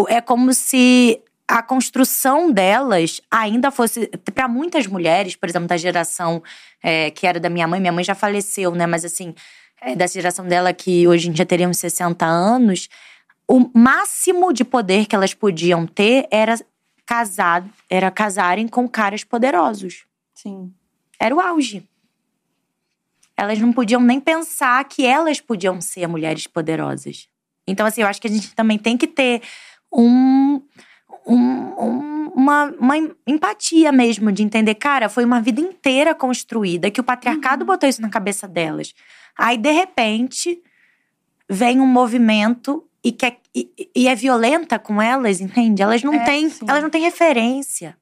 É 0.08 0.20
como 0.20 0.52
se 0.52 1.22
a 1.46 1.62
construção 1.62 2.52
delas 2.52 3.20
ainda 3.30 3.70
fosse. 3.70 4.08
Para 4.34 4.46
muitas 4.46 4.86
mulheres, 4.86 5.34
por 5.34 5.48
exemplo, 5.48 5.66
da 5.66 5.76
geração 5.76 6.42
é, 6.82 7.10
que 7.10 7.26
era 7.26 7.40
da 7.40 7.48
minha 7.48 7.66
mãe, 7.66 7.80
minha 7.80 7.92
mãe 7.92 8.04
já 8.04 8.14
faleceu, 8.14 8.72
né? 8.72 8.86
Mas 8.86 9.04
assim, 9.04 9.34
é, 9.80 9.96
da 9.96 10.06
geração 10.06 10.46
dela 10.46 10.72
que 10.72 11.08
hoje 11.08 11.28
em 11.28 11.32
dia 11.32 11.46
teria 11.46 11.68
uns 11.68 11.78
60 11.78 12.26
anos, 12.26 12.88
o 13.48 13.70
máximo 13.76 14.52
de 14.52 14.64
poder 14.64 15.06
que 15.06 15.16
elas 15.16 15.32
podiam 15.34 15.86
ter 15.86 16.26
era 16.30 16.54
casar, 17.06 17.64
era 17.88 18.10
casarem 18.10 18.68
com 18.68 18.86
caras 18.88 19.24
poderosos. 19.24 20.04
Sim. 20.34 20.72
Era 21.18 21.34
o 21.34 21.40
auge. 21.40 21.88
Elas 23.36 23.58
não 23.58 23.72
podiam 23.72 24.00
nem 24.00 24.20
pensar 24.20 24.84
que 24.84 25.06
elas 25.06 25.40
podiam 25.40 25.80
ser 25.80 26.06
mulheres 26.06 26.46
poderosas. 26.46 27.28
Então, 27.66 27.86
assim, 27.86 28.02
eu 28.02 28.06
acho 28.08 28.20
que 28.20 28.26
a 28.26 28.30
gente 28.30 28.54
também 28.54 28.78
tem 28.78 28.96
que 28.96 29.06
ter 29.06 29.42
um, 29.92 30.60
um- 31.26 31.34
um- 31.36 32.32
uma, 32.34 32.64
uma 32.78 32.94
empatia 33.26 33.90
mesmo 33.92 34.30
de 34.32 34.42
entender, 34.42 34.74
cara, 34.74 35.08
foi 35.08 35.24
uma 35.24 35.40
vida 35.40 35.60
inteira 35.60 36.14
construída 36.14 36.90
que 36.90 37.00
o 37.00 37.04
patriarcado 37.04 37.64
botou 37.64 37.88
isso 37.88 38.02
na 38.02 38.08
cabeça 38.08 38.46
delas. 38.46 38.94
Aí, 39.36 39.56
de 39.56 39.70
repente, 39.70 40.60
vem 41.48 41.80
um 41.80 41.86
movimento 41.86 42.84
e, 43.08 43.12
quer, 43.12 43.38
e, 43.54 43.90
e 43.94 44.08
é 44.08 44.14
violenta 44.14 44.78
com 44.78 45.00
elas, 45.00 45.40
entende? 45.40 45.82
Elas 45.82 46.02
não 46.02 46.14
É, 46.14 46.24
têm, 46.24 46.48
sim. 46.50 46.64
elas 46.68 46.82
não 46.82 46.90
têm 46.90 47.02
referência 47.02 47.96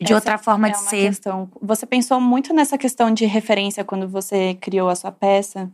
de 0.00 0.06
Essa 0.06 0.14
outra 0.14 0.38
forma 0.38 0.68
é 0.68 0.70
de 0.72 0.78
ser. 0.78 1.08
questão. 1.08 1.50
Você 1.60 1.86
pensou 1.86 2.20
muito 2.20 2.52
nessa 2.52 2.76
questão 2.76 3.12
de 3.12 3.24
referência 3.24 3.84
quando 3.84 4.08
você 4.08 4.54
criou 4.60 4.88
a 4.88 4.96
sua 4.96 5.12
peça. 5.12 5.70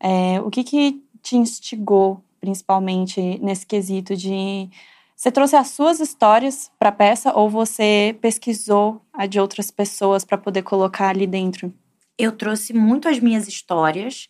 É, 0.00 0.40
o 0.40 0.50
que, 0.50 0.64
que 0.64 1.02
te 1.22 1.36
instigou, 1.36 2.22
principalmente, 2.40 3.38
nesse 3.42 3.66
quesito 3.66 4.16
de. 4.16 4.68
Você 5.16 5.30
trouxe 5.30 5.56
as 5.56 5.68
suas 5.68 6.00
histórias 6.00 6.70
para 6.78 6.88
a 6.88 6.92
peça 6.92 7.32
ou 7.34 7.48
você 7.48 8.16
pesquisou 8.20 9.00
a 9.12 9.26
de 9.26 9.38
outras 9.38 9.70
pessoas 9.70 10.24
para 10.24 10.36
poder 10.36 10.62
colocar 10.62 11.08
ali 11.08 11.26
dentro? 11.26 11.72
eu 12.16 12.30
trouxe 12.30 12.72
muito 12.72 13.08
as 13.08 13.18
minhas 13.18 13.48
histórias 13.48 14.28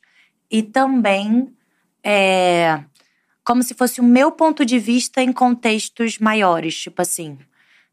e 0.50 0.62
também 0.62 1.54
é, 2.02 2.82
como 3.44 3.62
se 3.62 3.74
fosse 3.74 4.00
o 4.00 4.04
meu 4.04 4.32
ponto 4.32 4.64
de 4.64 4.78
vista 4.78 5.22
em 5.22 5.32
contextos 5.32 6.18
maiores, 6.18 6.76
tipo 6.76 7.02
assim. 7.02 7.38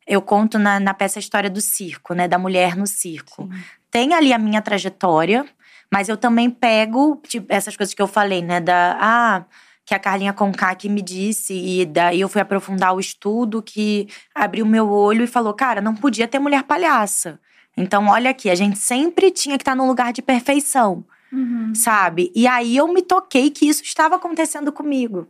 Eu 0.08 0.22
conto 0.22 0.58
na, 0.58 0.80
na 0.80 0.94
peça 0.94 1.20
a 1.20 1.22
história 1.22 1.50
do 1.50 1.62
circo, 1.62 2.14
né? 2.14 2.28
Da 2.28 2.38
mulher 2.40 2.76
no 2.76 2.88
circo. 2.88 3.50
Tem 3.90 4.14
ali 4.14 4.34
a 4.34 4.38
minha 4.38 4.62
trajetória, 4.62 5.46
mas 5.92 6.10
eu 6.10 6.18
também 6.18 6.50
pego 6.50 7.22
tipo, 7.28 7.46
essas 7.50 7.76
coisas 7.78 7.94
que 7.94 8.02
eu 8.02 8.08
falei, 8.08 8.42
né? 8.42 8.60
Da. 8.60 8.98
Ah, 9.00 9.46
que 9.86 9.94
a 9.94 10.00
Carlinha 10.00 10.32
Conká 10.32 10.74
que 10.76 10.88
me 10.88 11.02
disse, 11.02 11.54
e 11.54 11.86
daí 11.86 12.22
eu 12.22 12.30
fui 12.30 12.40
aprofundar 12.42 12.96
o 12.96 13.00
estudo 13.00 13.62
que 13.62 14.08
abriu 14.34 14.66
meu 14.66 14.90
olho 14.90 15.24
e 15.24 15.28
falou: 15.28 15.54
cara, 15.54 15.82
não 15.82 15.96
podia 15.96 16.28
ter 16.28 16.40
mulher 16.40 16.64
palhaça. 16.64 17.40
Então, 17.76 18.08
olha 18.08 18.30
aqui, 18.30 18.50
a 18.50 18.56
gente 18.56 18.78
sempre 18.80 19.32
tinha 19.32 19.58
que 19.58 19.62
estar 19.64 19.76
num 19.76 19.88
lugar 19.88 20.12
de 20.14 20.22
perfeição, 20.22 21.06
Uhum. 21.32 21.74
sabe? 21.74 22.32
E 22.36 22.46
aí 22.46 22.76
eu 22.76 22.88
me 22.88 23.02
toquei 23.02 23.50
que 23.50 23.66
isso 23.66 23.84
estava 23.84 24.16
acontecendo 24.18 24.72
comigo. 24.72 25.28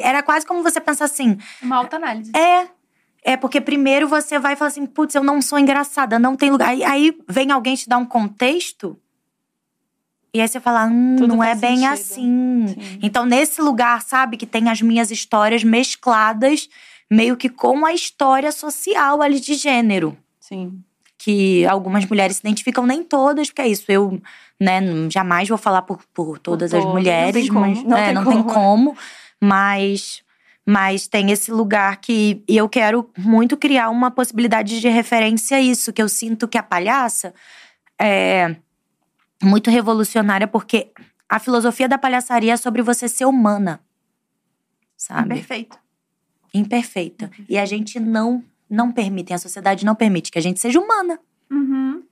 Era 0.00 0.22
quase 0.22 0.46
como 0.46 0.62
você 0.62 0.80
pensar 0.80 1.06
assim: 1.06 1.38
Uma 1.62 1.76
autoanálise. 1.76 2.32
é. 2.36 2.68
É 3.22 3.36
porque 3.36 3.60
primeiro 3.60 4.08
você 4.08 4.38
vai 4.38 4.56
falar 4.56 4.68
assim, 4.68 4.86
putz, 4.86 5.14
eu 5.14 5.22
não 5.22 5.42
sou 5.42 5.58
engraçada, 5.58 6.18
não 6.18 6.34
tem 6.34 6.50
lugar. 6.50 6.70
Aí, 6.70 6.82
aí 6.82 7.18
vem 7.28 7.50
alguém 7.50 7.76
te 7.76 7.86
dar 7.86 7.98
um 7.98 8.06
contexto. 8.06 8.98
E 10.32 10.40
aí 10.40 10.48
você 10.48 10.58
fala, 10.58 10.86
hum, 10.86 11.16
Tudo 11.18 11.34
não 11.34 11.42
é 11.44 11.48
faz 11.48 11.60
bem 11.60 11.76
sentido. 11.80 11.92
assim. 11.92 12.66
Sim. 12.68 12.98
Então, 13.02 13.26
nesse 13.26 13.60
lugar, 13.60 14.00
sabe, 14.00 14.38
que 14.38 14.46
tem 14.46 14.70
as 14.70 14.80
minhas 14.80 15.10
histórias 15.10 15.62
mescladas, 15.62 16.66
meio 17.10 17.36
que 17.36 17.50
com 17.50 17.84
a 17.84 17.92
história 17.92 18.50
social 18.52 19.20
ali 19.20 19.38
de 19.38 19.52
gênero. 19.52 20.16
Sim. 20.40 20.82
que 21.18 21.66
algumas 21.66 22.06
mulheres 22.06 22.36
se 22.36 22.40
identificam, 22.42 22.86
nem 22.86 23.02
todas, 23.04 23.48
porque 23.48 23.60
é 23.60 23.68
isso, 23.68 23.84
eu 23.88 24.18
né, 24.58 24.80
jamais 25.10 25.46
vou 25.46 25.58
falar 25.58 25.82
por, 25.82 26.00
por 26.14 26.38
todas 26.38 26.72
as 26.72 26.82
todas, 26.82 26.94
mulheres, 26.94 27.48
não 27.50 27.62
tem 27.62 27.74
mas 27.74 27.78
como, 27.78 27.90
não 27.90 27.96
é, 27.98 28.04
tem 28.06 28.14
não 28.14 28.24
tem 28.24 28.42
como. 28.42 28.96
Mas 29.40 30.22
mas 30.66 31.08
tem 31.08 31.30
esse 31.30 31.50
lugar 31.50 31.96
que 31.96 32.44
e 32.46 32.56
eu 32.56 32.68
quero 32.68 33.10
muito 33.18 33.56
criar 33.56 33.90
uma 33.90 34.10
possibilidade 34.10 34.80
de 34.80 34.88
referência 34.88 35.56
a 35.56 35.60
isso, 35.60 35.92
que 35.92 36.02
eu 36.02 36.08
sinto 36.08 36.46
que 36.46 36.58
a 36.58 36.62
palhaça 36.62 37.34
é 38.00 38.56
muito 39.42 39.70
revolucionária 39.70 40.46
porque 40.46 40.92
a 41.28 41.38
filosofia 41.38 41.88
da 41.88 41.98
palhaçaria 41.98 42.52
é 42.52 42.56
sobre 42.56 42.82
você 42.82 43.08
ser 43.08 43.24
humana. 43.24 43.80
Sabe? 44.96 45.34
Perfeito. 45.34 45.78
Imperfeita. 46.52 47.30
E 47.48 47.58
a 47.58 47.64
gente 47.64 47.98
não 47.98 48.44
não 48.68 48.92
permite, 48.92 49.32
a 49.32 49.38
sociedade 49.38 49.84
não 49.84 49.96
permite 49.96 50.30
que 50.30 50.38
a 50.38 50.42
gente 50.42 50.60
seja 50.60 50.78
humana. 50.78 51.18
Uhum. 51.50 52.04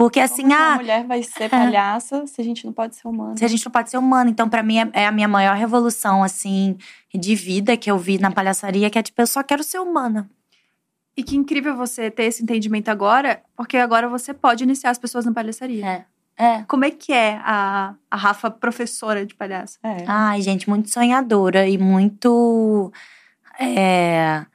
Porque 0.00 0.18
assim, 0.18 0.44
Como 0.44 0.54
ah, 0.54 0.76
mulher 0.76 1.06
vai 1.06 1.22
ser 1.22 1.50
palhaça 1.52 2.26
se 2.26 2.40
a 2.40 2.44
gente 2.44 2.64
não 2.64 2.72
pode 2.72 2.96
ser 2.96 3.06
humana? 3.06 3.36
se 3.36 3.44
a 3.44 3.48
gente 3.48 3.62
não 3.66 3.70
pode 3.70 3.90
ser 3.90 3.98
humana. 3.98 4.30
Então, 4.30 4.48
pra 4.48 4.62
mim, 4.62 4.78
é, 4.78 4.90
é 4.94 5.06
a 5.06 5.12
minha 5.12 5.28
maior 5.28 5.54
revolução, 5.54 6.24
assim, 6.24 6.78
de 7.14 7.34
vida 7.34 7.76
que 7.76 7.90
eu 7.90 7.98
vi 7.98 8.18
na 8.18 8.30
palhaçaria, 8.30 8.88
que 8.88 8.98
é 8.98 9.02
tipo, 9.02 9.20
eu 9.20 9.26
só 9.26 9.42
quero 9.42 9.62
ser 9.62 9.78
humana. 9.78 10.30
E 11.14 11.22
que 11.22 11.36
incrível 11.36 11.76
você 11.76 12.10
ter 12.10 12.22
esse 12.22 12.42
entendimento 12.42 12.88
agora, 12.88 13.42
porque 13.54 13.76
agora 13.76 14.08
você 14.08 14.32
pode 14.32 14.64
iniciar 14.64 14.88
as 14.88 14.96
pessoas 14.96 15.26
na 15.26 15.34
palhaçaria. 15.34 15.86
É. 15.86 16.04
É. 16.38 16.62
Como 16.62 16.86
é 16.86 16.90
que 16.90 17.12
é 17.12 17.38
a, 17.44 17.94
a 18.10 18.16
Rafa 18.16 18.50
professora 18.50 19.26
de 19.26 19.34
palhaço? 19.34 19.78
É. 19.82 20.06
Ai, 20.06 20.40
gente, 20.40 20.66
muito 20.66 20.88
sonhadora 20.88 21.68
e 21.68 21.76
muito. 21.76 22.90
É... 23.58 24.46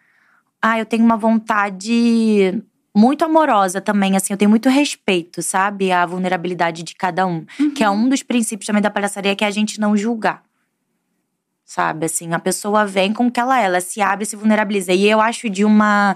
Ah, 0.59 0.79
eu 0.79 0.87
tenho 0.87 1.05
uma 1.05 1.17
vontade 1.17 2.63
muito 2.95 3.25
amorosa 3.25 3.81
também, 3.81 4.15
assim, 4.15 4.31
eu 4.31 4.37
tenho 4.37 4.49
muito 4.49 4.69
respeito, 4.69 5.43
sabe? 5.43 5.91
A 5.91 6.05
vulnerabilidade 6.05 6.81
de 6.81 6.95
cada 6.95 7.27
um. 7.27 7.45
Que 7.75 7.83
é 7.83 7.89
um 7.89 8.07
dos 8.07 8.23
princípios 8.23 8.65
também 8.65 8.81
da 8.81 8.89
palhaçaria, 8.89 9.35
que 9.35 9.43
é 9.43 9.47
a 9.47 9.51
gente 9.51 9.79
não 9.81 9.97
julgar. 9.97 10.43
Sabe, 11.65 12.05
assim, 12.05 12.31
a 12.33 12.39
pessoa 12.39 12.85
vem 12.85 13.11
com 13.11 13.27
o 13.27 13.31
que 13.31 13.39
ela 13.39 13.59
é, 13.59 13.65
ela 13.65 13.81
se 13.81 13.99
abre, 13.99 14.25
se 14.25 14.35
vulnerabiliza. 14.35 14.93
E 14.93 15.09
eu 15.09 15.19
acho 15.19 15.49
de 15.49 15.65
uma. 15.65 16.15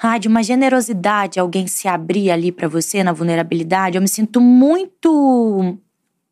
Ah, 0.00 0.16
de 0.16 0.28
uma 0.28 0.42
generosidade 0.42 1.40
alguém 1.40 1.66
se 1.66 1.88
abrir 1.88 2.30
ali 2.30 2.52
pra 2.52 2.68
você 2.68 3.02
na 3.02 3.12
vulnerabilidade. 3.12 3.96
Eu 3.96 4.02
me 4.02 4.08
sinto 4.08 4.40
muito. 4.40 5.78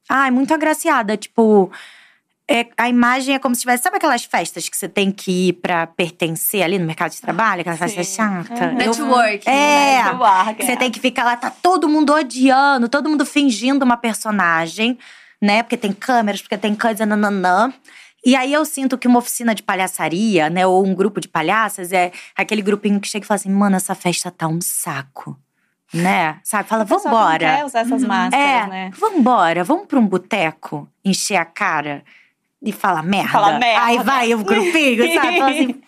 Ai, 0.08 0.30
muito 0.30 0.54
agraciada. 0.54 1.16
Tipo, 1.16 1.70
é, 2.48 2.66
a 2.76 2.88
imagem 2.88 3.34
é 3.34 3.38
como 3.40 3.54
se 3.54 3.62
tivesse. 3.62 3.82
Sabe 3.82 3.96
aquelas 3.96 4.24
festas 4.24 4.68
que 4.68 4.76
você 4.76 4.88
tem 4.88 5.10
que 5.10 5.48
ir 5.48 5.52
pra 5.54 5.86
pertencer 5.86 6.62
ali 6.62 6.78
no 6.78 6.86
mercado 6.86 7.10
de 7.10 7.20
trabalho? 7.20 7.62
Aquela 7.62 7.76
festa 7.76 8.04
Sim. 8.04 8.14
chata? 8.14 8.66
Uhum. 8.66 8.74
Networking. 8.74 9.50
É. 9.50 10.02
Né? 10.04 10.54
Que 10.54 10.64
você 10.64 10.76
tem 10.76 10.90
que 10.90 11.00
ficar 11.00 11.24
lá, 11.24 11.36
tá 11.36 11.50
todo 11.50 11.88
mundo 11.88 12.12
odiando, 12.12 12.88
todo 12.88 13.08
mundo 13.08 13.26
fingindo 13.26 13.84
uma 13.84 13.96
personagem, 13.96 14.96
né? 15.42 15.64
Porque 15.64 15.76
tem 15.76 15.92
câmeras, 15.92 16.40
porque 16.40 16.56
tem 16.56 16.74
coisa, 16.76 17.04
nananã. 17.04 17.72
E 18.24 18.36
aí 18.36 18.52
eu 18.52 18.64
sinto 18.64 18.96
que 18.96 19.08
uma 19.08 19.18
oficina 19.18 19.54
de 19.54 19.62
palhaçaria, 19.62 20.48
né, 20.50 20.66
ou 20.66 20.84
um 20.84 20.94
grupo 20.94 21.20
de 21.20 21.28
palhaças, 21.28 21.92
é 21.92 22.10
aquele 22.36 22.60
grupinho 22.62 23.00
que 23.00 23.08
chega 23.08 23.24
e 23.24 23.26
fala 23.26 23.36
assim: 23.36 23.50
mano, 23.50 23.74
essa 23.76 23.94
festa 23.94 24.30
tá 24.30 24.46
um 24.46 24.60
saco. 24.60 25.36
Né? 25.94 26.38
Sabe? 26.42 26.68
Fala, 26.68 26.84
pessoal 26.84 27.00
que 27.00 27.08
não 27.08 27.14
vambora. 27.14 27.38
quer 27.38 27.64
usar 27.64 27.80
essas 27.80 28.02
máscaras, 28.02 28.44
É, 28.46 28.66
né? 28.66 28.90
vambora, 28.98 29.62
vamos 29.62 29.86
pra 29.86 29.98
um 30.00 30.06
boteco, 30.06 30.88
encher 31.04 31.36
a 31.36 31.44
cara 31.44 32.02
e 32.66 32.72
falar 32.72 33.02
merda. 33.02 33.30
Falar 33.32 33.58
merda. 33.58 33.84
Aí 33.86 33.98
vai 33.98 34.34
o 34.34 34.44
grupinho, 34.44 35.14
sabe? 35.14 35.38
Fala 35.38 35.50
assim. 35.50 35.80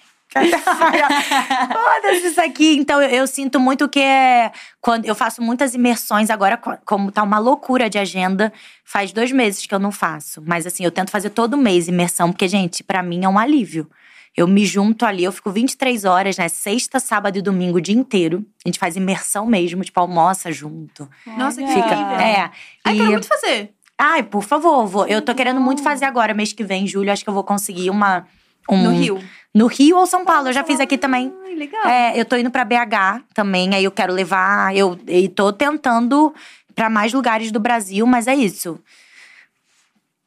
Foda-se 1.72 2.26
isso 2.28 2.40
aqui. 2.40 2.76
Então, 2.76 3.00
eu, 3.02 3.08
eu 3.10 3.26
sinto 3.26 3.58
muito 3.60 3.88
que 3.88 4.00
é. 4.00 4.52
Quando 4.80 5.04
eu 5.06 5.14
faço 5.14 5.42
muitas 5.42 5.74
imersões 5.74 6.30
agora, 6.30 6.56
co- 6.56 6.76
como 6.84 7.10
tá 7.10 7.22
uma 7.22 7.38
loucura 7.38 7.88
de 7.90 7.98
agenda, 7.98 8.52
faz 8.84 9.12
dois 9.12 9.32
meses 9.32 9.64
que 9.66 9.74
eu 9.74 9.78
não 9.78 9.90
faço. 9.92 10.42
Mas 10.46 10.66
assim, 10.66 10.84
eu 10.84 10.90
tento 10.90 11.10
fazer 11.10 11.30
todo 11.30 11.56
mês 11.56 11.88
imersão, 11.88 12.30
porque, 12.30 12.48
gente, 12.48 12.82
pra 12.82 13.02
mim 13.02 13.24
é 13.24 13.28
um 13.28 13.38
alívio. 13.38 13.88
Eu 14.36 14.46
me 14.46 14.64
junto 14.64 15.04
ali, 15.04 15.24
eu 15.24 15.32
fico 15.32 15.50
23 15.50 16.04
horas, 16.04 16.36
né? 16.38 16.48
Sexta, 16.48 17.00
sábado 17.00 17.36
e 17.38 17.42
domingo 17.42 17.78
o 17.78 17.80
dia 17.80 17.94
inteiro. 17.96 18.44
A 18.64 18.68
gente 18.68 18.78
faz 18.78 18.94
imersão 18.94 19.44
mesmo, 19.46 19.82
tipo, 19.82 19.98
almoça 19.98 20.52
junto. 20.52 21.08
Nossa, 21.36 21.60
que. 21.60 21.66
Fica. 21.66 21.80
incrível. 21.80 22.20
É. 22.20 22.50
Ai, 22.84 22.94
E- 22.94 22.96
quero 22.98 23.10
muito 23.10 23.26
fazer. 23.26 23.72
Ai, 23.98 24.22
por 24.22 24.44
favor, 24.44 24.86
vou. 24.86 25.06
Eu 25.06 25.20
tô 25.20 25.34
querendo 25.34 25.60
muito 25.60 25.82
fazer 25.82 26.04
agora, 26.04 26.32
mês 26.32 26.52
que 26.52 26.62
vem, 26.62 26.86
julho, 26.86 27.10
acho 27.12 27.24
que 27.24 27.28
eu 27.30 27.34
vou 27.34 27.44
conseguir 27.44 27.90
uma. 27.90 28.26
um- 28.70 28.82
No 28.82 28.90
Rio. 28.90 29.18
No 29.54 29.66
Rio 29.66 29.96
ou 29.96 30.06
São 30.06 30.24
Paulo, 30.24 30.48
eu 30.48 30.52
já 30.52 30.62
fiz 30.62 30.78
aqui 30.78 30.96
também. 30.96 31.34
Ai, 31.46 31.54
legal. 31.54 31.84
É, 31.86 32.18
eu 32.20 32.24
tô 32.24 32.36
indo 32.36 32.50
pra 32.50 32.64
BH 32.64 33.22
também, 33.34 33.74
aí 33.74 33.82
eu 33.82 33.90
quero 33.90 34.12
levar. 34.12 34.76
Eu 34.76 34.96
e 35.08 35.28
tô 35.28 35.52
tentando 35.52 36.32
pra 36.76 36.88
mais 36.88 37.12
lugares 37.12 37.50
do 37.50 37.58
Brasil, 37.58 38.06
mas 38.06 38.28
é 38.28 38.34
isso. 38.36 38.78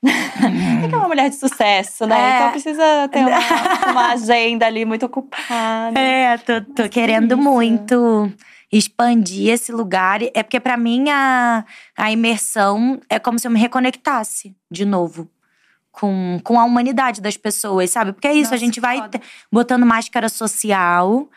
É 0.04 0.88
que 0.88 0.96
é 0.96 0.98
uma 0.98 1.08
mulher 1.08 1.30
de 1.30 1.36
sucesso, 1.36 2.08
né? 2.08 2.16
É. 2.20 2.36
Então 2.40 2.52
precisa 2.52 3.08
ter 3.12 3.20
uma, 3.20 3.40
uma 3.92 4.12
agenda 4.14 4.66
ali 4.66 4.84
muito 4.84 5.06
ocupada. 5.06 5.98
É, 6.00 6.38
tô, 6.40 6.62
tô 6.62 6.90
querendo 6.90 7.38
muito 7.38 8.34
expandir 8.72 9.50
esse 9.50 9.72
lugar. 9.72 10.22
É 10.34 10.44
porque 10.44 10.60
pra 10.60 10.78
mim 10.78 11.10
a, 11.10 11.66
a 11.98 12.12
imersão 12.12 13.00
é 13.10 13.20
como 13.20 13.38
se 13.38 13.48
eu 13.48 13.52
me 13.52 13.60
reconectasse 13.60 14.56
de 14.70 14.86
novo. 14.86 15.30
Com, 15.92 16.40
com 16.42 16.58
a 16.58 16.64
humanidade 16.64 17.20
das 17.20 17.36
pessoas, 17.36 17.90
sabe? 17.90 18.14
Porque 18.14 18.28
é 18.28 18.32
isso, 18.32 18.44
Nossa, 18.44 18.56
a 18.56 18.58
gente 18.58 18.80
vai 18.80 19.00
foda. 19.00 19.20
botando 19.52 19.86
máscara 19.86 20.30
social. 20.30 21.30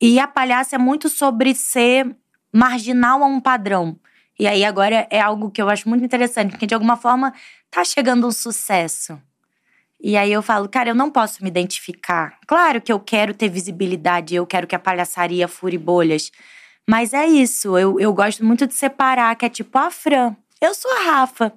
E 0.00 0.18
a 0.18 0.26
palhaça 0.26 0.76
é 0.76 0.78
muito 0.78 1.10
sobre 1.10 1.54
ser 1.54 2.16
marginal 2.50 3.22
a 3.22 3.26
um 3.26 3.38
padrão. 3.38 3.98
E 4.38 4.46
aí 4.46 4.64
agora 4.64 5.06
é 5.10 5.20
algo 5.20 5.50
que 5.50 5.60
eu 5.60 5.68
acho 5.68 5.86
muito 5.86 6.02
interessante, 6.02 6.52
porque 6.52 6.66
de 6.66 6.72
alguma 6.72 6.96
forma 6.96 7.34
tá 7.70 7.84
chegando 7.84 8.26
um 8.26 8.32
sucesso. 8.32 9.20
E 10.02 10.16
aí 10.16 10.32
eu 10.32 10.40
falo, 10.40 10.66
cara, 10.66 10.88
eu 10.88 10.94
não 10.94 11.10
posso 11.10 11.42
me 11.42 11.50
identificar. 11.50 12.38
Claro 12.46 12.80
que 12.80 12.90
eu 12.90 12.98
quero 12.98 13.34
ter 13.34 13.50
visibilidade, 13.50 14.34
eu 14.34 14.46
quero 14.46 14.66
que 14.66 14.74
a 14.74 14.78
palhaçaria 14.78 15.46
fure 15.46 15.76
bolhas. 15.76 16.32
Mas 16.90 17.14
é 17.14 17.24
isso, 17.24 17.78
eu, 17.78 18.00
eu 18.00 18.12
gosto 18.12 18.44
muito 18.44 18.66
de 18.66 18.74
separar, 18.74 19.36
que 19.36 19.46
é 19.46 19.48
tipo 19.48 19.78
a 19.78 19.92
Fran. 19.92 20.34
Eu 20.60 20.74
sou 20.74 20.90
a 20.90 21.04
Rafa. 21.04 21.52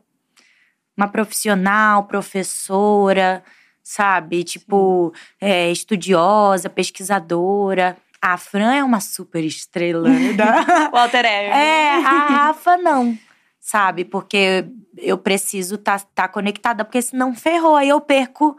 Uma 0.96 1.08
profissional, 1.08 2.04
professora, 2.04 3.44
sabe? 3.82 4.44
Tipo, 4.44 5.12
é, 5.42 5.72
estudiosa, 5.72 6.70
pesquisadora. 6.70 7.98
A 8.22 8.38
Fran 8.38 8.76
é 8.76 8.84
uma 8.84 9.00
super 9.00 9.44
estrela. 9.44 10.08
da- 10.38 10.92
O 10.94 10.98
alter 10.98 11.26
ego. 11.26 11.52
é, 11.52 11.96
a 11.96 12.28
Rafa 12.28 12.78
não, 12.78 13.18
sabe? 13.60 14.06
Porque 14.06 14.66
eu 15.00 15.18
preciso 15.18 15.76
estar 15.76 16.00
tá, 16.14 16.28
conectada, 16.28 16.86
porque 16.86 17.02
senão 17.02 17.34
ferrou. 17.34 17.76
Aí 17.76 17.90
eu 17.90 18.00
perco 18.00 18.56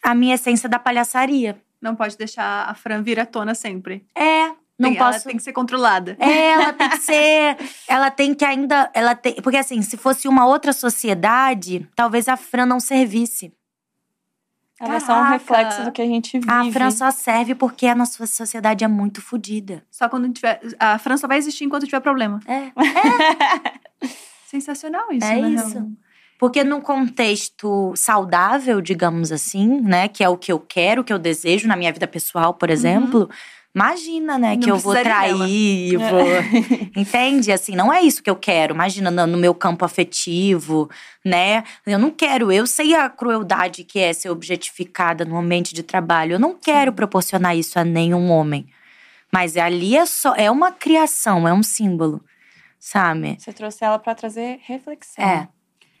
a 0.00 0.14
minha 0.14 0.36
essência 0.36 0.68
da 0.68 0.78
palhaçaria. 0.78 1.60
Não 1.82 1.96
pode 1.96 2.16
deixar 2.16 2.70
a 2.70 2.74
Fran 2.74 3.02
vir 3.02 3.18
à 3.18 3.26
tona 3.26 3.52
sempre. 3.52 4.06
É, 4.16 4.52
não 4.78 4.90
Tem- 4.90 4.98
Ela 4.98 5.12
posso. 5.12 5.24
tem 5.24 5.36
que 5.36 5.42
ser 5.42 5.52
controlada. 5.52 6.16
É, 6.18 6.50
ela 6.50 6.72
tem 6.72 6.88
que 6.90 6.98
ser. 6.98 7.56
Ela 7.88 8.10
tem 8.10 8.34
que 8.34 8.44
ainda. 8.44 8.90
Ela 8.92 9.14
tem, 9.14 9.34
porque 9.36 9.56
assim, 9.56 9.80
se 9.82 9.96
fosse 9.96 10.26
uma 10.26 10.46
outra 10.46 10.72
sociedade, 10.72 11.88
talvez 11.94 12.26
a 12.28 12.36
Fran 12.36 12.66
não 12.66 12.80
servisse. 12.80 13.52
Ela 14.80 14.96
é 14.96 15.00
só 15.00 15.12
um 15.12 15.16
Caraca. 15.22 15.32
reflexo 15.34 15.84
do 15.84 15.92
que 15.92 16.02
a 16.02 16.06
gente 16.06 16.38
vive. 16.40 16.50
A 16.50 16.64
Fran 16.72 16.90
só 16.90 17.10
serve 17.12 17.54
porque 17.54 17.86
a 17.86 17.94
nossa 17.94 18.26
sociedade 18.26 18.82
é 18.84 18.88
muito 18.88 19.22
fodida. 19.22 19.84
Só 19.90 20.08
quando 20.08 20.28
tiver. 20.32 20.60
A 20.80 20.98
Fran 20.98 21.16
só 21.16 21.28
vai 21.28 21.38
existir 21.38 21.64
enquanto 21.64 21.84
tiver 21.86 22.00
problema. 22.00 22.40
É. 22.46 22.72
Sensacional 24.46 25.10
isso, 25.12 25.26
É 25.26 25.40
né? 25.40 25.50
isso. 25.50 25.86
Porque 26.38 26.64
num 26.64 26.80
contexto 26.80 27.94
saudável, 27.96 28.80
digamos 28.80 29.30
assim, 29.32 29.80
né? 29.80 30.08
Que 30.08 30.22
é 30.24 30.28
o 30.28 30.36
que 30.36 30.50
eu 30.52 30.58
quero, 30.58 31.00
o 31.02 31.04
que 31.04 31.12
eu 31.12 31.18
desejo 31.18 31.66
na 31.68 31.76
minha 31.76 31.92
vida 31.92 32.06
pessoal, 32.06 32.52
por 32.54 32.70
exemplo. 32.70 33.30
Imagina, 33.74 34.38
né? 34.38 34.54
Não 34.54 34.60
que 34.60 34.70
eu 34.70 34.78
vou 34.78 34.94
trair, 34.94 35.96
vou. 35.98 36.26
Entende? 36.96 37.50
Assim, 37.50 37.74
não 37.74 37.92
é 37.92 38.02
isso 38.02 38.22
que 38.22 38.30
eu 38.30 38.36
quero. 38.36 38.72
Imagina 38.72 39.10
no, 39.10 39.36
meu 39.36 39.52
campo 39.52 39.84
afetivo, 39.84 40.88
né? 41.24 41.64
Eu 41.84 41.98
não 41.98 42.12
quero. 42.12 42.52
Eu 42.52 42.68
sei 42.68 42.94
a 42.94 43.10
crueldade 43.10 43.82
que 43.82 43.98
é 43.98 44.12
ser 44.12 44.30
objetificada 44.30 45.24
no 45.24 45.36
ambiente 45.36 45.74
de 45.74 45.82
trabalho. 45.82 46.34
Eu 46.34 46.38
não 46.38 46.54
quero 46.54 46.92
proporcionar 46.92 47.56
isso 47.56 47.76
a 47.76 47.84
nenhum 47.84 48.30
homem. 48.30 48.64
Mas 49.32 49.56
ali 49.56 49.96
é 49.96 50.06
só. 50.06 50.36
É 50.36 50.48
uma 50.48 50.70
criação, 50.70 51.48
é 51.48 51.52
um 51.52 51.62
símbolo. 51.62 52.24
Sabe? 52.78 53.36
Você 53.40 53.52
trouxe 53.52 53.84
ela 53.84 53.98
pra 53.98 54.14
trazer 54.14 54.60
reflexão. 54.62 55.24
É. 55.24 55.48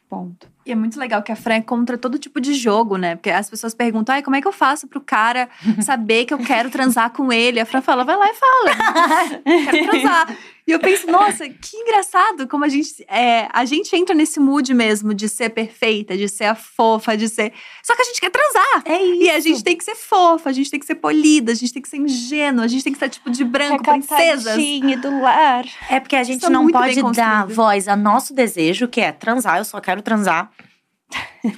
Ponto. 0.08 0.53
E 0.66 0.72
é 0.72 0.74
muito 0.74 0.98
legal 0.98 1.22
que 1.22 1.30
a 1.30 1.36
Fran 1.36 1.56
é 1.56 1.60
contra 1.60 1.98
todo 1.98 2.18
tipo 2.18 2.40
de 2.40 2.54
jogo, 2.54 2.96
né? 2.96 3.16
Porque 3.16 3.30
as 3.30 3.50
pessoas 3.50 3.74
perguntam, 3.74 4.14
ai, 4.14 4.22
como 4.22 4.36
é 4.36 4.40
que 4.40 4.48
eu 4.48 4.52
faço 4.52 4.86
pro 4.86 5.00
cara 5.00 5.48
saber 5.82 6.24
que 6.24 6.32
eu 6.32 6.38
quero 6.38 6.70
transar 6.70 7.10
com 7.10 7.32
ele? 7.32 7.60
A 7.60 7.66
Fran 7.66 7.82
fala, 7.82 8.04
vai 8.04 8.16
lá 8.16 8.30
e 8.30 8.34
fala. 8.34 9.42
quero 9.70 9.90
transar. 9.90 10.36
E 10.66 10.72
eu 10.72 10.80
penso, 10.80 11.06
nossa, 11.10 11.46
que 11.46 11.76
engraçado 11.76 12.48
como 12.48 12.64
a 12.64 12.68
gente, 12.68 13.04
é, 13.06 13.48
a 13.52 13.66
gente 13.66 13.94
entra 13.94 14.14
nesse 14.14 14.40
mood 14.40 14.72
mesmo 14.72 15.12
de 15.12 15.28
ser 15.28 15.50
perfeita, 15.50 16.16
de 16.16 16.26
ser 16.26 16.44
a 16.44 16.54
fofa, 16.54 17.14
de 17.18 17.28
ser. 17.28 17.52
Só 17.82 17.94
que 17.94 18.00
a 18.00 18.04
gente 18.06 18.18
quer 18.18 18.30
transar. 18.30 18.82
É 18.86 19.02
isso. 19.02 19.22
E 19.22 19.30
a 19.30 19.40
gente 19.40 19.62
tem 19.62 19.76
que 19.76 19.84
ser 19.84 19.94
fofa, 19.94 20.48
a 20.48 20.52
gente 20.54 20.70
tem 20.70 20.80
que 20.80 20.86
ser 20.86 20.94
polida, 20.94 21.52
a 21.52 21.54
gente 21.54 21.70
tem 21.70 21.82
que 21.82 21.88
ser 21.88 21.98
ingênua, 21.98 22.64
a 22.64 22.68
gente 22.68 22.82
tem 22.82 22.94
que 22.94 22.96
estar 22.96 23.10
tipo 23.10 23.30
de 23.30 23.44
branco, 23.44 23.82
princesas. 23.84 24.56
Recatadinha 24.56 24.96
do 24.96 25.20
lar. 25.20 25.66
É 25.90 26.00
porque 26.00 26.16
a 26.16 26.24
gente 26.24 26.38
Isso 26.38 26.46
é 26.46 26.50
não 26.50 26.66
pode 26.68 27.02
dar 27.12 27.46
voz 27.46 27.86
ao 27.86 27.96
nosso 27.96 28.32
desejo, 28.32 28.88
que 28.88 29.02
é 29.02 29.12
transar, 29.12 29.58
eu 29.58 29.66
só 29.66 29.78
quero 29.82 30.00
transar. 30.00 30.50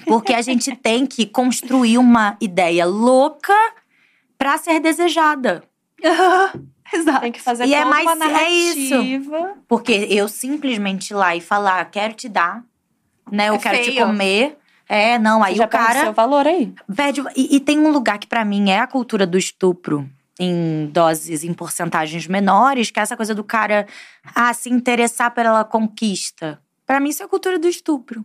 Porque 0.07 0.33
a 0.35 0.43
gente 0.43 0.75
tem 0.77 1.07
que 1.07 1.27
construir 1.27 1.99
uma 1.99 2.37
ideia 2.41 2.85
louca 2.85 3.55
pra 4.37 4.59
ser 4.59 4.81
desejada. 4.81 5.63
Exato. 6.93 7.21
Tem 7.21 7.33
que 7.33 7.41
fazer 7.41 7.67
E 7.67 7.75
é 7.75 7.85
mais- 7.85 8.05
uma 8.07 8.13
é 8.41 8.51
isso. 8.51 8.91
narrativa. 8.95 9.55
Porque 9.67 9.93
eu 10.11 10.29
simplesmente 10.29 11.11
ir 11.11 11.15
lá 11.15 11.35
e 11.35 11.41
falar, 11.41 11.85
quero 11.91 12.15
te 12.15 12.29
dar, 12.29 12.63
né? 13.31 13.49
Eu 13.49 13.55
É 13.55 13.59
quero 13.59 13.79
te 13.79 13.85
feio. 13.93 14.07
comer. 14.07 14.57
É, 14.89 15.19
não, 15.19 15.43
aí 15.43 15.55
Você 15.55 15.59
já 15.59 15.65
o 15.65 15.69
perde 15.69 15.87
cara. 15.87 16.01
seu 16.03 16.13
valor 16.13 16.47
aí. 16.47 16.73
Pede, 16.95 17.21
e, 17.37 17.57
e 17.57 17.61
tem 17.61 17.79
um 17.81 17.91
lugar 17.91 18.19
que 18.19 18.27
pra 18.29 18.45
mim 18.45 18.71
é 18.71 18.79
a 18.79 18.87
cultura 18.87 19.27
do 19.27 19.37
estupro. 19.37 20.09
Em 20.39 20.87
doses, 20.93 21.43
em 21.43 21.55
porcentagens 21.55 22.27
menores, 22.27 22.91
que 22.91 23.01
é 23.01 23.03
essa 23.03 23.17
coisa 23.17 23.35
do 23.35 23.43
cara 23.43 23.87
ah, 24.35 24.53
se 24.53 24.69
interessar 24.69 25.31
pela 25.33 25.65
conquista. 25.65 26.61
Pra 26.85 27.01
mim, 27.01 27.09
isso 27.09 27.23
é 27.23 27.27
a 27.27 27.29
cultura 27.29 27.59
do 27.59 27.67
estupro. 27.67 28.25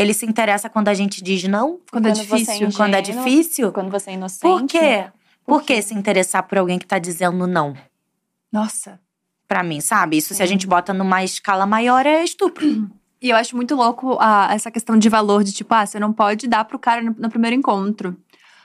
Ele 0.00 0.14
se 0.14 0.24
interessa 0.26 0.68
quando 0.68 0.88
a 0.88 0.94
gente 0.94 1.22
diz 1.22 1.42
não, 1.44 1.78
Quando 1.90 2.06
é 2.06 2.10
Quando 2.12 2.20
é 2.20 2.22
difícil. 2.38 2.68
quando 2.76 2.94
é 2.94 3.00
Ingênuo. 3.00 3.24
difícil. 3.24 3.72
Quando 3.72 3.90
você 3.90 4.10
é 4.10 4.14
inocente. 4.14 4.42
Por 4.42 4.64
quê? 4.66 5.06
Por 5.44 5.62
que 5.62 5.80
se 5.82 5.94
interessar 5.94 6.42
por 6.44 6.58
alguém 6.58 6.78
que 6.78 6.86
tá 6.86 6.98
dizendo 6.98 7.46
não? 7.46 7.74
Nossa. 8.52 9.00
Pra 9.46 9.62
mim, 9.62 9.80
sabe? 9.80 10.16
Isso 10.18 10.34
se 10.34 10.42
a 10.42 10.46
gente 10.46 10.66
bota 10.66 10.92
numa 10.92 11.24
escala 11.24 11.64
maior 11.66 12.04
é 12.06 12.22
estupro. 12.22 12.88
E 13.20 13.30
eu 13.30 13.36
acho 13.36 13.56
muito 13.56 13.74
louco 13.74 14.16
a- 14.20 14.48
essa 14.54 14.70
questão 14.70 14.96
de 14.96 15.08
valor, 15.08 15.42
de 15.42 15.52
tipo, 15.52 15.74
ah, 15.74 15.84
você 15.86 15.98
não 15.98 16.12
pode 16.12 16.46
dar 16.46 16.64
pro 16.64 16.78
cara 16.78 17.02
no, 17.02 17.14
no 17.18 17.28
primeiro 17.30 17.56
encontro. 17.56 18.16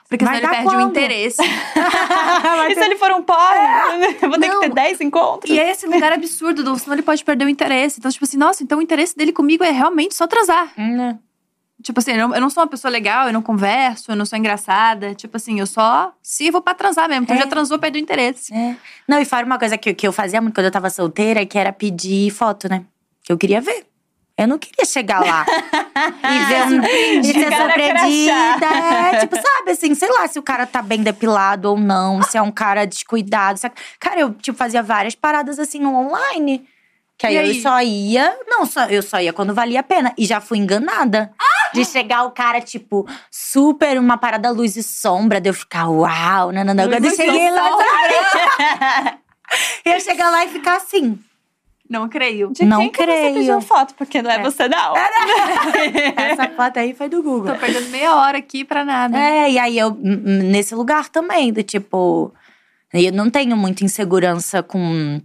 Porque 0.09 0.25
Vai 0.25 0.35
senão 0.37 0.49
ele 0.49 0.57
perde 0.57 0.75
o 0.75 0.79
quando? 0.79 0.89
interesse. 0.89 1.41
E 2.69 2.75
se 2.75 2.81
ele 2.81 2.95
for 2.97 3.11
um 3.11 3.21
pobre? 3.23 3.59
Eu 4.21 4.29
vou 4.29 4.39
ter 4.39 4.47
Não. 4.47 4.59
que 4.61 4.67
ter 4.69 4.73
10 4.73 5.01
encontros. 5.01 5.51
e 5.51 5.59
é 5.59 5.71
esse 5.71 5.85
lugar 5.87 6.11
absurdo, 6.13 6.63
do, 6.63 6.77
senão 6.77 6.93
ele 6.95 7.01
pode 7.01 7.23
perder 7.23 7.45
o 7.45 7.49
interesse. 7.49 7.99
Então, 7.99 8.11
tipo 8.11 8.23
assim, 8.25 8.37
nossa, 8.37 8.63
então 8.63 8.79
o 8.79 8.81
interesse 8.81 9.15
dele 9.15 9.31
comigo 9.31 9.63
é 9.63 9.71
realmente 9.71 10.15
só 10.15 10.27
transar. 10.27 10.71
Hum, 10.77 11.17
Tipo 11.81 11.99
assim, 11.99 12.11
eu 12.13 12.29
não, 12.39 12.49
sou 12.49 12.63
uma 12.63 12.69
pessoa 12.69 12.89
legal, 12.89 13.27
eu 13.27 13.33
não 13.33 13.41
converso, 13.41 14.09
eu 14.11 14.15
não 14.15 14.25
sou 14.25 14.39
engraçada. 14.39 15.13
Tipo 15.15 15.35
assim, 15.35 15.59
eu 15.59 15.67
só 15.67 16.13
sirvo 16.21 16.61
pra 16.61 16.73
transar 16.73 17.09
mesmo. 17.09 17.23
Então 17.23 17.35
É. 17.35 17.39
já 17.39 17.47
transou, 17.47 17.77
perdeu 17.77 17.99
o 17.99 18.03
interesse. 18.03 18.53
É. 18.53 18.75
Não, 19.05 19.19
e 19.19 19.25
fora 19.25 19.45
uma 19.45 19.59
coisa 19.59 19.77
que, 19.77 19.93
que 19.93 20.07
eu 20.07 20.13
fazia 20.13 20.39
muito 20.39 20.53
quando 20.55 20.65
eu 20.65 20.71
tava 20.71 20.89
solteira, 20.89 21.45
que 21.45 21.57
era 21.57 21.73
pedir 21.73 22.29
foto, 22.31 22.69
né? 22.69 22.85
Que 23.21 23.33
eu 23.33 23.37
queria 23.37 23.59
ver. 23.59 23.85
Eu 24.37 24.47
não 24.47 24.57
queria 24.57 24.83
chegar 24.85 25.19
lá 25.23 25.45
e 26.25 26.45
ver 26.45 26.63
um, 26.63 26.83
e 27.21 27.23
ser 27.23 27.55
surpreendida. 27.55 28.65
É, 28.65 29.19
tipo, 29.19 29.35
sabe 29.35 29.71
assim, 29.71 29.93
sei 29.93 30.09
lá 30.09 30.27
se 30.27 30.39
o 30.39 30.43
cara 30.43 30.65
tá 30.65 30.81
bem 30.81 31.03
depilado 31.03 31.69
ou 31.69 31.77
não, 31.77 32.21
se 32.23 32.35
é 32.37 32.41
um 32.41 32.51
cara 32.51 32.85
descuidado. 32.85 33.59
é- 33.63 33.71
Cara, 33.99 34.19
eu 34.21 34.33
tipo, 34.33 34.57
fazia 34.57 34.81
várias 34.81 35.13
paradas 35.13 35.59
assim 35.59 35.85
online. 35.85 36.67
Que 37.15 37.27
aí, 37.27 37.33
E 37.35 37.37
eu 37.37 37.43
aí? 37.43 37.61
só 37.61 37.79
ia. 37.81 38.35
Não, 38.47 38.65
só, 38.65 38.85
eu 38.85 39.03
só 39.03 39.19
ia 39.21 39.31
quando 39.31 39.53
valia 39.53 39.81
a 39.81 39.83
pena. 39.83 40.11
E 40.17 40.25
já 40.25 40.41
fui 40.41 40.57
enganada. 40.57 41.31
De 41.71 41.85
chegar 41.85 42.23
o 42.23 42.31
cara, 42.31 42.59
tipo, 42.59 43.07
super 43.31 43.99
uma 43.99 44.17
parada 44.17 44.49
luz 44.49 44.75
e 44.75 44.83
sombra, 44.83 45.39
de 45.41 45.49
eu 45.49 45.53
ficar, 45.53 45.87
uau, 45.89 46.51
não, 46.51 46.63
não, 46.63 46.73
não. 46.73 46.89
Quando 46.89 47.05
eu 47.05 47.15
cheguei 47.15 47.49
lá, 47.51 47.67
sombra. 47.69 49.19
eu 49.85 49.99
chegar 49.99 50.29
lá 50.31 50.45
e 50.45 50.49
ficar 50.49 50.77
assim. 50.77 51.19
Não 51.93 52.09
creio. 52.09 52.51
De 52.51 52.65
Não 52.65 52.79
quem 52.79 52.89
que 52.91 52.97
você 52.97 53.05
creio. 53.05 53.33
pediu 53.35 53.61
foto? 53.61 53.93
Porque 53.93 54.19
não 54.21 54.31
é, 54.31 54.41
você, 54.41 54.67
não. 54.67 54.93
Essa 56.17 56.49
foto 56.49 56.77
aí 56.79 56.93
foi 56.95 57.07
do 57.07 57.21
Google. 57.21 57.53
Tô 57.53 57.59
perdendo 57.59 57.89
meia 57.89 58.15
hora 58.15 58.39
aqui 58.39 58.65
pra 58.65 58.83
nada. 58.83 59.15
É, 59.17 59.51
e 59.51 59.59
aí 59.59 59.77
eu, 59.77 59.95
nesse 60.01 60.73
lugar 60.73 61.07
também, 61.09 61.53
do 61.53 61.61
tipo. 61.61 62.33
Eu 62.91 63.11
não 63.11 63.29
tenho 63.29 63.55
muita 63.55 63.83
insegurança 63.85 64.63
com. 64.63 65.21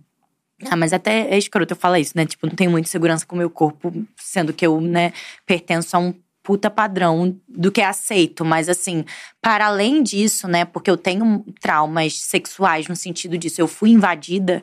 Ah, 0.71 0.77
mas 0.77 0.93
até 0.93 1.29
é 1.31 1.39
escroto 1.39 1.73
eu 1.73 1.77
falar 1.77 2.01
isso, 2.01 2.13
né? 2.17 2.27
Tipo, 2.27 2.47
não 2.47 2.55
tenho 2.55 2.71
muita 2.71 2.89
insegurança 2.89 3.25
com 3.25 3.35
o 3.35 3.39
meu 3.39 3.49
corpo, 3.49 3.93
sendo 4.17 4.53
que 4.53 4.67
eu, 4.67 4.81
né, 4.81 5.13
pertenço 5.47 5.97
a 5.97 6.01
um 6.01 6.13
puta 6.43 6.69
padrão 6.69 7.37
do 7.49 7.71
que 7.71 7.81
é 7.81 7.85
aceito. 7.87 8.45
Mas 8.45 8.69
assim, 8.69 9.05
para 9.41 9.67
além 9.67 10.03
disso, 10.03 10.49
né, 10.49 10.65
porque 10.65 10.91
eu 10.91 10.97
tenho 10.97 11.45
traumas 11.61 12.15
sexuais 12.19 12.89
no 12.89 12.97
sentido 12.97 13.39
disso, 13.39 13.61
eu 13.61 13.69
fui 13.69 13.91
invadida. 13.91 14.63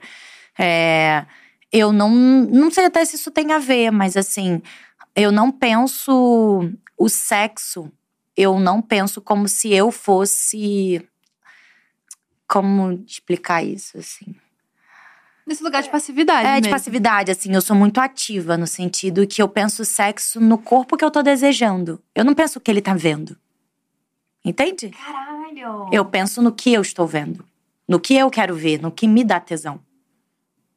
é, 0.60 1.26
eu 1.72 1.92
não, 1.92 2.10
não 2.10 2.72
sei 2.72 2.86
até 2.86 3.04
se 3.04 3.16
isso 3.16 3.32
tem 3.32 3.52
a 3.52 3.60
ver, 3.60 3.92
mas 3.92 4.16
assim, 4.18 4.62
eu 5.16 5.32
não 5.32 5.52
penso 5.52 6.70
o 6.98 7.10
sexo 7.10 7.92
eu 8.36 8.60
não 8.60 8.82
penso 8.82 9.22
como 9.22 9.48
se 9.48 9.74
eu 9.74 9.92
fosse. 9.92 11.08
Como 12.48 12.92
explicar 13.08 13.64
isso, 13.64 13.98
assim? 13.98 14.36
Nesse 15.48 15.64
lugar 15.64 15.82
de 15.82 15.90
passividade. 15.90 16.48
É, 16.48 16.56
de 16.56 16.62
mesmo. 16.62 16.72
passividade, 16.72 17.32
assim, 17.32 17.54
eu 17.54 17.62
sou 17.62 17.76
muito 17.76 18.00
ativa 18.00 18.58
no 18.58 18.68
sentido 18.68 19.26
que 19.26 19.42
eu 19.42 19.48
penso 19.48 19.86
sexo 19.86 20.40
no 20.40 20.58
corpo 20.58 20.98
que 20.98 21.06
eu 21.06 21.12
tô 21.12 21.22
desejando. 21.22 22.02
Eu 22.14 22.26
não 22.26 22.34
penso 22.34 22.60
o 22.60 22.62
que 22.62 22.70
ele 22.70 22.82
tá 22.82 22.94
vendo. 22.94 23.38
Entende? 24.44 24.90
Caralho. 24.90 25.90
Eu 25.92 26.06
penso 26.06 26.42
no 26.42 26.52
que 26.52 26.74
eu 26.74 26.82
estou 26.82 27.08
vendo. 27.08 27.46
No 27.88 28.00
que 28.00 28.16
eu 28.16 28.30
quero 28.30 28.56
ver, 28.56 28.82
no 28.82 28.92
que 28.92 29.08
me 29.08 29.24
dá 29.24 29.40
tesão. 29.40 29.80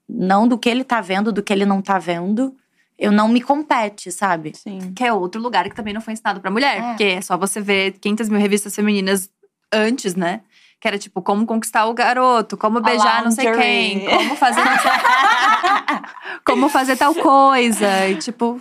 Não 0.09 0.49
do 0.49 0.57
que 0.57 0.69
ele 0.69 0.85
tá 0.85 1.01
vendo, 1.01 1.33
do 1.33 1.43
que 1.43 1.53
ele 1.53 1.67
não 1.67 1.83
tá 1.83 1.99
vendo. 1.99 2.55
Eu 2.99 3.13
não 3.13 3.29
me 3.29 3.41
compete, 3.41 4.11
sabe? 4.11 4.53
Sim. 4.57 4.93
Que 4.95 5.05
é 5.05 5.13
outro 5.13 5.41
lugar 5.41 5.69
que 5.69 5.75
também 5.75 5.95
não 5.95 6.01
foi 6.01 6.15
ensinado 6.15 6.41
pra 6.41 6.51
mulher. 6.51 6.79
É. 6.79 6.83
Porque 6.89 7.05
é 7.05 7.21
só 7.21 7.37
você 7.37 7.61
ver 7.61 7.93
500 7.93 8.29
mil 8.29 8.41
revistas 8.41 8.75
femininas 8.75 9.31
antes, 9.73 10.15
né? 10.15 10.41
Que 10.81 10.89
era 10.89 10.99
tipo, 10.99 11.21
como 11.23 11.47
conquistar 11.47 11.87
o 11.87 11.95
garoto, 11.95 12.57
como 12.57 12.81
beijar 12.81 13.23
não 13.23 13.31
sei 13.31 13.53
quem, 13.53 14.05
como 14.07 14.37
fazer 14.37 14.63
como 16.45 16.69
fazer 16.69 16.97
tal 16.97 17.15
coisa. 17.15 18.09
E 18.09 18.17
tipo, 18.17 18.61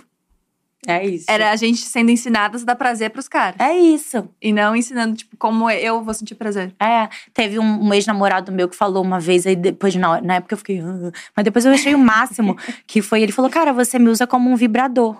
É 0.86 1.04
isso. 1.04 1.26
era 1.28 1.50
a 1.50 1.56
gente 1.56 1.80
sendo 1.80 2.10
ensinadas 2.10 2.62
a 2.62 2.66
dar 2.66 2.76
prazer 2.76 3.10
pros 3.10 3.28
caras. 3.28 3.58
É 3.60 3.76
isso. 3.76 4.28
E 4.40 4.52
não 4.52 4.76
ensinando, 4.76 5.16
tipo, 5.16 5.36
como 5.36 5.68
eu 5.70 6.02
vou 6.02 6.14
sentir 6.14 6.34
prazer. 6.34 6.72
É, 6.80 7.08
teve 7.34 7.58
um, 7.58 7.86
um 7.88 7.92
ex-namorado 7.92 8.52
meu 8.52 8.68
que 8.68 8.76
falou 8.76 9.02
uma 9.02 9.18
vez, 9.18 9.46
aí 9.46 9.56
depois, 9.56 9.94
na, 9.96 10.20
na 10.20 10.36
época 10.36 10.54
eu 10.54 10.58
fiquei. 10.58 10.80
"Ah", 10.80 11.10
mas 11.36 11.44
depois 11.44 11.64
eu 11.64 11.72
achei 11.72 11.94
o 11.94 11.98
máximo, 11.98 12.56
que 12.86 13.02
foi, 13.02 13.22
ele 13.22 13.32
falou, 13.32 13.50
cara, 13.50 13.72
você 13.72 13.98
me 13.98 14.08
usa 14.08 14.26
como 14.26 14.50
um 14.50 14.56
vibrador. 14.56 15.16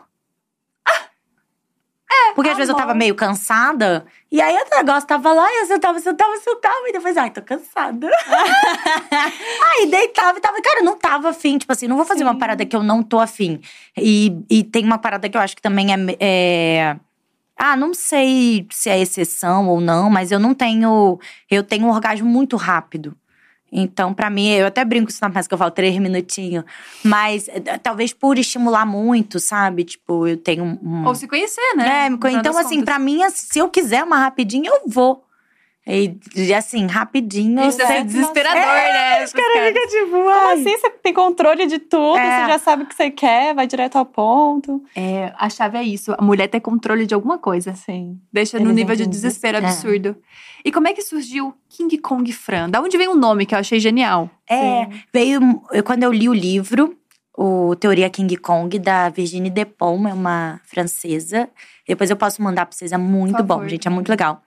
É, 2.21 2.33
Porque 2.35 2.51
às 2.51 2.57
vezes 2.57 2.71
eu 2.71 2.77
tava 2.77 2.95
meio 2.95 3.15
cansada, 3.15 4.05
e 4.31 4.41
aí 4.41 4.55
o 4.55 4.77
negócio 4.77 5.07
tava 5.07 5.33
lá, 5.33 5.47
e 5.51 5.61
eu 5.63 5.67
sentava, 5.67 5.99
sentava, 6.01 6.37
sentava, 6.39 6.89
e 6.89 6.93
depois, 6.93 7.17
ai, 7.17 7.31
tô 7.31 7.43
cansada. 7.43 8.09
aí 9.79 9.87
deitava 9.91 10.39
e 10.39 10.41
tava, 10.41 10.61
cara, 10.61 10.81
eu 10.81 10.85
não 10.85 10.97
tava 10.99 11.31
afim, 11.31 11.59
tipo 11.59 11.73
assim, 11.73 11.87
não 11.87 11.97
vou 11.97 12.05
fazer 12.05 12.25
uma 12.25 12.37
parada 12.39 12.65
que 12.67 12.75
eu 12.77 12.83
não 12.83 13.03
tô 13.03 13.19
afim. 13.21 13.61
E, 13.97 14.37
e 14.51 14.65
tem 14.65 14.85
uma 14.85 14.99
parada 14.99 15.29
que 15.29 15.37
eu 15.37 15.41
acho 15.41 15.57
que 15.57 15.63
também 15.63 15.93
é- 15.93 16.17
é 16.21 16.97
ah, 17.57 17.77
não 17.77 17.93
sei 17.93 18.67
se 18.71 18.89
é 18.89 19.01
exceção 19.01 19.69
ou 19.69 19.81
não, 19.81 20.09
mas 20.09 20.31
eu 20.31 20.39
não 20.39 20.55
tenho. 20.55 21.19
Eu 21.51 21.65
tenho 21.65 21.87
um 21.87 21.91
orgasmo 21.91 22.29
muito 22.29 22.57
rápido. 22.57 23.17
Então, 23.71 24.15
pra 24.15 24.31
mim, 24.31 24.49
eu 24.49 24.67
até 24.67 24.85
brinco 24.85 25.11
isso 25.11 25.19
na 25.23 25.29
peça 25.31 25.47
que 25.49 25.55
eu 25.55 25.59
falo 25.59 25.71
três 25.71 25.97
minutinhos. 25.99 26.65
Mas 27.05 27.49
eh, 27.49 27.61
talvez 27.83 28.13
por 28.13 28.39
estimular 28.39 28.87
muito, 28.87 29.39
sabe? 29.39 29.85
Tipo, 29.85 30.27
eu 30.27 30.37
tenho 30.37 30.65
um. 30.83 31.07
Ou 31.07 31.15
se 31.15 31.29
conhecer, 31.29 31.75
né? 31.77 32.07
É, 32.07 32.11
me 32.11 32.17
No 32.17 32.19
co- 32.19 32.29
final 32.29 32.41
então, 32.41 32.57
assim, 32.59 32.83
pra 32.85 32.99
mim, 32.99 33.21
se 33.31 33.59
eu 33.59 33.69
quiser 33.69 34.03
uma 34.05 34.17
rapidinho, 34.19 34.67
eu 34.67 34.81
vou. 34.87 35.25
E, 35.89 36.53
assim, 36.55 36.87
rapidinho. 36.87 37.67
Isso 37.67 37.81
é 37.81 38.03
desesperador, 38.05 38.61
né? 38.61 39.25
Os 39.25 39.33
caras 39.33 39.69
ficam 39.69 39.87
tipo, 39.89 40.11
Como 40.11 40.51
assim? 40.53 40.77
Você 40.79 40.91
tem 40.91 41.15
controle 41.15 41.67
de 41.67 41.79
tudo, 41.79 42.19
É. 42.19 42.43
você 42.45 42.53
já 42.53 42.59
sabe 42.59 42.83
o 42.83 42.87
que 42.87 42.95
você 42.95 43.11
quer, 43.11 43.55
vai 43.55 43.67
direto 43.67 43.97
ao 43.97 44.05
ponto. 44.05 44.83
É, 44.95 45.33
a 45.39 45.49
chave 45.49 45.79
é 45.79 45.83
isso. 45.83 46.15
A 46.19 46.23
mulher 46.23 46.47
ter 46.49 46.61
controle 46.61 47.07
de 47.07 47.15
alguma 47.15 47.39
coisa. 47.39 47.75
Sim. 47.75 48.21
Deixa 48.33 48.59
no 48.61 48.71
nível 48.71 48.95
de 48.95 49.07
desespero 49.07 49.61
desespero. 49.61 49.99
absurdo. 50.11 50.17
E 50.65 50.71
como 50.71 50.89
é 50.89 50.93
que 50.93 51.01
surgiu 51.03 51.55
King 51.69 51.97
Kong 51.99 52.31
Fran? 52.33 52.69
Da 52.69 52.81
onde 52.81 52.99
vem 52.99 53.09
o 53.09 53.15
nome 53.15 53.47
que 53.47 53.55
eu 53.55 53.59
achei 53.59 53.81
genial? 53.81 54.29
É, 54.49 54.87
veio. 55.13 55.41
eu- 55.73 55.83
Quando 55.83 56.03
eu 56.03 56.13
li 56.13 56.29
o 56.29 56.35
livro, 56.35 56.95
o 57.37 57.75
Teoria 57.77 58.11
King 58.11 58.37
Kong, 58.37 58.79
da 58.79 59.09
Virginie 59.09 59.51
Despont, 59.51 60.07
é 60.11 60.13
uma 60.13 60.61
francesa. 60.65 61.49
Depois 61.87 62.11
eu 62.11 62.17
posso 62.17 62.43
mandar 62.43 62.67
pra 62.67 62.77
vocês, 62.77 62.93
é 62.93 62.99
muito 62.99 63.43
bom, 63.43 63.67
gente, 63.67 63.87
é 63.87 63.91
muito 63.91 64.09
legal. 64.11 64.43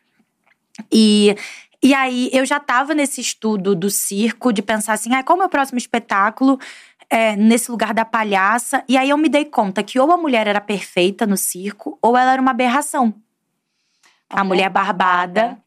E, 0.91 1.35
e 1.81 1.93
aí 1.93 2.30
eu 2.34 2.45
já 2.45 2.60
tava 2.60 2.93
nesse 2.93 3.22
estudo 3.22 3.76
do 3.76 3.89
circo, 3.89 4.53
de 4.53 4.61
pensar 4.61 4.93
assim, 4.93 5.14
ah, 5.14 5.23
qual 5.23 5.35
é 5.35 5.39
o 5.39 5.41
meu 5.41 5.49
próximo 5.49 5.77
espetáculo? 5.77 6.60
É, 7.10 7.35
nesse 7.35 7.69
lugar 7.69 7.93
da 7.93 8.06
palhaça. 8.06 8.84
E 8.88 8.98
aí 8.98 9.10
eu 9.10 9.18
me 9.18 9.27
dei 9.27 9.45
conta 9.45 9.84
que 9.84 9.99
ou 9.99 10.11
a 10.11 10.18
mulher 10.18 10.48
era 10.48 10.61
perfeita 10.61 11.27
no 11.27 11.35
circo, 11.35 11.98
ou 12.02 12.15
ela 12.15 12.34
era 12.34 12.41
uma 12.41 12.52
aberração. 12.52 13.14
A 14.30 14.43
mulher 14.45 14.69
barbada, 14.69 15.57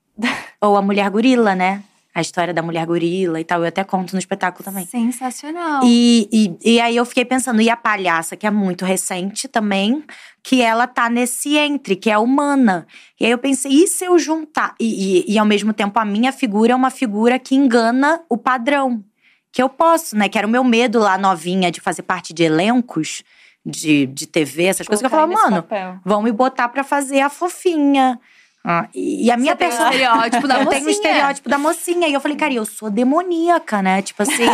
ou 0.61 0.77
a 0.77 0.81
mulher 0.81 1.11
gorila, 1.11 1.55
né? 1.55 1.83
A 2.15 2.21
história 2.21 2.55
da 2.55 2.63
mulher 2.63 2.87
gorila 2.87 3.41
e 3.41 3.45
tal. 3.45 3.61
Eu 3.61 3.67
até 3.67 3.83
conto 3.83 4.13
no 4.13 4.19
espetáculo 4.19 4.65
também. 4.65 4.87
Sensacional. 4.87 5.83
E, 5.85 6.29
e, 6.33 6.75
e 6.75 6.81
aí 6.81 6.97
eu 6.97 7.05
fiquei 7.05 7.25
pensando, 7.25 7.61
e 7.61 7.69
a 7.69 7.77
palhaça, 7.77 8.37
que 8.37 8.47
é 8.47 8.51
muito 8.51 8.85
recente 8.85 9.49
também, 9.49 10.05
que 10.43 10.63
ela 10.63 10.87
tá 10.87 11.11
nesse 11.11 11.57
entre, 11.57 11.97
que 11.97 12.09
é 12.09 12.17
humana. 12.17 12.87
E 13.19 13.25
aí 13.25 13.31
eu 13.33 13.39
pensei, 13.39 13.73
e 13.73 13.89
se 13.89 14.05
eu 14.05 14.17
juntar? 14.19 14.75
E, 14.79 15.25
e, 15.29 15.35
e 15.35 15.39
ao 15.39 15.45
mesmo 15.47 15.73
tempo, 15.73 15.99
a 15.99 16.05
minha 16.05 16.31
figura 16.33 16.73
é 16.73 16.77
uma 16.77 16.91
figura 16.91 17.39
que 17.39 17.57
engana 17.57 18.23
o 18.29 18.39
padrão. 18.39 19.03
Que 19.51 19.63
eu 19.63 19.69
posso, 19.69 20.17
né? 20.17 20.29
Que 20.29 20.39
era 20.39 20.47
o 20.47 20.51
meu 20.51 20.63
medo 20.63 20.99
lá 21.01 21.19
novinha 21.19 21.71
de 21.71 21.81
fazer 21.81 22.03
parte 22.03 22.33
de 22.33 22.43
elencos 22.45 23.23
de, 23.65 24.07
de 24.07 24.27
TV, 24.27 24.65
essas 24.65 24.87
coisas, 24.87 25.01
que 25.01 25.07
eu 25.07 25.11
Colocar 25.11 25.33
falava, 25.33 25.51
mano, 25.51 25.63
papel. 25.63 25.99
vão 26.05 26.23
me 26.23 26.31
botar 26.31 26.69
pra 26.69 26.85
fazer 26.85 27.21
a 27.21 27.31
fofinha. 27.31 28.21
Ah, 28.67 28.89
e 28.95 29.31
a 29.31 29.37
minha 29.37 29.53
Você 29.53 29.59
tem 29.59 29.69
o 29.69 29.71
pessoa. 29.71 29.89
estereótipo 29.91 30.49
da 30.49 30.55
eu 30.63 30.67
tenho 30.67 30.83
o 30.83 30.85
mocinha. 30.87 30.91
estereótipo 30.91 31.49
da 31.51 31.59
mocinha. 31.59 32.09
E 32.09 32.15
eu 32.15 32.21
falei, 32.21 32.37
cara, 32.37 32.55
eu 32.55 32.65
sou 32.65 32.89
demoníaca, 32.89 33.83
né? 33.83 34.01
Tipo 34.01 34.23
assim, 34.23 34.43
eu, 34.43 34.53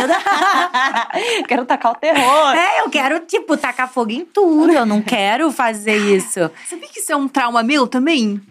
Quero 1.47 1.65
tacar 1.65 1.93
o 1.93 1.95
terror. 1.95 2.53
é, 2.55 2.81
eu 2.81 2.89
quero, 2.89 3.19
tipo, 3.21 3.55
tacar 3.55 3.89
fogo 3.89 4.11
em 4.11 4.25
tudo. 4.25 4.71
Eu 4.73 4.85
não 4.85 5.01
quero 5.01 5.49
fazer 5.51 5.95
isso. 5.95 6.51
Sabia 6.69 6.89
que 6.89 6.99
isso 6.99 7.11
é 7.11 7.15
um 7.15 7.27
trauma 7.27 7.63
meu 7.63 7.87
também? 7.87 8.41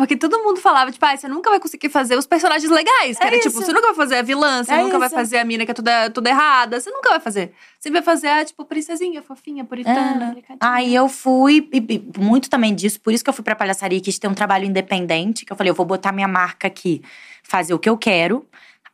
Porque 0.00 0.16
todo 0.16 0.38
mundo 0.42 0.58
falava, 0.62 0.90
tipo, 0.90 1.04
ah, 1.04 1.14
você 1.14 1.28
nunca 1.28 1.50
vai 1.50 1.60
conseguir 1.60 1.90
fazer 1.90 2.16
os 2.16 2.26
personagens 2.26 2.70
legais. 2.72 3.18
Que 3.18 3.22
É 3.22 3.26
era 3.26 3.36
tipo, 3.36 3.48
isso. 3.48 3.60
você 3.66 3.70
nunca 3.70 3.88
vai 3.88 3.94
fazer 3.94 4.16
a 4.16 4.22
vilã, 4.22 4.64
você 4.64 4.72
É 4.72 4.82
nunca 4.82 4.98
vai 4.98 5.08
isso. 5.08 5.14
fazer 5.14 5.36
a 5.36 5.44
mina 5.44 5.66
que 5.66 5.72
é 5.72 5.74
toda, 5.74 6.08
toda 6.08 6.30
errada. 6.30 6.80
Você 6.80 6.88
nunca 6.90 7.10
vai 7.10 7.20
fazer. 7.20 7.52
Você 7.78 7.90
vai 7.90 8.00
fazer 8.00 8.28
a, 8.28 8.42
tipo, 8.42 8.64
princesinha, 8.64 9.20
fofinha, 9.20 9.62
puritana. 9.62 10.34
Aí 10.58 10.94
eu 10.94 11.06
fui, 11.06 11.68
e- 11.70 11.84
e 12.16 12.18
muito 12.18 12.48
também 12.48 12.74
disso, 12.74 12.98
por 12.98 13.12
isso 13.12 13.22
que 13.22 13.28
eu 13.28 13.34
fui 13.34 13.44
pra 13.44 13.54
palhaçaria 13.54 13.98
e 13.98 14.00
quis 14.00 14.18
ter 14.18 14.26
um 14.26 14.32
trabalho 14.32 14.64
independente, 14.64 15.44
que 15.44 15.52
eu 15.52 15.56
falei, 15.56 15.70
eu 15.70 15.74
vou 15.74 15.84
botar 15.84 16.12
minha 16.12 16.26
marca 16.28 16.66
aqui, 16.66 17.02
fazer 17.42 17.74
o 17.74 17.78
que 17.78 17.88
eu 17.90 17.98
quero. 17.98 18.46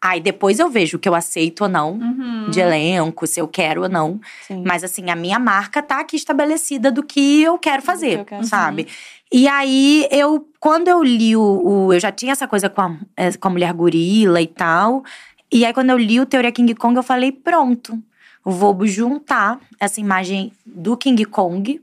Aí 0.07 0.21
depois 0.21 0.59
eu 0.59 0.69
vejo 0.71 0.97
o 0.97 1.01
que 1.01 1.09
eu 1.09 1.15
aceito 1.15 1.63
ou 1.63 1.69
não, 1.69 1.95
Uhum. 1.95 2.49
de 2.51 2.61
elenco, 2.61 3.27
se 3.27 3.41
eu 3.41 3.49
quero 3.49 3.83
ou 3.83 3.89
não. 3.89 4.21
Sim. 4.47 4.63
Mas 4.65 4.85
assim, 4.85 5.11
a 5.11 5.17
minha 5.17 5.39
marca 5.39 5.83
tá 5.83 5.99
aqui 6.01 6.17
estabelecida 6.17 6.93
do 6.93 7.03
que 7.03 7.43
eu 7.43 7.59
quero 7.59 7.83
fazer, 7.83 8.21
eu 8.21 8.25
quero. 8.25 8.45
sabe? 8.45 8.87
E 9.33 9.49
aí, 9.49 10.07
eu, 10.13 10.49
quando 10.61 10.87
eu 10.89 11.03
li 11.03 11.35
o, 11.37 11.43
o- 11.43 11.93
Eu 11.93 11.99
já 11.99 12.13
tinha 12.13 12.33
essa 12.33 12.47
coisa 12.47 12.69
com 12.71 12.81
a, 12.83 12.97
eh, 13.17 13.33
com 13.37 13.49
a 13.49 13.51
mulher 13.51 13.73
gorila 13.73 14.41
e 14.41 14.47
tal. 14.47 15.03
E 15.51 15.65
aí, 15.65 15.73
quando 15.73 15.91
eu 15.91 15.99
li 15.99 16.21
o 16.21 16.27
Teoria 16.27 16.53
King 16.53 16.73
Kong, 16.75 16.97
eu 16.97 17.03
falei: 17.03 17.33
pronto, 17.33 17.99
vou 18.45 18.87
juntar 18.87 19.59
essa 19.81 20.01
imagem 20.01 20.53
do 20.65 20.97
King 20.97 21.25
Kong, 21.25 21.81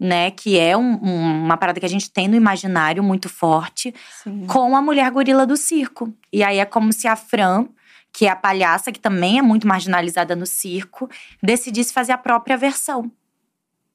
né? 0.00 0.30
Que 0.30 0.58
é 0.58 0.74
um- 0.76 0.98
um- 1.02 1.44
uma 1.44 1.56
parada 1.58 1.78
que 1.78 1.84
a 1.86 1.88
gente 1.88 2.10
tem 2.10 2.26
no 2.26 2.34
imaginário 2.34 3.02
muito 3.02 3.28
forte 3.28 3.94
Sim. 4.24 4.46
com 4.46 4.74
a 4.74 4.80
mulher 4.80 5.10
gorila 5.10 5.46
do 5.46 5.56
circo. 5.56 6.10
E 6.32 6.42
aí 6.42 6.58
é 6.58 6.64
como 6.64 6.90
se 6.92 7.06
a 7.06 7.14
Fran, 7.14 7.66
que 8.12 8.24
é 8.26 8.30
a 8.30 8.34
palhaça, 8.36 8.90
que 8.90 8.98
também 8.98 9.38
é 9.38 9.42
muito 9.42 9.68
marginalizada 9.68 10.34
no 10.34 10.46
circo, 10.46 11.08
decidisse 11.42 11.92
fazer 11.92 12.12
a 12.12 12.18
própria 12.18 12.56
versão. 12.56 13.12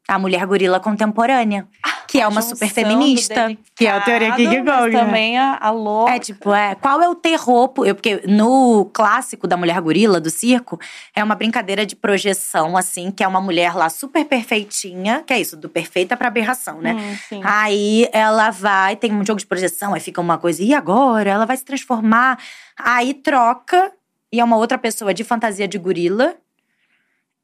A 0.08 0.20
mulher 0.20 0.46
gorila 0.46 0.80
contemporânea, 0.80 1.68
que 2.16 2.22
é 2.22 2.28
uma 2.28 2.42
super 2.42 2.70
feminista, 2.70 3.58
que 3.76 3.86
é 3.86 3.92
a 3.92 4.00
teoria 4.00 4.32
Kong. 4.32 4.94
né? 4.94 5.00
também 5.00 5.38
a, 5.38 5.58
a 5.60 5.70
louca. 5.70 6.16
É 6.16 6.20
tipo, 6.20 6.54
é, 6.54 6.76
qual 6.76 7.02
é 7.02 7.10
o 7.10 7.16
terror? 7.16 7.74
Eu, 7.80 7.94
porque 7.94 8.22
no 8.26 8.86
clássico 8.94 9.48
da 9.48 9.58
mulher 9.58 9.80
gorila 9.82 10.20
do 10.20 10.30
circo, 10.30 10.80
é 11.14 11.24
uma 11.24 11.36
brincadeira 11.36 11.86
de 11.86 11.96
projeção, 11.96 12.78
assim, 12.78 13.12
que 13.12 13.24
é 13.24 13.28
uma 13.28 13.42
mulher 13.42 13.76
lá 13.76 13.90
super 13.90 14.24
perfeitinha, 14.24 15.24
que 15.26 15.34
é 15.34 15.40
isso, 15.40 15.58
do 15.58 15.68
perfeita 15.68 16.16
pra 16.16 16.30
aberração, 16.30 16.80
né? 16.80 16.94
Hum, 16.94 17.18
sim. 17.28 17.42
Aí 17.44 18.08
ela 18.14 18.50
vai, 18.50 18.96
tem 18.96 19.14
um 19.14 19.26
jogo 19.26 19.40
de 19.40 19.46
projeção, 19.46 19.94
aí 19.94 20.00
fica 20.00 20.22
uma 20.22 20.38
coisa, 20.38 20.64
e 20.64 20.74
agora? 20.74 21.30
Ela 21.30 21.46
vai 21.46 21.58
se 21.58 21.66
transformar. 21.66 22.40
Aí 22.78 23.14
troca, 23.14 23.92
e 24.32 24.40
é 24.40 24.44
uma 24.44 24.58
outra 24.58 24.78
pessoa 24.78 25.14
de 25.14 25.24
fantasia 25.24 25.68
de 25.68 25.78
gorila. 25.78 26.36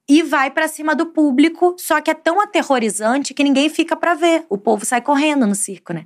E 0.09 0.23
vai 0.23 0.51
pra 0.51 0.67
cima 0.67 0.93
do 0.95 1.05
público, 1.07 1.75
só 1.77 2.01
que 2.01 2.11
é 2.11 2.13
tão 2.13 2.41
aterrorizante 2.41 3.33
que 3.33 3.43
ninguém 3.43 3.69
fica 3.69 3.95
pra 3.95 4.13
ver. 4.13 4.45
O 4.49 4.57
povo 4.57 4.85
sai 4.85 5.01
correndo 5.01 5.47
no 5.47 5.55
circo, 5.55 5.93
né? 5.93 6.05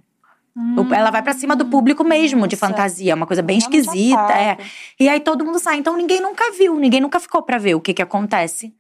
O- 0.78 0.94
Ela 0.94 1.12
vai 1.12 1.22
pra 1.22 1.34
cima 1.34 1.54
do 1.56 1.66
público 1.66 2.04
mesmo, 2.04 2.48
de 2.48 2.56
Nossa. 2.56 2.68
fantasia. 2.68 3.12
É 3.12 3.16
uma 3.16 3.26
coisa 3.28 3.42
bem 3.42 3.60
Realmente 3.60 3.80
esquisita. 3.82 4.32
É. 4.34 4.58
E 5.00 5.10
aí 5.10 5.20
todo 5.20 5.44
mundo 5.44 5.60
sai. 5.60 5.78
Então 5.78 5.98
ninguém 5.98 6.22
nunca 6.22 6.50
viu, 6.54 6.76
ninguém 6.80 7.02
nunca 7.02 7.20
ficou 7.20 7.42
pra 7.44 7.58
ver 7.58 7.76
o 7.76 7.82
que 7.82 7.94
que 7.94 8.02
acontece. 8.02 8.74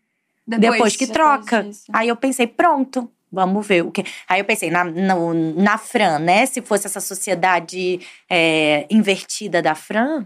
Depois, 0.47 0.95
que 0.95 1.05
depois 1.07 1.09
troca. 1.45 1.63
disso. 1.63 1.85
Aí 1.91 2.07
eu 2.07 2.15
pensei, 2.15 2.45
pronto, 2.47 3.11
vamos 3.31 3.65
ver 3.67 3.83
o 3.83 3.91
que. 3.91 4.05
Aí 4.29 4.39
eu 4.39 4.45
pensei, 4.45 4.69
na, 4.69 4.83
no- 4.85 5.33
na 5.55 5.77
Fran, 5.77 6.19
né? 6.19 6.45
Se 6.45 6.61
fosse 6.61 6.85
essa 6.87 7.01
sociedade 7.01 7.99
é, 8.29 8.85
invertida 8.89 9.61
da 9.61 9.73
Fran, 9.75 10.25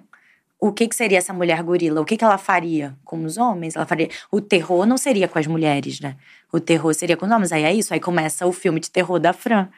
o 0.60 0.74
que, 0.74 0.88
que 0.88 0.96
seria 0.96 1.18
essa 1.18 1.32
mulher 1.32 1.64
gorila? 1.64 2.02
O 2.02 2.06
que, 2.06 2.18
que 2.18 2.24
ela 2.24 2.38
faria 2.38 2.96
com 3.06 3.24
os 3.24 3.38
homens? 3.38 3.76
Ela 3.76 3.86
faria. 3.86 4.10
O 4.30 4.42
terror 4.42 4.86
não 4.86 4.98
seria 4.98 5.28
com 5.28 5.40
as 5.40 5.48
mulheres, 5.48 6.02
né? 6.02 6.18
O 6.52 6.60
terror 6.60 6.94
seria 6.94 7.16
com 7.16 7.26
os 7.26 7.32
homens. 7.32 7.52
Aí 7.54 7.64
é 7.64 7.74
isso. 7.74 7.94
Aí 7.94 8.00
começa 8.00 8.46
o 8.46 8.52
filme 8.52 8.80
de 8.80 8.92
terror 8.92 9.20
da 9.20 9.32
Fran. 9.32 9.70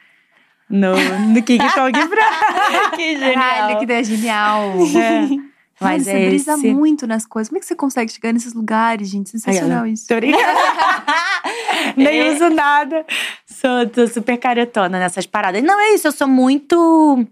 No, 0.68 0.96
no 1.28 1.42
King 1.42 1.64
Kong 1.72 1.92
Fran. 1.92 2.90
que 2.96 3.18
Caralho, 3.18 3.78
que 3.78 3.84
ideia 3.84 4.02
genial. 4.02 4.72
É. 4.98 5.52
Mas 5.80 6.06
Mano, 6.06 6.16
é 6.16 6.20
você 6.20 6.28
brisa 6.28 6.52
esse. 6.52 6.72
muito 6.72 7.06
nas 7.08 7.26
coisas. 7.26 7.48
Como 7.48 7.58
é 7.58 7.60
que 7.60 7.66
você 7.66 7.74
consegue 7.74 8.12
chegar 8.12 8.32
nesses 8.32 8.52
lugares, 8.52 9.08
gente? 9.08 9.30
Sensacional 9.30 9.84
isso. 9.84 10.06
Tô. 10.06 10.14
Nem 11.96 12.30
uso 12.30 12.50
nada. 12.50 13.04
Sou, 13.44 13.88
tô 13.88 14.06
super 14.06 14.38
caretona 14.38 15.00
nessas 15.00 15.26
paradas. 15.26 15.60
Não, 15.60 15.80
é 15.80 15.94
isso. 15.94 16.06
Eu 16.06 16.12
sou 16.12 16.28
muito. 16.28 17.26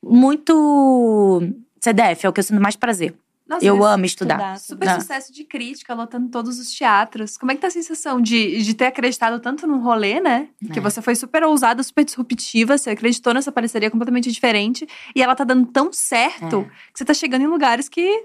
Muito. 0.00 1.42
CDF, 1.86 2.24
é 2.26 2.28
o 2.28 2.32
que 2.32 2.40
eu 2.40 2.44
sinto 2.44 2.60
mais 2.60 2.76
prazer. 2.76 3.14
Nossa, 3.48 3.64
eu 3.64 3.84
amo 3.84 4.04
estudar. 4.04 4.34
estudar. 4.34 4.58
Super 4.58 4.86
Não. 4.86 5.00
sucesso 5.00 5.32
de 5.32 5.44
crítica, 5.44 5.94
lotando 5.94 6.28
todos 6.30 6.58
os 6.58 6.68
teatros. 6.72 7.38
Como 7.38 7.52
é 7.52 7.54
que 7.54 7.60
tá 7.60 7.68
a 7.68 7.70
sensação 7.70 8.20
de, 8.20 8.60
de 8.60 8.74
ter 8.74 8.86
acreditado 8.86 9.38
tanto 9.38 9.68
no 9.68 9.78
rolê, 9.78 10.18
né? 10.20 10.48
Que 10.72 10.80
É. 10.80 10.82
você 10.82 11.00
foi 11.00 11.14
super 11.14 11.44
ousada, 11.44 11.80
super 11.84 12.04
disruptiva, 12.04 12.76
você 12.76 12.90
acreditou 12.90 13.32
nessa 13.32 13.52
parceria 13.52 13.88
completamente 13.88 14.32
diferente. 14.32 14.84
E 15.14 15.22
ela 15.22 15.36
tá 15.36 15.44
dando 15.44 15.64
tão 15.66 15.92
certo 15.92 16.66
É. 16.68 16.90
que 16.92 16.98
você 16.98 17.04
tá 17.04 17.14
chegando 17.14 17.42
em 17.42 17.46
lugares 17.46 17.88
que 17.88 18.24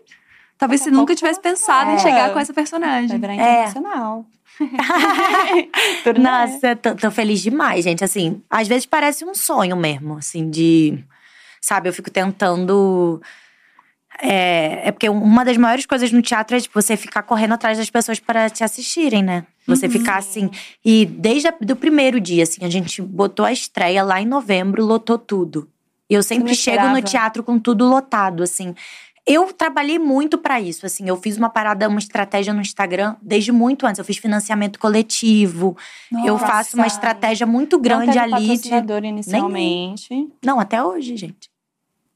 talvez 0.57 0.81
você 0.81 0.89
nunca 0.89 1.13
tivesse 1.13 1.39
pensado 1.39 1.91
em 1.91 1.95
vai. 1.97 1.99
chegar 2.03 2.33
com 2.33 2.39
essa 2.39 2.51
Vai 2.51 2.63
personagem. 2.63 3.19
virar 3.19 3.33
É. 3.33 3.35
internacional. 3.35 4.25
Nossa, 6.19 6.75
tô, 6.75 6.95
tô 6.95 7.11
feliz 7.11 7.41
demais, 7.41 7.83
gente. 7.83 8.03
Assim, 8.03 8.41
às 8.49 8.67
vezes 8.67 8.85
parece 8.85 9.23
um 9.25 9.33
sonho 9.35 9.75
mesmo, 9.75 10.17
assim, 10.17 10.49
de. 10.49 11.03
Sabe, 11.61 11.89
eu 11.89 11.93
fico 11.93 12.09
tentando. 12.09 13.21
É, 14.19 14.87
é 14.87 14.91
porque 14.91 15.09
uma 15.09 15.43
das 15.45 15.57
maiores 15.57 15.85
coisas 15.85 16.11
no 16.11 16.21
teatro 16.21 16.55
é 16.55 16.59
tipo, 16.59 16.79
você 16.79 16.97
ficar 16.97 17.23
correndo 17.23 17.53
atrás 17.53 17.77
das 17.77 17.89
pessoas 17.89 18.19
para 18.19 18.49
te 18.49 18.63
assistirem, 18.63 19.23
né? 19.23 19.45
Você 19.67 19.87
ficar 19.87 20.17
assim. 20.17 20.49
E 20.83 21.05
desde 21.05 21.47
o 21.47 21.75
primeiro 21.75 22.19
dia, 22.19 22.43
assim, 22.43 22.65
a 22.65 22.69
gente 22.69 23.01
botou 23.01 23.45
a 23.45 23.51
estreia 23.51 24.03
lá 24.03 24.19
em 24.21 24.25
novembro, 24.25 24.85
lotou 24.85 25.17
tudo. 25.17 25.69
E 26.09 26.13
eu 26.13 26.23
sempre 26.23 26.49
não 26.49 26.53
chego 26.53 26.87
no 26.89 27.01
teatro 27.01 27.41
com 27.41 27.57
tudo 27.57 27.87
lotado, 27.87 28.43
assim. 28.43 28.75
Eu 29.25 29.53
trabalhei 29.53 29.99
muito 29.99 30.37
pra 30.37 30.59
isso, 30.59 30.85
assim. 30.85 31.07
Eu 31.07 31.15
fiz 31.15 31.37
uma 31.37 31.49
parada, 31.49 31.87
uma 31.87 31.99
estratégia 31.99 32.53
no 32.53 32.59
Instagram 32.59 33.15
desde 33.21 33.51
muito 33.51 33.85
antes. 33.85 33.99
Eu 33.99 34.05
fiz 34.05 34.17
financiamento 34.17 34.79
coletivo. 34.79 35.77
eu 36.11 36.33
Nossa. 36.33 36.47
faço 36.47 36.75
uma 36.75 36.87
estratégia 36.87 37.45
muito 37.45 37.75
Não 37.75 37.81
grande 37.81 38.07
teve 38.07 38.19
ali. 38.19 38.41
De... 38.41 38.47
patrocinador 38.47 39.05
inicialmente. 39.05 40.27
Não, 40.43 40.59
até 40.59 40.83
hoje, 40.83 41.15
gente. 41.15 41.50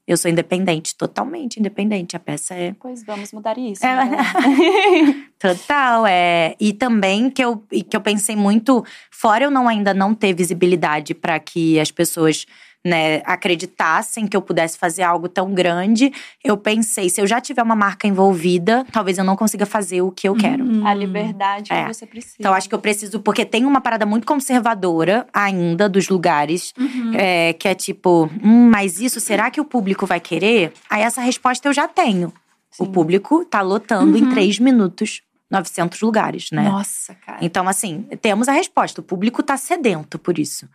Eu 0.06 0.16
sou 0.16 0.30
independente, 0.30 0.94
totalmente 0.96 1.58
independente. 1.58 2.14
A 2.14 2.20
peça 2.20 2.54
é 2.54 2.74
Pois 2.80 3.02
vamos 3.04 3.32
mudar 3.32 3.58
isso. 3.58 3.84
É. 3.84 4.04
né? 4.04 5.26
Total, 5.38 6.06
é. 6.06 6.54
E 6.60 6.72
também 6.72 7.28
que 7.28 7.42
eu, 7.42 7.58
que 7.58 7.96
eu 7.96 8.00
pensei 8.00 8.36
muito, 8.36 8.84
fora 9.10 9.44
eu 9.44 9.50
não 9.50 9.66
ainda 9.66 9.92
não 9.92 10.14
ter 10.14 10.32
visibilidade 10.32 11.12
para 11.12 11.38
que 11.40 11.80
as 11.80 11.90
pessoas 11.90 12.46
né, 12.86 13.20
acreditassem 13.24 14.26
que 14.26 14.36
eu 14.36 14.40
pudesse 14.42 14.78
fazer 14.78 15.02
algo 15.02 15.28
tão 15.28 15.52
grande, 15.52 16.12
eu 16.44 16.56
pensei, 16.56 17.08
se 17.10 17.20
eu 17.20 17.26
já 17.26 17.40
tiver 17.40 17.62
uma 17.62 17.74
marca 17.74 18.06
envolvida, 18.06 18.86
talvez 18.92 19.18
eu 19.18 19.24
não 19.24 19.34
consiga 19.36 19.66
fazer 19.66 20.02
o 20.02 20.10
que 20.12 20.28
eu 20.28 20.34
quero. 20.34 20.64
Hum. 20.64 20.86
A 20.86 20.94
liberdade 20.94 21.72
É. 21.72 21.82
que 21.84 21.94
você 21.94 22.06
precisa. 22.06 22.36
Então, 22.38 22.54
acho 22.54 22.68
que 22.68 22.74
eu 22.74 22.78
preciso, 22.78 23.20
porque 23.20 23.44
tem 23.44 23.64
uma 23.64 23.80
parada 23.80 24.06
muito 24.06 24.26
conservadora 24.26 25.26
ainda 25.32 25.88
dos 25.88 26.08
lugares, 26.08 26.72
Uhum. 26.78 27.12
é, 27.14 27.52
que 27.52 27.66
é 27.68 27.74
tipo, 27.74 28.30
hum, 28.42 28.70
mas 28.70 29.00
isso, 29.00 29.18
será 29.20 29.50
que 29.50 29.60
o 29.60 29.64
público 29.64 30.06
vai 30.06 30.20
querer? 30.20 30.72
Aí 30.88 31.02
essa 31.02 31.20
resposta 31.20 31.68
eu 31.68 31.72
já 31.72 31.88
tenho. 31.88 32.32
O 32.78 32.84
Sim. 32.84 32.92
público 32.92 33.44
tá 33.44 33.60
lotando 33.62 34.16
em 34.18 34.22
Uhum. 34.24 34.30
três 34.30 34.58
minutos 34.58 35.22
900 35.50 36.00
lugares, 36.02 36.50
né? 36.50 36.68
Nossa, 36.68 37.14
cara. 37.14 37.38
Então, 37.40 37.68
assim, 37.68 38.02
temos 38.20 38.48
a 38.48 38.52
resposta. 38.52 39.00
O 39.00 39.04
público 39.04 39.42
tá 39.42 39.56
sedento 39.56 40.18
por 40.18 40.38
isso. 40.38 40.68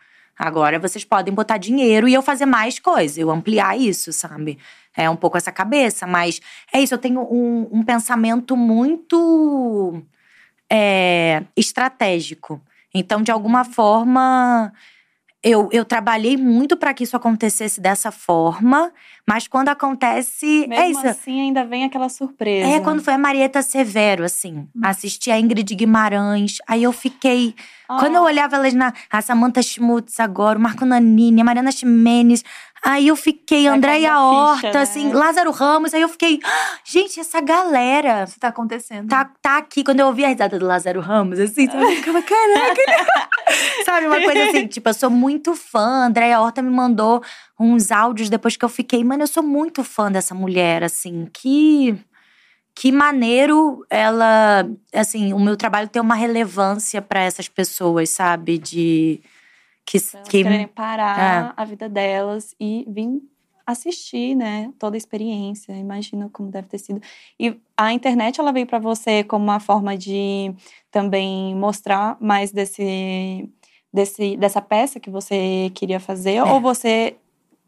Agora 0.44 0.80
vocês 0.80 1.06
podem 1.06 1.32
botar 1.32 1.60
dinheiro 1.60 2.08
e 2.08 2.16
eu 2.16 2.22
fazer 2.24 2.48
mais 2.48 2.80
coisas, 2.80 3.16
eu 3.16 3.30
ampliar 3.30 3.78
isso, 3.78 4.12
sabe? 4.12 4.58
É 4.98 5.08
um 5.08 5.16
pouco 5.16 5.38
essa 5.38 5.52
cabeça, 5.52 6.08
mas 6.08 6.42
é 6.74 6.82
isso, 6.82 6.96
eu 6.96 6.98
tenho 6.98 7.22
um, 7.22 7.70
um 7.72 7.84
pensamento 7.84 8.58
muito 8.58 10.02
é, 10.68 11.44
estratégico. 11.56 12.60
Então, 12.92 13.22
de 13.22 13.32
alguma 13.32 13.64
forma, 13.64 14.74
eu, 15.44 15.70
eu 15.72 15.84
trabalhei 15.84 16.38
muito 16.38 16.78
para 16.78 16.94
que 16.94 17.04
isso 17.04 17.18
acontecesse 17.18 17.82
dessa 17.82 18.12
forma, 18.12 18.92
mas 19.28 19.48
quando 19.48 19.70
acontece. 19.70 20.68
Mesmo 20.68 20.74
é 20.74 20.90
isso. 20.90 21.08
assim, 21.08 21.42
ainda 21.42 21.66
vem 21.66 21.84
aquela 21.84 22.10
surpresa. 22.10 22.70
É, 22.70 22.80
quando 22.80 23.02
foi 23.02 23.14
a 23.14 23.18
Marieta 23.18 23.62
Severo, 23.64 24.24
assim. 24.24 24.68
Assisti 24.84 25.32
a 25.32 25.40
Ingrid 25.40 25.74
Guimarães. 25.74 26.58
Aí 26.68 26.84
eu 26.84 26.92
fiquei. 26.92 27.56
Ah, 27.90 27.98
Quando 28.00 28.16
eu 28.16 28.22
olhava 28.22 28.56
elas 28.56 28.74
na. 28.76 28.94
A 29.10 29.20
Samantha 29.22 29.64
Schmutz 29.64 30.20
agora, 30.20 30.60
o 30.60 30.62
Marco 30.62 30.86
Nanini, 30.86 31.42
a 31.42 31.44
Mariana 31.44 31.72
Ximenes. 31.72 32.44
Aí 32.84 33.08
eu 33.10 33.16
fiquei, 33.16 33.68
Vai 33.68 33.78
Andréia 33.78 34.18
Horta, 34.20 34.56
ficha, 34.56 34.74
né? 34.74 34.80
assim, 34.82 35.12
Lázaro 35.14 35.52
Ramos. 35.52 35.94
Aí 35.94 36.02
eu 36.02 36.10
fiquei, 36.10 36.40
"Ah, 36.44 36.78
gente, 36.84 37.20
essa 37.20 37.40
galera 37.40 38.24
Isso 38.24 38.40
tá 38.40 38.48
acontecendo. 38.48 39.08
tá, 39.08 39.30
tá 39.42 39.58
aqui. 39.58 39.84
Quando 39.84 40.00
eu 40.00 40.08
ouvi 40.08 40.26
a 40.26 40.30
risada 40.30 40.58
do 40.58 40.66
Lázaro 40.66 41.00
Ramos, 41.00 41.40
assim, 41.40 41.66
eu 41.72 41.88
ficava, 41.96 42.22
caraca. 42.24 42.82
né?" 42.88 43.06
sabe, 43.86 44.08
uma 44.08 44.20
coisa 44.22 44.46
assim, 44.46 44.66
tipo, 44.68 44.90
eu 44.90 44.94
sou 44.94 45.10
muito 45.12 45.56
fã. 45.56 46.06
Andréia 46.08 46.40
Horta 46.42 46.62
me 46.62 46.72
mandou 46.72 47.22
uns 47.60 47.92
áudios 47.92 48.30
depois 48.30 48.58
que 48.58 48.66
eu 48.66 48.70
fiquei, 48.70 49.04
mano, 49.04 49.24
eu 49.24 49.28
sou 49.28 49.44
muito 49.44 49.84
fã 49.84 50.12
dessa 50.12 50.34
mulher, 50.34 50.84
assim, 50.84 51.28
que. 51.32 51.96
Que 52.74 52.90
maneiro 52.90 53.86
ela, 53.90 54.66
assim, 54.96 55.34
o 55.34 55.40
meu 55.40 55.58
trabalho 55.58 55.90
tem 55.90 56.02
uma 56.02 56.16
relevância 56.16 57.02
pra 57.02 57.22
essas 57.22 57.50
pessoas, 57.50 58.10
sabe? 58.12 58.58
De 58.58 59.22
que, 59.86 60.00
Pra 60.00 60.22
que 60.24 60.44
quererem 60.44 60.62
É. 60.64 60.68
parar 60.68 61.54
a 61.58 61.66
vida 61.66 61.90
delas 61.90 62.56
e 62.60 62.86
vir 62.88 63.22
assistir, 63.66 64.36
né? 64.36 64.72
Toda 64.80 64.96
a 64.96 64.98
experiência. 64.98 65.74
Imagina 65.74 66.30
como 66.32 66.50
deve 66.50 66.68
ter 66.68 66.78
sido. 66.78 67.02
E 67.40 67.56
a 67.78 67.94
internet, 67.94 68.40
ela 68.40 68.52
veio 68.52 68.66
para 68.68 68.80
você 68.80 69.24
como 69.24 69.44
uma 69.46 69.60
forma 69.60 69.98
de 69.98 70.54
também 70.90 71.56
mostrar 71.56 72.18
mais 72.20 72.52
desse, 72.52 73.48
desse 73.94 74.36
dessa 74.38 74.62
peça 74.62 75.00
que 75.00 75.10
você 75.10 75.72
queria 75.74 76.00
fazer? 76.00 76.36
É. 76.36 76.44
Ou 76.44 76.60
você 76.60 77.16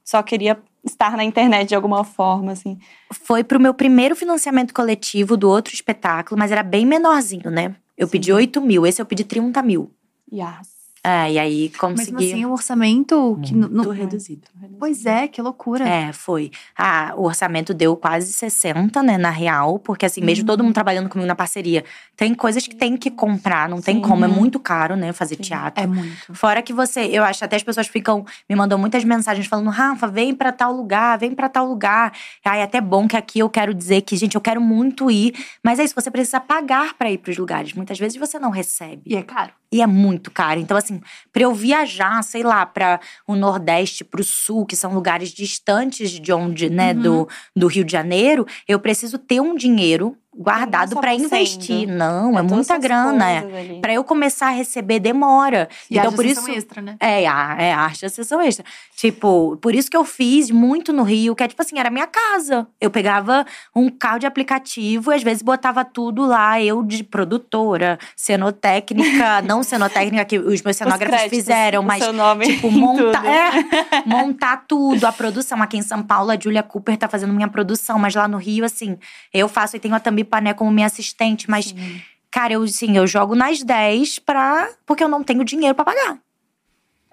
só 0.03 0.21
queria 0.23 0.61
estar 0.83 1.15
na 1.15 1.23
internet 1.23 1.69
de 1.69 1.75
alguma 1.75 2.03
forma, 2.03 2.51
assim? 2.51 2.77
foi 3.13 3.41
pro 3.43 3.59
meu 3.59 3.73
primeiro 3.73 4.15
financiamento 4.15 4.73
coletivo 4.73 5.37
do 5.37 5.49
outro 5.49 5.73
espetáculo, 5.73 6.37
mas 6.37 6.51
era 6.51 6.63
bem 6.63 6.85
menorzinho, 6.85 7.49
né? 7.49 7.75
Eu 7.97 8.07
pedi 8.09 8.25
Sim. 8.25 8.33
8 8.33 8.59
mil, 8.59 8.85
esse 8.85 9.01
eu 9.01 9.05
pedi 9.05 9.23
30 9.23 9.61
mil. 9.61 9.91
Yes. 10.31 10.72
É, 11.05 11.33
e 11.33 11.37
aí 11.37 11.69
consegui. 11.77 12.31
assim, 12.31 12.45
um 12.45 12.53
orçamento 12.53 13.37
que 13.43 13.53
não. 13.53 13.67
muito 13.69 13.87
não- 13.89 13.91
reduzido. 13.93 14.43
Pois 14.79 15.05
é, 15.05 15.27
que 15.27 15.41
loucura. 15.41 15.85
É, 15.87 16.13
foi. 16.13 16.49
Ah, 16.77 17.13
o 17.17 17.23
orçamento 17.25 17.73
deu 17.73 17.95
quase 17.97 18.31
60, 18.31 19.03
né, 19.03 19.17
na 19.17 19.29
real, 19.29 19.79
porque 19.79 20.05
assim, 20.05 20.21
mesmo 20.21 20.45
todo 20.45 20.63
mundo 20.63 20.73
trabalhando 20.73 21.09
comigo 21.09 21.27
na 21.27 21.35
parceria, 21.35 21.83
tem 22.15 22.33
coisas 22.33 22.65
que 22.65 22.75
tem 22.75 22.95
que 22.95 23.11
comprar, 23.11 23.67
não 23.67 23.81
tem 23.81 23.95
Sim. 23.95 24.01
como, 24.01 24.23
é 24.23 24.29
muito 24.29 24.59
caro, 24.61 24.95
né, 24.95 25.11
fazer 25.11 25.35
Sim. 25.35 25.41
teatro. 25.43 25.83
É 25.83 25.87
muito. 25.87 26.33
Fora 26.33 26.61
que 26.61 26.71
você, 26.71 27.01
eu 27.01 27.23
acho, 27.23 27.43
até 27.43 27.57
as 27.57 27.63
pessoas 27.63 27.87
ficam, 27.87 28.25
me 28.49 28.55
mandam 28.55 28.77
muitas 28.77 29.03
mensagens 29.03 29.45
falando, 29.45 29.69
Rafa, 29.69 30.07
vem 30.07 30.33
pra 30.33 30.53
tal 30.53 30.71
lugar, 30.71 31.17
vem 31.19 31.35
pra 31.35 31.49
tal 31.49 31.67
lugar. 31.67 32.13
Ai, 32.45 32.61
é 32.61 32.63
até 32.63 32.79
bom 32.79 33.09
que 33.09 33.17
aqui 33.17 33.39
eu 33.39 33.49
quero 33.49 33.73
dizer 33.73 34.01
que, 34.03 34.15
gente, 34.15 34.35
eu 34.35 34.41
quero 34.41 34.61
muito 34.61 35.11
ir, 35.11 35.33
mas 35.61 35.79
é 35.79 35.83
isso, 35.83 35.95
você 35.95 36.09
precisa 36.09 36.39
pagar 36.39 36.93
pra 36.93 37.11
ir 37.11 37.17
pros 37.17 37.37
lugares. 37.37 37.73
Muitas 37.73 37.99
vezes 37.99 38.17
você 38.17 38.39
não 38.39 38.49
recebe. 38.51 39.01
E 39.05 39.15
é 39.17 39.21
caro. 39.21 39.51
E 39.73 39.81
é 39.81 39.87
muito 39.87 40.29
caro. 40.29 40.59
Então, 40.59 40.77
assim, 40.77 41.01
pra 41.31 41.41
eu 41.41 41.51
viajar, 41.51 42.21
sei 42.23 42.43
lá, 42.43 42.63
para 42.63 42.99
o 43.25 43.35
Nordeste, 43.35 44.03
pro 44.03 44.23
Sul, 44.23 44.67
que 44.67 44.75
são 44.75 44.93
lugares 44.93 45.31
distantes 45.31 46.11
de 46.11 46.31
onde, 46.31 46.69
né, 46.69 46.93
do, 46.93 47.27
do 47.55 47.65
Rio 47.65 47.83
de 47.83 47.91
Janeiro, 47.91 48.45
eu 48.67 48.79
preciso 48.79 49.17
ter 49.17 49.41
um 49.41 49.55
dinheiro 49.55 50.15
guardado 50.35 50.99
pra 50.99 51.13
você 51.13 51.23
investir. 51.23 51.87
Não, 51.87 52.31
é, 52.31 52.41
todas 52.41 52.51
muita 52.51 52.77
grana. 52.77 53.29
É. 53.29 53.79
Pra 53.79 53.93
eu 53.93 54.03
começar 54.03 54.47
a 54.47 54.51
receber, 54.51 54.99
demora. 54.99 55.69
E 55.89 55.97
então, 55.97 56.11
por 56.11 56.25
sessão 56.25 56.43
isso. 56.47 56.57
extra, 56.57 56.81
né? 56.81 56.95
É, 56.99 57.27
a, 57.27 57.55
é 57.59 57.73
a 57.73 57.79
arte 57.79 58.09
sessão 58.09 58.41
extra. 58.41 58.65
Tipo, 58.95 59.57
por 59.57 59.75
isso 59.75 59.89
que 59.89 59.97
eu 59.97 60.03
fiz 60.03 60.49
muito 60.49 60.91
no 60.93 61.03
Rio, 61.03 61.35
que 61.35 61.43
é 61.43 61.47
tipo 61.47 61.61
assim, 61.61 61.79
era 61.79 61.89
minha 61.89 62.07
casa. 62.07 62.67
Eu 62.79 62.89
pegava 62.89 63.45
um 63.75 63.89
carro 63.89 64.19
de 64.19 64.25
aplicativo 64.25 65.11
e 65.11 65.15
às 65.15 65.23
vezes 65.23 65.43
botava 65.43 65.83
tudo 65.85 66.25
lá, 66.25 66.61
eu 66.61 66.83
de 66.83 67.03
produtora, 67.03 67.97
cenotécnica, 68.15 69.41
não 69.43 69.63
cenotécnica 69.63 70.25
que 70.25 70.37
os 70.39 70.61
meus 70.61 70.65
Os 70.65 70.77
cenógrafos 70.77 71.07
créditos, 71.07 71.37
fizeram, 71.37 71.83
mas 71.83 72.03
tipo, 72.03 72.67
em 72.67 72.71
montar, 72.71 73.21
tudo. 73.21 73.27
é, 73.27 74.03
montar 74.05 74.65
tudo, 74.67 75.05
a 75.05 75.11
produção. 75.11 75.61
Aqui 75.61 75.77
em 75.77 75.81
São 75.81 76.01
Paulo, 76.01 76.31
a 76.31 76.39
Julia 76.39 76.63
Cooper 76.63 76.97
tá 76.97 77.07
fazendo 77.07 77.33
minha 77.33 77.47
produção, 77.47 77.99
mas 77.99 78.15
lá 78.15 78.27
no 78.27 78.37
Rio, 78.37 78.65
assim, 78.65 78.97
eu 79.33 79.47
faço 79.47 79.75
e 79.75 79.79
tenho 79.79 79.95
a 79.95 79.99
Tambi 80.23 80.29
Pané 80.29 80.53
como 80.53 80.71
minha 80.71 80.87
assistente, 80.87 81.49
mas, 81.49 81.67
Sim. 81.67 82.01
cara, 82.31 82.53
eu, 82.53 82.63
assim, 82.63 82.97
eu 82.97 83.05
jogo 83.05 83.35
nas 83.35 83.63
10 83.63 84.19
pra. 84.19 84.69
porque 84.85 85.03
eu 85.03 85.07
não 85.07 85.23
tenho 85.23 85.43
dinheiro 85.43 85.75
pra 85.75 85.85
pagar. 85.85 86.19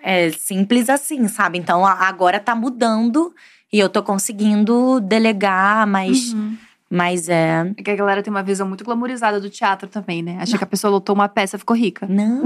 É 0.02 0.30
simples 0.30 0.88
assim, 0.88 1.28
sabe? 1.28 1.58
Então 1.58 1.84
agora 1.84 2.40
tá 2.40 2.54
mudando 2.54 3.34
e 3.72 3.78
eu 3.78 3.88
tô 3.88 4.02
conseguindo 4.02 4.98
delegar, 5.00 5.86
mas, 5.86 6.32
Uhum. 6.32 6.56
Mas 6.90 7.28
é. 7.28 7.72
É 7.76 7.82
que 7.82 7.90
a 7.90 7.96
galera 7.96 8.22
tem 8.22 8.30
uma 8.32 8.42
visão 8.42 8.66
muito 8.66 8.84
glamorizada 8.84 9.40
do 9.40 9.48
teatro 9.48 9.88
também, 9.88 10.22
né? 10.22 10.38
Acha 10.40 10.58
que 10.58 10.64
a 10.64 10.66
pessoa 10.66 10.90
lotou 10.90 11.14
uma 11.14 11.28
peça 11.28 11.56
e 11.56 11.58
ficou 11.58 11.76
rica. 11.76 12.06
Não, 12.08 12.42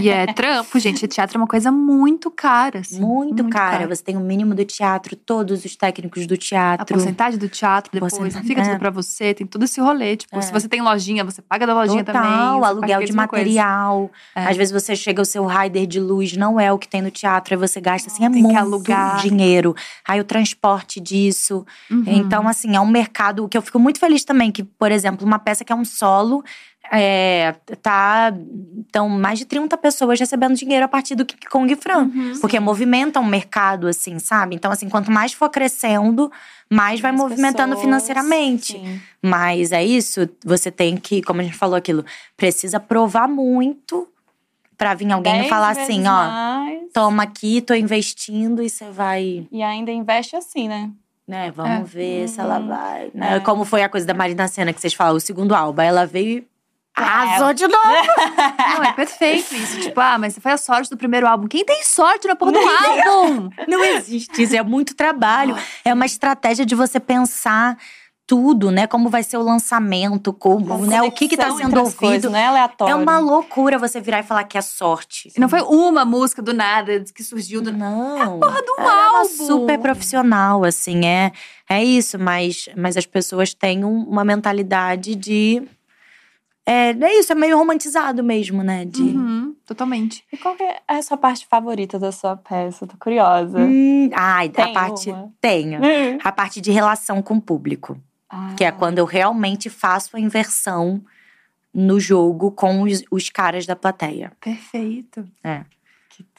E 0.00 0.08
é 0.08 0.26
trampo, 0.32 0.78
gente. 0.78 1.06
Teatro 1.08 1.36
é 1.36 1.40
uma 1.40 1.46
coisa 1.46 1.70
muito 1.72 2.30
cara, 2.30 2.78
assim. 2.80 3.00
muito, 3.00 3.48
cara. 3.48 3.86
Você 3.88 4.02
tem 4.02 4.16
o 4.16 4.20
mínimo 4.20 4.54
do 4.54 4.64
teatro, 4.64 5.14
todos 5.16 5.64
os 5.64 5.76
técnicos 5.76 6.26
do 6.26 6.34
A 6.34 6.36
teatro. 6.36 6.86
porcentagem 6.86 7.38
do 7.38 7.48
teatro 7.48 7.90
depois, 7.92 8.12
Porcentagem, 8.12 8.48
fica 8.48 8.62
tudo 8.62 8.78
pra 8.78 8.90
você, 8.90 9.34
tem 9.34 9.46
todo 9.46 9.64
esse 9.64 9.80
rolê. 9.80 10.16
Tipo, 10.16 10.38
É. 10.38 10.42
se 10.42 10.52
você 10.52 10.68
tem 10.68 10.80
lojinha, 10.80 11.24
você 11.24 11.42
paga 11.42 11.66
da 11.66 11.74
lojinha 11.74 12.04
Total, 12.04 12.22
também. 12.22 12.38
paga 12.60 12.66
aluguel 12.66 13.04
de 13.04 13.12
material. 13.12 14.10
É. 14.34 14.46
Às 14.46 14.56
vezes 14.56 14.72
você 14.72 14.94
chega, 14.96 15.20
o 15.20 15.24
seu 15.24 15.44
rider 15.46 15.86
de 15.86 16.00
luz 16.00 16.36
não 16.36 16.58
é 16.58 16.72
o 16.72 16.78
que 16.78 16.88
tem 16.88 17.02
no 17.02 17.10
teatro, 17.10 17.54
aí 17.54 17.58
você 17.58 17.80
gasta 17.80 18.08
assim, 18.10 18.24
é 18.24 18.30
Tem 18.30 18.42
muito 18.42 18.82
dinheiro. 19.22 19.74
Aí 20.06 20.20
o 20.20 20.24
transporte 20.24 21.00
disso. 21.00 21.64
Uhum. 21.90 22.04
Então, 22.06 22.46
assim, 22.48 22.74
é 22.76 22.80
um 22.80 22.86
mercado 22.88 23.46
que 23.48 23.56
eu 23.56 23.62
fico 23.62 23.71
muito 23.78 23.98
feliz 23.98 24.24
também, 24.24 24.50
que, 24.50 24.62
por 24.62 24.90
exemplo, 24.90 25.26
uma 25.26 25.38
peça 25.38 25.64
que 25.64 25.72
é 25.72 25.76
um 25.76 25.84
solo. 25.84 26.42
É, 26.90 27.54
tá. 27.80 28.34
Então, 28.76 29.08
mais 29.08 29.38
de 29.38 29.44
30 29.44 29.76
pessoas 29.78 30.18
recebendo 30.20 30.54
dinheiro 30.54 30.84
a 30.84 30.88
partir 30.88 31.14
do 31.14 31.24
King 31.24 31.46
Kong 31.46 31.76
Fran. 31.76 32.02
Uhum. 32.04 32.32
Porque 32.40 32.58
movimenta 32.60 33.20
um 33.20 33.24
mercado, 33.24 33.86
assim, 33.86 34.18
sabe? 34.18 34.54
Então, 34.56 34.70
assim, 34.70 34.88
quanto 34.88 35.10
mais 35.10 35.32
for 35.32 35.48
crescendo, 35.48 36.30
mais 36.70 37.00
vai 37.00 37.12
Mais 37.12 37.22
movimentando 37.22 37.70
pessoas, 37.76 37.84
financeiramente. 37.84 38.72
sim. 38.72 39.00
Mas 39.22 39.72
é 39.72 39.82
isso, 39.82 40.28
você 40.44 40.70
tem 40.70 40.96
que, 40.96 41.22
como 41.22 41.40
a 41.40 41.44
gente 41.44 41.56
falou 41.56 41.76
aquilo, 41.76 42.04
precisa 42.36 42.78
provar 42.80 43.28
muito 43.28 44.08
pra 44.76 44.94
vir 44.94 45.10
alguém 45.12 45.46
e 45.46 45.48
falar 45.48 45.70
assim, 45.70 46.00
ó, 46.00 46.04
mais. 46.04 46.92
toma 46.92 47.22
aqui, 47.22 47.60
tô 47.60 47.72
investindo 47.72 48.60
e 48.62 48.68
você 48.68 48.90
vai, 48.90 49.46
E 49.52 49.62
ainda 49.62 49.92
investe 49.92 50.34
assim, 50.34 50.66
né? 50.66 50.90
Né, 51.32 51.50
vamos 51.50 51.80
É. 51.80 51.82
ver 51.84 52.28
se 52.28 52.38
ela 52.38 52.58
Uhum. 52.58 52.68
vai, 52.68 53.10
né? 53.14 53.36
É. 53.36 53.40
Como 53.40 53.64
foi 53.64 53.82
a 53.82 53.88
coisa 53.88 54.06
da 54.06 54.12
Marina 54.12 54.46
Senna 54.48 54.70
que 54.72 54.80
vocês 54.80 54.92
falaram, 54.92 55.16
o 55.16 55.20
segundo 55.20 55.54
álbum, 55.54 55.80
aí 55.80 55.88
ela 55.88 56.04
veio 56.06 56.38
e 56.40 56.46
É. 56.94 57.02
arrasou 57.02 57.54
de 57.54 57.66
novo. 57.66 57.72
Não, 58.76 58.84
é 58.84 58.92
perfeito 58.92 59.54
isso. 59.54 59.80
Tipo, 59.80 59.98
ah, 59.98 60.18
mas 60.18 60.34
você 60.34 60.40
foi 60.42 60.52
a 60.52 60.58
sorte 60.58 60.90
do 60.90 60.96
primeiro 60.96 61.26
álbum. 61.26 61.48
Quem 61.48 61.64
tem 61.64 61.82
sorte 61.82 62.28
na 62.28 62.36
porra 62.36 62.52
do 62.52 62.58
álbum? 62.58 63.48
Não 63.66 63.82
existe 63.82 64.42
isso, 64.42 64.54
é 64.54 64.62
muito 64.62 64.94
trabalho. 64.94 65.56
É 65.86 65.94
uma 65.94 66.04
estratégia 66.04 66.66
de 66.66 66.74
você 66.74 67.00
pensar 67.00 67.78
tudo, 68.32 68.70
né? 68.70 68.86
Como 68.86 69.10
vai 69.10 69.22
ser 69.22 69.36
o 69.36 69.42
lançamento, 69.42 70.32
como, 70.32 70.86
né? 70.86 71.02
O 71.02 71.12
que 71.12 71.28
que 71.28 71.36
tá 71.36 71.50
sendo 71.50 71.74
coisas, 71.74 72.02
ouvido. 72.02 72.30
não 72.30 72.38
é 72.38 72.46
aleatório. 72.46 72.90
É 72.90 72.94
uma 72.94 73.18
loucura 73.18 73.78
você 73.78 74.00
virar 74.00 74.20
e 74.20 74.22
falar 74.22 74.44
que 74.44 74.56
é 74.56 74.62
sorte. 74.62 75.30
Não 75.36 75.50
foi 75.50 75.60
uma 75.60 76.02
música 76.06 76.40
do 76.40 76.54
nada 76.54 77.04
que 77.14 77.22
surgiu 77.22 77.60
do 77.60 77.70
Não. 77.70 78.40
porra 78.40 78.62
do 78.62 78.74
Ela 78.78 78.90
é 78.90 79.08
uma 79.10 79.18
álbum. 79.18 79.28
super 79.46 79.78
profissional, 79.78 80.64
assim, 80.64 81.04
é, 81.04 81.30
é 81.68 81.84
isso, 81.84 82.18
mas, 82.18 82.70
mas 82.74 82.96
as 82.96 83.04
pessoas 83.04 83.52
têm 83.52 83.84
um- 83.84 84.04
uma 84.08 84.24
mentalidade 84.24 85.14
de. 85.14 85.62
É, 86.64 86.90
é 86.90 87.18
isso, 87.18 87.32
é 87.32 87.34
meio 87.34 87.58
romantizado 87.58 88.24
mesmo, 88.24 88.62
né? 88.62 88.86
De. 88.86 89.02
Uhum, 89.02 89.54
totalmente. 89.66 90.24
E 90.32 90.38
qual 90.38 90.54
que 90.56 90.62
é 90.62 90.78
a 90.88 91.02
sua 91.02 91.18
parte 91.18 91.46
favorita 91.46 91.98
da 91.98 92.10
sua 92.12 92.34
peça? 92.36 92.86
Tô 92.86 92.96
curiosa. 92.98 93.58
Hum, 93.58 94.08
ai, 94.14 94.48
Tem 94.48 94.64
a 94.64 94.72
parte. 94.72 95.10
uma? 95.10 95.30
Tenho. 95.38 95.80
A 96.24 96.32
parte 96.32 96.60
de 96.62 96.70
relação 96.70 97.20
com 97.20 97.34
o 97.34 97.40
público. 97.42 97.98
Ah. 98.32 98.54
Que 98.56 98.64
é 98.64 98.72
quando 98.72 98.98
eu 98.98 99.04
realmente 99.04 99.68
faço 99.68 100.16
a 100.16 100.20
inversão 100.20 101.04
no 101.72 102.00
jogo 102.00 102.50
com 102.50 102.82
os, 102.82 103.04
os 103.10 103.28
caras 103.28 103.66
da 103.66 103.76
plateia. 103.76 104.32
Perfeito. 104.40 105.28
É. 105.44 105.64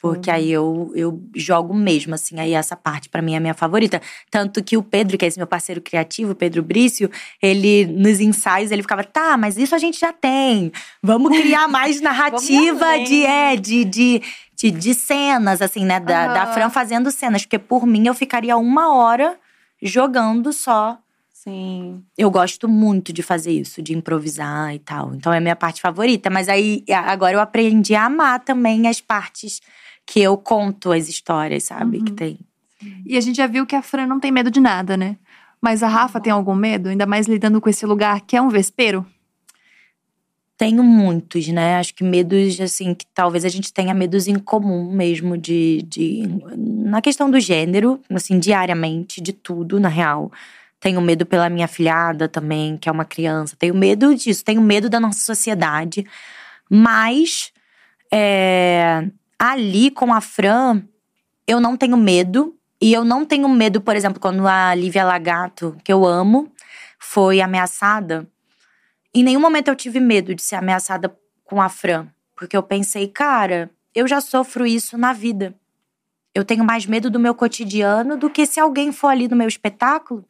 Porque 0.02 0.30
aí 0.30 0.52
eu, 0.52 0.92
eu 0.96 1.22
jogo 1.36 1.74
mesmo, 1.74 2.14
assim. 2.14 2.40
Aí 2.40 2.54
essa 2.54 2.76
parte 2.76 3.10
pra 3.10 3.22
mim 3.22 3.34
é 3.34 3.38
a 3.38 3.40
minha 3.40 3.54
favorita. 3.54 4.02
Tanto 4.30 4.64
que 4.64 4.76
o 4.76 4.84
Pedro, 4.84 5.18
que 5.18 5.26
é 5.26 5.28
esse 5.28 5.38
meu 5.38 5.48
parceiro 5.48 5.82
criativo, 5.82 6.32
o 6.32 6.36
Pedro 6.36 6.62
Brício, 6.62 7.10
ele, 7.42 7.86
nos 7.86 8.20
ensaios, 8.20 8.72
ele 8.72 8.82
ficava, 8.82 9.04
tá, 9.04 9.38
mas 9.38 9.58
isso 9.58 9.74
a 9.74 9.78
gente 9.78 10.00
já 10.00 10.12
tem. 10.12 10.72
Vamos 11.02 11.38
criar 11.38 11.68
mais 11.68 12.00
narrativa 12.02 13.00
de, 13.00 13.26
é, 13.26 13.56
de, 13.56 13.86
de, 13.86 14.22
de, 14.56 14.72
de 14.72 14.94
cenas, 14.94 15.62
assim, 15.62 15.86
né? 15.86 16.00
Da, 16.00 16.28
da 16.28 16.44
Aham. 16.44 16.54
Fran 16.54 16.70
fazendo 16.70 17.10
cenas. 17.10 17.44
Porque 17.44 17.60
por 17.60 17.86
mim, 17.86 18.08
eu 18.08 18.14
ficaria 18.14 18.58
uma 18.58 18.94
hora 18.96 19.38
jogando 19.82 20.52
só. 20.52 20.98
Sim. 21.44 22.02
Eu 22.18 22.32
gosto 22.32 22.70
muito 22.70 23.12
de 23.12 23.22
fazer 23.22 23.52
isso, 23.52 23.82
de 23.82 23.94
improvisar 23.94 24.74
e 24.74 24.80
tal. 24.80 25.14
Então 25.14 25.34
é 25.34 25.40
a 25.40 25.42
minha 25.42 25.58
parte 25.58 25.82
favorita. 25.82 26.30
Mas 26.30 26.48
aí 26.48 26.86
agora 26.88 27.36
eu 27.36 27.42
aprendi 27.42 27.96
a 27.96 28.06
amar 28.06 28.40
também 28.40 28.88
as 28.88 29.02
partes 29.02 29.60
que 30.06 30.22
eu 30.22 30.38
conto 30.38 30.94
as 30.94 31.10
histórias, 31.10 31.66
sabe? 31.66 32.02
Que 32.02 32.12
Uhum. 32.12 32.16
tem. 32.16 32.40
E 33.06 33.18
a 33.18 33.22
gente 33.22 33.36
já 33.38 33.48
viu 33.48 33.66
que 33.66 33.76
a 33.76 33.82
Fran 33.82 34.08
não 34.08 34.22
tem 34.22 34.32
medo 34.32 34.50
de 34.50 34.62
nada, 34.62 34.96
né? 34.96 35.18
Mas 35.62 35.84
a 35.84 35.88
Rafa 35.90 36.20
tem 36.20 36.32
algum 36.32 36.56
medo? 36.56 36.88
Ainda 36.88 37.06
mais 37.06 37.28
lidando 37.28 37.60
com 37.60 37.70
esse 37.70 37.86
lugar 37.86 38.22
que 38.22 38.38
é 38.38 38.42
um 38.42 38.50
vespeiro? 38.50 39.06
Tenho 40.58 40.84
muitos, 40.84 41.48
né? 41.50 41.76
Acho 41.78 41.94
que 41.94 42.04
medos, 42.06 42.60
assim, 42.62 42.94
que 42.94 43.06
talvez 43.14 43.44
a 43.44 43.50
gente 43.50 43.74
tenha 43.74 43.94
medos 43.94 44.28
em 44.28 44.36
comum 44.40 44.90
mesmo 44.94 45.38
de, 45.38 45.82
de. 45.82 46.24
Na 46.56 47.02
questão 47.02 47.30
do 47.30 47.40
gênero, 47.40 48.00
assim, 48.10 48.40
diariamente, 48.40 49.20
de 49.20 49.34
tudo, 49.34 49.78
na 49.80 49.90
real. 49.90 50.32
Tenho 50.84 51.00
medo 51.00 51.26
pela 51.26 51.50
minha 51.50 51.66
filhada 51.66 52.28
também, 52.28 52.76
que 52.76 52.90
é 52.90 52.92
uma 52.92 53.06
criança. 53.06 53.56
Tenho 53.58 53.74
medo 53.74 54.14
disso, 54.14 54.44
tenho 54.44 54.62
medo 54.62 54.90
da 54.90 55.00
nossa 55.00 55.20
sociedade. 55.20 56.06
Mas 56.70 57.54
é, 58.12 59.08
ali 59.40 59.90
com 59.90 60.14
a 60.14 60.20
Fran, 60.20 60.84
eu 61.48 61.62
não 61.62 61.78
tenho 61.78 61.96
medo. 61.96 62.54
E 62.82 62.92
eu 62.92 63.06
não 63.06 63.26
tenho 63.26 63.48
medo, 63.48 63.80
por 63.80 63.96
exemplo, 63.96 64.20
quando 64.20 64.46
a 64.46 64.76
Lívia 64.76 65.06
Lagato, 65.06 65.78
que 65.86 65.94
eu 65.94 66.06
amo, 66.06 66.52
foi 67.00 67.40
ameaçada. 67.40 68.28
Em 69.16 69.24
nenhum 69.24 69.40
momento 69.40 69.70
eu 69.70 69.78
tive 69.78 70.02
medo 70.02 70.36
de 70.36 70.42
ser 70.42 70.58
ameaçada 70.58 71.18
com 71.46 71.62
a 71.62 71.70
Fran. 71.70 72.08
Porque 72.36 72.58
eu 72.58 72.64
pensei, 72.64 73.08
cara, 73.08 73.72
eu 73.96 74.06
já 74.06 74.20
sofro 74.20 74.68
isso 74.68 74.98
na 74.98 75.14
vida. 75.14 75.56
Eu 76.36 76.44
tenho 76.44 76.66
mais 76.66 76.86
medo 76.86 77.10
do 77.10 77.22
meu 77.22 77.34
cotidiano 77.34 78.18
do 78.18 78.30
que 78.30 78.46
se 78.46 78.60
alguém 78.60 78.92
for 78.92 79.08
ali 79.08 79.30
no 79.30 79.36
meu 79.38 79.48
espetáculo. 79.48 80.26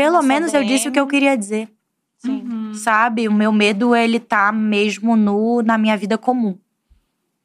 Pelo 0.00 0.14
Nossa, 0.14 0.28
menos 0.28 0.54
eu 0.54 0.64
disse 0.64 0.88
o 0.88 0.92
que 0.92 0.98
eu 0.98 1.06
queria 1.06 1.36
dizer. 1.36 1.68
Sim. 2.16 2.72
Sabe? 2.72 3.28
O 3.28 3.32
meu 3.34 3.52
medo, 3.52 3.94
ele 3.94 4.18
tá 4.18 4.50
mesmo 4.50 5.14
no, 5.14 5.60
na 5.60 5.76
minha 5.76 5.94
vida 5.94 6.16
comum. 6.16 6.56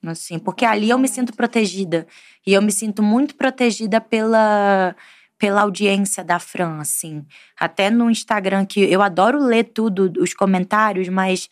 Assim, 0.06 0.40
porque 0.40 0.64
ali 0.64 0.90
eu 0.90 0.98
me 0.98 1.10
sinto 1.10 1.34
protegida. 1.34 2.08
E 2.48 2.54
eu 2.54 2.62
me 2.62 2.72
sinto 2.72 3.04
muito 3.04 3.36
protegida 3.36 4.00
pela, 4.00 4.96
pela 5.38 5.64
audiência 5.64 6.24
da 6.24 6.40
Fran, 6.40 6.80
assim. 6.80 7.26
Até 7.60 7.90
no 7.90 8.10
Instagram, 8.10 8.66
que 8.66 8.80
eu 8.80 9.02
adoro 9.02 9.38
ler 9.38 9.66
tudo, 9.66 10.14
os 10.18 10.34
comentários, 10.34 11.10
mas 11.10 11.50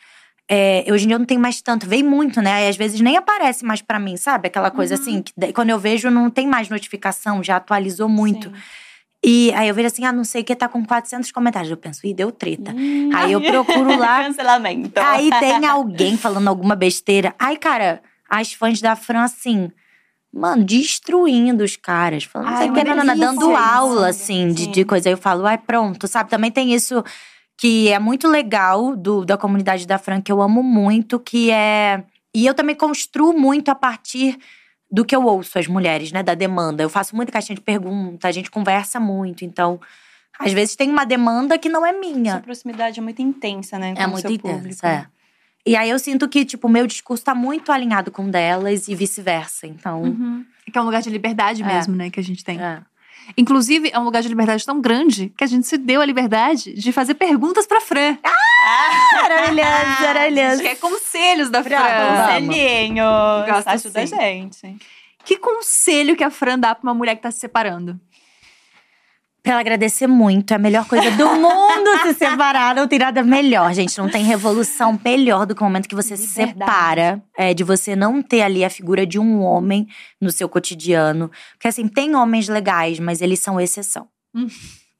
é, 0.50 0.86
hoje 0.88 1.04
em 1.04 1.08
dia 1.08 1.16
eu 1.16 1.20
não 1.20 1.26
tenho 1.26 1.42
mais 1.42 1.62
tanto. 1.62 1.86
Vem 1.86 2.02
muito, 2.02 2.42
né? 2.42 2.66
E 2.66 2.70
às 2.70 2.78
vezes 2.78 3.02
nem 3.02 3.18
aparece 3.18 3.66
mais 3.66 3.82
pra 3.82 4.00
mim, 4.00 4.16
sabe? 4.16 4.48
Aquela 4.48 4.72
coisa 4.72 4.96
assim, 4.96 5.22
que 5.22 5.34
quando 5.52 5.70
eu 5.70 5.80
vejo 5.80 6.10
não 6.10 6.30
tem 6.30 6.48
mais 6.48 6.70
notificação, 6.70 7.44
já 7.44 7.58
atualizou 7.58 8.08
muito. 8.08 8.48
Sim. 8.50 8.56
E 9.26 9.54
aí 9.54 9.70
eu 9.70 9.74
vejo 9.74 9.88
assim, 9.88 10.04
ah, 10.04 10.12
não 10.12 10.26
sei 10.26 10.42
o 10.42 10.44
que, 10.44 10.54
tá 10.54 10.68
com 10.68 10.84
400 10.86 11.32
comentários. 11.32 11.72
Eu 11.72 11.78
penso, 11.78 12.06
ih, 12.06 12.14
deu 12.14 12.30
treta. 12.30 12.74
Hum. 12.76 13.10
Aí 13.14 13.32
eu 13.32 13.40
procuro 13.40 13.98
lá, 13.98 14.24
Cancelamento. 14.26 15.00
Aí 15.00 15.30
tem 15.40 15.64
alguém 15.66 16.18
falando 16.18 16.50
alguma 16.50 16.76
besteira. 16.76 17.34
Aí, 17.40 17.56
cara, 17.56 18.02
as 18.30 18.52
fãs 18.52 18.82
da 18.82 18.98
Fran, 18.98 19.24
assim, 19.24 19.72
mano, 20.34 20.66
destruindo 20.66 21.64
os 21.64 21.78
caras. 21.78 22.26
Falando, 22.26 22.50
não 22.50 22.58
sei 22.58 22.70
o 22.70 22.74
que, 22.74 22.84
nanana, 22.84 23.16
dando 23.16 23.52
isso. 23.52 23.56
aula, 23.56 24.10
assim, 24.10 24.52
de, 24.52 24.68
de 24.68 24.84
coisa. 24.84 25.08
Aí 25.08 25.14
eu 25.14 25.18
falo, 25.18 25.46
ai, 25.46 25.58
pronto, 25.58 26.06
sabe? 26.06 26.30
Também 26.30 26.52
tem 26.52 26.74
isso 26.74 27.02
que 27.58 27.88
é 27.90 28.00
muito 28.00 28.28
legal 28.28 28.94
do, 28.94 29.24
da 29.24 29.38
comunidade 29.38 29.88
da 29.88 29.98
Fran, 29.98 30.20
que 30.20 30.32
eu 30.32 30.42
amo 30.42 30.62
muito, 30.62 31.18
que 31.18 31.50
é. 31.50 32.04
E 32.36 32.46
eu 32.46 32.54
também 32.54 32.76
construo 32.76 33.32
muito 33.32 33.70
a 33.70 33.76
partir 33.76 34.38
do 34.94 35.04
que 35.04 35.16
eu 35.16 35.26
ouço 35.26 35.58
as 35.58 35.66
mulheres, 35.68 36.12
né? 36.12 36.22
Da 36.22 36.36
demanda. 36.36 36.84
Eu 36.84 36.90
faço 36.90 37.16
muita 37.16 37.32
caixinha 37.32 37.56
de 37.56 37.62
pergunta, 37.62 38.28
a 38.28 38.32
gente 38.32 38.52
conversa 38.52 39.00
muito. 39.00 39.44
Então, 39.44 39.80
às 40.40 40.54
vezes 40.54 40.76
tem 40.76 40.88
uma 40.90 41.04
demanda 41.04 41.58
que 41.58 41.68
não 41.68 41.84
é 41.84 41.92
minha. 41.92 42.34
Sua 42.34 42.42
proximidade 42.42 43.00
é 43.00 43.02
muito 43.04 43.20
intensa, 43.22 43.80
né? 43.80 43.96
É 43.98 44.06
muito 44.06 44.32
intensa, 44.32 44.56
público. 44.60 44.86
é. 44.86 45.08
E 45.66 45.76
aí 45.76 45.90
eu 45.90 45.98
sinto 45.98 46.28
que, 46.30 46.46
tipo, 46.46 46.68
o 46.68 46.70
meu 46.70 46.86
discurso 46.86 47.24
tá 47.24 47.34
muito 47.34 47.72
alinhado 47.72 48.12
com 48.12 48.26
o 48.26 48.30
delas 48.30 48.88
e 48.88 48.94
vice-versa. 48.94 49.66
Então. 49.66 50.04
Uhum. 50.04 50.46
Que 50.72 50.78
é 50.78 50.82
um 50.82 50.86
lugar 50.86 51.02
de 51.02 51.10
liberdade 51.10 51.64
É. 51.64 51.66
mesmo, 51.66 51.96
né? 51.96 52.10
Que 52.12 52.20
a 52.20 52.24
gente 52.24 52.44
tem. 52.44 52.62
é. 52.62 52.80
Inclusive, 53.38 53.90
é 53.94 53.98
um 53.98 54.04
lugar 54.04 54.22
de 54.22 54.28
liberdade 54.28 54.66
tão 54.66 54.82
grande 54.82 55.32
que 55.38 55.44
a 55.46 55.48
gente 55.48 55.66
se 55.66 55.78
deu 55.78 56.02
a 56.02 56.06
liberdade 56.06 56.74
de 56.74 56.92
fazer 56.92 57.14
perguntas 57.16 57.66
pra 57.66 57.80
Fran. 57.80 58.18
Maravilhoso, 59.30 59.70
A 59.74 59.86
gente 59.86 60.04
maravilhoso. 60.06 60.62
quer 60.62 60.76
conselhos 60.78 61.50
da 61.50 61.64
Fran. 61.64 61.78
Conselhinho. 61.78 63.06
Gosto 63.48 63.68
Ajuda 63.68 64.02
a 64.02 64.08
sim. 64.08 64.16
gente. 64.16 64.78
Que 65.24 65.38
conselho 65.38 66.16
que 66.16 66.24
a 66.24 66.30
Fran 66.30 66.60
dá 66.60 66.76
pra 66.76 66.84
uma 66.84 66.94
mulher 66.94 67.16
que 67.16 67.22
tá 67.22 67.32
se 67.32 67.40
separando? 67.40 68.00
Pra 69.42 69.54
ela 69.54 69.62
agradecer 69.62 70.08
muito. 70.08 70.52
É 70.52 70.56
a 70.56 70.60
melhor 70.60 70.88
coisa 70.88 71.12
do 71.12 71.28
mundo 71.36 71.98
se 72.04 72.14
separar. 72.14 72.74
Não 72.76 72.88
tem 72.88 72.98
nada 73.00 73.22
melhor, 73.24 73.74
gente. 73.74 73.98
Não 73.98 74.10
tem 74.10 74.24
revolução 74.24 74.98
melhor 75.04 75.46
do 75.46 75.54
que 75.54 75.62
o 75.62 75.66
momento 75.66 75.90
que 75.90 75.96
você 75.96 76.16
se 76.16 76.28
separa. 76.28 77.22
É, 77.38 77.54
de 77.54 77.64
você 77.64 77.94
não 77.94 78.22
ter 78.22 78.42
ali 78.42 78.64
a 78.64 78.70
figura 78.70 79.06
de 79.06 79.20
um 79.20 79.42
homem 79.42 79.86
no 80.20 80.32
seu 80.32 80.48
cotidiano. 80.48 81.30
Porque 81.54 81.68
assim, 81.68 81.90
tem 81.90 82.16
homens 82.16 82.48
legais, 82.48 83.00
mas 83.00 83.22
eles 83.22 83.40
são 83.40 83.60
exceção. 83.60 84.08
Hum. 84.34 84.48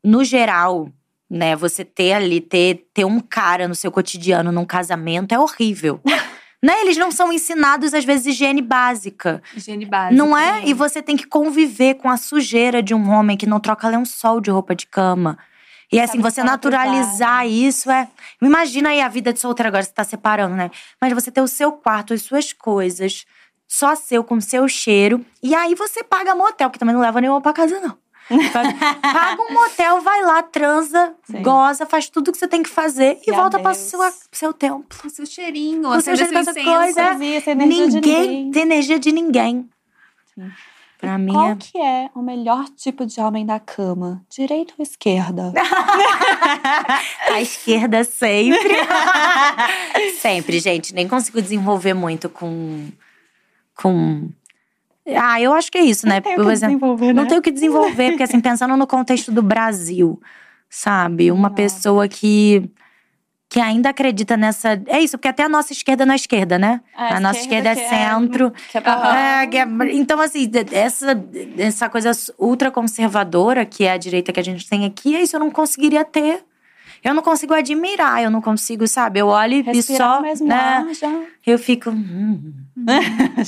No 0.04 0.26
geral, 0.26 0.90
né, 1.30 1.56
você 1.56 1.84
ter 1.84 2.14
ali, 2.14 2.40
ter, 2.42 2.88
ter 2.94 3.06
um 3.06 3.20
cara 3.20 3.68
no 3.68 3.76
seu 3.76 3.92
cotidiano 3.92 4.52
num 4.52 4.66
casamento 4.66 5.34
é 5.34 5.40
horrível. 5.40 6.00
né? 6.64 6.82
Eles 6.82 6.98
não 6.98 7.12
são 7.12 7.32
ensinados, 7.34 7.94
às 7.94 8.06
vezes, 8.06 8.28
higiene 8.28 8.62
básica. 8.62 9.42
Higiene 9.56 9.86
básica. 9.86 10.16
Não 10.16 10.38
é? 10.38 10.66
E 10.66 10.74
você 10.74 11.02
tem 11.02 11.18
que 11.18 11.28
conviver 11.28 11.96
com 11.96 12.10
a 12.10 12.18
sujeira 12.18 12.82
de 12.82 12.94
um 12.94 13.10
homem 13.10 13.36
que 13.36 13.46
não 13.46 13.60
troca 13.60 13.90
lençol 13.90 14.40
de 14.40 14.50
roupa 14.50 14.74
de 14.76 14.88
cama. 14.88 15.38
E 15.92 16.00
assim, 16.00 16.20
você 16.20 16.44
naturalizar 16.44 17.46
isso 17.46 17.92
é. 17.92 18.08
Imagina 18.42 18.90
aí 18.90 19.00
a 19.00 19.08
vida 19.08 19.32
de 19.32 19.40
solteira 19.40 19.70
agora, 19.70 19.84
você 19.84 19.92
tá 19.92 20.04
separando, 20.04 20.56
né? 20.56 20.72
Mas 21.00 21.14
você 21.14 21.30
ter 21.30 21.42
o 21.42 21.48
seu 21.48 21.72
quarto, 21.72 22.16
as 22.16 22.24
suas 22.24 22.52
coisas, 22.52 23.26
só 23.68 23.96
seu, 23.96 24.24
com 24.24 24.42
seu 24.42 24.68
cheiro. 24.68 25.24
E 25.42 25.54
aí 25.54 25.76
você 25.76 26.04
paga 26.04 26.34
motel, 26.34 26.72
que 26.72 26.80
também 26.80 26.96
não 26.96 27.02
leva 27.02 27.22
nenhuma 27.22 27.42
pra 27.42 27.54
casa, 27.54 27.80
não. 27.80 27.96
Paga 28.30 29.42
um 29.42 29.54
motel, 29.54 30.02
vai 30.02 30.22
lá, 30.22 30.42
transa, 30.44 31.14
Sim. 31.30 31.42
goza, 31.42 31.86
faz 31.86 32.08
tudo 32.10 32.32
que 32.32 32.38
você 32.38 32.48
tem 32.48 32.64
que 32.64 32.70
fazer 32.70 33.20
e, 33.26 33.30
E 33.30 33.34
volta 33.34 33.60
para 33.60 33.72
adeus. 33.72 33.86
seu, 33.86 34.00
seu 34.32 34.54
tempo. 34.54 34.96
Com 35.02 35.10
seu 35.10 35.26
cheirinho, 35.26 35.84
Com 35.84 36.02
seu 36.02 36.16
seu 36.16 36.26
essa 36.38 36.54
coisa, 36.54 37.14
Ninguém 37.56 37.88
ninguém. 37.90 38.52
tem 38.52 38.62
energia 38.64 38.98
de 38.98 39.12
ninguém. 39.12 39.70
Sim. 40.34 40.50
Pra 40.98 41.18
mim 41.18 41.34
Qual 41.34 41.50
é. 41.52 41.56
que 41.58 41.78
é 41.78 42.10
o 42.16 42.22
melhor 42.22 42.64
tipo 42.78 43.06
de 43.06 43.20
homem 43.20 43.46
da 43.46 43.60
cama? 43.60 44.24
Direita 44.30 44.74
ou 44.78 44.84
esquerda? 44.84 45.52
À 47.30 47.42
esquerda 47.42 48.06
sempre. 48.06 48.74
sempre, 50.22 50.60
gente. 50.60 50.94
Nem 50.94 51.08
consigo 51.08 51.42
desenvolver 51.42 51.94
muito 51.94 52.30
com. 52.30 52.88
com. 53.76 54.30
Ah, 55.18 55.42
eu 55.42 55.54
acho 55.54 55.72
que 55.72 55.78
é 55.78 55.82
isso, 55.84 56.08
né? 56.08 56.22
Tem 56.22 56.34
o 56.40 56.46
que 56.46 56.52
exemplo, 56.52 56.76
desenvolver, 56.78 57.14
não 57.14 57.24
né? 57.24 57.30
tem 57.30 57.38
o 57.38 57.42
que 57.42 57.52
desenvolver, 57.52 58.10
porque 58.12 58.24
assim, 58.24 58.40
pensando 58.40 58.78
no 58.78 58.88
contexto 58.88 59.32
do 59.32 59.42
Brasil, 59.42 60.22
sabe? 60.70 61.30
Uma 61.32 61.44
Nada. 61.50 61.56
pessoa 61.56 62.08
que. 62.08 62.70
que 63.50 63.60
ainda 63.60 63.90
acredita 63.90 64.38
nessa. 64.38 64.82
É 64.88 65.00
isso, 65.02 65.18
porque 65.18 65.28
até 65.28 65.44
a 65.44 65.50
nossa 65.50 65.74
esquerda 65.74 66.06
não 66.06 66.14
é 66.14 66.16
esquerda, 66.16 66.58
né? 66.58 66.82
Ah, 66.96 67.18
a 67.18 67.20
nossa 67.20 67.40
esquerda 67.40 67.70
é 67.70 67.76
que 67.76 67.88
centro. 67.90 68.54
é 68.74 68.82
É, 69.14 69.58
é- 69.58 69.94
então, 69.94 70.20
assim, 70.22 70.50
essa, 70.72 71.22
essa 71.58 71.90
coisa 71.90 72.12
ultraconservadora 72.40 73.66
que 73.66 73.84
é 73.84 73.92
a 73.92 73.98
direita 73.98 74.32
que 74.32 74.40
a 74.40 74.44
gente 74.44 74.68
tem 74.68 74.86
aqui, 74.86 75.16
é 75.16 75.22
isso 75.22 75.36
eu 75.36 75.40
não 75.42 75.52
conseguiria 75.52 76.04
ter. 76.06 76.44
Eu 77.04 77.14
não 77.14 77.22
consigo 77.22 77.54
admirar, 77.54 78.24
eu 78.24 78.32
não 78.32 78.42
consigo, 78.42 78.88
sabe? 78.88 79.20
Eu 79.20 79.28
olho 79.28 79.56
e 79.56 79.84
só, 79.84 80.22
mesmo 80.22 80.48
né? 80.48 80.56
ar 80.56 80.94
já. 80.94 81.22
Eu 81.46 81.60
fico, 81.60 81.90
hum, 81.90 82.54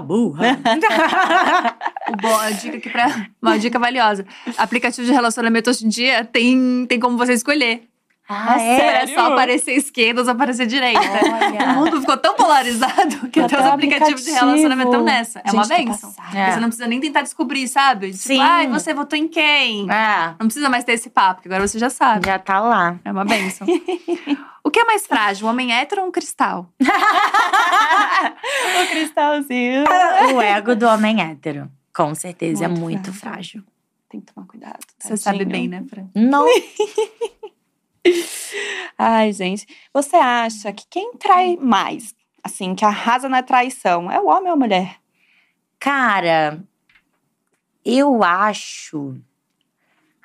burra. 0.00 0.58
O 2.08 2.16
bom, 2.16 2.34
a 2.34 2.50
dica 2.50 2.76
aqui 2.78 2.88
pra. 2.88 3.28
Uma 3.42 3.58
dica 3.58 3.78
valiosa. 3.78 4.24
Aplicativo 4.56 5.06
de 5.06 5.12
relacionamento 5.12 5.68
hoje 5.68 5.84
em 5.84 5.88
dia 5.88 6.24
tem, 6.24 6.86
tem 6.86 6.98
como 6.98 7.18
você 7.18 7.34
escolher. 7.34 7.82
Ah, 8.28 8.58
É 8.60 8.74
é? 8.74 8.78
sério? 8.78 9.14
só 9.14 9.32
aparecer 9.32 9.72
esquerda 9.72 10.20
ou 10.20 10.24
só 10.24 10.30
aparecer 10.32 10.66
direita. 10.66 11.00
Olha. 11.00 11.72
O 11.72 11.74
mundo 11.76 12.00
ficou 12.00 12.16
tão 12.16 12.34
polarizado 12.34 13.28
que 13.30 13.38
até 13.40 13.58
os 13.60 13.66
aplicativos 13.66 14.24
de 14.24 14.30
relacionamento 14.30 14.88
estão 14.90 15.04
nessa. 15.04 15.42
É 15.44 15.52
uma 15.52 15.64
Gente, 15.64 15.78
tô 15.84 16.06
benção. 16.08 16.14
É. 16.34 16.50
Você 16.52 16.60
não 16.60 16.68
precisa 16.68 16.88
nem 16.88 17.00
tentar 17.00 17.22
descobrir, 17.22 17.68
sabe? 17.68 18.06
Tipo, 18.12 18.18
Sim. 18.22 18.40
ai, 18.40 18.66
você 18.68 18.94
votou 18.94 19.18
em 19.18 19.28
quem? 19.28 19.90
É, 19.90 20.28
Não 20.40 20.46
precisa 20.46 20.68
mais 20.70 20.84
ter 20.84 20.92
esse 20.92 21.10
papo, 21.10 21.36
porque 21.42 21.48
agora 21.48 21.66
você 21.68 21.78
já 21.78 21.90
sabe. 21.90 22.26
já 22.26 22.38
tá 22.38 22.60
lá. 22.60 22.96
É 23.04 23.12
uma 23.12 23.24
benção. 23.24 23.66
o 24.64 24.70
que 24.70 24.80
é 24.80 24.84
mais 24.84 25.06
frágil, 25.06 25.46
um 25.46 25.50
homem 25.50 25.72
hétero 25.72 26.00
ou 26.02 26.08
um 26.08 26.10
cristal? 26.10 26.66
o 28.82 28.88
cristalzinho. 28.90 29.84
O 30.34 30.40
ego 30.40 30.74
do 30.74 30.86
homem 30.86 31.20
hétero, 31.20 31.70
com 31.94 32.14
certeza, 32.14 32.64
é 32.64 32.68
Muito 32.68 32.80
muito 32.80 33.12
frágil. 33.12 33.60
frágil. 33.60 33.64
Tem 34.08 34.20
que 34.20 34.32
tomar 34.32 34.46
cuidado. 34.46 34.78
Você 34.98 35.16
sabe 35.16 35.38
tadinho. 35.38 35.50
bem, 35.56 35.68
né, 35.68 35.82
Fran? 35.88 36.04
Não. 36.14 36.46
Ai, 38.98 39.32
gente. 39.32 39.66
Você 39.92 40.16
acha 40.16 40.72
que 40.72 40.84
quem 40.88 41.14
trai 41.16 41.56
mais, 41.60 42.14
assim, 42.42 42.74
que 42.74 42.84
arrasa 42.84 43.28
na 43.28 43.42
traição, 43.42 44.10
é 44.10 44.20
o 44.20 44.26
homem 44.26 44.48
ou 44.48 44.54
a 44.54 44.56
mulher? 44.56 44.96
Cara, 45.78 46.60
eu 47.84 48.22
acho. 48.22 49.16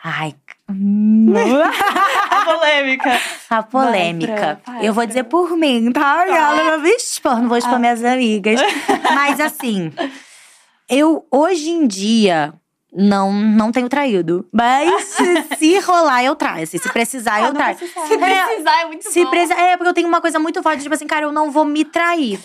Ai, 0.01 0.33
a 2.31 2.45
polêmica. 2.45 3.19
A 3.49 3.63
polêmica. 3.63 4.61
Vai, 4.65 4.87
eu 4.87 4.93
vou 4.93 5.05
dizer 5.05 5.23
por 5.25 5.57
mim, 5.57 5.91
tá? 5.91 6.25
Ela 6.27 6.63
não 6.71 6.83
me 6.83 6.89
expor, 6.91 7.41
não 7.41 7.49
vou 7.49 7.57
expor 7.57 7.79
minhas 7.79 8.03
amigas. 8.03 8.61
Mas 9.13 9.39
assim, 9.39 9.91
Eu, 10.87 11.25
hoje 11.31 11.69
em 11.69 11.85
dia, 11.87 12.53
não, 12.91 13.31
não 13.33 13.71
tenho 13.71 13.87
traído. 13.89 14.47
Mas 14.51 15.03
se- 15.05 15.43
se 15.57 15.79
rolar, 15.79 16.23
eu 16.23 16.35
traio. 16.35 16.63
assim, 16.63 16.77
se 16.77 16.89
precisar, 16.91 17.39
eu 17.41 17.47
não 17.47 17.53
traio. 17.53 17.77
Se 17.77 17.85
É, 18.13 18.17
precisar, 18.45 18.81
é 18.81 18.85
muito 18.85 19.03
Se 19.09 19.23
bom. 19.23 19.29
precisa, 19.29 19.53
é, 19.55 19.77
porque 19.77 19.89
eu 19.89 19.93
tenho 19.93 20.07
uma 20.07 20.21
coisa 20.21 20.39
muito 20.39 20.61
forte, 20.63 20.81
tipo 20.83 20.93
assim, 20.95 21.07
cara, 21.07 21.25
eu 21.25 21.31
não 21.31 21.51
vou 21.51 21.65
me 21.65 21.83
trair. 21.85 22.39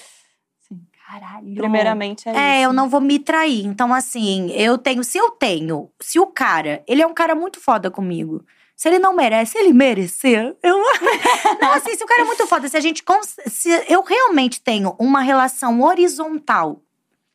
Caralho. 1.06 1.54
Primeiramente 1.54 2.28
é, 2.28 2.32
É, 2.36 2.56
isso. 2.60 2.64
eu 2.68 2.72
não 2.72 2.88
vou 2.88 3.00
me 3.00 3.18
trair. 3.18 3.64
Então, 3.66 3.92
assim, 3.94 4.50
eu 4.52 4.76
tenho. 4.78 5.04
Se 5.04 5.16
eu 5.18 5.30
tenho, 5.30 5.90
se 6.00 6.18
o 6.18 6.26
cara, 6.26 6.82
ele 6.88 7.02
é 7.02 7.06
um 7.06 7.14
cara 7.14 7.34
muito 7.34 7.60
foda 7.60 7.90
comigo. 7.90 8.44
Se 8.74 8.88
ele 8.88 8.98
não 8.98 9.14
merece, 9.14 9.52
se 9.52 9.58
ele 9.58 9.72
merecer, 9.72 10.56
eu. 10.62 10.76
não, 11.60 11.72
assim, 11.72 11.94
se 11.94 12.02
o 12.02 12.06
cara 12.06 12.22
é 12.22 12.24
muito 12.24 12.44
foda, 12.46 12.66
se 12.68 12.76
a 12.76 12.80
gente. 12.80 13.02
cons- 13.04 13.36
Se 13.46 13.68
eu 13.88 14.02
realmente 14.02 14.60
tenho 14.60 14.96
uma 14.98 15.20
relação 15.20 15.80
horizontal 15.82 16.82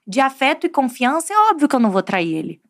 de 0.06 0.20
afeto 0.20 0.66
e 0.66 0.70
confiança, 0.70 1.34
é 1.34 1.38
óbvio 1.52 1.68
que 1.70 1.76
eu 1.76 1.80
não 1.80 1.92
vou 1.92 2.02
trair 2.04 2.34
ele. 2.36 2.62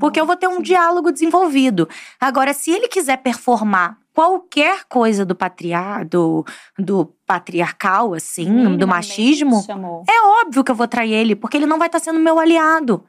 Porque 0.00 0.18
eu 0.18 0.26
vou 0.26 0.36
ter 0.36 0.48
um 0.48 0.62
diálogo 0.62 1.12
desenvolvido. 1.12 1.88
Agora, 2.18 2.54
se 2.54 2.70
ele 2.70 2.88
quiser 2.88 3.18
performar 3.18 3.98
qualquer 4.14 4.84
coisa 4.88 5.24
do 5.24 5.34
patriar, 5.34 6.04
do, 6.04 6.44
do 6.78 7.14
patriarcal, 7.26 8.14
assim, 8.14 8.76
do 8.76 8.88
machismo, 8.88 9.62
Chamou. 9.62 10.04
é 10.08 10.42
óbvio 10.42 10.64
que 10.64 10.70
eu 10.70 10.74
vou 10.74 10.88
trair 10.88 11.12
ele, 11.12 11.36
porque 11.36 11.56
ele 11.56 11.66
não 11.66 11.78
vai 11.78 11.86
estar 11.88 12.00
sendo 12.00 12.18
meu 12.18 12.38
aliado. 12.38 13.04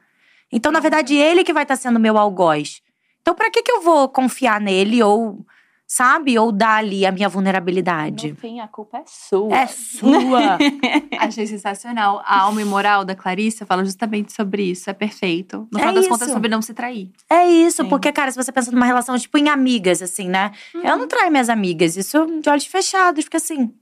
Então, 0.52 0.70
na 0.70 0.80
verdade, 0.80 1.14
ele 1.14 1.42
que 1.42 1.52
vai 1.52 1.62
estar 1.62 1.76
sendo 1.76 1.98
meu 1.98 2.18
algoz. 2.18 2.82
Então, 3.20 3.34
pra 3.34 3.50
que 3.50 3.62
que 3.62 3.72
eu 3.72 3.80
vou 3.80 4.08
confiar 4.08 4.60
nele 4.60 5.02
ou, 5.02 5.44
sabe, 5.92 6.38
ou 6.38 6.52
dar 6.52 6.76
ali 6.76 7.04
a 7.04 7.10
minha 7.10 7.28
vulnerabilidade? 7.28 8.28
No 8.30 8.36
fim, 8.36 8.60
a 8.60 8.68
culpa 8.68 8.98
é 8.98 9.02
sua. 9.06 9.56
É 9.56 9.66
sua. 9.66 10.56
Achei 11.18 11.48
sensacional. 11.48 12.22
A 12.24 12.42
alma 12.42 12.62
imoral 12.62 13.04
da 13.04 13.16
Clarissa 13.16 13.66
fala 13.66 13.84
justamente 13.84 14.32
sobre 14.32 14.62
isso. 14.62 14.88
É 14.88 14.92
perfeito. 14.92 15.66
No 15.72 15.78
É 15.78 15.82
final 15.82 15.94
das 15.94 16.06
contas, 16.06 16.28
isso. 16.28 16.32
sobre 16.34 16.48
não 16.48 16.62
se 16.62 16.72
trair. 16.74 17.10
É 17.28 17.44
isso, 17.50 17.82
Sim. 17.82 17.88
porque, 17.88 18.12
cara, 18.12 18.30
se 18.30 18.36
você 18.36 18.52
pensa 18.52 18.70
numa 18.70 18.86
relação, 18.86 19.18
tipo, 19.18 19.36
em 19.36 19.48
amigas, 19.48 20.00
assim, 20.00 20.28
né? 20.28 20.52
Eu 20.74 20.96
não 20.96 21.08
traio 21.08 21.28
minhas 21.30 21.48
amigas, 21.48 21.96
isso 21.96 22.24
de 22.40 22.48
olhos 22.48 22.66
fechados, 22.66 23.24
porque 23.24 23.38
assim. 23.38 23.72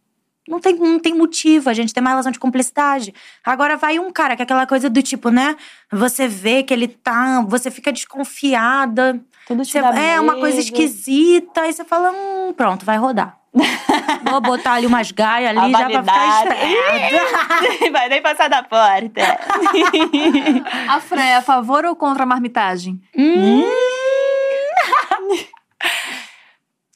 Não 0.48 0.60
tem, 0.60 0.74
não 0.76 0.98
tem 0.98 1.12
motivo, 1.14 1.68
a 1.68 1.74
gente 1.74 1.92
tem 1.92 2.00
uma 2.00 2.08
relação 2.08 2.32
de 2.32 2.38
cumplicidade. 2.38 3.12
Agora 3.44 3.76
vai 3.76 3.98
um 3.98 4.10
cara, 4.10 4.34
que 4.34 4.40
é 4.40 4.44
aquela 4.44 4.66
coisa 4.66 4.88
do 4.88 5.02
tipo, 5.02 5.28
né? 5.28 5.54
Você 5.92 6.26
vê 6.26 6.62
que 6.62 6.72
ele 6.72 6.88
tá. 6.88 7.42
Você 7.46 7.70
fica 7.70 7.92
desconfiada. 7.92 9.20
Tudo 9.48 9.64
te 9.64 9.72
Você- 9.72 9.80
dá 9.82 9.98
é 9.98 10.20
uma 10.20 10.32
medo. 10.34 10.40
coisa 10.42 10.60
esquisita. 10.60 11.62
Aí 11.62 11.72
você 11.72 11.84
fala, 11.84 12.12
hum, 12.12 12.52
pronto, 12.56 12.84
vai 12.84 12.96
rodar. 12.98 13.36
Vou 14.30 14.40
botar 14.42 14.74
ali 14.74 14.86
umas 14.86 15.10
gaias 15.10 15.56
ali 15.56 15.74
A 15.74 15.78
já 15.78 15.88
pra 15.90 16.02
ficar. 16.02 16.44
Vai 17.90 18.08
nem 18.10 18.20
passar 18.22 18.48
da 18.48 18.62
porta. 18.62 19.22
A 20.88 21.00
Fran 21.00 21.22
é 21.24 21.36
a 21.36 21.42
favor 21.42 21.84
ou 21.86 21.96
contra 21.96 22.24
a 22.24 22.26
marmitagem? 22.26 23.00
Hum. 23.16 23.64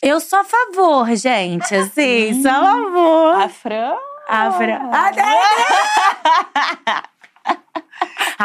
Eu 0.02 0.20
sou 0.20 0.40
a 0.40 0.44
favor, 0.44 1.08
gente. 1.16 1.74
Assim, 1.74 2.42
sou 2.42 2.50
a 2.50 2.60
favor. 2.60 3.34
A 3.42 3.48
Fran. 3.48 3.94
A 4.28 4.50
Fran. 4.52 4.78
Ah, 4.92 5.10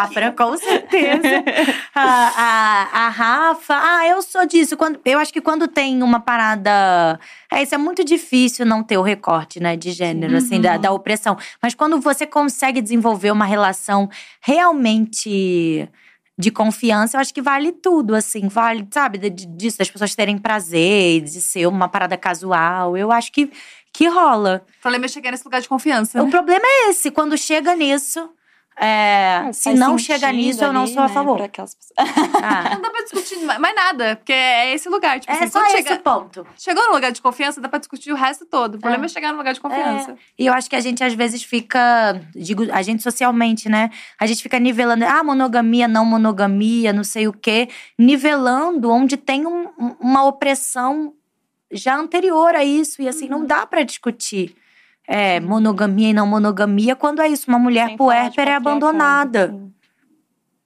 A 0.03 0.07
Fran, 0.07 0.32
com 0.32 0.57
certeza. 0.57 1.44
A, 1.95 2.03
a, 2.03 3.06
a 3.06 3.10
Rafa. 3.10 3.74
Ah, 3.76 4.07
eu 4.07 4.22
sou 4.22 4.45
disso. 4.45 4.78
Quando, 4.78 4.99
eu 5.03 5.18
acho 5.18 5.34
que 5.34 5.41
quando 5.41 5.68
tem 5.68 6.03
uma 6.03 6.19
parada. 6.19 7.19
É, 7.52 7.64
isso 7.64 7.74
é 7.74 7.78
muito 7.78 8.03
difícil 8.03 8.65
não 8.68 8.84
ter 8.84 8.98
o 8.98 9.02
recorte, 9.02 9.60
né, 9.60 9.76
de 9.76 9.91
gênero, 9.91 10.38
assim, 10.38 10.61
da, 10.61 10.78
da 10.78 10.91
opressão. 10.91 11.36
Mas 11.61 11.74
quando 11.74 11.99
você 11.99 12.28
consegue 12.28 12.82
desenvolver 12.82 13.32
uma 13.32 13.45
relação 13.45 14.07
realmente 14.88 15.90
de 16.38 16.52
confiança, 16.52 17.18
eu 17.18 17.22
acho 17.22 17.34
que 17.34 17.41
vale 17.41 17.72
tudo, 17.72 18.14
assim, 18.15 18.48
vale, 18.48 18.88
sabe, 18.91 19.18
de- 19.18 19.30
disso, 19.48 19.80
das 19.80 19.90
pessoas 19.90 20.14
terem 20.14 20.38
prazer, 20.38 21.22
de 21.22 21.41
ser 21.41 21.65
uma 21.68 21.88
parada 21.90 22.15
casual. 22.15 22.95
Eu 22.95 23.11
acho 23.11 23.32
que, 23.32 23.49
que 23.91 24.07
rola. 24.07 24.64
O 24.78 24.82
problema 24.82 25.06
é 25.06 25.07
chegar 25.07 25.32
nesse 25.32 25.44
lugar 25.44 25.61
de 25.61 25.68
confiança. 25.68 26.22
O 26.22 26.30
problema 26.30 26.64
é 26.64 26.90
esse, 26.91 27.10
quando 27.10 27.36
chega 27.38 27.76
nisso. 27.76 28.30
É, 28.79 29.49
se 29.53 29.63
Faz 29.63 29.79
não 29.79 29.97
chega 29.97 30.31
nisso, 30.31 30.63
eu 30.63 30.71
não 30.71 30.83
ali, 30.83 30.93
sou 30.93 31.01
a 31.03 31.07
né, 31.07 31.13
favor. 31.13 31.35
pra 31.37 31.45
aquelas 31.45 31.73
pessoas. 31.75 31.97
Ah, 32.43 32.75
Não 32.75 32.81
dá 32.81 32.89
pra 32.91 33.01
discutir 33.01 33.37
ma- 33.43 33.57
mais 33.57 33.75
nada, 33.75 34.15
porque 34.17 34.31
é 34.33 34.73
esse 34.73 34.87
lugar. 34.87 35.19
Tipo 35.19 35.31
é 35.33 35.35
assim, 35.35 35.49
só 35.49 35.65
esse 35.65 35.77
chega- 35.77 35.97
ponto. 35.99 36.45
chegou 36.57 36.85
no 36.87 36.93
lugar 36.93 37.11
de 37.11 37.21
confiança, 37.21 37.59
dá 37.59 37.67
pra 37.67 37.79
discutir 37.79 38.11
o 38.11 38.15
resto 38.15 38.45
todo. 38.45 38.75
O 38.75 38.79
problema 38.79 39.05
é, 39.05 39.07
É. 39.07 39.09
chegar 39.09 39.31
no 39.31 39.37
lugar 39.39 39.53
de 39.53 39.59
confiança. 39.59 40.15
E 40.37 40.45
eu 40.45 40.53
acho 40.53 40.69
que 40.69 40.75
a 40.75 40.79
gente 40.79 41.03
às 41.03 41.13
vezes 41.13 41.41
fica, 41.43 42.21
digo, 42.35 42.71
a 42.71 42.81
gente 42.83 43.01
socialmente, 43.01 43.67
né? 43.67 43.89
A 44.19 44.27
gente 44.27 44.43
fica 44.43 44.59
nivelando, 44.59 45.05
ah, 45.05 45.23
monogamia, 45.23 45.87
não 45.87 46.05
monogamia, 46.05 46.93
não 46.93 47.03
sei 47.03 47.27
o 47.27 47.33
quê, 47.33 47.69
nivelando 47.97 48.91
onde 48.91 49.17
tem 49.17 49.45
um- 49.47 49.69
um- 49.79 49.95
uma 49.99 50.23
opressão 50.25 51.13
já 51.71 51.95
anterior 51.97 52.55
a 52.55 52.63
isso. 52.63 53.01
E 53.01 53.07
assim, 53.07 53.27
não 53.27 53.45
dá 53.45 53.65
pra 53.65 53.83
discutir. 53.83 54.55
É, 55.07 55.39
monogamia 55.39 56.09
e 56.09 56.13
não 56.13 56.27
monogamia, 56.27 56.95
quando 56.95 57.21
é 57.21 57.29
isso, 57.29 57.49
uma 57.49 57.57
mulher 57.57 57.88
Sem 57.88 57.97
puérpera 57.97 58.51
é 58.51 58.55
abandonada. 58.55 59.57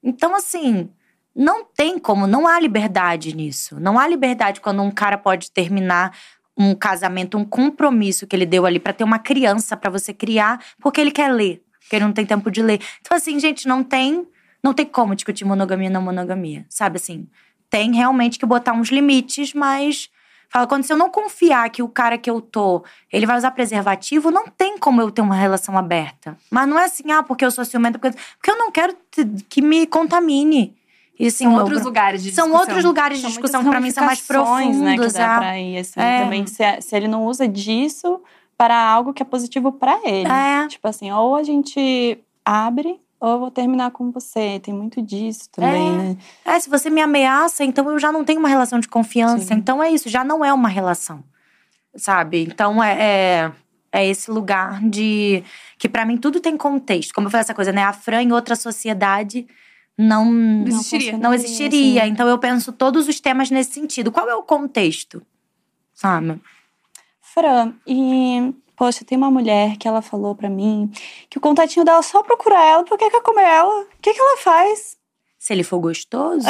Então, 0.04 0.36
assim, 0.36 0.90
não 1.36 1.64
tem 1.64 2.00
como, 2.00 2.26
não 2.26 2.48
há 2.48 2.60
liberdade 2.60 3.36
nisso. 3.36 3.80
Não 3.80 4.00
há 4.00 4.08
liberdade 4.08 4.60
quando 4.60 4.82
um 4.82 4.92
cara 4.92 5.18
pode 5.18 5.52
terminar 5.52 6.18
um 6.58 6.76
casamento, 6.76 7.38
um 7.38 7.46
compromisso 7.46 8.28
que 8.28 8.36
ele 8.36 8.46
deu 8.46 8.66
ali 8.66 8.80
pra 8.80 8.94
ter 8.94 9.04
uma 9.04 9.20
criança 9.20 9.78
pra 9.78 9.90
você 9.90 10.14
criar, 10.14 10.60
porque 10.80 11.00
ele 11.00 11.12
quer 11.12 11.32
ler, 11.32 11.64
porque 11.80 11.96
ele 11.96 12.06
não 12.06 12.14
tem 12.14 12.26
tempo 12.26 12.52
de 12.52 12.62
ler. 12.62 12.82
Então, 13.00 13.16
assim, 13.16 13.40
gente, 13.40 13.68
não 13.68 13.84
tem, 13.84 14.28
não 14.64 14.74
tem 14.74 14.86
como 14.86 15.16
discutir 15.16 15.46
monogamia 15.46 15.88
e 15.88 15.92
não 15.92 16.02
monogamia, 16.02 16.66
sabe 16.70 16.98
assim? 16.98 17.28
Tem 17.70 17.96
realmente 17.96 18.38
que 18.38 18.46
botar 18.46 18.74
uns 18.74 18.90
limites, 18.90 19.54
mas 19.54 20.10
fala 20.52 20.68
quando 20.68 20.84
se 20.84 20.92
eu 20.92 20.98
não 20.98 21.10
confiar 21.10 21.70
que 21.70 21.82
o 21.82 21.88
cara 21.88 22.18
que 22.18 22.30
eu 22.30 22.42
tô, 22.42 22.84
ele 23.12 23.26
vai 23.26 23.38
usar 23.38 23.52
preservativo, 23.52 24.30
não 24.32 24.48
tem 24.48 24.78
como 24.78 25.02
eu 25.02 25.10
ter 25.12 25.22
uma 25.22 25.36
relação 25.36 25.78
aberta. 25.78 26.38
Mas 26.50 26.68
não 26.68 26.78
é 26.78 26.86
assim, 26.86 27.10
ah, 27.12 27.24
porque 27.24 27.46
eu 27.46 27.52
sou 27.52 27.64
ciumenta, 27.66 27.98
porque, 27.98 28.18
porque 28.38 28.52
eu 28.52 28.58
não 28.58 28.72
quero 28.72 28.96
que 29.50 29.62
me 29.62 29.88
contamine. 29.88 30.76
E 31.20 31.28
assim, 31.28 31.44
São 31.44 31.54
eu- 31.54 31.60
outros 31.60 31.84
lugares 31.84 32.24
de 32.24 32.32
são 32.32 32.46
discussão. 32.46 32.60
outros 32.68 32.84
lugares 32.84 33.18
de 33.18 33.22
São 33.22 33.30
discussão 33.30 33.64
que 33.64 33.70
pra 33.70 33.80
mim 33.80 33.92
são 33.92 34.04
mais 34.06 34.22
profundos. 34.22 34.78
né, 34.82 34.98
que 34.98 35.08
dá 35.14 35.36
ah. 35.36 35.38
pra 35.40 35.60
ir, 35.60 35.78
assim, 35.78 36.00
É. 36.00 36.24
também. 36.24 36.48
Se, 36.48 36.64
se 36.82 36.96
ele 36.96 37.08
não 37.08 37.26
usa 37.26 37.48
disso 37.48 38.20
para 38.58 38.76
algo 38.76 39.14
que 39.14 39.22
é 39.22 39.26
positivo 39.26 39.72
pra 39.72 40.00
ele. 40.04 40.28
É. 40.32 40.68
Tipo 40.68 40.88
assim, 40.88 41.12
ou 41.12 41.36
a 41.36 41.44
gente 41.44 42.18
abre, 42.44 43.00
ou 43.22 43.30
eu 43.34 43.40
vou 43.40 43.52
terminar 43.52 43.92
com 43.92 44.10
você. 44.12 44.60
Tem 44.60 44.74
muito 44.74 45.02
disso 45.02 45.48
também, 45.52 45.90
É. 45.90 45.92
né? 45.92 46.18
É, 46.44 46.60
se 46.60 46.70
você 46.70 46.90
me 46.90 47.00
ameaça, 47.00 47.64
então 47.64 47.90
eu 47.92 48.00
já 48.00 48.12
não 48.12 48.26
tenho 48.26 48.40
uma 48.40 48.50
relação 48.50 48.80
de 48.80 48.88
confiança. 48.88 49.46
Sim. 49.46 49.54
Então 49.54 49.82
é 49.82 49.92
isso, 49.92 50.10
já 50.10 50.24
não 50.24 50.44
é 50.44 50.52
uma 50.52 50.68
relação. 50.68 51.24
Sabe? 51.96 52.42
Então 52.44 52.84
é, 52.84 52.98
é, 53.00 53.52
é 53.92 54.08
esse 54.08 54.32
lugar 54.32 54.82
de. 54.82 55.44
Que 55.78 55.88
pra 55.88 56.06
mim 56.06 56.18
tudo 56.18 56.40
tem 56.40 56.58
contexto. 56.58 57.14
Como 57.14 57.28
eu 57.28 57.32
falei 57.32 57.42
essa 57.42 57.54
coisa, 57.54 57.72
né? 57.72 57.84
A 57.84 57.94
Fran 57.94 58.24
em 58.24 58.32
outra 58.32 58.56
sociedade 58.56 59.46
não. 59.98 60.26
Não 60.26 60.68
existiria. 60.68 61.18
Não 61.18 61.34
existiria. 61.34 62.02
assim. 62.04 62.12
Então 62.12 62.28
eu 62.28 62.40
penso 62.40 62.72
todos 62.72 63.08
os 63.08 63.20
temas 63.20 63.52
nesse 63.52 63.74
sentido. 63.74 64.12
Qual 64.12 64.28
é 64.28 64.36
o 64.36 64.42
contexto? 64.44 65.22
Sabe? 65.94 66.42
Fran, 67.22 67.74
e 67.86 68.54
poxa, 68.82 69.06
tem 69.06 69.16
uma 69.16 69.30
mulher 69.30 69.78
que 69.78 69.88
ela 69.88 70.02
falou 70.02 70.34
pra 70.34 70.50
mim 70.50 70.90
que 71.30 71.38
o 71.38 71.42
contatinho 71.42 71.86
dela 71.86 72.00
é 72.00 72.02
só 72.02 72.24
procurar 72.24 72.66
ela 72.66 72.84
porque 72.84 73.12
quer 73.12 73.22
comer 73.22 73.44
ela. 73.44 73.82
O 73.82 73.88
que, 74.02 74.12
que 74.12 74.20
ela 74.20 74.38
faz? 74.38 74.98
Se 75.38 75.54
ele 75.54 75.64
for 75.64 75.78
gostoso. 75.80 76.48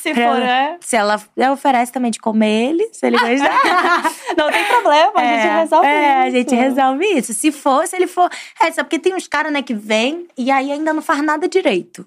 Se 0.00 0.14
Pra- 0.14 0.28
for, 0.28 0.42
é. 0.42 0.76
se 0.80 0.94
ela, 0.94 1.20
ela 1.36 1.52
oferece 1.54 1.90
também 1.90 2.12
de 2.12 2.20
comer 2.20 2.68
ele, 2.68 2.88
se 2.92 3.04
ele 3.04 3.18
gostar. 3.18 4.02
Não 4.38 4.48
tem 4.48 4.64
problema, 4.66 5.12
a 5.16 5.24
gente 5.24 5.48
resolve 5.48 5.86
é, 5.88 6.14
a 6.14 6.28
isso. 6.28 6.36
gente 6.36 6.54
resolve 6.54 7.04
isso. 7.18 7.32
Se 7.34 7.50
for, 7.50 7.84
se 7.88 7.96
ele 7.96 8.06
for. 8.06 8.30
É, 8.60 8.70
só 8.70 8.84
porque 8.84 8.98
tem 9.00 9.12
uns 9.12 9.26
caras, 9.26 9.52
né, 9.52 9.60
que 9.60 9.74
vêm 9.74 10.28
e 10.36 10.52
aí 10.52 10.70
ainda 10.70 10.92
não 10.92 11.02
faz 11.02 11.20
nada 11.22 11.48
direito. 11.48 12.06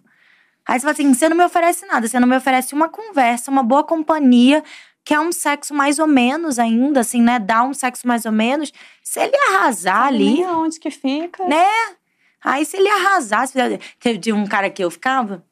Aí 0.65 0.79
você 0.79 0.81
fala 0.85 0.93
assim: 0.93 1.13
você 1.13 1.27
não 1.27 1.35
me 1.35 1.43
oferece 1.43 1.85
nada, 1.85 2.07
você 2.07 2.17
não 2.19 2.27
me 2.27 2.37
oferece 2.37 2.73
uma 2.73 2.87
conversa, 2.87 3.51
uma 3.51 3.63
boa 3.63 3.83
companhia, 3.83 4.63
que 5.11 5.15
é 5.15 5.19
um 5.19 5.33
sexo 5.33 5.73
mais 5.73 5.99
ou 5.99 6.07
menos 6.07 6.57
ainda, 6.57 7.01
assim, 7.01 7.21
né? 7.21 7.37
Dá 7.37 7.63
um 7.63 7.73
sexo 7.73 8.07
mais 8.07 8.25
ou 8.25 8.31
menos. 8.31 8.71
Se 9.03 9.19
ele 9.19 9.35
arrasar 9.49 10.07
ali, 10.07 10.35
nem 10.35 10.45
aonde 10.45 10.79
que 10.79 10.89
fica. 10.89 11.45
né? 11.49 11.65
Aí 12.41 12.63
se 12.63 12.77
ele 12.77 12.87
arrasasse, 12.87 13.57
teve 13.99 14.17
de 14.17 14.31
um 14.31 14.47
cara 14.47 14.69
que 14.69 14.81
eu 14.81 14.89
ficava, 14.89 15.43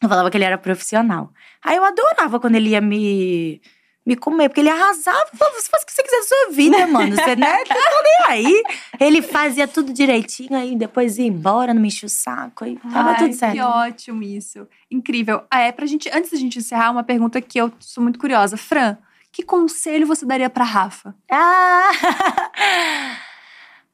eu 0.00 0.08
falava 0.08 0.30
que 0.30 0.36
ele 0.36 0.44
era 0.44 0.56
profissional. 0.56 1.32
Aí 1.60 1.74
eu 1.76 1.82
adorava 1.82 2.38
quando 2.38 2.54
ele 2.54 2.70
ia 2.70 2.80
me, 2.80 3.60
me 4.06 4.16
comer, 4.16 4.48
porque 4.48 4.60
ele 4.60 4.68
arrasava. 4.68 5.26
Falava, 5.34 5.60
Você 5.60 5.68
faz 5.68 5.82
o 5.82 5.86
que 5.86 5.92
você 5.92 6.02
quiser 6.02 6.18
da 6.18 6.22
sua 6.24 6.50
vida, 6.50 6.86
mano. 6.86 7.16
Você? 7.16 7.36
Não 7.36 7.64
tô 7.64 8.02
nem 8.02 8.28
aí. 8.28 8.62
Ele 9.00 9.22
fazia 9.22 9.66
tudo 9.66 9.92
direitinho, 9.92 10.54
aí 10.54 10.76
depois 10.76 11.18
ia 11.18 11.26
embora, 11.26 11.72
não 11.72 11.80
me 11.80 11.88
enchia 11.88 12.06
o 12.06 12.10
saco. 12.10 12.64
Aí 12.64 12.76
tava 12.76 13.10
Ai, 13.10 13.18
tudo 13.18 13.34
certo. 13.34 13.54
Que 13.54 13.60
ótimo 13.60 14.22
isso. 14.22 14.66
Incrível. 14.90 15.42
Ah, 15.50 15.62
é 15.62 15.72
pra 15.72 15.86
gente, 15.86 16.10
antes 16.12 16.30
da 16.30 16.36
gente 16.36 16.58
encerrar, 16.58 16.90
uma 16.90 17.04
pergunta 17.04 17.40
que 17.40 17.58
eu 17.58 17.72
sou 17.80 18.02
muito 18.02 18.18
curiosa. 18.18 18.56
Fran, 18.56 18.96
que 19.32 19.42
conselho 19.42 20.06
você 20.06 20.26
daria 20.26 20.50
pra 20.50 20.64
Rafa? 20.64 21.14
Ah! 21.30 21.90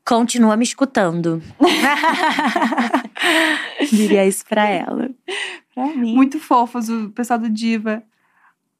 continua 0.04 0.56
me 0.56 0.64
escutando. 0.64 1.40
Diria 3.92 4.26
isso 4.26 4.44
pra 4.44 4.68
ela. 4.68 5.08
Pra 5.72 5.86
mim. 5.86 6.16
Muito 6.16 6.40
fofos 6.40 6.88
o 6.88 7.10
pessoal 7.10 7.38
do 7.38 7.48
Diva. 7.48 8.02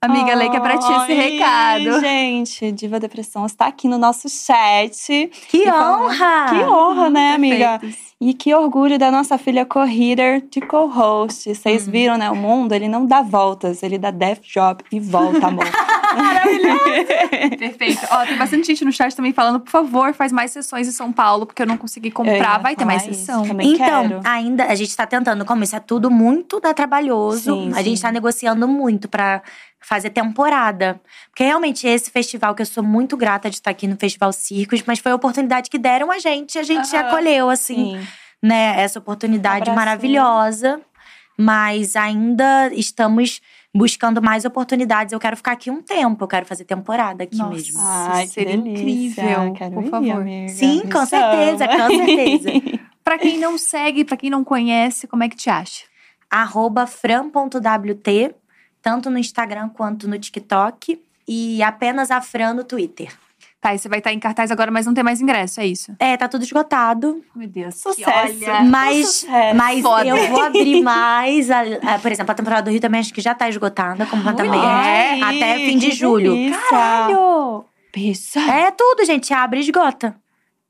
Amiga, 0.03 0.35
Lei, 0.35 0.49
que 0.49 0.57
é 0.57 0.61
pra 0.61 0.79
ti 0.79 0.91
esse 0.91 1.13
recado. 1.13 2.01
Gente, 2.01 2.73
Diva 2.73 2.99
Depressão 2.99 3.45
está 3.45 3.67
aqui 3.67 3.87
no 3.87 3.99
nosso 3.99 4.31
chat. 4.31 5.31
Que 5.51 5.67
falando- 5.67 6.05
honra! 6.05 6.47
Que 6.49 6.65
honra, 6.65 7.11
né, 7.11 7.35
amiga? 7.35 7.79
Perfeitos. 7.79 8.11
E 8.19 8.33
que 8.35 8.55
orgulho 8.55 8.99
da 8.99 9.11
nossa 9.11 9.37
filha 9.37 9.65
co-reader 9.67 10.43
de 10.51 10.61
co-host. 10.63 11.55
Vocês 11.55 11.85
Uhum. 11.87 11.93
viram, 11.93 12.17
né? 12.19 12.31
O 12.31 12.37
mundo, 12.37 12.73
ele 12.73 12.89
não 12.89 13.05
dá 13.05 13.21
voltas, 13.21 13.83
ele 13.83 13.99
dá 13.99 14.11
death 14.11 14.41
job 14.43 14.83
e 14.91 14.99
volta, 14.99 15.47
amor. 15.49 15.65
Perfeito. 17.59 18.01
Ó, 18.11 18.25
tem 18.27 18.37
bastante 18.39 18.67
gente 18.67 18.85
no 18.85 18.93
chat 18.93 19.15
também 19.15 19.33
falando, 19.33 19.61
por 19.61 19.71
favor, 19.71 20.13
faz 20.15 20.33
mais 20.33 20.51
sessões 20.51 20.89
em 20.89 20.91
São 20.93 21.13
Paulo, 21.13 21.45
porque 21.47 21.63
eu 21.63 21.67
não 21.67 21.77
consegui 21.77 22.11
comprar. 22.11 22.37
ia 22.55 22.59
Vai 22.59 22.75
ter 22.75 22.85
mais 22.87 23.03
isso 23.07 23.15
sessão. 23.27 23.47
também 23.47 23.75
Então, 23.75 24.09
quero. 24.09 24.21
ainda 24.25 24.65
a 24.65 24.75
gente 24.75 24.95
tá 24.97 25.07
tentando, 25.07 25.45
como 25.45 25.63
isso 25.63 25.77
é 25.77 25.81
tudo 25.81 26.11
muito 26.11 26.59
né, 26.63 26.73
trabalhoso, 26.75 27.55
Sim, 27.55 27.71
a 27.73 27.77
sim. 27.77 27.85
gente 27.85 28.03
tá 28.03 28.11
negociando 28.13 28.67
muito 28.67 29.09
pra 29.09 29.41
fazer 29.81 30.11
temporada. 30.11 31.01
Porque 31.31 31.43
realmente 31.45 31.87
esse 31.87 32.11
festival, 32.11 32.55
que 32.55 32.63
eu 32.63 32.67
sou 32.67 32.83
muito 32.83 33.17
grata 33.17 33.49
de 33.49 33.57
estar 33.57 33.71
aqui 33.71 33.87
no 33.87 33.97
Festival 33.97 34.33
Circos, 34.33 34.83
mas 34.87 34.99
foi 34.99 35.13
a 35.13 35.15
oportunidade 35.15 35.71
que 35.71 35.79
deram 35.79 36.11
a 36.11 36.19
gente, 36.19 36.59
a 36.59 36.63
gente 36.63 36.95
Aham. 36.95 37.07
acolheu, 37.09 37.49
assim, 37.51 37.99
Sim. 37.99 38.07
né, 38.43 38.81
essa 38.81 38.99
oportunidade 38.99 39.71
maravilhosa. 39.71 40.81
Mas 41.39 41.97
ainda 41.97 42.69
estamos 42.75 43.41
buscando 43.75 44.21
mais 44.21 44.45
oportunidades. 44.45 45.13
Eu 45.13 45.19
quero 45.21 45.37
ficar 45.37 45.53
aqui 45.53 45.71
um 45.71 45.81
tempo, 45.81 46.25
eu 46.25 46.29
quero 46.29 46.45
fazer 46.45 46.65
temporada 46.65 47.25
aqui 47.25 47.39
Nossa. 47.39 47.55
mesmo. 47.55 47.81
Ai, 47.83 48.27
que 48.27 48.33
seria 48.33 48.57
delícia. 48.59 49.23
incrível, 49.23 49.53
Quero 49.55 49.75
por 49.75 49.85
ir, 49.85 49.91
favor. 49.91 50.21
amiga. 50.21 50.49
Sim, 50.49 50.77
Me 50.85 50.93
com 50.93 50.93
chama. 50.93 51.07
certeza, 51.07 51.69
com 51.69 51.89
certeza. 51.97 52.51
Pra 53.03 53.17
quem 53.19 53.39
não 53.39 53.57
segue, 53.57 54.05
pra 54.05 54.17
quem 54.17 54.29
não 54.29 54.45
conhece, 54.45 55.07
como 55.09 55.25
é 55.25 55.29
que 55.29 55.35
te 55.37 55.49
acha? 55.49 55.85
arroba 56.31 56.87
fran.wt, 56.87 58.35
tanto 58.83 59.11
no 59.11 59.19
Instagram 59.19 59.69
quanto 59.69 60.09
no 60.09 60.19
TikTok. 60.19 61.01
E 61.29 61.63
apenas 61.63 62.11
a 62.11 62.21
Fran 62.21 62.55
no 62.55 62.65
Twitter. 62.65 63.13
Tá, 63.61 63.75
e 63.75 63.79
você 63.79 63.89
vai 63.91 63.99
estar 63.99 64.11
em 64.13 64.19
cartaz 64.19 64.51
agora, 64.51 64.71
mas 64.71 64.87
não 64.87 64.95
tem 64.95 65.05
mais 65.05 65.21
ingresso, 65.21 65.61
é 65.61 65.67
isso? 65.67 65.95
É, 65.99 66.17
tá 66.17 66.27
tudo 66.27 66.43
esgotado. 66.43 67.23
Meu 67.37 67.47
Deus. 67.47 67.75
Sucesso. 67.77 68.09
Olha, 68.11 68.63
Mas, 68.65 69.07
sucesso. 69.07 69.55
mas 69.57 69.81
Foda. 69.83 70.07
eu 70.07 70.29
vou 70.29 70.41
abrir 70.43 70.83
mais. 70.83 71.51
a- 71.51 71.61
a- 71.95 71.99
por 71.99 72.11
exemplo, 72.11 72.33
a 72.33 72.35
temporada 72.35 72.63
do 72.63 72.71
Rio 72.71 72.81
também 72.81 73.01
acho 73.01 73.13
que 73.13 73.21
já 73.21 73.35
tá 73.35 73.49
esgotada, 73.51 74.07
como 74.07 74.23
também 74.35 74.59
é. 74.61 74.65
Ai, 74.65 75.21
Até 75.37 75.57
fim 75.57 75.77
de 75.77 75.91
julho. 75.91 76.33
delícia. 76.33 76.59
Caralho! 76.71 77.65
Pizza. 77.93 78.41
É 78.41 78.71
tudo, 78.71 79.05
gente. 79.05 79.33
Abre 79.35 79.59
e 79.61 79.63
esgota. 79.63 80.17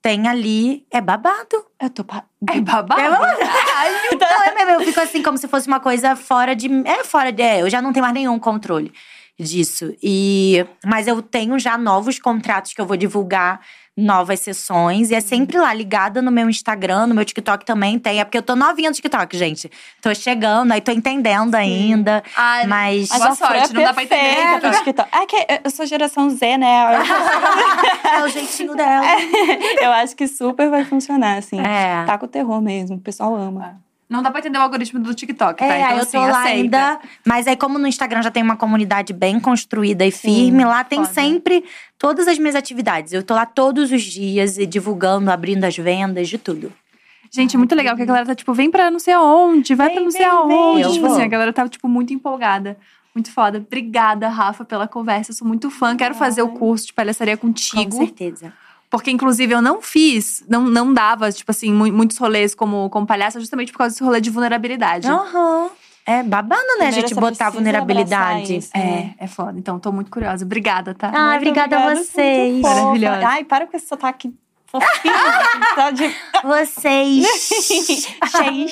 Tem 0.03 0.27
ali. 0.27 0.87
É 0.91 1.01
babado. 1.01 1.65
Eu 1.81 1.91
tô 1.91 2.05
pa... 2.05 2.25
É 2.51 2.61
babado? 2.61 3.01
É 3.01 3.11
babado. 3.11 3.39
Não, 4.19 4.45
é 4.45 4.55
mesmo. 4.55 4.71
Eu 4.73 4.81
fico 4.81 5.01
assim, 5.01 5.23
como 5.23 5.37
se 5.37 5.47
fosse 5.47 5.67
uma 5.69 5.81
coisa 5.81 6.17
fora 6.17 6.57
de. 6.57 6.69
É 6.87 7.05
fora 7.05 7.31
de. 7.31 7.43
É, 7.43 7.63
eu 7.63 7.69
já 7.71 7.83
não 7.83 7.93
tenho 7.93 8.05
mais 8.05 8.15
nenhum 8.15 8.39
controle 8.39 8.93
disso. 9.39 9.95
E 10.03 10.65
mas 10.85 11.07
eu 11.07 11.21
tenho 11.23 11.59
já 11.59 11.77
novos 11.77 12.19
contratos 12.19 12.73
que 12.73 12.81
eu 12.81 12.87
vou 12.87 12.97
divulgar 12.97 13.61
novas 13.97 14.41
sessões 14.41 15.11
e 15.11 15.15
é 15.15 15.21
sempre 15.21 15.59
lá 15.59 15.73
ligada 15.75 16.23
no 16.23 16.31
meu 16.31 16.49
Instagram, 16.49 17.07
no 17.07 17.15
meu 17.15 17.25
TikTok 17.25 17.65
também 17.65 17.99
tem, 17.99 18.21
é 18.21 18.25
porque 18.25 18.39
eu 18.39 18.43
tô 18.43 18.57
novinha 18.57 18.89
no 18.89 18.97
TikTok, 18.97 19.37
gente. 19.37 19.71
Tô 20.01 20.15
chegando, 20.15 20.73
aí 20.73 20.81
tô 20.81 20.93
entendendo 20.93 21.55
ainda, 21.55 22.23
Ai, 22.37 22.67
mas 22.67 23.09
Boa 23.09 23.35
sorte, 23.35 23.75
não 23.75 23.83
dá 23.83 23.93
pra 23.93 24.03
entender. 24.03 24.61
pro 24.61 24.71
TikTok. 24.71 25.09
É 25.13 25.27
que 25.27 25.47
eu 25.65 25.71
sou 25.71 25.87
geração 25.87 26.31
Z, 26.31 26.57
né? 26.57 27.03
é 28.17 28.23
o 28.25 28.29
jeitinho 28.29 28.75
dela. 28.75 29.07
eu 29.81 29.91
acho 29.93 30.17
que 30.17 30.27
super 30.27 30.71
vai 30.71 30.85
funcionar, 30.85 31.39
assim. 31.39 31.61
É. 31.61 32.05
Tá 32.05 32.17
com 32.17 32.27
o 32.27 32.29
terror 32.29 32.61
mesmo, 32.61 32.97
o 32.97 33.01
pessoal 33.01 33.35
ama. 33.35 33.81
Não 34.11 34.23
dá 34.23 34.31
pra 34.33 34.41
entender 34.41 34.59
o 34.59 34.63
algoritmo 34.63 34.99
do 34.99 35.15
TikTok, 35.15 35.57
tá? 35.59 35.65
É, 35.65 35.81
então, 35.83 35.91
eu 35.97 36.03
assim, 36.03 36.11
tô 36.19 36.19
lá 36.19 36.41
aceita. 36.43 36.49
ainda. 36.49 37.01
Mas 37.25 37.47
aí, 37.47 37.57
como 37.57 37.79
no 37.79 37.87
Instagram 37.87 38.23
já 38.23 38.31
tem 38.31 38.43
uma 38.43 38.57
comunidade 38.57 39.13
bem 39.13 39.39
construída 39.39 40.05
e 40.05 40.11
firme, 40.11 40.65
lá 40.65 40.83
tem 40.83 40.99
foda. 41.05 41.13
sempre 41.15 41.65
todas 41.97 42.27
as 42.27 42.37
minhas 42.37 42.57
atividades. 42.57 43.13
Eu 43.13 43.23
tô 43.23 43.35
lá 43.35 43.47
todos 43.47 43.93
os 43.93 44.03
dias 44.03 44.59
e 44.59 44.67
divulgando, 44.67 45.31
abrindo 45.31 45.63
as 45.63 45.77
vendas, 45.77 46.29
de 46.29 46.39
tudo. 46.39 46.73
Gente, 47.31 47.57
muito 47.57 47.73
legal 47.77 47.95
que 47.95 48.03
a 48.03 48.05
galera 48.05 48.27
tá 48.27 48.35
tipo, 48.35 48.53
vem 48.53 48.69
pra 48.69 48.91
não 48.91 48.99
sei 48.99 49.15
aonde, 49.15 49.77
vai 49.77 49.87
Vem, 49.87 49.95
pra 49.95 50.05
não 50.05 50.11
sei 50.11 50.21
vem, 50.23 50.29
aonde. 50.29 50.83
vem. 50.83 50.93
Tipo 50.95 51.07
assim, 51.07 51.23
a 51.23 51.29
galera 51.29 51.53
tá, 51.53 51.69
tipo, 51.69 51.87
muito 51.87 52.13
empolgada. 52.13 52.77
Muito 53.15 53.31
foda. 53.33 53.59
Obrigada, 53.59 54.27
Rafa, 54.29 54.65
pela 54.65 54.89
conversa. 54.89 55.31
Eu 55.31 55.37
sou 55.37 55.47
muito 55.47 55.71
fã. 55.71 55.97
Quero 55.97 56.17
fazer 56.17 56.43
o 56.43 56.49
curso 56.49 56.87
de 56.87 56.93
palhaçaria 56.93 57.37
Com 57.37 57.47
contigo. 57.47 57.93
certeza. 57.97 58.53
Porque, 58.91 59.11
inclusive, 59.11 59.55
eu 59.55 59.63
não 59.63 59.81
fiz, 59.81 60.45
não, 60.49 60.63
não 60.65 60.93
dava, 60.93 61.31
tipo 61.31 61.51
assim, 61.53 61.73
mu- 61.73 61.93
muitos 61.93 62.19
rolês 62.19 62.55
como, 62.57 62.91
como 62.91 63.07
palhaça, 63.07 63.39
justamente 63.39 63.71
por 63.71 63.79
causa 63.79 63.95
desse 63.95 64.03
rolê 64.03 64.21
de 64.21 64.31
vulnerabilidade. 64.31 65.07
Aham. 65.09 65.71
É 66.07 66.23
babando, 66.25 66.79
né? 66.81 66.89
A 66.89 66.91
gente 66.91 67.15
botar 67.15 67.51
vulnerabilidade. 67.51 68.57
isso, 68.57 68.71
É, 68.75 68.79
né? 68.79 69.15
é 69.19 69.27
foda. 69.29 69.57
Então, 69.59 69.79
tô 69.79 69.93
muito 69.93 70.11
curiosa. 70.11 70.45
Obrigada, 70.45 70.93
tá? 70.95 71.09
Ah, 71.15 71.27
Muito 71.31 71.37
obrigada 71.37 71.77
a 71.77 71.81
obrigada, 71.83 72.05
vocês. 72.05 72.61
Maravilhosa. 72.61 73.29
Ai, 73.29 73.45
para 73.45 73.67
com 73.67 73.77
esse 73.77 73.87
sotaque 73.87 74.35
fofinho. 74.67 75.15
tá 75.77 75.91
de... 75.93 76.13
Vocês. 76.43 77.27
Cheio. 78.37 78.67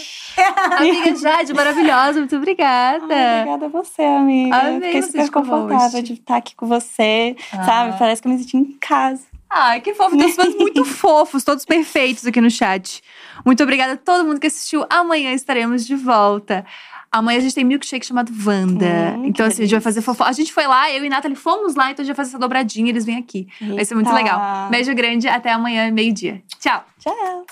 Amiga 0.79 1.17
Jade, 1.17 1.55
maravilhosa. 1.55 2.19
Muito 2.19 2.35
obrigada. 2.37 3.05
Ai, 3.15 3.41
obrigada 3.43 3.67
a 3.67 3.69
você, 3.69 4.03
amiga. 4.03 4.57
Amei 4.57 4.81
Fiquei 4.93 5.03
super 5.03 5.31
confortável 5.31 6.03
de 6.03 6.15
estar 6.15 6.37
aqui 6.37 6.57
com 6.57 6.67
você, 6.67 7.37
Ah. 7.53 7.65
sabe? 7.65 7.99
Parece 7.99 8.21
que 8.23 8.27
eu 8.29 8.33
me 8.33 8.39
senti 8.39 8.57
em 8.57 8.65
casa. 8.81 9.23
Ai, 9.51 9.81
que 9.81 9.95
fofo. 9.95 10.17
Tem 10.17 10.33
fãs 10.33 10.55
muito 10.55 10.85
fofos, 10.85 11.43
todos 11.43 11.65
perfeitos 11.65 12.27
aqui 12.27 12.41
no 12.41 12.51
chat. 12.51 13.03
Muito 13.45 13.63
obrigada 13.63 13.95
a 13.95 13.97
todo 13.97 14.25
mundo 14.25 14.39
que 14.39 14.47
assistiu. 14.47 14.85
Amanhã 14.91 15.33
estaremos 15.33 15.87
de 15.87 15.97
volta. 15.97 16.67
Amanhã 17.11 17.39
a 17.39 17.41
gente 17.41 17.55
tem 17.55 17.65
milkshake 17.65 18.05
chamado 18.05 18.31
Wanda. 18.45 19.15
Hum, 19.17 19.25
então, 19.25 19.47
assim, 19.47 19.63
a 19.63 19.65
gente 19.65 19.73
vai 19.73 19.81
fazer 19.81 20.03
fofo. 20.03 20.23
A 20.23 20.33
gente 20.33 20.53
foi 20.53 20.67
lá, 20.67 20.93
eu 20.93 21.03
e 21.05 21.09
Nathalie 21.09 21.37
fomos 21.37 21.75
lá, 21.75 21.91
então 21.91 22.03
a 22.03 22.07
gente 22.07 22.15
vai 22.15 22.25
fazer 22.25 22.33
essa 22.33 22.39
dobradinha 22.39 22.87
e 22.87 22.91
eles 22.91 23.07
vêm 23.07 23.17
aqui. 23.17 23.49
Eita. 23.61 23.75
Vai 23.75 23.85
ser 23.85 23.95
muito 23.95 24.13
legal. 24.13 24.69
Beijo 24.69 24.95
grande, 24.95 25.27
até 25.27 25.51
amanhã, 25.51 25.91
meio-dia. 25.91 26.43
Tchau. 26.61 26.85
Tchau. 27.01 27.47